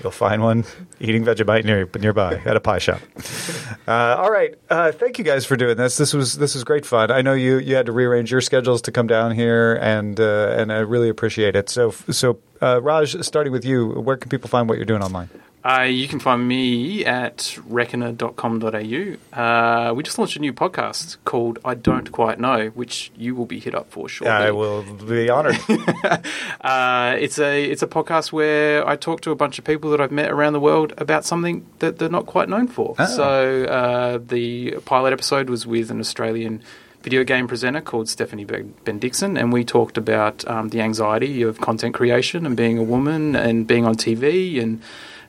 You'll 0.01 0.11
find 0.11 0.41
one 0.41 0.63
eating 0.99 1.25
Vegemite 1.25 1.65
near, 1.65 1.89
nearby 1.99 2.35
at 2.45 2.55
a 2.55 2.59
pie 2.59 2.79
shop. 2.79 3.01
Uh, 3.87 4.15
all 4.17 4.31
right. 4.31 4.55
Uh, 4.69 4.91
thank 4.91 5.17
you 5.17 5.25
guys 5.25 5.45
for 5.45 5.57
doing 5.57 5.75
this. 5.75 5.97
This 5.97 6.13
was 6.13 6.37
this 6.37 6.53
was 6.55 6.63
great 6.63 6.85
fun. 6.85 7.11
I 7.11 7.21
know 7.21 7.33
you, 7.33 7.57
you 7.57 7.75
had 7.75 7.87
to 7.87 7.91
rearrange 7.91 8.31
your 8.31 8.41
schedules 8.41 8.81
to 8.83 8.91
come 8.91 9.07
down 9.07 9.31
here, 9.31 9.75
and 9.81 10.19
uh, 10.19 10.55
and 10.57 10.71
I 10.71 10.79
really 10.79 11.09
appreciate 11.09 11.55
it. 11.55 11.69
So 11.69 11.91
so 12.09 12.39
uh, 12.61 12.81
Raj, 12.81 13.21
starting 13.23 13.51
with 13.51 13.65
you, 13.65 13.87
where 13.87 14.15
can 14.15 14.29
people 14.29 14.47
find 14.47 14.69
what 14.69 14.77
you're 14.77 14.85
doing 14.85 15.03
online? 15.03 15.29
Uh, 15.63 15.81
you 15.81 16.07
can 16.07 16.19
find 16.19 16.47
me 16.47 17.03
at 17.05 17.57
reckoner.com.au. 17.67 19.37
Uh, 19.37 19.93
we 19.93 20.03
just 20.03 20.17
launched 20.17 20.37
a 20.37 20.39
new 20.39 20.53
podcast 20.53 21.17
called 21.25 21.59
I 21.65 21.73
Don't 21.73 22.11
Quite 22.11 22.39
Know, 22.39 22.67
which 22.69 23.11
you 23.17 23.35
will 23.35 23.45
be 23.45 23.59
hit 23.59 23.75
up 23.75 23.91
for 23.91 24.07
shortly. 24.07 24.33
I 24.33 24.51
will 24.51 24.83
be 24.83 25.29
honored. 25.29 25.59
Uh, 26.61 27.15
it's 27.17 27.39
a 27.39 27.63
it's 27.63 27.81
a 27.81 27.87
podcast 27.87 28.33
where 28.33 28.85
I 28.85 28.97
talk 28.97 29.21
to 29.21 29.31
a 29.31 29.35
bunch 29.35 29.57
of 29.59 29.65
people 29.65 29.91
that 29.91 30.01
I've 30.01 30.11
met 30.11 30.29
around 30.29 30.51
the 30.53 30.59
world 30.59 30.93
about 30.97 31.23
something 31.23 31.65
that 31.79 31.99
they're 31.99 32.09
not 32.09 32.25
quite 32.25 32.49
known 32.49 32.67
for. 32.67 32.95
Oh. 32.99 33.05
So 33.05 33.63
uh, 33.63 34.19
the 34.21 34.71
pilot 34.83 35.13
episode 35.13 35.49
was 35.49 35.65
with 35.65 35.89
an 35.89 36.01
Australian 36.01 36.61
video 37.01 37.23
game 37.23 37.47
presenter 37.47 37.79
called 37.79 38.09
Stephanie 38.09 38.43
Ben 38.43 38.73
Bendixsen, 38.83 39.39
and 39.39 39.53
we 39.53 39.63
talked 39.63 39.97
about 39.97 40.45
um, 40.47 40.69
the 40.69 40.81
anxiety 40.81 41.41
of 41.41 41.61
content 41.61 41.95
creation 41.95 42.45
and 42.45 42.57
being 42.57 42.77
a 42.77 42.83
woman 42.83 43.35
and 43.35 43.65
being 43.65 43.85
on 43.85 43.95
TV 43.95 44.61
and 44.61 44.81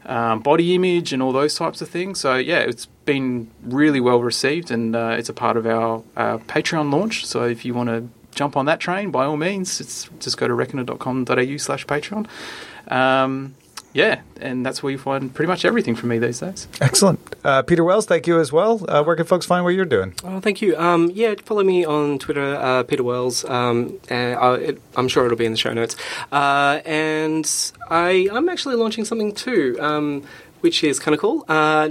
um, 0.05 0.41
body 0.41 0.75
image 0.75 1.13
and 1.13 1.23
all 1.23 1.33
those 1.33 1.55
types 1.55 1.81
of 1.81 1.89
things. 1.89 2.21
So 2.21 2.37
yeah, 2.37 2.61
it's 2.61 2.87
been 3.05 3.51
really 3.63 4.01
well 4.01 4.23
received, 4.23 4.71
and 4.71 4.95
uh, 4.95 5.17
it's 5.19 5.29
a 5.29 5.35
part 5.35 5.57
of 5.57 5.67
our 5.67 6.03
uh, 6.17 6.39
Patreon 6.39 6.93
launch. 6.93 7.27
So 7.27 7.45
if 7.45 7.65
you 7.65 7.75
want 7.75 7.89
to 7.89 8.09
jump 8.35 8.57
on 8.57 8.67
that 8.67 8.81
train, 8.81 9.11
by 9.11 9.25
all 9.25 9.37
means, 9.37 9.81
it's 9.81 10.09
just 10.19 10.37
go 10.39 10.49
to 10.49 10.55
reckoner.com.au 10.55 11.57
slash 11.57 11.87
Patreon. 11.87 12.27
Um, 12.91 13.55
yeah, 13.93 14.21
and 14.41 14.65
that's 14.65 14.83
where 14.83 14.93
you 14.93 14.99
find 14.99 15.35
pretty 15.35 15.49
much 15.49 15.65
everything 15.65 15.95
from 15.95 16.11
me 16.11 16.19
these 16.19 16.41
days. 16.41 16.69
Excellent. 16.81 17.19
Uh, 17.45 17.63
Peter 17.63 17.83
Wells, 17.83 18.07
thank 18.07 18.27
you 18.27 18.39
as 18.39 18.53
well. 18.53 18.85
Uh, 18.89 19.03
where 19.03 19.17
can 19.17 19.27
folks 19.27 19.47
find 19.47 19.65
what 19.65 19.71
you're 19.71 19.85
doing? 19.85 20.15
Oh, 20.25 20.41
thank 20.41 20.63
you. 20.63 20.77
Um, 20.77 21.11
yeah, 21.13 21.35
follow 21.45 21.65
me 21.65 21.85
on 21.85 22.19
Twitter, 22.19 22.55
uh, 22.57 22.83
Peter 22.85 23.03
Wells. 23.03 23.45
Um, 23.45 23.99
and 24.09 24.37
I, 24.37 24.55
it, 24.57 24.83
I'm 24.97 25.09
sure 25.09 25.25
it'll 25.27 25.37
be 25.39 25.47
in 25.47 25.53
the 25.53 25.59
show 25.59 25.73
notes. 25.73 25.97
Uh, 26.31 26.81
and 26.85 27.51
I, 27.89 28.29
I'm 28.33 28.49
actually 28.49 28.77
launching 28.77 29.05
something 29.05 29.33
too, 29.35 29.77
um, 29.81 30.25
which 30.61 30.83
is 30.85 30.99
kind 30.99 31.15
of 31.15 31.21
cool. 31.21 31.45
Uh, 31.49 31.91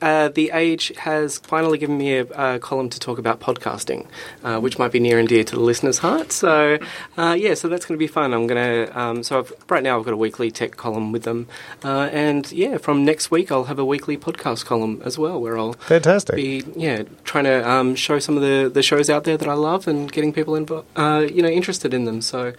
uh, 0.00 0.28
the 0.28 0.50
Age 0.52 0.92
has 0.98 1.38
finally 1.38 1.78
given 1.78 1.98
me 1.98 2.14
a, 2.18 2.24
a 2.54 2.58
column 2.58 2.88
to 2.90 3.00
talk 3.00 3.18
about 3.18 3.40
podcasting, 3.40 4.06
uh, 4.44 4.58
which 4.60 4.78
might 4.78 4.92
be 4.92 5.00
near 5.00 5.18
and 5.18 5.28
dear 5.28 5.44
to 5.44 5.56
the 5.56 5.60
listener's 5.60 5.98
heart. 5.98 6.32
So, 6.32 6.78
uh, 7.16 7.36
yeah, 7.38 7.54
so 7.54 7.68
that's 7.68 7.86
going 7.86 7.98
to 7.98 8.02
be 8.02 8.06
fun. 8.06 8.32
I'm 8.34 8.46
going 8.46 8.86
to. 8.86 8.98
Um, 8.98 9.22
so 9.22 9.40
I've, 9.40 9.52
right 9.68 9.82
now 9.82 9.98
I've 9.98 10.04
got 10.04 10.14
a 10.14 10.16
weekly 10.16 10.50
tech 10.50 10.76
column 10.76 11.12
with 11.12 11.24
them, 11.24 11.48
uh, 11.84 12.08
and 12.12 12.50
yeah, 12.52 12.78
from 12.78 13.04
next 13.04 13.30
week 13.30 13.50
I'll 13.50 13.64
have 13.64 13.78
a 13.78 13.84
weekly 13.84 14.16
podcast 14.16 14.64
column 14.64 15.02
as 15.04 15.18
well, 15.18 15.40
where 15.40 15.58
I'll 15.58 15.74
Fantastic. 15.74 16.36
be 16.36 16.64
yeah 16.76 17.02
trying 17.24 17.44
to 17.44 17.68
um, 17.68 17.94
show 17.94 18.18
some 18.18 18.36
of 18.36 18.42
the, 18.42 18.70
the 18.72 18.82
shows 18.82 19.10
out 19.10 19.24
there 19.24 19.36
that 19.36 19.48
I 19.48 19.54
love 19.54 19.88
and 19.88 20.10
getting 20.10 20.32
people 20.32 20.54
invo- 20.54 20.84
uh, 20.96 21.26
you 21.26 21.42
know 21.42 21.48
interested 21.48 21.92
in 21.94 22.04
them. 22.04 22.20
So 22.20 22.52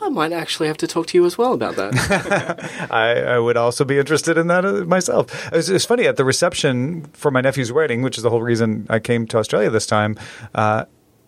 I 0.00 0.08
might 0.08 0.32
actually 0.32 0.68
have 0.68 0.76
to 0.78 0.86
talk 0.86 1.06
to 1.08 1.18
you 1.18 1.24
as 1.24 1.38
well 1.38 1.52
about 1.52 1.76
that. 1.76 2.88
I, 2.90 3.14
I 3.22 3.38
would 3.38 3.56
also 3.56 3.84
be 3.84 3.98
interested 3.98 4.36
in 4.36 4.46
that 4.48 4.64
uh, 4.64 4.84
myself. 4.84 5.52
It's, 5.52 5.68
it's 5.68 5.84
funny 5.84 6.06
at 6.06 6.16
the 6.16 6.24
reception 6.24 7.04
for 7.12 7.30
my 7.30 7.40
nephew's 7.40 7.72
wedding, 7.72 8.02
which 8.02 8.16
is 8.16 8.22
the 8.22 8.30
whole 8.30 8.42
reason 8.42 8.86
I 8.90 8.98
came 8.98 9.26
to 9.28 9.38
Australia 9.38 9.70
this 9.70 9.86
time. 9.86 10.18
Uh, 10.54 10.84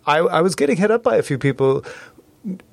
I, 0.06 0.18
I 0.18 0.40
was 0.40 0.54
getting 0.54 0.76
hit 0.76 0.90
up 0.90 1.02
by 1.02 1.16
a 1.16 1.22
few 1.22 1.38
people 1.38 1.84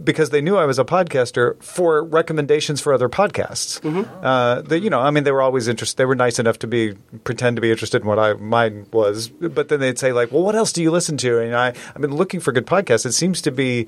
because 0.03 0.29
they 0.29 0.41
knew 0.41 0.57
I 0.57 0.65
was 0.65 0.79
a 0.79 0.85
podcaster 0.85 1.61
for 1.61 2.03
recommendations 2.03 2.81
for 2.81 2.93
other 2.93 3.09
podcasts. 3.09 3.83
Uh, 4.23 4.61
they, 4.61 4.77
you 4.77 4.89
know, 4.89 4.99
I 4.99 5.11
mean, 5.11 5.23
they 5.23 5.31
were 5.31 5.41
always 5.41 5.67
interested. 5.67 5.97
They 5.97 6.05
were 6.05 6.15
nice 6.15 6.39
enough 6.39 6.59
to 6.59 6.67
be 6.67 6.93
pretend 7.23 7.57
to 7.57 7.61
be 7.61 7.71
interested 7.71 8.01
in 8.01 8.07
what 8.07 8.19
I 8.19 8.33
mine 8.33 8.85
was, 8.91 9.27
but 9.27 9.69
then 9.69 9.79
they'd 9.79 9.99
say 9.99 10.13
like, 10.13 10.31
"Well, 10.31 10.43
what 10.43 10.55
else 10.55 10.71
do 10.71 10.81
you 10.81 10.91
listen 10.91 11.17
to?" 11.17 11.39
And 11.39 11.55
I, 11.55 11.69
I've 11.69 12.01
been 12.01 12.15
looking 12.15 12.39
for 12.39 12.51
good 12.51 12.67
podcasts. 12.67 13.05
It 13.05 13.13
seems 13.13 13.41
to 13.41 13.51
be 13.51 13.87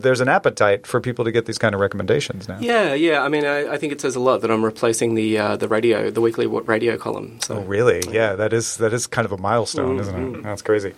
there's 0.00 0.20
an 0.20 0.28
appetite 0.28 0.86
for 0.86 1.00
people 1.00 1.24
to 1.24 1.32
get 1.32 1.46
these 1.46 1.58
kind 1.58 1.74
of 1.74 1.80
recommendations 1.80 2.48
now. 2.48 2.58
yeah, 2.60 2.94
yeah. 2.94 3.22
I 3.22 3.28
mean, 3.28 3.44
I, 3.44 3.72
I 3.72 3.76
think 3.76 3.92
it 3.92 4.00
says 4.00 4.16
a 4.16 4.20
lot 4.20 4.40
that 4.42 4.50
I'm 4.50 4.64
replacing 4.64 5.14
the 5.14 5.38
uh, 5.38 5.56
the 5.56 5.68
radio, 5.68 6.10
the 6.10 6.20
weekly 6.20 6.46
radio 6.46 6.96
column. 6.96 7.38
So 7.42 7.56
Oh, 7.56 7.60
really? 7.62 8.02
Yeah, 8.10 8.34
that 8.34 8.52
is 8.52 8.76
that 8.78 8.92
is 8.92 9.06
kind 9.06 9.24
of 9.24 9.32
a 9.32 9.38
milestone, 9.38 9.98
isn't 9.98 10.36
it? 10.36 10.42
That's 10.42 10.62
crazy. 10.62 10.92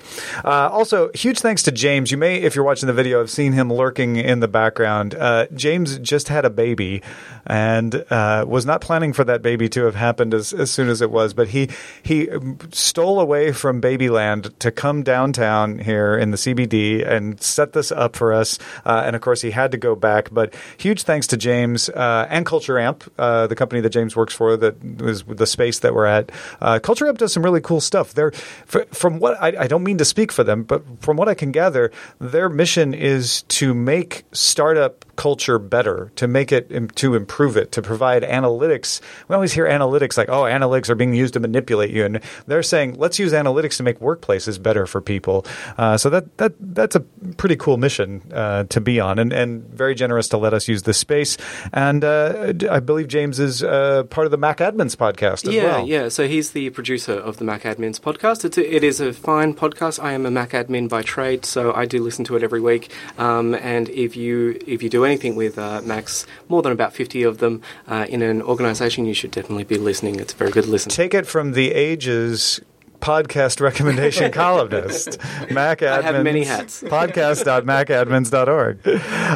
Uh, 0.45 0.69
also, 0.71 1.11
huge 1.15 1.39
thanks 1.41 1.63
to 1.65 1.73
James. 1.73 2.11
You 2.11 2.19
may, 2.19 2.37
if 2.43 2.55
you're 2.55 2.65
watching 2.65 2.87
the 2.87 2.93
video, 2.93 3.19
have 3.21 3.31
seen 3.31 3.53
him 3.53 3.73
lurking 3.73 4.17
in 4.17 4.41
the 4.41 4.49
background. 4.49 5.15
Uh, 5.15 5.47
James 5.55 5.99
just 5.99 6.29
had 6.29 6.45
a 6.45 6.51
baby 6.51 7.03
and 7.47 8.05
uh, 8.11 8.45
was 8.47 8.67
not 8.67 8.81
planning 8.81 9.13
for 9.13 9.25
that 9.25 9.41
baby 9.43 9.69
to 9.71 9.85
have 9.85 9.95
happened 9.95 10.35
as, 10.35 10.53
as 10.53 10.71
soon 10.71 10.89
as 10.89 11.01
it 11.01 11.11
was, 11.11 11.33
but 11.35 11.49
he 11.49 11.69
he 12.03 12.29
stole 12.73 13.21
away 13.21 13.53
from 13.53 13.81
Babyland 13.81 14.57
to 14.59 14.71
come 14.71 15.03
downtown 15.03 15.79
here 15.79 16.17
in 16.17 16.31
the 16.31 16.37
CBD 16.37 17.07
and 17.07 17.41
set 17.41 17.73
this 17.73 17.93
up 17.93 18.17
for 18.17 18.33
us. 18.33 18.59
Uh, 18.89 19.03
and 19.05 19.15
of 19.15 19.23
course, 19.23 19.43
he 19.43 19.51
had 19.51 19.71
to 19.73 19.77
go 19.77 19.95
back. 19.95 20.31
But 20.33 20.55
huge 20.79 21.03
thanks 21.03 21.27
to 21.29 21.37
James 21.37 21.89
uh, 21.91 22.27
and 22.31 22.47
Culture 22.47 22.79
Amp, 22.79 23.05
uh, 23.19 23.47
the 23.47 23.55
company 23.55 23.83
that 23.83 23.91
James 23.91 24.17
works 24.17 24.35
for, 24.35 24.57
that 24.57 24.77
is 25.01 25.23
the 25.23 25.47
space 25.47 25.81
that 25.81 25.95
we're 25.95 26.07
at. 26.07 26.33
Uh, 26.61 26.79
Culture 26.79 27.07
Amp 27.07 27.19
does 27.19 27.33
some 27.33 27.45
really 27.45 27.61
cool 27.61 27.81
stuff. 27.81 28.15
They're 28.15 28.33
fr- 28.67 28.89
from 28.93 29.19
what 29.19 29.41
I, 29.41 29.65
I 29.65 29.67
don't 29.67 29.85
mean 29.85 29.99
to 29.99 30.05
speak 30.05 30.33
for 30.33 30.43
them, 30.43 30.65
but 30.65 30.83
from 31.03 31.19
what 31.19 31.29
I 31.29 31.35
can 31.35 31.53
gather, 31.53 31.93
their 32.19 32.49
mission 32.49 32.95
is 32.95 33.43
to 33.43 33.75
make 33.75 34.25
startup 34.33 35.05
culture 35.19 35.59
better, 35.59 36.11
to 36.17 36.27
make 36.27 36.51
it 36.53 36.71
to 36.97 37.15
improve 37.15 37.59
it, 37.59 37.73
to 37.73 37.83
provide 37.83 38.23
analytics. 38.23 39.03
We 39.29 39.35
always 39.35 39.53
hear 39.53 39.67
analytics 39.67 40.17
like, 40.17 40.31
oh, 40.31 40.45
analytics 40.45 40.89
are 40.89 40.95
being 40.95 41.13
used 41.13 41.35
to 41.35 41.41
manipulate 41.41 41.91
you, 41.91 42.07
and 42.07 42.21
they're 42.47 42.63
saying 42.63 42.95
let's 42.95 43.19
use 43.19 43.33
analytics 43.33 43.77
to 43.77 43.83
make 43.83 43.99
workplaces 43.99 44.63
better 44.63 44.87
for 44.87 45.03
people. 45.03 45.45
Uh, 45.77 45.99
so 45.99 46.09
that 46.09 46.25
that 46.39 46.55
that's 46.61 46.97
a 46.97 47.01
pretty 47.37 47.57
cool 47.57 47.77
mission 47.77 48.23
uh, 48.33 48.65
to 48.71 48.81
be 48.81 48.99
on, 48.99 49.19
and 49.19 49.33
and 49.33 49.65
very 49.65 49.95
generous 49.95 50.29
to 50.29 50.39
let 50.39 50.55
us 50.55 50.69
use 50.69 50.85
this 50.85 50.97
space. 50.97 51.37
And 51.75 52.03
uh, 52.03 52.55
I 52.71 52.81
believe 52.81 53.09
James 53.09 53.39
is 53.39 53.63
uh, 53.63 54.05
part 54.05 54.27
of 54.27 54.31
the 54.31 54.39
Mac 54.39 54.59
Admins 54.59 54.97
podcast 54.97 55.47
as 55.47 55.55
yeah, 55.55 55.65
well. 55.65 55.87
yeah. 55.87 55.99
Yeah. 55.99 56.09
So 56.11 56.29
he's 56.29 56.53
the 56.53 56.71
producer 56.71 57.15
of 57.15 57.39
the 57.39 57.45
Mac 57.45 57.63
Admins 57.63 57.99
podcast. 57.99 58.45
It's 58.45 58.57
a, 58.57 58.75
it 58.75 58.85
is 58.85 59.01
a 59.01 59.13
fine 59.13 59.53
podcast. 59.53 60.01
I 60.03 60.13
am 60.13 60.25
a 60.27 60.31
Mac 60.31 60.51
admin 60.51 60.89
by 60.89 61.03
trade, 61.03 61.45
so 61.45 61.75
I 61.75 61.87
do 61.87 62.01
listen 62.03 62.25
to 62.27 62.37
it 62.37 62.45
every 62.45 62.61
week. 62.61 62.93
Um, 63.19 63.55
and 63.55 63.89
if 63.89 64.17
you 64.17 64.61
if 64.67 64.81
you 64.83 64.89
do 64.89 65.05
anything 65.09 65.35
with 65.35 65.59
uh, 65.59 65.81
Macs, 65.83 66.27
more 66.49 66.63
than 66.63 66.73
about 66.73 66.93
fifty 66.93 67.23
of 67.23 67.39
them 67.39 67.63
uh, 67.89 68.07
in 68.09 68.23
an 68.23 68.43
organisation, 68.43 69.05
you 69.07 69.15
should 69.15 69.31
definitely 69.33 69.65
be 69.65 69.77
listening. 69.79 70.21
It's 70.21 70.33
a 70.33 70.37
very 70.37 70.51
good 70.51 70.67
listen. 70.67 70.91
Take 70.91 71.15
it 71.15 71.27
from 71.27 71.53
the 71.53 71.73
Age's 71.73 72.61
podcast 73.01 73.61
recommendation 73.61 74.31
columnist, 74.45 75.19
Mac 75.51 75.79
Admins. 75.81 75.89
I 75.99 76.03
have 76.03 76.23
many 76.25 76.45
hats. 76.45 76.83
podcast.macadmins.org. 76.83 78.81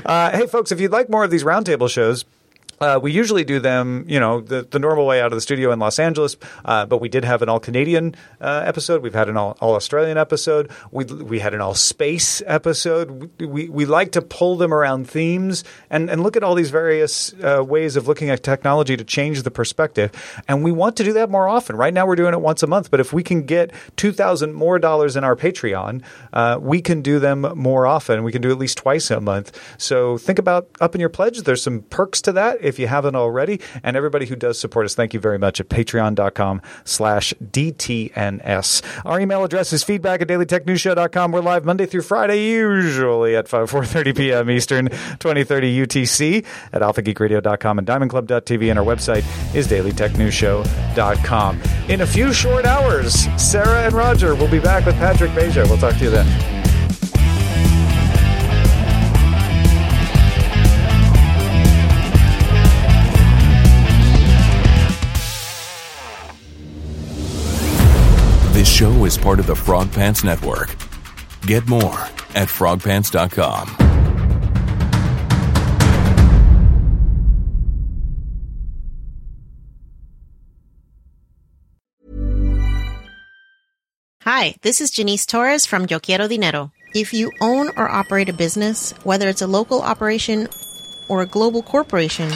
Uh, 0.05 0.31
hey, 0.31 0.47
folks, 0.47 0.73
if 0.73 0.81
you'd 0.81 0.93
like 0.93 1.09
more 1.09 1.25
of 1.25 1.31
these 1.31 1.45
roundtable 1.45 1.89
shows, 1.91 2.25
uh, 2.83 2.99
we 3.03 3.13
usually 3.13 3.45
do 3.45 3.61
them, 3.61 4.05
you 4.09 4.19
know, 4.19 4.41
the, 4.41 4.67
the 4.71 4.79
normal 4.79 5.07
way 5.07 5.21
out 5.21 5.33
of 5.33 5.37
the 5.37 5.41
studio 5.41 5.73
in 5.73 5.79
Los 5.79 5.99
Angeles. 5.99 6.37
Uh, 6.65 6.85
but 6.87 7.01
we 7.01 7.09
did 7.09 7.25
have 7.25 7.43
an 7.43 7.49
all 7.49 7.61
Canadian 7.61 8.15
uh, 8.41 8.63
episode. 8.67 9.03
We've 9.03 9.15
had 9.15 9.29
an 9.29 9.37
all, 9.37 9.57
all 9.61 9.75
Australian 9.75 10.19
episode. 10.19 10.71
We 10.91 11.05
we 11.05 11.39
had 11.39 11.55
an 11.55 11.61
all 11.61 11.75
space 11.75 12.43
episode. 12.47 13.31
We, 13.39 13.47
we 13.47 13.69
we 13.69 13.85
like 13.87 14.13
to 14.13 14.23
pull 14.23 14.57
them 14.57 14.75
around 14.75 15.09
themes 15.09 15.65
and 15.89 16.11
and 16.11 16.23
look 16.23 16.37
at 16.37 16.43
all 16.43 16.55
these 16.55 16.71
various 16.71 17.33
uh, 17.35 17.63
ways 17.65 17.97
of 17.97 18.09
looking 18.09 18.31
at 18.31 18.43
technology 18.43 18.97
to 18.97 19.05
change 19.05 19.43
the 19.43 19.51
perspective. 19.51 20.11
And 20.49 20.65
we 20.65 20.73
want 20.73 20.97
to 20.97 21.05
do 21.05 21.13
that 21.15 21.31
more 21.31 21.49
often. 21.49 21.77
Right 21.77 21.95
now, 21.95 22.07
we're 22.07 22.17
doing 22.17 22.35
it 22.35 22.41
once 22.41 22.63
a 22.63 22.67
month. 22.67 22.91
But 22.91 23.01
if 23.01 23.13
we 23.13 23.23
can 23.23 23.47
get 23.47 23.71
two 23.97 24.13
thousand 24.13 24.55
more 24.55 24.79
dollars 24.79 25.17
in 25.17 25.25
our 25.25 25.37
Patreon, 25.37 26.03
uh, 26.33 26.59
we 26.61 26.83
can 26.83 27.03
do 27.03 27.19
them 27.19 27.43
more 27.55 27.87
often. 27.87 28.25
We 28.25 28.33
can 28.33 28.43
do 28.43 28.51
at 28.51 28.59
least 28.59 28.79
twice 28.79 29.11
a 29.11 29.21
month. 29.21 29.59
So 29.79 30.19
think 30.19 30.39
about 30.39 30.69
upping 30.81 31.01
your 31.01 31.11
pledge. 31.11 31.43
There's 31.43 31.63
some 31.63 31.83
perks 31.83 32.21
to 32.23 32.33
that 32.33 32.59
if 32.61 32.72
you 32.79 32.87
haven't 32.87 33.17
already. 33.17 33.61
And 33.83 33.97
everybody 33.97 34.27
who 34.27 34.37
does 34.37 34.59
support 34.59 34.85
us, 34.85 34.95
thank 34.95 35.15
you 35.15 35.21
very 35.21 35.39
much 35.39 35.61
at 35.61 35.69
patreon.com 35.69 36.63
slash 36.85 37.35
DTNS. 37.43 38.83
Our 39.05 39.21
email 39.21 39.45
address 39.45 39.73
is 39.73 39.83
feedback 39.83 40.21
at 40.23 40.29
dailytechnewsshow.com. 40.29 41.33
We're 41.33 41.41
live 41.41 41.65
Monday 41.65 41.87
through 41.87 42.03
Friday, 42.03 42.45
usually 42.49 43.37
at 43.37 43.49
5, 43.49 43.71
4.30 43.71 44.17
p.m. 44.17 44.51
Eastern, 44.51 44.89
2030 44.89 45.87
UTC 45.87 46.45
at 46.73 46.83
alphageekradio.com 46.83 47.79
and 47.79 47.87
diamondclub.tv. 47.87 48.71
And 48.71 48.79
our 48.79 48.85
website 48.85 49.25
is 49.55 49.69
dailytechnewsshow.com. 49.69 51.63
In 51.89 52.01
a 52.03 52.07
few 52.07 52.33
short 52.33 52.65
hours, 52.65 53.27
Sarah 53.37 53.87
and 53.87 53.93
Roger 53.95 54.35
will 54.35 54.49
be 54.49 54.61
back 54.61 54.87
with 54.87 54.95
Patrick 54.97 55.31
Beja. 55.33 55.69
We'll 55.69 55.79
talk 55.79 55.97
to 55.99 56.05
you 56.05 56.11
then. 56.11 56.62
Show 68.69 69.05
is 69.05 69.17
part 69.17 69.39
of 69.41 69.47
the 69.47 69.57
Frog 69.57 69.93
Pants 69.93 70.25
Network. 70.25 70.75
Get 71.47 71.69
more 71.69 71.99
at 72.35 72.49
frogpants.com. 72.49 73.93
Hi, 84.23 84.55
this 84.63 84.81
is 84.81 84.93
Janice 84.93 85.27
Torres 85.27 85.67
from 85.67 85.87
Yo 85.91 85.99
Quiero 85.99 86.29
Dinero. 86.29 86.71
If 86.95 87.13
you 87.13 87.33
own 87.41 87.71
or 87.77 87.91
operate 87.91 88.29
a 88.29 88.33
business, 88.33 88.93
whether 89.03 89.29
it's 89.29 89.43
a 89.43 89.47
local 89.47 89.83
operation 89.83 90.49
or 91.09 91.23
a 91.23 91.27
global 91.27 91.63
corporation, 91.63 92.29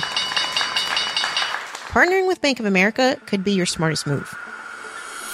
partnering 1.92 2.26
with 2.26 2.40
Bank 2.40 2.58
of 2.58 2.66
America 2.66 3.20
could 3.26 3.44
be 3.44 3.52
your 3.52 3.66
smartest 3.66 4.06
move. 4.06 4.36